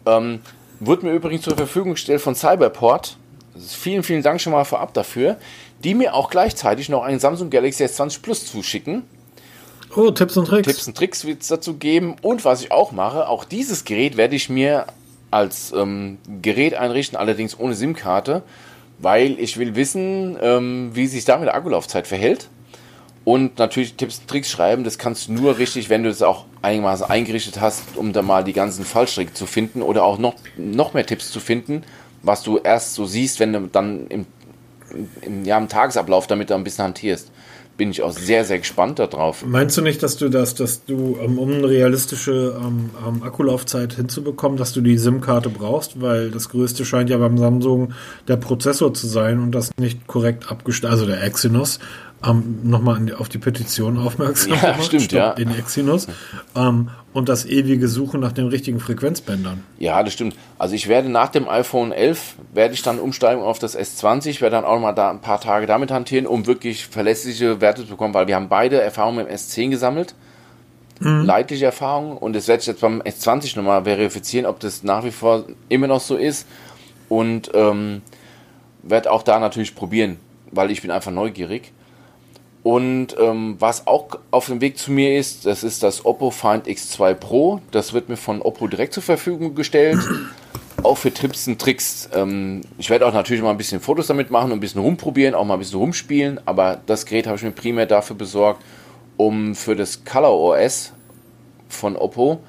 Ähm, 0.07 0.41
wurde 0.81 1.07
mir 1.07 1.13
übrigens 1.13 1.43
zur 1.43 1.57
Verfügung 1.57 1.93
gestellt 1.93 2.21
von 2.21 2.35
Cyberport. 2.35 3.17
vielen, 3.57 4.03
vielen 4.03 4.23
Dank 4.23 4.41
schon 4.41 4.53
mal 4.53 4.65
vorab 4.65 4.93
dafür. 4.95 5.37
Die 5.85 5.95
mir 5.95 6.15
auch 6.15 6.31
gleichzeitig 6.31 6.89
noch 6.89 7.03
einen 7.03 7.21
Samsung 7.21 7.51
Galaxy 7.51 7.85
S20 7.85 8.23
Plus 8.23 8.47
zuschicken. 8.47 9.03
Oh, 9.95 10.11
Tipps 10.11 10.37
und 10.37 10.47
Tricks. 10.47 10.67
Tipps 10.67 10.87
und 10.89 10.97
Tricks 10.97 11.25
wird 11.25 11.43
es 11.43 11.49
dazu 11.49 11.75
geben. 11.75 12.17
Und 12.23 12.45
was 12.45 12.63
ich 12.63 12.73
auch 12.73 12.91
mache, 12.91 13.29
auch 13.29 13.45
dieses 13.45 13.85
Gerät 13.85 14.17
werde 14.17 14.35
ich 14.35 14.49
mir 14.49 14.87
als 15.31 15.73
ähm, 15.73 16.19
Gerät 16.43 16.75
einrichten, 16.75 17.19
allerdings 17.19 17.59
ohne 17.59 17.75
SIM-Karte, 17.75 18.43
weil 18.99 19.39
ich 19.39 19.59
will 19.59 19.77
wissen, 19.77 20.37
ähm, 20.41 20.91
wie 20.95 21.07
sich 21.07 21.25
da 21.25 21.37
mit 21.39 21.47
der 21.47 21.55
Akkulaufzeit 21.55 22.07
verhält. 22.07 22.49
Und 23.25 23.59
natürlich 23.59 23.95
Tipps 23.95 24.19
und 24.19 24.29
Tricks 24.29 24.51
schreiben, 24.51 24.85
das 24.85 24.99
kannst 24.99 25.29
du 25.29 25.33
nur 25.33 25.57
richtig, 25.57 25.89
wenn 25.89 26.03
du 26.03 26.11
es 26.11 26.21
auch 26.21 26.45
einigermaßen 26.61 27.07
eingerichtet 27.07 27.61
hast, 27.61 27.97
um 27.97 28.13
da 28.13 28.21
mal 28.21 28.45
die 28.45 28.53
ganzen 28.53 28.85
Fallstricke 28.85 29.33
zu 29.33 29.47
finden 29.47 29.81
oder 29.81 30.05
auch 30.05 30.19
noch, 30.19 30.35
noch 30.57 30.93
mehr 30.93 31.07
Tipps 31.07 31.31
zu 31.31 31.41
finden, 31.41 31.83
was 32.23 32.43
du 32.43 32.59
erst 32.59 32.95
so 32.95 33.07
siehst, 33.07 33.41
wenn 33.41 33.55
du 33.55 33.61
dann 33.61 34.07
im, 34.09 34.27
im, 35.23 35.45
ja, 35.45 35.57
im 35.57 35.69
Tagesablauf 35.69 36.27
damit 36.27 36.53
ein 36.53 36.65
bisschen 36.65 36.85
hantierst 36.85 37.31
bin 37.77 37.91
ich 37.91 38.03
auch 38.03 38.13
sehr, 38.13 38.45
sehr 38.45 38.59
gespannt 38.59 38.99
darauf. 38.99 39.45
Meinst 39.45 39.77
du 39.77 39.83
nicht, 39.83 40.03
dass 40.03 40.17
du 40.17 40.29
das, 40.29 40.55
dass 40.55 40.85
du, 40.85 41.19
ähm, 41.21 41.39
um 41.39 41.53
eine 41.53 41.69
realistische 41.69 42.57
ähm, 42.61 42.91
ähm, 43.07 43.23
Akkulaufzeit 43.23 43.95
hinzubekommen, 43.95 44.57
dass 44.57 44.73
du 44.73 44.81
die 44.81 44.97
SIM-Karte 44.97 45.49
brauchst? 45.49 46.01
Weil 46.01 46.31
das 46.31 46.49
Größte 46.49 46.85
scheint 46.85 47.11
ja 47.11 47.19
beim 47.19 47.37
Samsung 47.37 47.93
der 48.29 48.37
Prozessor 48.37 48.95
zu 48.95 49.07
sein 49.07 49.41
und 49.41 49.53
das 49.53 49.71
nicht 49.77 50.07
korrekt 50.07 50.51
abgestellt, 50.51 50.93
also 50.93 51.07
der 51.07 51.23
Exynos, 51.23 51.81
ähm, 52.27 52.61
nochmal 52.63 53.15
auf 53.15 53.29
die 53.29 53.39
Petition 53.39 53.99
aufmerksam 53.99 54.53
ja, 54.53 54.73
gemacht. 54.73 54.85
Stimmt, 54.85 55.13
ja. 55.13 55.35
Den 55.35 55.55
Exynos. 55.55 56.07
Ähm, 56.55 56.91
und 57.13 57.29
das 57.29 57.45
ewige 57.47 57.89
Suchen 57.89 58.21
nach 58.21 58.33
den 58.33 58.49
richtigen 58.49 58.81
Frequenzbändern. 58.81 59.63
Ja, 59.79 60.03
das 60.03 60.15
stimmt. 60.15 60.35
Also 60.59 60.75
ich 60.75 60.89
werde 60.89 61.09
nach 61.09 61.29
dem 61.29 61.49
iPhone 61.49 61.93
11, 61.93 62.37
werde 62.53 62.75
ich 62.75 62.83
dann 62.83 62.99
umsteigen 62.99 63.43
auf 63.43 63.59
das 63.59 63.79
S20, 63.79 64.41
werde 64.41 64.57
dann 64.57 64.65
auch 64.65 64.81
mal 64.81 64.93
da 64.93 65.11
ein 65.11 65.21
paar 65.21 65.41
Tage 65.41 65.67
damit 65.67 65.91
hantieren, 65.91 66.27
um 66.27 66.47
wirklich 66.47 66.87
verlässliche 66.87 67.61
Werte 67.61 67.83
zu 67.83 67.91
bekommen, 67.91 68.15
weil 68.15 68.27
wir 68.27 68.35
haben 68.35 68.49
beide 68.49 68.81
Erfahrungen 68.81 69.19
mit 69.19 69.29
dem 69.29 69.37
S10 69.37 69.71
gesammelt. 69.71 70.15
Mhm. 71.01 71.25
Leidliche 71.25 71.67
Erfahrungen. 71.67 72.17
Und 72.17 72.35
das 72.35 72.49
werde 72.49 72.63
ich 72.63 72.67
jetzt 72.67 72.81
beim 72.81 73.03
S20 73.03 73.57
nochmal 73.57 73.85
verifizieren, 73.85 74.47
ob 74.47 74.61
das 74.61 74.83
nach 74.83 75.05
wie 75.05 75.11
vor 75.11 75.45
immer 75.69 75.87
noch 75.87 76.01
so 76.01 76.17
ist. 76.17 76.47
Und 77.09 77.51
ähm, 77.55 78.03
werde 78.83 79.13
auch 79.13 79.23
da 79.23 79.39
natürlich 79.39 79.75
probieren, 79.75 80.17
weil 80.51 80.71
ich 80.71 80.83
bin 80.83 80.91
einfach 80.91 81.13
neugierig. 81.13 81.74
Und 82.65 83.15
ähm, 83.21 83.57
was 83.59 83.87
auch 83.87 84.09
auf 84.31 84.47
dem 84.47 84.63
Weg 84.63 84.79
zu 84.79 84.91
mir 84.91 85.19
ist, 85.19 85.45
das 85.45 85.63
ist 85.63 85.83
das 85.83 86.07
Oppo 86.07 86.31
Find 86.31 86.67
X2 86.67 87.13
Pro. 87.13 87.61
Das 87.71 87.93
wird 87.93 88.09
mir 88.09 88.17
von 88.17 88.41
Oppo 88.41 88.67
direkt 88.67 88.95
zur 88.95 89.03
Verfügung 89.03 89.55
gestellt. 89.55 89.99
auch 90.83 90.97
für 90.97 91.13
Tipps 91.13 91.47
und 91.47 91.61
Tricks. 91.61 92.09
Ähm, 92.15 92.63
ich 92.79 92.89
werde 92.89 93.07
auch 93.07 93.13
natürlich 93.13 93.43
mal 93.43 93.51
ein 93.51 93.59
bisschen 93.59 93.81
Fotos 93.81 94.07
damit 94.07 94.31
machen 94.31 94.51
und 94.51 94.59
ein 94.59 94.61
bisschen 94.61 94.81
rumprobieren, 94.81 95.35
auch 95.35 95.45
mal 95.45 95.55
ein 95.55 95.59
bisschen 95.61 95.79
rumspielen. 95.79 96.41
Aber 96.47 96.81
das 96.87 97.05
Gerät 97.05 97.27
habe 97.27 97.37
ich 97.37 97.43
mir 97.43 97.51
primär 97.51 97.85
dafür 97.85 98.17
besorgt, 98.17 98.63
um 99.19 99.55
für 99.55 99.77
das 99.77 100.03
Color 100.07 100.33
OS 100.33 100.95
von 101.69 101.97
Oppo 101.97 102.41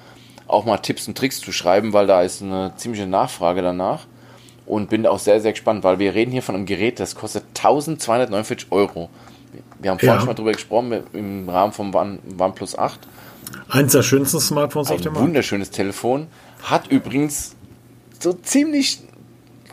auch 0.47 0.63
mal 0.63 0.78
Tipps 0.78 1.09
und 1.09 1.18
Tricks 1.18 1.41
zu 1.41 1.51
schreiben, 1.51 1.91
weil 1.91 2.07
da 2.07 2.22
ist 2.22 2.41
eine 2.41 2.72
ziemliche 2.78 3.05
Nachfrage 3.07 3.61
danach. 3.61 4.07
Und 4.66 4.89
bin 4.89 5.05
auch 5.05 5.20
sehr, 5.20 5.41
sehr 5.41 5.51
gespannt, 5.51 5.84
weil 5.84 5.99
wir 5.99 6.16
reden 6.16 6.32
hier 6.32 6.41
von 6.41 6.55
einem 6.55 6.66
Gerät, 6.66 6.99
das 6.99 7.16
kostet 7.16 7.43
1249 7.55 8.72
Euro. 8.72 9.09
Wir 9.80 9.92
haben 9.92 10.00
vorhin 10.00 10.16
ja. 10.16 10.20
schon 10.20 10.28
mal 10.28 10.34
drüber 10.34 10.52
gesprochen 10.52 11.04
im 11.14 11.50
Rahmen 11.50 11.74
vom 11.74 11.94
One, 11.94 12.20
OnePlus 12.38 12.78
8. 12.78 13.00
Eins 13.70 13.92
der 13.92 14.04
schönsten 14.04 14.40
Smartphones 14.40 14.90
Ein 14.90 14.96
auf 14.96 15.02
dem 15.02 15.14
Markt. 15.14 15.22
Ein 15.22 15.28
wunderschönes 15.28 15.72
Telefon. 15.72 16.28
Hat 16.64 16.88
übrigens 16.88 17.56
so 18.20 18.34
ziemlich 18.34 19.02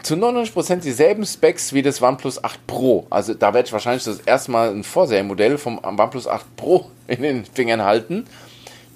zu 0.03 0.15
99% 0.15 0.81
dieselben 0.81 1.25
Specs 1.25 1.73
wie 1.73 1.83
das 1.83 2.03
OnePlus 2.03 2.43
8 2.43 2.67
Pro. 2.67 3.07
Also 3.11 3.35
da 3.35 3.55
werde 3.55 3.67
ich 3.67 3.73
wahrscheinlich 3.73 4.05
das 4.05 4.21
erste 4.21 4.51
Mal 4.51 4.71
ein 4.71 4.83
Vorsehermodell 4.83 5.59
vom 5.59 5.79
OnePlus 5.83 6.27
8 6.27 6.57
Pro 6.57 6.87
in 7.07 7.23
den 7.23 7.45
Fingern 7.45 7.83
halten, 7.83 8.27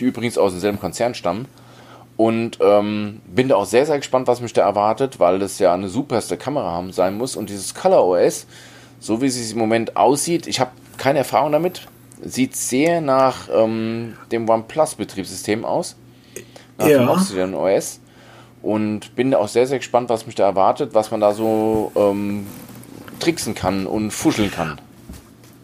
die 0.01 0.05
übrigens 0.05 0.37
aus 0.39 0.53
demselben 0.53 0.81
Konzern 0.81 1.15
stammen. 1.15 1.47
Und 2.17 2.59
ähm, 2.63 3.21
bin 3.27 3.49
da 3.49 3.57
auch 3.57 3.67
sehr, 3.67 3.85
sehr 3.85 3.99
gespannt, 3.99 4.27
was 4.27 4.41
mich 4.41 4.55
da 4.55 4.63
erwartet, 4.63 5.21
weil 5.21 5.39
das 5.39 5.59
ja 5.59 5.75
eine 5.75 5.89
superste 5.89 6.39
Kamera 6.39 6.73
haben 6.73 6.93
sein 6.93 7.19
muss. 7.19 7.37
Und 7.37 7.51
dieses 7.51 7.75
Color 7.75 8.07
OS, 8.07 8.47
so 9.01 9.21
wie 9.21 9.27
es 9.27 9.53
im 9.53 9.59
Moment 9.59 9.99
aussieht, 9.99 10.47
ich 10.47 10.59
habe 10.59 10.71
keine 10.99 11.19
Erfahrung 11.21 11.53
damit. 11.53 11.83
Sieht 12.23 12.57
sehr 12.57 13.01
nach 13.01 13.49
ähm, 13.53 14.15
dem 14.33 14.49
OnePlus-Betriebssystem 14.49 15.65
aus. 15.65 15.97
Nach 16.79 16.87
ja. 16.87 16.99
dem 16.99 17.09
Oxygen 17.09 17.55
OS. 17.55 18.01
Und 18.63 19.15
bin 19.15 19.35
auch 19.35 19.49
sehr, 19.49 19.67
sehr 19.67 19.79
gespannt, 19.79 20.09
was 20.09 20.27
mich 20.27 20.35
da 20.35 20.45
erwartet, 20.45 20.95
was 20.95 21.11
man 21.11 21.21
da 21.21 21.35
so 21.35 21.93
ähm, 21.95 22.47
tricksen 23.21 23.55
kann 23.55 23.87
und 23.87 24.11
fuscheln 24.11 24.51
kann. 24.51 24.81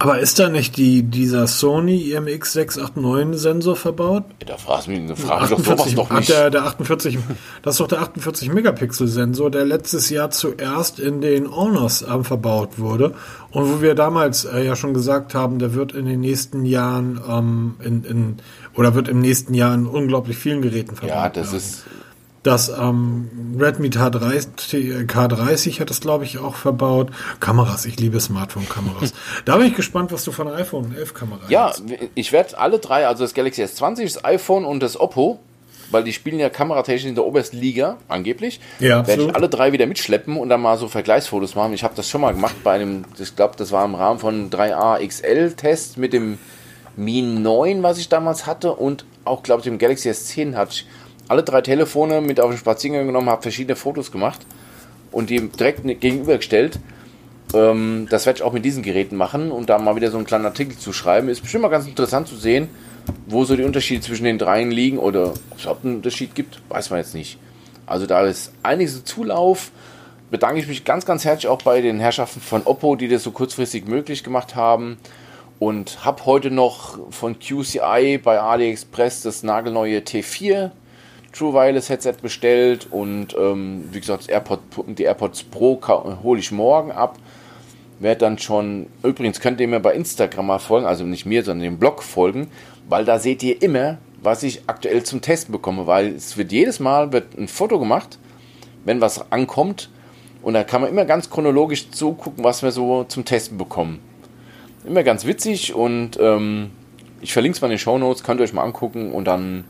Aber 0.02 0.18
ist 0.18 0.38
da 0.38 0.48
nicht 0.48 0.76
die, 0.76 1.04
dieser 1.04 1.46
Sony 1.46 2.12
IMX689 2.12 3.34
Sensor 3.34 3.76
verbaut? 3.76 4.24
Da 4.44 4.56
fragst 4.56 4.88
du 4.88 4.90
mich, 4.90 5.06
da 5.06 5.14
frag 5.14 5.42
48, 5.42 5.64
doch 5.64 5.78
sowas 5.78 5.94
doch 5.94 6.10
nicht. 6.16 6.28
Der, 6.28 6.50
der 6.50 6.64
48, 6.64 7.18
das 7.62 7.74
ist 7.74 7.80
doch 7.80 7.86
der 7.86 8.00
48 8.00 8.52
Megapixel 8.52 9.06
Sensor, 9.06 9.50
der 9.50 9.64
letztes 9.64 10.10
Jahr 10.10 10.30
zuerst 10.30 10.98
in 10.98 11.20
den 11.20 11.54
Honors 11.54 12.02
äh, 12.02 12.24
verbaut 12.24 12.78
wurde 12.80 13.14
und 13.52 13.70
wo 13.70 13.80
wir 13.80 13.94
damals 13.94 14.44
äh, 14.44 14.64
ja 14.64 14.74
schon 14.74 14.92
gesagt 14.92 15.34
haben, 15.34 15.60
der 15.60 15.74
wird 15.74 15.92
in 15.92 16.06
den 16.06 16.20
nächsten 16.20 16.64
Jahren 16.64 17.20
ähm, 17.28 17.74
in, 17.84 18.04
in 18.04 18.36
oder 18.74 18.94
wird 18.94 19.06
im 19.08 19.20
nächsten 19.20 19.54
Jahr 19.54 19.72
in 19.72 19.86
unglaublich 19.86 20.36
vielen 20.36 20.62
Geräten 20.62 20.96
verbaut. 20.96 21.16
Ja, 21.16 21.28
das 21.28 21.52
werden. 21.52 21.58
ist 21.58 21.84
Das 22.42 22.68
ähm, 22.68 23.56
Redmi 23.58 23.88
K30, 23.88 25.06
K30 25.06 25.78
hat 25.78 25.90
das, 25.90 26.00
glaube 26.00 26.24
ich, 26.24 26.38
auch 26.38 26.56
verbaut. 26.56 27.10
Kameras, 27.38 27.84
ich 27.84 28.00
liebe 28.00 28.20
Smartphone-Kameras. 28.20 29.12
da 29.44 29.56
bin 29.56 29.68
ich 29.68 29.74
gespannt, 29.76 30.10
was 30.10 30.24
du 30.24 30.32
von 30.32 30.48
der 30.48 30.56
iPhone 30.56 30.94
11 30.96 31.14
Kamera 31.14 31.40
Ja, 31.48 31.68
hast. 31.68 31.84
ich 32.14 32.32
werde 32.32 32.58
alle 32.58 32.80
drei, 32.80 33.06
also 33.06 33.22
das 33.22 33.34
Galaxy 33.34 33.62
S20, 33.62 34.02
das 34.02 34.24
iPhone 34.24 34.64
und 34.64 34.82
das 34.82 34.98
Oppo, 34.98 35.38
weil 35.92 36.02
die 36.02 36.12
spielen 36.12 36.40
ja 36.40 36.48
kameratechnisch 36.48 37.04
in 37.08 37.14
der 37.14 37.24
obersten 37.24 37.58
Liga, 37.58 37.98
angeblich. 38.08 38.58
Ja, 38.80 39.06
werde 39.06 39.24
ich 39.24 39.34
alle 39.36 39.48
drei 39.48 39.70
wieder 39.70 39.86
mitschleppen 39.86 40.36
und 40.36 40.48
dann 40.48 40.60
mal 40.60 40.78
so 40.78 40.88
Vergleichsfotos 40.88 41.54
machen. 41.54 41.74
Ich 41.74 41.84
habe 41.84 41.94
das 41.94 42.08
schon 42.08 42.22
mal 42.22 42.32
gemacht 42.32 42.56
bei 42.64 42.72
einem, 42.72 43.04
ich 43.20 43.36
glaube, 43.36 43.54
das 43.56 43.70
war 43.70 43.84
im 43.84 43.94
Rahmen 43.94 44.18
von 44.18 44.50
3A 44.50 45.06
XL-Test 45.06 45.96
mit 45.96 46.12
dem 46.12 46.38
Mi 46.96 47.22
9, 47.22 47.84
was 47.84 47.98
ich 47.98 48.08
damals 48.08 48.46
hatte 48.46 48.72
und 48.72 49.04
auch, 49.24 49.42
glaube 49.44 49.60
ich, 49.60 49.64
dem 49.64 49.78
Galaxy 49.78 50.10
S10 50.10 50.56
hatte 50.56 50.72
ich 50.72 50.86
alle 51.32 51.42
drei 51.42 51.62
Telefone 51.62 52.20
mit 52.20 52.40
auf 52.40 52.50
den 52.50 52.58
Spaziergang 52.58 53.06
genommen, 53.06 53.30
habe 53.30 53.40
verschiedene 53.40 53.74
Fotos 53.74 54.12
gemacht 54.12 54.40
und 55.10 55.30
die 55.30 55.48
direkt 55.48 55.82
ne, 55.82 55.94
gegenübergestellt. 55.94 56.78
Ähm, 57.54 58.06
das 58.10 58.26
werde 58.26 58.36
ich 58.38 58.42
auch 58.42 58.52
mit 58.52 58.66
diesen 58.66 58.82
Geräten 58.82 59.16
machen 59.16 59.50
und 59.50 59.70
da 59.70 59.78
mal 59.78 59.96
wieder 59.96 60.10
so 60.10 60.18
einen 60.18 60.26
kleinen 60.26 60.44
Artikel 60.44 60.76
zu 60.76 60.92
schreiben. 60.92 61.30
Ist 61.30 61.40
bestimmt 61.40 61.62
mal 61.62 61.70
ganz 61.70 61.86
interessant 61.86 62.28
zu 62.28 62.36
sehen, 62.36 62.68
wo 63.26 63.44
so 63.44 63.56
die 63.56 63.64
Unterschiede 63.64 64.02
zwischen 64.02 64.24
den 64.24 64.38
dreien 64.38 64.70
liegen 64.70 64.98
oder 64.98 65.30
ob 65.30 65.56
es 65.56 65.62
überhaupt 65.62 65.86
einen 65.86 65.96
Unterschied 65.96 66.34
gibt, 66.34 66.60
weiß 66.68 66.90
man 66.90 66.98
jetzt 66.98 67.14
nicht. 67.14 67.38
Also 67.86 68.04
da 68.04 68.26
ist 68.26 68.52
einiges 68.62 69.02
Zulauf. 69.04 69.70
Bedanke 70.30 70.60
ich 70.60 70.68
mich 70.68 70.84
ganz, 70.84 71.06
ganz 71.06 71.24
herzlich 71.24 71.48
auch 71.48 71.62
bei 71.62 71.80
den 71.80 71.98
Herrschaften 71.98 72.42
von 72.42 72.62
Oppo, 72.66 72.94
die 72.96 73.08
das 73.08 73.22
so 73.22 73.30
kurzfristig 73.30 73.86
möglich 73.86 74.22
gemacht 74.22 74.54
haben. 74.54 74.98
Und 75.58 76.04
habe 76.04 76.26
heute 76.26 76.50
noch 76.50 76.98
von 77.10 77.38
QCI 77.38 78.18
bei 78.22 78.38
AliExpress 78.38 79.22
das 79.22 79.42
nagelneue 79.42 80.00
T4 80.00 80.72
True 81.32 81.54
Wireless 81.54 81.88
Headset 81.88 82.14
bestellt 82.20 82.88
und 82.90 83.34
ähm, 83.38 83.88
wie 83.90 84.00
gesagt, 84.00 84.28
AirPod, 84.28 84.60
die 84.86 85.04
AirPods 85.04 85.44
Pro 85.44 85.80
hole 86.22 86.38
ich 86.38 86.52
morgen 86.52 86.92
ab. 86.92 87.18
Werde 88.00 88.20
dann 88.20 88.38
schon, 88.38 88.88
übrigens 89.02 89.40
könnt 89.40 89.60
ihr 89.60 89.68
mir 89.68 89.80
bei 89.80 89.94
Instagram 89.94 90.46
mal 90.46 90.58
folgen, 90.58 90.86
also 90.86 91.04
nicht 91.04 91.24
mir, 91.24 91.42
sondern 91.42 91.64
dem 91.64 91.78
Blog 91.78 92.02
folgen, 92.02 92.48
weil 92.88 93.04
da 93.04 93.18
seht 93.18 93.42
ihr 93.42 93.62
immer, 93.62 93.98
was 94.22 94.42
ich 94.42 94.62
aktuell 94.66 95.04
zum 95.04 95.20
Testen 95.20 95.52
bekomme, 95.52 95.86
weil 95.86 96.08
es 96.08 96.36
wird 96.36 96.52
jedes 96.52 96.80
Mal 96.80 97.12
wird 97.12 97.38
ein 97.38 97.48
Foto 97.48 97.78
gemacht, 97.78 98.18
wenn 98.84 99.00
was 99.00 99.30
ankommt 99.32 99.88
und 100.42 100.54
da 100.54 100.64
kann 100.64 100.80
man 100.80 100.90
immer 100.90 101.04
ganz 101.04 101.30
chronologisch 101.30 101.90
zugucken, 101.90 102.44
was 102.44 102.62
wir 102.62 102.72
so 102.72 103.04
zum 103.04 103.24
Testen 103.24 103.56
bekommen. 103.56 104.00
Immer 104.84 105.04
ganz 105.04 105.24
witzig 105.24 105.72
und 105.72 106.18
ähm, 106.20 106.70
ich 107.20 107.32
verlinke 107.32 107.56
es 107.56 107.62
mal 107.62 107.68
in 107.68 107.72
den 107.72 107.78
Show 107.78 107.96
Notes, 107.98 108.24
könnt 108.24 108.40
ihr 108.40 108.44
euch 108.44 108.52
mal 108.52 108.64
angucken 108.64 109.12
und 109.12 109.26
dann 109.26 109.64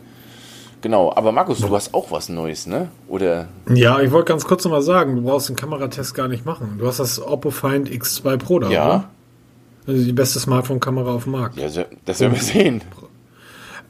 Genau, 0.83 1.13
aber 1.15 1.33
Markus, 1.33 1.61
du 1.61 1.75
hast 1.75 1.95
auch 1.95 2.11
was 2.11 2.29
Neues, 2.29 2.67
ne? 2.67 2.89
Oder? 3.09 3.49
Ja, 3.73 4.01
ich 4.01 4.11
wollte 4.11 4.33
ganz 4.33 4.45
kurz 4.45 4.65
noch 4.65 4.73
mal 4.73 4.83
sagen, 4.83 5.15
du 5.17 5.23
brauchst 5.23 5.49
den 5.49 5.57
Kameratest 5.57 6.15
gar 6.15 6.27
nicht 6.29 6.45
machen. 6.45 6.77
Du 6.79 6.87
hast 6.87 6.99
das 6.99 7.21
Oppo 7.25 7.51
Find 7.51 7.89
X2 7.89 8.37
Pro 8.37 8.59
da, 8.59 8.69
Ja. 8.69 8.87
Oder? 8.87 9.09
Also 9.87 10.05
die 10.05 10.13
beste 10.13 10.39
Smartphone-Kamera 10.41 11.13
auf 11.13 11.23
dem 11.25 11.33
Markt. 11.33 11.57
Ja, 11.57 11.69
das 12.05 12.21
werden 12.21 12.35
wir 12.35 12.43
sehen. 12.43 12.83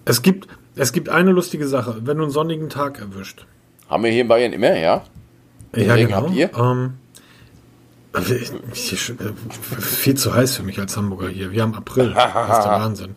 Es 0.05 0.23
gibt, 0.23 0.49
es 0.77 0.93
gibt 0.93 1.09
eine 1.09 1.33
lustige 1.33 1.67
Sache, 1.67 1.97
wenn 2.05 2.19
du 2.19 2.25
einen 2.25 2.33
sonnigen 2.33 2.69
Tag 2.69 2.99
erwischt. 2.99 3.47
Haben 3.89 4.05
wir 4.05 4.11
hier 4.11 4.23
in 4.23 4.29
Bayern 4.29 4.53
immer, 4.53 4.77
ja? 4.77 5.03
Ja, 5.75 5.97
genau. 5.97 6.17
Habt 6.17 6.33
ihr? 6.33 6.51
Ähm, 6.55 6.95
viel 9.91 10.15
zu 10.17 10.35
heiß 10.35 10.57
für 10.57 10.63
mich 10.63 10.79
als 10.79 10.97
Hamburger 10.97 11.29
hier. 11.29 11.51
Wir 11.53 11.63
haben 11.63 11.75
April. 11.75 12.13
das 12.15 12.59
ist 12.59 12.65
der 12.65 12.73
Wahnsinn. 12.81 13.15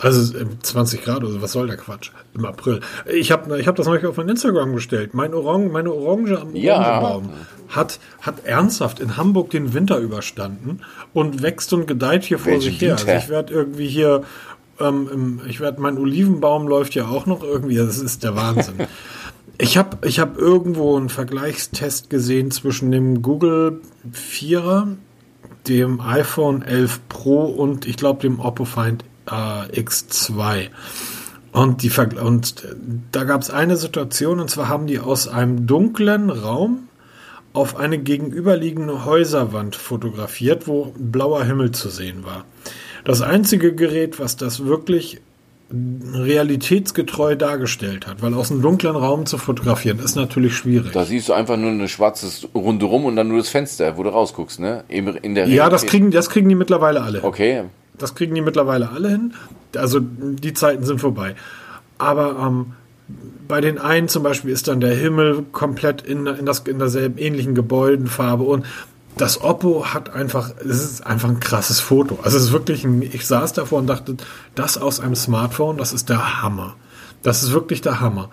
Also 0.00 0.34
20 0.62 1.00
äh, 1.00 1.04
Grad, 1.04 1.22
also 1.22 1.42
was 1.42 1.52
soll 1.52 1.66
der 1.66 1.76
Quatsch? 1.76 2.10
Im 2.34 2.44
April. 2.44 2.80
Ich 3.12 3.32
habe 3.32 3.58
ich 3.58 3.66
hab 3.66 3.76
das 3.76 3.86
neulich 3.86 4.06
auf 4.06 4.16
mein 4.16 4.28
Instagram 4.28 4.74
gestellt. 4.74 5.14
Mein 5.14 5.34
Orang, 5.34 5.70
meine 5.70 5.92
Orange 5.92 6.40
am 6.40 6.54
ja. 6.54 6.76
Orangenbaum 6.76 7.30
hat, 7.68 7.98
hat 8.20 8.44
ernsthaft 8.44 9.00
in 9.00 9.16
Hamburg 9.16 9.50
den 9.50 9.74
Winter 9.74 9.98
überstanden 9.98 10.80
und 11.12 11.42
wächst 11.42 11.72
und 11.72 11.86
gedeiht 11.86 12.24
hier 12.24 12.38
vor 12.38 12.60
sich 12.60 12.80
her. 12.80 12.92
Also 12.92 13.08
ich 13.08 13.28
werde 13.28 13.52
irgendwie 13.52 13.88
hier, 13.88 14.24
ähm, 14.78 15.40
ich 15.48 15.60
werde, 15.60 15.80
mein 15.80 15.98
Olivenbaum 15.98 16.68
läuft 16.68 16.94
ja 16.94 17.06
auch 17.08 17.26
noch 17.26 17.42
irgendwie, 17.42 17.76
das 17.76 17.98
ist 17.98 18.22
der 18.22 18.36
Wahnsinn. 18.36 18.74
Ich 19.58 19.76
habe 19.76 20.08
ich 20.08 20.18
hab 20.18 20.38
irgendwo 20.38 20.96
einen 20.96 21.08
Vergleichstest 21.08 22.10
gesehen 22.10 22.50
zwischen 22.50 22.90
dem 22.90 23.22
Google 23.22 23.80
4er, 24.12 24.96
dem 25.68 26.00
iPhone 26.00 26.62
11 26.62 27.00
Pro 27.08 27.44
und 27.44 27.86
ich 27.86 27.96
glaube 27.96 28.22
dem 28.22 28.40
Oppo 28.40 28.64
Find 28.64 29.04
äh, 29.26 29.80
X2. 29.80 30.68
Und, 31.52 31.82
die, 31.82 31.90
und 32.20 32.66
da 33.12 33.24
gab 33.24 33.42
es 33.42 33.50
eine 33.50 33.76
Situation, 33.76 34.40
und 34.40 34.48
zwar 34.48 34.68
haben 34.68 34.86
die 34.86 34.98
aus 34.98 35.28
einem 35.28 35.66
dunklen 35.66 36.30
Raum 36.30 36.88
auf 37.52 37.76
eine 37.76 37.98
gegenüberliegende 37.98 39.04
Häuserwand 39.04 39.76
fotografiert, 39.76 40.66
wo 40.66 40.94
blauer 40.96 41.44
Himmel 41.44 41.72
zu 41.72 41.90
sehen 41.90 42.24
war. 42.24 42.46
Das 43.04 43.20
einzige 43.20 43.74
Gerät, 43.74 44.18
was 44.18 44.36
das 44.36 44.64
wirklich 44.64 45.20
realitätsgetreu 45.72 47.34
dargestellt 47.34 48.06
hat, 48.06 48.20
weil 48.20 48.34
aus 48.34 48.50
einem 48.50 48.60
dunklen 48.62 48.94
Raum 48.94 49.24
zu 49.24 49.38
fotografieren 49.38 49.98
ist 50.00 50.16
natürlich 50.16 50.54
schwierig. 50.54 50.92
Da 50.92 51.04
siehst 51.04 51.28
du 51.28 51.32
einfach 51.32 51.56
nur 51.56 51.70
eine 51.70 51.88
schwarze 51.88 52.46
Runde 52.54 52.84
rum 52.86 53.06
und 53.06 53.16
dann 53.16 53.28
nur 53.28 53.38
das 53.38 53.48
Fenster, 53.48 53.96
wo 53.96 54.02
du 54.02 54.10
rausguckst, 54.10 54.60
ne? 54.60 54.84
In 54.88 55.34
der 55.34 55.48
ja, 55.48 55.70
das 55.70 55.86
kriegen, 55.86 56.10
das 56.10 56.28
kriegen 56.28 56.48
die 56.48 56.54
mittlerweile 56.54 57.02
alle. 57.02 57.24
Okay, 57.24 57.64
das 57.98 58.14
kriegen 58.14 58.34
die 58.34 58.40
mittlerweile 58.40 58.90
alle 58.90 59.10
hin. 59.10 59.34
Also 59.76 60.00
die 60.00 60.54
Zeiten 60.54 60.84
sind 60.84 61.00
vorbei. 61.00 61.34
Aber 61.98 62.36
ähm, 62.38 62.72
bei 63.48 63.60
den 63.60 63.78
einen 63.78 64.08
zum 64.08 64.22
Beispiel 64.22 64.50
ist 64.50 64.68
dann 64.68 64.80
der 64.80 64.94
Himmel 64.94 65.44
komplett 65.52 66.02
in, 66.02 66.26
in, 66.26 66.46
das, 66.46 66.60
in 66.60 66.78
derselben 66.78 67.18
ähnlichen 67.18 67.54
Gebäudenfarbe 67.54 68.44
und 68.44 68.64
das 69.16 69.42
Oppo 69.42 69.86
hat 69.92 70.10
einfach, 70.10 70.52
es 70.58 70.82
ist 70.82 71.06
einfach 71.06 71.28
ein 71.28 71.40
krasses 71.40 71.80
Foto. 71.80 72.18
Also 72.22 72.38
es 72.38 72.44
ist 72.44 72.52
wirklich, 72.52 72.84
ein, 72.84 73.02
ich 73.02 73.26
saß 73.26 73.52
davor 73.52 73.80
und 73.80 73.86
dachte, 73.86 74.16
das 74.54 74.78
aus 74.78 75.00
einem 75.00 75.16
Smartphone, 75.16 75.76
das 75.76 75.92
ist 75.92 76.08
der 76.08 76.42
Hammer. 76.42 76.76
Das 77.22 77.42
ist 77.42 77.52
wirklich 77.52 77.82
der 77.82 78.00
Hammer. 78.00 78.30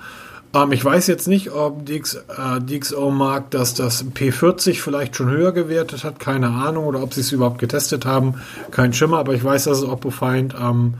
Ähm, 0.53 0.71
ich 0.71 0.83
weiß 0.83 1.07
jetzt 1.07 1.27
nicht, 1.27 1.51
ob 1.51 1.85
DX, 1.85 2.15
äh, 2.15 2.59
DxO 2.61 3.11
Mark 3.11 3.51
dass 3.51 3.73
das 3.73 4.05
P40 4.05 4.81
vielleicht 4.81 5.15
schon 5.15 5.29
höher 5.29 5.51
gewertet 5.51 6.03
hat, 6.03 6.19
keine 6.19 6.49
Ahnung, 6.49 6.85
oder 6.85 7.03
ob 7.03 7.13
sie 7.13 7.21
es 7.21 7.31
überhaupt 7.31 7.59
getestet 7.59 8.05
haben, 8.05 8.41
kein 8.71 8.93
Schimmer, 8.93 9.19
aber 9.19 9.33
ich 9.33 9.43
weiß, 9.43 9.65
dass 9.65 9.79
es 9.79 9.83
Oppo 9.83 10.09
Find 10.09 10.55
ähm, 10.59 10.95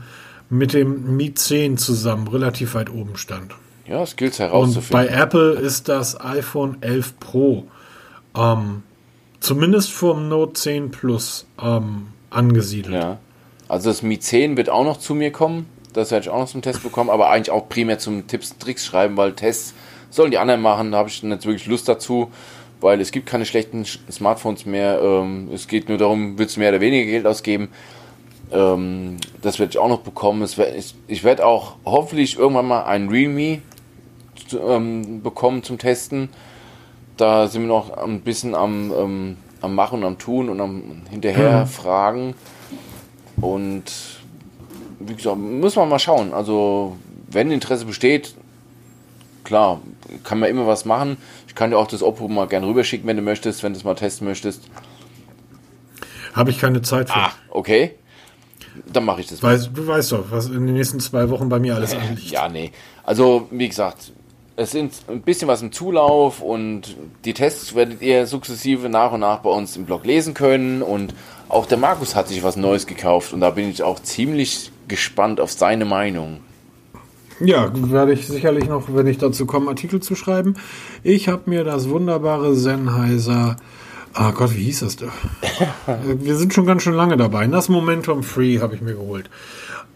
mit 0.48 0.72
dem 0.72 1.16
Mi 1.16 1.34
10 1.34 1.78
zusammen 1.78 2.28
relativ 2.28 2.74
weit 2.74 2.90
oben 2.90 3.16
stand. 3.16 3.54
Ja, 3.86 4.04
Skills 4.06 4.38
herauszufinden. 4.38 5.06
Und 5.06 5.10
bei 5.10 5.14
Apple 5.14 5.52
ist 5.52 5.88
das 5.88 6.20
iPhone 6.20 6.76
11 6.80 7.18
Pro 7.18 7.64
ähm, 8.36 8.82
zumindest 9.40 9.90
vom 9.92 10.28
Note 10.28 10.52
10 10.54 10.90
Plus 10.90 11.46
ähm, 11.60 12.08
angesiedelt. 12.30 12.94
Ja. 12.94 13.18
Also 13.68 13.90
das 13.90 14.02
Mi 14.02 14.18
10 14.18 14.56
wird 14.56 14.68
auch 14.68 14.84
noch 14.84 14.98
zu 14.98 15.14
mir 15.14 15.32
kommen. 15.32 15.66
Das 15.92 16.10
werde 16.10 16.24
ich 16.24 16.30
auch 16.30 16.38
noch 16.38 16.48
zum 16.48 16.62
Test 16.62 16.82
bekommen, 16.82 17.10
aber 17.10 17.30
eigentlich 17.30 17.50
auch 17.50 17.68
primär 17.68 17.98
zum 17.98 18.26
Tipps 18.26 18.52
und 18.52 18.60
Tricks 18.60 18.84
schreiben, 18.84 19.16
weil 19.16 19.32
Tests 19.32 19.74
sollen 20.10 20.30
die 20.30 20.38
anderen 20.38 20.60
machen. 20.60 20.92
Da 20.92 20.98
habe 20.98 21.08
ich 21.08 21.22
nicht 21.22 21.44
wirklich 21.44 21.66
Lust 21.66 21.88
dazu, 21.88 22.30
weil 22.80 23.00
es 23.00 23.12
gibt 23.12 23.26
keine 23.26 23.44
schlechten 23.44 23.84
Smartphones 23.84 24.66
mehr. 24.66 25.00
Ähm, 25.02 25.48
es 25.52 25.68
geht 25.68 25.88
nur 25.88 25.98
darum, 25.98 26.38
willst 26.38 26.56
du 26.56 26.60
mehr 26.60 26.70
oder 26.70 26.80
weniger 26.80 27.10
Geld 27.10 27.26
ausgeben. 27.26 27.68
Ähm, 28.52 29.16
das 29.42 29.58
werde 29.58 29.70
ich 29.70 29.78
auch 29.78 29.88
noch 29.88 30.00
bekommen. 30.00 30.46
ich, 31.08 31.24
werde 31.24 31.46
auch 31.46 31.76
hoffentlich 31.84 32.38
irgendwann 32.38 32.66
mal 32.66 32.84
ein 32.84 33.08
Realme 33.08 33.62
ähm, 34.52 35.22
bekommen 35.22 35.62
zum 35.62 35.78
Testen. 35.78 36.28
Da 37.16 37.48
sind 37.48 37.62
wir 37.62 37.68
noch 37.68 37.96
ein 37.96 38.22
bisschen 38.22 38.54
am, 38.54 39.36
am 39.60 39.74
Machen, 39.74 40.04
am 40.04 40.18
Tun 40.18 40.48
und 40.48 40.60
am 40.60 41.02
hinterher 41.10 41.62
mhm. 41.62 41.66
fragen. 41.66 42.34
Und 43.40 44.19
wie 45.00 45.14
gesagt, 45.14 45.38
muss 45.38 45.76
man 45.76 45.88
mal 45.88 45.98
schauen. 45.98 46.32
Also, 46.32 46.96
wenn 47.30 47.50
Interesse 47.50 47.86
besteht, 47.86 48.34
klar, 49.44 49.80
kann 50.24 50.38
man 50.38 50.50
immer 50.50 50.66
was 50.66 50.84
machen. 50.84 51.16
Ich 51.48 51.54
kann 51.54 51.70
dir 51.70 51.78
auch 51.78 51.86
das 51.86 52.02
Oppo 52.02 52.28
mal 52.28 52.46
gerne 52.46 52.66
rüberschicken, 52.66 53.06
wenn 53.06 53.16
du 53.16 53.22
möchtest, 53.22 53.62
wenn 53.62 53.72
du 53.72 53.78
es 53.78 53.84
mal 53.84 53.94
testen 53.94 54.26
möchtest. 54.26 54.62
Habe 56.34 56.50
ich 56.50 56.58
keine 56.58 56.82
Zeit 56.82 57.08
für. 57.10 57.16
Ah, 57.16 57.32
okay. 57.48 57.96
Dann 58.92 59.04
mache 59.04 59.20
ich 59.20 59.26
das. 59.26 59.42
Weil, 59.42 59.58
du 59.58 59.86
weißt 59.86 60.12
doch, 60.12 60.30
was 60.30 60.46
in 60.46 60.66
den 60.66 60.74
nächsten 60.74 61.00
zwei 61.00 61.28
Wochen 61.30 61.48
bei 61.48 61.58
mir 61.58 61.74
alles 61.74 61.94
anliegt. 61.96 62.30
Ja, 62.30 62.48
nee. 62.48 62.70
Also, 63.02 63.48
wie 63.50 63.68
gesagt, 63.68 64.12
es 64.56 64.72
sind 64.72 64.92
ein 65.08 65.22
bisschen 65.22 65.48
was 65.48 65.62
im 65.62 65.72
Zulauf 65.72 66.42
und 66.42 66.96
die 67.24 67.34
Tests 67.34 67.74
werdet 67.74 68.02
ihr 68.02 68.26
sukzessive 68.26 68.88
nach 68.88 69.12
und 69.12 69.20
nach 69.20 69.38
bei 69.38 69.50
uns 69.50 69.76
im 69.76 69.86
Blog 69.86 70.04
lesen 70.04 70.34
können. 70.34 70.82
Und 70.82 71.14
auch 71.48 71.66
der 71.66 71.78
Markus 71.78 72.14
hat 72.14 72.28
sich 72.28 72.42
was 72.42 72.56
Neues 72.56 72.86
gekauft 72.86 73.32
und 73.32 73.40
da 73.40 73.50
bin 73.50 73.70
ich 73.70 73.82
auch 73.82 74.00
ziemlich 74.00 74.70
gespannt 74.88 75.40
auf 75.40 75.52
seine 75.52 75.84
Meinung. 75.84 76.40
Ja, 77.40 77.70
werde 77.74 78.12
ich 78.12 78.26
sicherlich 78.26 78.68
noch, 78.68 78.94
wenn 78.94 79.06
ich 79.06 79.16
dazu 79.16 79.46
komme, 79.46 79.70
Artikel 79.70 80.00
zu 80.00 80.14
schreiben. 80.14 80.56
Ich 81.02 81.28
habe 81.28 81.48
mir 81.48 81.64
das 81.64 81.88
wunderbare 81.88 82.54
Sennheiser, 82.54 83.56
ah 84.12 84.32
Gott, 84.32 84.54
wie 84.54 84.64
hieß 84.64 84.80
das 84.80 84.96
da? 84.96 85.06
Wir 86.04 86.36
sind 86.36 86.52
schon 86.52 86.66
ganz 86.66 86.82
schön 86.82 86.92
lange 86.92 87.16
dabei. 87.16 87.46
Das 87.46 87.70
Momentum 87.70 88.22
Free 88.24 88.60
habe 88.60 88.74
ich 88.74 88.82
mir 88.82 88.92
geholt. 88.92 89.30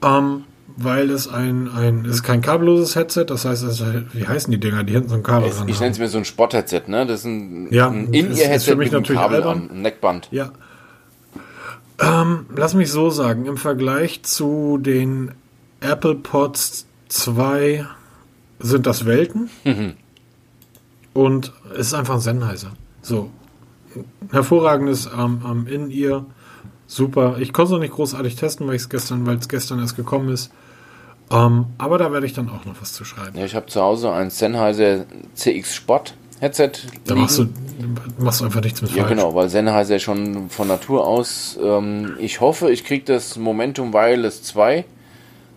Ähm, 0.03 0.45
weil 0.77 1.11
es 1.11 1.29
ein, 1.29 1.69
ein, 1.69 2.05
es 2.05 2.17
ist 2.17 2.23
kein 2.23 2.41
kabelloses 2.43 2.97
Headset, 2.97 3.27
das 3.27 3.45
heißt, 3.45 3.63
es, 3.63 3.83
wie 4.13 4.27
heißen 4.27 4.51
die 4.51 4.59
Dinger, 4.59 4.83
die 4.85 4.93
hinten 4.95 5.09
so 5.09 5.15
ein 5.15 5.23
Kabel 5.23 5.49
Es, 5.49 5.59
dran 5.59 5.69
ich 5.69 5.79
nenne 5.79 5.93
es 5.93 5.99
mir 5.99 6.09
so 6.09 6.19
ein 6.19 6.25
Sport-Headset, 6.25 6.83
ne? 6.89 7.07
Das 7.07 7.21
ist 7.21 7.27
ein, 7.27 7.73
Ja, 7.73 7.89
ein 7.89 8.13
In-Ear-Headset 8.13 8.71
für 8.73 8.77
mich 8.77 8.87
mit 8.87 8.95
einem 8.95 9.03
natürlich 9.03 9.21
Kabel 9.21 9.37
albern. 9.43 9.63
am 9.63 9.71
am 9.71 9.83
Neckband. 9.83 10.29
Ja. 10.31 10.53
Ähm, 12.01 12.47
lass 12.57 12.75
mich 12.75 12.91
so 12.91 13.11
sagen, 13.11 13.47
im 13.47 13.57
Vergleich 13.57 14.23
zu 14.25 14.79
den 14.79 15.33
Apple 15.81 16.17
Pods 16.17 16.87
2 17.09 17.87
sind 18.59 18.87
das 18.87 19.07
Welten. 19.07 19.51
Und 21.13 21.53
es 21.75 21.89
ist 21.89 21.95
einfach 21.95 22.15
ein 22.15 22.21
Sennheiser. 22.21 22.73
So. 23.03 23.31
Hervorragendes 24.33 25.07
ähm, 25.07 25.41
am 25.45 25.67
In-Ear. 25.69 26.27
Super. 26.87 27.37
Ich 27.39 27.53
konnte 27.53 27.67
es 27.69 27.73
noch 27.73 27.79
nicht 27.81 27.95
großartig 27.95 28.37
testen, 28.37 28.67
weil 28.67 28.77
es 28.77 28.89
gestern, 28.89 29.27
weil 29.27 29.37
es 29.39 29.49
gestern 29.49 29.81
erst 29.81 29.97
gekommen 29.97 30.29
ist. 30.31 30.51
Ähm, 31.31 31.67
aber 31.79 31.97
da 31.99 32.13
werde 32.13 32.27
ich 32.27 32.35
dann 32.35 32.49
auch 32.51 32.65
noch 32.67 32.81
was 32.81 32.93
zu 32.93 33.05
schreiben. 33.05 33.39
Ja, 33.39 33.45
ich 33.45 33.55
habe 33.55 33.67
zu 33.67 33.81
Hause 33.81 34.13
ein 34.13 34.31
Sennheiser 34.31 35.07
CX 35.35 35.75
Sport 35.75 36.15
Headset. 36.41 36.73
Da 37.07 37.15
machst 37.15 37.39
du, 37.39 37.47
machst 38.19 38.41
du 38.41 38.45
einfach 38.45 38.61
nichts 38.61 38.83
mit 38.83 38.91
Ja, 38.91 39.05
falsch. 39.05 39.17
genau, 39.17 39.35
weil 39.35 39.49
Sennheiser 39.49 39.99
schon 39.99 40.51
von 40.51 40.69
Natur 40.69 41.07
aus. 41.07 41.59
Ähm, 41.63 42.17
ich 42.19 42.41
hoffe, 42.41 42.71
ich 42.71 42.85
kriege 42.85 43.05
das 43.05 43.39
Momentum 43.39 43.93
Wireless 43.95 44.43
2 44.43 44.85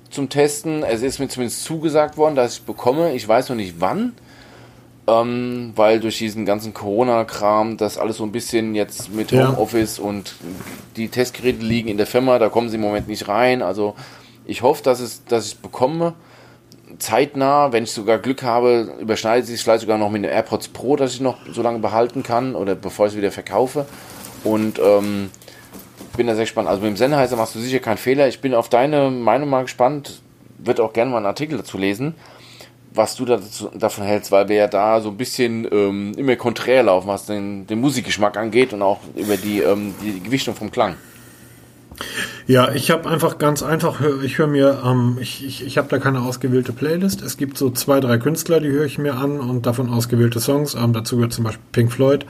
zum 0.09 0.29
Testen. 0.29 0.83
Es 0.83 1.01
ist 1.01 1.19
mir 1.19 1.27
zumindest 1.27 1.65
zugesagt 1.65 2.15
worden, 2.15 2.35
dass 2.35 2.53
ich 2.53 2.59
es 2.59 2.65
bekomme. 2.65 3.13
Ich 3.13 3.27
weiß 3.27 3.49
noch 3.49 3.57
nicht 3.57 3.75
wann, 3.79 4.13
ähm, 5.07 5.71
weil 5.75 5.99
durch 5.99 6.17
diesen 6.17 6.45
ganzen 6.45 6.73
Corona-Kram 6.73 7.77
das 7.77 7.97
alles 7.97 8.17
so 8.17 8.23
ein 8.23 8.31
bisschen 8.31 8.75
jetzt 8.75 9.13
mit 9.13 9.31
Ja. 9.31 9.49
Homeoffice 9.49 9.99
und 9.99 10.35
die 10.95 11.07
Testgeräte 11.07 11.63
liegen 11.63 11.88
in 11.88 11.97
der 11.97 12.07
Firma, 12.07 12.39
da 12.39 12.49
kommen 12.49 12.69
sie 12.69 12.75
im 12.75 12.81
Moment 12.81 13.07
nicht 13.07 13.27
rein. 13.27 13.61
Also 13.61 13.95
ich 14.45 14.61
hoffe, 14.61 14.84
dass, 14.84 14.99
es, 14.99 15.23
dass 15.25 15.45
ich 15.45 15.53
es 15.53 15.57
bekomme. 15.57 16.13
Zeitnah, 16.99 17.73
wenn 17.73 17.84
ich 17.84 17.91
sogar 17.91 18.17
Glück 18.17 18.43
habe, 18.43 18.93
überschneidet 18.99 19.45
sich 19.45 19.61
vielleicht 19.61 19.81
sogar 19.81 19.97
noch 19.97 20.09
mit 20.09 20.23
den 20.23 20.31
AirPods 20.31 20.69
Pro, 20.69 20.95
dass 20.95 21.13
ich 21.13 21.21
noch 21.21 21.38
so 21.51 21.61
lange 21.61 21.79
behalten 21.79 22.23
kann 22.23 22.55
oder 22.55 22.75
bevor 22.75 23.07
ich 23.07 23.13
es 23.13 23.17
wieder 23.17 23.31
verkaufe. 23.31 23.85
Und 24.43 24.79
ähm, 24.79 25.29
bin 26.15 26.27
da 26.27 26.35
sehr 26.35 26.45
gespannt. 26.45 26.67
Also 26.67 26.81
mit 26.81 26.89
dem 26.91 26.97
Sennheiser 26.97 27.35
machst 27.35 27.55
du 27.55 27.59
sicher 27.59 27.79
keinen 27.79 27.97
Fehler. 27.97 28.27
Ich 28.27 28.41
bin 28.41 28.53
auf 28.53 28.69
deine 28.69 29.09
Meinung 29.09 29.49
mal 29.49 29.63
gespannt. 29.63 30.21
Wird 30.57 30.79
auch 30.79 30.93
gerne 30.93 31.11
mal 31.11 31.17
einen 31.17 31.25
Artikel 31.27 31.57
dazu 31.57 31.77
lesen, 31.77 32.15
was 32.97 33.15
du 33.15 33.25
dazu, 33.25 33.69
davon 33.73 34.03
hältst, 34.03 34.31
weil 34.31 34.49
wir 34.49 34.55
ja 34.55 34.67
da 34.67 34.99
so 34.99 35.09
ein 35.09 35.17
bisschen 35.17 35.67
ähm, 35.71 36.13
immer 36.17 36.35
konträr 36.35 36.83
laufen, 36.83 37.07
was 37.07 37.25
den, 37.25 37.67
den 37.67 37.79
Musikgeschmack 37.79 38.37
angeht 38.37 38.73
und 38.73 38.81
auch 38.81 38.99
über 39.15 39.37
die, 39.37 39.59
ähm, 39.59 39.93
die 40.03 40.21
Gewichtung 40.21 40.55
vom 40.55 40.71
Klang. 40.71 40.95
Ja, 42.45 42.71
ich 42.71 42.91
habe 42.91 43.09
einfach 43.09 43.39
ganz 43.39 43.63
einfach, 43.63 43.99
ich 44.23 44.37
höre 44.37 44.47
mir, 44.47 44.81
ähm, 44.85 45.17
ich, 45.19 45.45
ich, 45.45 45.65
ich 45.65 45.77
habe 45.77 45.87
da 45.89 45.97
keine 45.97 46.21
ausgewählte 46.21 46.71
Playlist. 46.71 47.21
Es 47.21 47.37
gibt 47.37 47.57
so 47.57 47.69
zwei, 47.71 47.99
drei 47.99 48.17
Künstler, 48.17 48.59
die 48.59 48.69
höre 48.69 48.85
ich 48.85 48.97
mir 48.97 49.15
an 49.15 49.39
und 49.39 49.65
davon 49.65 49.89
ausgewählte 49.89 50.39
Songs. 50.39 50.75
Ähm, 50.75 50.93
dazu 50.93 51.15
gehört 51.15 51.33
zum 51.33 51.43
Beispiel 51.43 51.65
Pink 51.71 51.91
Floyd. 51.91 52.25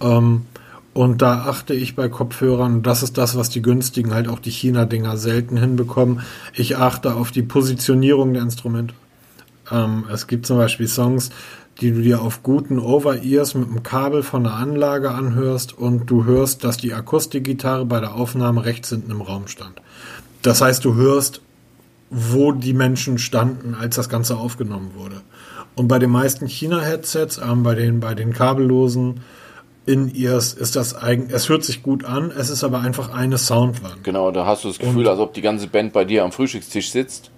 Ähm, 0.00 0.46
und 0.94 1.22
da 1.22 1.44
achte 1.46 1.74
ich 1.74 1.94
bei 1.94 2.08
Kopfhörern, 2.08 2.82
das 2.82 3.02
ist 3.04 3.18
das, 3.18 3.36
was 3.36 3.50
die 3.50 3.62
günstigen, 3.62 4.12
halt 4.12 4.26
auch 4.26 4.40
die 4.40 4.50
China-Dinger 4.50 5.16
selten 5.16 5.56
hinbekommen. 5.56 6.22
Ich 6.54 6.76
achte 6.76 7.14
auf 7.14 7.30
die 7.30 7.42
Positionierung 7.42 8.34
der 8.34 8.42
Instrumente. 8.42 8.94
Ähm, 9.70 10.04
es 10.12 10.26
gibt 10.26 10.46
zum 10.46 10.56
Beispiel 10.56 10.88
Songs, 10.88 11.30
die 11.80 11.92
du 11.92 12.02
dir 12.02 12.22
auf 12.22 12.42
guten 12.42 12.78
Over-Ears 12.78 13.54
mit 13.54 13.68
einem 13.68 13.82
Kabel 13.82 14.22
von 14.22 14.44
der 14.44 14.54
Anlage 14.54 15.10
anhörst 15.10 15.78
und 15.78 16.10
du 16.10 16.24
hörst, 16.24 16.64
dass 16.64 16.76
die 16.76 16.92
Akustikgitarre 16.92 17.84
bei 17.84 18.00
der 18.00 18.14
Aufnahme 18.14 18.64
rechts 18.64 18.88
hinten 18.88 19.12
im 19.12 19.20
Raum 19.20 19.46
stand. 19.46 19.80
Das 20.42 20.60
heißt, 20.60 20.84
du 20.84 20.94
hörst, 20.94 21.40
wo 22.10 22.52
die 22.52 22.72
Menschen 22.72 23.18
standen, 23.18 23.74
als 23.74 23.96
das 23.96 24.08
Ganze 24.08 24.36
aufgenommen 24.36 24.92
wurde. 24.96 25.20
Und 25.74 25.88
bei 25.88 25.98
den 25.98 26.10
meisten 26.10 26.46
China-Headsets, 26.46 27.38
ähm, 27.38 27.62
bei 27.62 27.74
den, 27.74 28.00
bei 28.00 28.14
den 28.14 28.32
kabellosen 28.32 29.20
In-Ears 29.86 30.54
ist 30.54 30.74
das 30.74 30.94
eigentlich, 30.94 31.32
es 31.32 31.48
hört 31.48 31.62
sich 31.62 31.82
gut 31.82 32.04
an, 32.04 32.32
es 32.36 32.50
ist 32.50 32.64
aber 32.64 32.80
einfach 32.80 33.12
eine 33.12 33.38
Soundwand. 33.38 34.02
Genau, 34.02 34.30
da 34.32 34.44
hast 34.44 34.64
du 34.64 34.68
das 34.68 34.78
Gefühl, 34.78 35.06
als 35.08 35.20
ob 35.20 35.34
die 35.34 35.42
ganze 35.42 35.68
Band 35.68 35.92
bei 35.92 36.04
dir 36.04 36.24
am 36.24 36.32
Frühstückstisch 36.32 36.90
sitzt. 36.90 37.30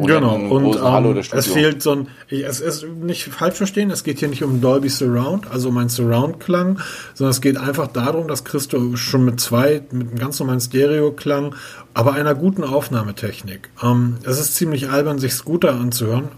Genau, 0.00 0.36
und 0.36 0.76
ähm, 0.76 1.22
es 1.32 1.46
fehlt 1.46 1.82
so 1.82 1.92
ein, 1.92 2.08
ich, 2.28 2.44
es 2.44 2.60
ist 2.60 2.86
nicht 2.86 3.24
falsch 3.24 3.56
verstehen, 3.56 3.90
es 3.90 4.04
geht 4.04 4.18
hier 4.18 4.28
nicht 4.28 4.42
um 4.42 4.60
Dolby 4.60 4.88
Surround, 4.88 5.50
also 5.50 5.68
um 5.68 5.78
einen 5.78 5.88
Surround-Klang, 5.88 6.80
sondern 7.14 7.30
es 7.30 7.40
geht 7.40 7.56
einfach 7.56 7.86
darum, 7.88 8.28
dass 8.28 8.44
Christo 8.44 8.96
schon 8.96 9.24
mit 9.24 9.40
zwei, 9.40 9.82
mit 9.90 10.08
einem 10.08 10.18
ganz 10.18 10.40
normalen 10.40 10.60
Stereo-Klang, 10.60 11.54
aber 11.94 12.14
einer 12.14 12.34
guten 12.34 12.64
Aufnahmetechnik. 12.64 13.70
Ähm, 13.82 14.16
es 14.24 14.38
ist 14.38 14.54
ziemlich 14.54 14.90
albern, 14.90 15.18
sich 15.18 15.34
Scooter 15.34 15.74
anzuhören, 15.74 16.28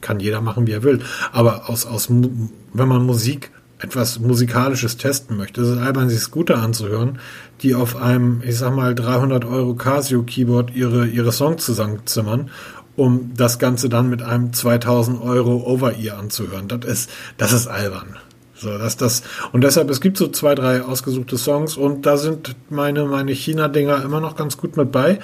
kann 0.00 0.20
jeder 0.20 0.40
machen, 0.40 0.66
wie 0.66 0.72
er 0.72 0.82
will, 0.82 1.00
aber 1.32 1.68
aus, 1.70 1.86
aus, 1.86 2.08
wenn 2.10 2.88
man 2.88 3.04
Musik 3.04 3.50
etwas 3.78 4.18
Musikalisches 4.18 4.96
testen 4.96 5.36
möchte, 5.36 5.60
ist 5.60 5.68
es 5.68 5.78
albern, 5.78 6.08
sich 6.08 6.20
Scooter 6.20 6.58
anzuhören, 6.58 7.18
die 7.62 7.74
auf 7.74 7.96
einem, 7.96 8.42
ich 8.44 8.58
sag 8.58 8.74
mal, 8.74 8.94
300 8.94 9.44
Euro 9.44 9.74
Casio 9.74 10.22
Keyboard 10.22 10.74
ihre, 10.74 11.06
ihre 11.06 11.32
Songs 11.32 11.64
zusammenzimmern, 11.64 12.50
um 12.96 13.32
das 13.36 13.58
Ganze 13.58 13.88
dann 13.88 14.08
mit 14.08 14.22
einem 14.22 14.52
2000 14.52 15.22
Euro 15.22 15.64
Over-Ear 15.64 16.18
anzuhören. 16.18 16.66
Das 16.66 16.84
ist, 16.84 17.10
das 17.36 17.52
ist 17.52 17.68
albern. 17.68 18.16
So, 18.56 18.76
dass 18.76 18.96
das, 18.96 19.22
und 19.52 19.62
deshalb, 19.62 19.88
es 19.88 20.00
gibt 20.00 20.16
so 20.16 20.26
zwei, 20.28 20.56
drei 20.56 20.82
ausgesuchte 20.82 21.38
Songs 21.38 21.76
und 21.76 22.06
da 22.06 22.16
sind 22.16 22.56
meine, 22.70 23.04
meine 23.04 23.30
China-Dinger 23.30 24.02
immer 24.02 24.20
noch 24.20 24.34
ganz 24.34 24.56
gut 24.56 24.76
mit 24.76 24.90
bei. 24.90 25.20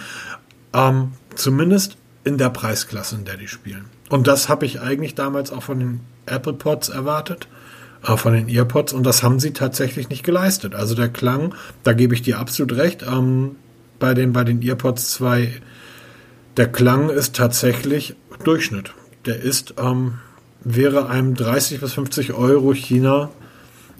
Ähm, 0.72 1.12
zumindest 1.35 1.97
in 2.22 2.39
der 2.39 2.51
Preisklasse, 2.51 3.16
in 3.16 3.24
der 3.24 3.36
die 3.36 3.48
spielen. 3.48 3.86
Und 4.09 4.28
das 4.28 4.48
habe 4.48 4.66
ich 4.66 4.81
eigentlich 4.81 5.16
damals 5.16 5.51
auch 5.51 5.64
von 5.64 5.81
den 5.81 6.01
Apple 6.26 6.52
Pods 6.52 6.89
erwartet, 6.89 7.48
äh, 8.06 8.16
von 8.16 8.32
den 8.32 8.48
EarPods, 8.48 8.93
und 8.93 9.05
das 9.05 9.22
haben 9.22 9.40
sie 9.40 9.52
tatsächlich 9.52 10.09
nicht 10.09 10.24
geleistet. 10.24 10.74
Also 10.74 10.94
der 10.94 11.09
Klang, 11.09 11.55
da 11.82 11.93
gebe 11.93 12.14
ich 12.14 12.22
dir 12.22 12.39
absolut 12.39 12.76
recht, 12.76 13.02
ähm, 13.02 13.56
bei 13.98 14.14
den, 14.14 14.32
bei 14.32 14.44
den 14.44 14.62
EarPods 14.62 15.12
2, 15.12 15.52
der 16.56 16.68
Klang 16.70 17.10
ist 17.10 17.35
tatsächlich 17.35 18.14
Durchschnitt. 18.44 18.93
Der 19.26 19.40
ist, 19.40 19.74
ähm, 19.78 20.14
wäre 20.62 21.09
einem 21.09 21.35
30 21.35 21.81
bis 21.81 21.94
50 21.94 22.35
Euro 22.35 22.74
China 22.74 23.31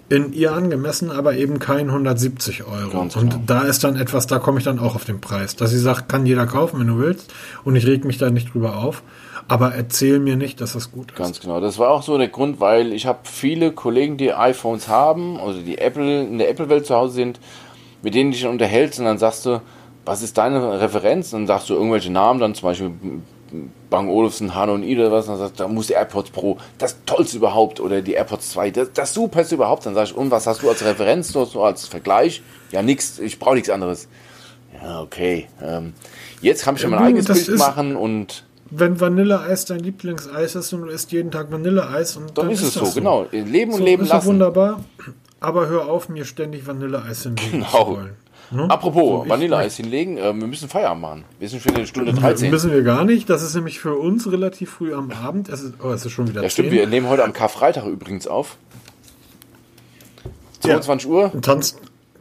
in 0.07 0.33
ihr 0.33 0.53
angemessen, 0.53 1.09
aber 1.09 1.35
eben 1.35 1.57
kein 1.57 1.87
170 1.89 2.63
Euro. 2.65 2.99
Ganz 2.99 3.15
und 3.15 3.31
genau. 3.31 3.43
da 3.47 3.61
ist 3.63 3.83
dann 3.83 3.95
etwas, 3.95 4.27
da 4.27 4.37
komme 4.37 4.59
ich 4.59 4.63
dann 4.63 4.77
auch 4.77 4.95
auf 4.95 5.05
den 5.05 5.19
Preis. 5.19 5.55
Dass 5.55 5.71
sie 5.71 5.79
sagt, 5.79 6.09
kann 6.09 6.25
jeder 6.25 6.45
kaufen, 6.45 6.79
wenn 6.79 6.87
du 6.87 6.99
willst. 6.99 7.33
Und 7.63 7.75
ich 7.75 7.87
reg 7.87 8.05
mich 8.05 8.19
da 8.19 8.29
nicht 8.29 8.53
drüber 8.53 8.77
auf. 8.77 9.01
Aber 9.47 9.75
erzähl 9.75 10.19
mir 10.19 10.35
nicht, 10.35 10.59
dass 10.59 10.73
das 10.73 10.91
gut 10.91 11.11
ist. 11.11 11.17
Ganz 11.17 11.39
genau. 11.39 11.59
Das 11.59 11.77
war 11.77 11.91
auch 11.91 12.01
so 12.01 12.17
der 12.17 12.29
Grund, 12.29 12.59
weil 12.59 12.93
ich 12.93 13.05
habe 13.05 13.19
viele 13.23 13.71
Kollegen, 13.71 14.17
die 14.17 14.33
iPhones 14.33 14.87
haben, 14.87 15.39
also 15.39 15.61
die 15.61 15.77
Apple 15.77 16.23
in 16.23 16.39
der 16.39 16.49
Apple-Welt 16.49 16.85
zu 16.85 16.95
Hause 16.95 17.13
sind, 17.13 17.39
mit 18.01 18.15
denen 18.15 18.31
du 18.31 18.37
dich 18.37 18.45
unterhältst 18.47 18.99
und 18.99 19.05
dann 19.05 19.17
sagst 19.17 19.45
du, 19.45 19.61
was 20.03 20.21
ist 20.21 20.37
deine 20.37 20.79
Referenz? 20.79 21.33
Und 21.33 21.41
dann 21.41 21.47
sagst 21.47 21.69
du 21.69 21.73
irgendwelche 21.73 22.11
Namen, 22.11 22.39
dann 22.39 22.55
zum 22.55 22.69
Beispiel 22.69 22.91
Bang 23.89 24.09
Olufsen, 24.09 24.55
Hano 24.55 24.73
und 24.73 24.83
I 24.83 24.97
oder 24.97 25.11
was, 25.11 25.25
und 25.25 25.33
dann 25.33 25.39
sagst 25.39 25.59
du, 25.59 25.63
da 25.63 25.69
muss 25.69 25.87
die 25.87 25.93
AirPods 25.93 26.31
Pro, 26.31 26.57
das 26.77 26.97
Tollste 27.05 27.37
überhaupt, 27.37 27.79
oder 27.79 28.01
die 28.01 28.13
AirPods 28.13 28.51
2, 28.51 28.71
das, 28.71 28.93
das 28.93 29.13
Superste 29.13 29.55
überhaupt. 29.55 29.85
Dann 29.85 29.93
sag 29.93 30.05
ich, 30.05 30.15
und 30.15 30.31
was 30.31 30.47
hast 30.47 30.63
du 30.63 30.69
als 30.69 30.83
Referenz, 30.83 31.29
so, 31.29 31.45
so 31.45 31.63
als 31.63 31.87
Vergleich? 31.87 32.41
Ja, 32.71 32.81
nix, 32.81 33.19
ich 33.19 33.39
brauche 33.39 33.55
nichts 33.55 33.69
anderes. 33.69 34.07
Ja, 34.81 35.01
okay. 35.01 35.47
Ähm, 35.61 35.93
jetzt 36.41 36.63
kann 36.63 36.75
ich 36.75 36.81
schon 36.81 36.91
mein 36.91 36.99
Ja, 36.99 37.05
eigenes 37.07 37.25
Bild 37.25 37.57
machen 37.57 37.95
und 37.95 38.43
Wenn 38.77 38.99
Vanilleeis 38.99 39.65
dein 39.65 39.79
Lieblingseis 39.79 40.55
ist 40.55 40.73
und 40.73 40.81
du 40.81 40.87
isst 40.87 41.11
jeden 41.11 41.31
Tag 41.31 41.51
Vanilleeis 41.51 42.17
und 42.17 42.37
dann, 42.37 42.49
ist 42.49 42.61
es 42.61 42.73
so, 42.73 42.81
das 42.81 42.95
genau. 42.95 43.25
Leben 43.31 43.71
und 43.71 43.79
So, 43.79 43.83
leben 43.85 44.03
ist 44.03 44.09
lassen. 44.09 44.27
wunderbar. 44.27 44.83
Aber 45.39 45.67
hör 45.67 45.87
auf, 45.87 46.09
mir 46.09 46.25
ständig 46.25 46.65
Vanilleeis 46.67 47.23
hinlegen 47.23 47.51
Genau. 47.51 47.67
zu 47.85 47.91
wollen. 47.91 48.13
Ne? 48.51 48.69
Apropos, 48.69 49.23
So, 49.23 49.29
Vanilleeis 49.29 49.75
hinlegen, 49.77 50.17
äh, 50.17 50.23
wir 50.33 50.47
müssen 50.47 50.69
Feierabend 50.69 51.01
machen. 51.01 51.23
Wir 51.39 51.49
sind 51.49 51.61
schon 51.61 51.73
in 51.73 51.79
der 51.79 51.85
Stunde 51.87 52.11
Müssen 52.11 52.21
13. 52.23 52.51
Müssen 52.51 52.71
wir 52.71 52.83
gar 52.83 53.03
nicht. 53.05 53.29
Das 53.29 53.41
ist 53.43 53.55
nämlich 53.55 53.79
für 53.79 53.95
uns 53.95 54.31
relativ 54.31 54.71
früh 54.71 54.93
am 54.93 55.11
Abend. 55.11 55.49
Es 55.49 55.61
ist, 55.61 55.73
oh, 55.83 55.89
es 55.89 56.05
ist 56.05 56.11
schon 56.11 56.27
wieder 56.27 56.43
Ja, 56.43 56.49
stimmt, 56.49 56.69
10. 56.69 56.77
wir 56.77 56.87
nehmen 56.87 57.07
heute 57.09 57.23
am 57.23 57.33
Karfreitag 57.33 57.85
übrigens 57.85 58.27
auf. 58.27 58.57
22 60.61 61.07
Uhr, 61.09 61.31
Tanz, 61.41 61.75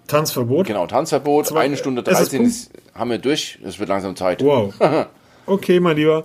Tanzverbot. 0.07 0.67
genau, 0.67 0.87
Tanzverbot, 0.87 1.47
Zwei- 1.47 1.61
eine 1.65 1.77
Stunde 1.77 2.03
es 2.07 2.21
ist 2.21 2.33
13 2.33 2.45
ist, 2.45 2.71
haben 2.95 3.11
wir 3.11 3.19
durch, 3.19 3.59
es 3.65 3.79
wird 3.79 3.89
langsam 3.89 4.17
Zeit. 4.17 4.43
Wow. 4.43 4.75
Okay, 5.47 5.79
mein 5.79 5.95
Lieber. 5.99 6.25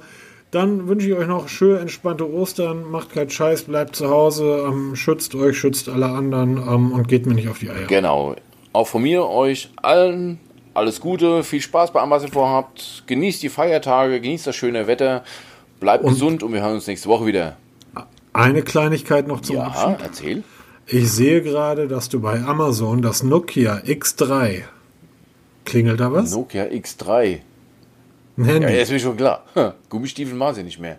Dann 0.51 0.88
wünsche 0.88 1.07
ich 1.07 1.13
euch 1.13 1.27
noch 1.27 1.47
schön 1.47 1.77
entspannte 1.77 2.27
Ostern. 2.31 2.89
Macht 2.89 3.13
keinen 3.13 3.30
Scheiß, 3.30 3.63
bleibt 3.63 3.95
zu 3.95 4.09
Hause. 4.09 4.65
Ähm, 4.67 4.95
schützt 4.95 5.35
euch, 5.35 5.57
schützt 5.57 5.89
alle 5.89 6.07
anderen 6.07 6.57
ähm, 6.57 6.91
und 6.91 7.07
geht 7.07 7.26
mir 7.27 7.35
nicht 7.35 7.49
auf 7.49 7.59
die 7.59 7.69
Eier. 7.69 7.85
Genau. 7.88 8.35
Auch 8.73 8.88
von 8.88 9.03
mir 9.03 9.27
euch 9.27 9.69
allen 9.76 10.39
alles 10.73 11.01
Gute, 11.01 11.43
viel 11.43 11.61
Spaß 11.61 11.91
bei 11.91 11.99
allem, 11.99 12.09
was 12.11 12.23
ihr 12.23 12.30
vorhabt. 12.31 13.03
Genießt 13.07 13.43
die 13.43 13.49
Feiertage, 13.49 14.21
genießt 14.21 14.47
das 14.47 14.55
schöne 14.55 14.88
Wetter, 14.88 15.23
bleibt 15.80 16.05
gesund 16.05 16.41
und 16.41 16.53
wir 16.53 16.61
hören 16.61 16.76
uns 16.76 16.88
nächste 16.88 17.09
Woche 17.09 17.26
wieder. 17.26 17.57
Eine 18.34 18.61
Kleinigkeit 18.61 19.27
noch 19.27 19.41
zum 19.41 19.57
Ja, 19.57 19.63
Abschied. 19.65 19.97
erzähl. 20.05 20.43
Ich 20.88 21.11
sehe 21.11 21.41
gerade, 21.41 21.88
dass 21.88 22.09
du 22.09 22.19
bei 22.21 22.41
Amazon 22.41 23.01
das 23.01 23.21
Nokia 23.23 23.77
X3 23.85 24.61
klingelt 25.65 25.99
da 25.99 26.11
was? 26.13 26.31
Nokia 26.31 26.65
X3. 26.65 27.39
Handy. 28.45 28.74
Ja, 28.74 28.82
ist 28.82 28.91
mir 28.91 28.99
schon 28.99 29.18
klar. 29.18 29.45
Hm, 29.53 29.72
Gummistiefel 29.90 30.36
machen 30.36 30.56
sie 30.56 30.64
nicht 30.64 30.80
mehr. 30.80 30.98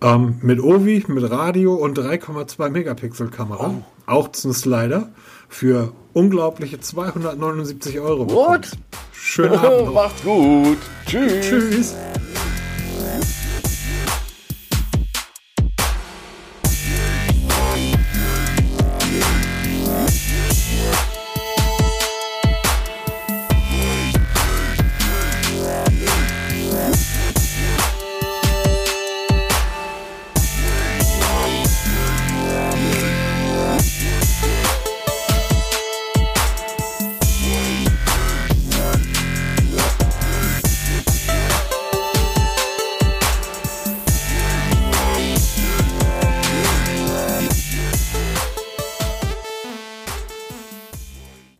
Ähm, 0.00 0.38
mit 0.42 0.60
Ovi, 0.60 1.04
mit 1.08 1.28
Radio 1.30 1.74
und 1.74 1.98
3,2 1.98 2.70
Megapixel 2.70 3.28
Kamera. 3.28 3.74
Oh. 3.76 3.82
Auch 4.06 4.28
zum 4.32 4.52
Slider. 4.52 5.08
Für 5.48 5.92
unglaubliche 6.12 6.78
279 6.78 7.98
Euro. 8.00 8.30
What? 8.30 8.70
Schönen 9.12 9.56
Abend. 9.56 9.94
Macht's 9.94 10.22
gut. 10.22 10.78
Tschüss. 11.06 11.46
Tschüss. 11.48 11.94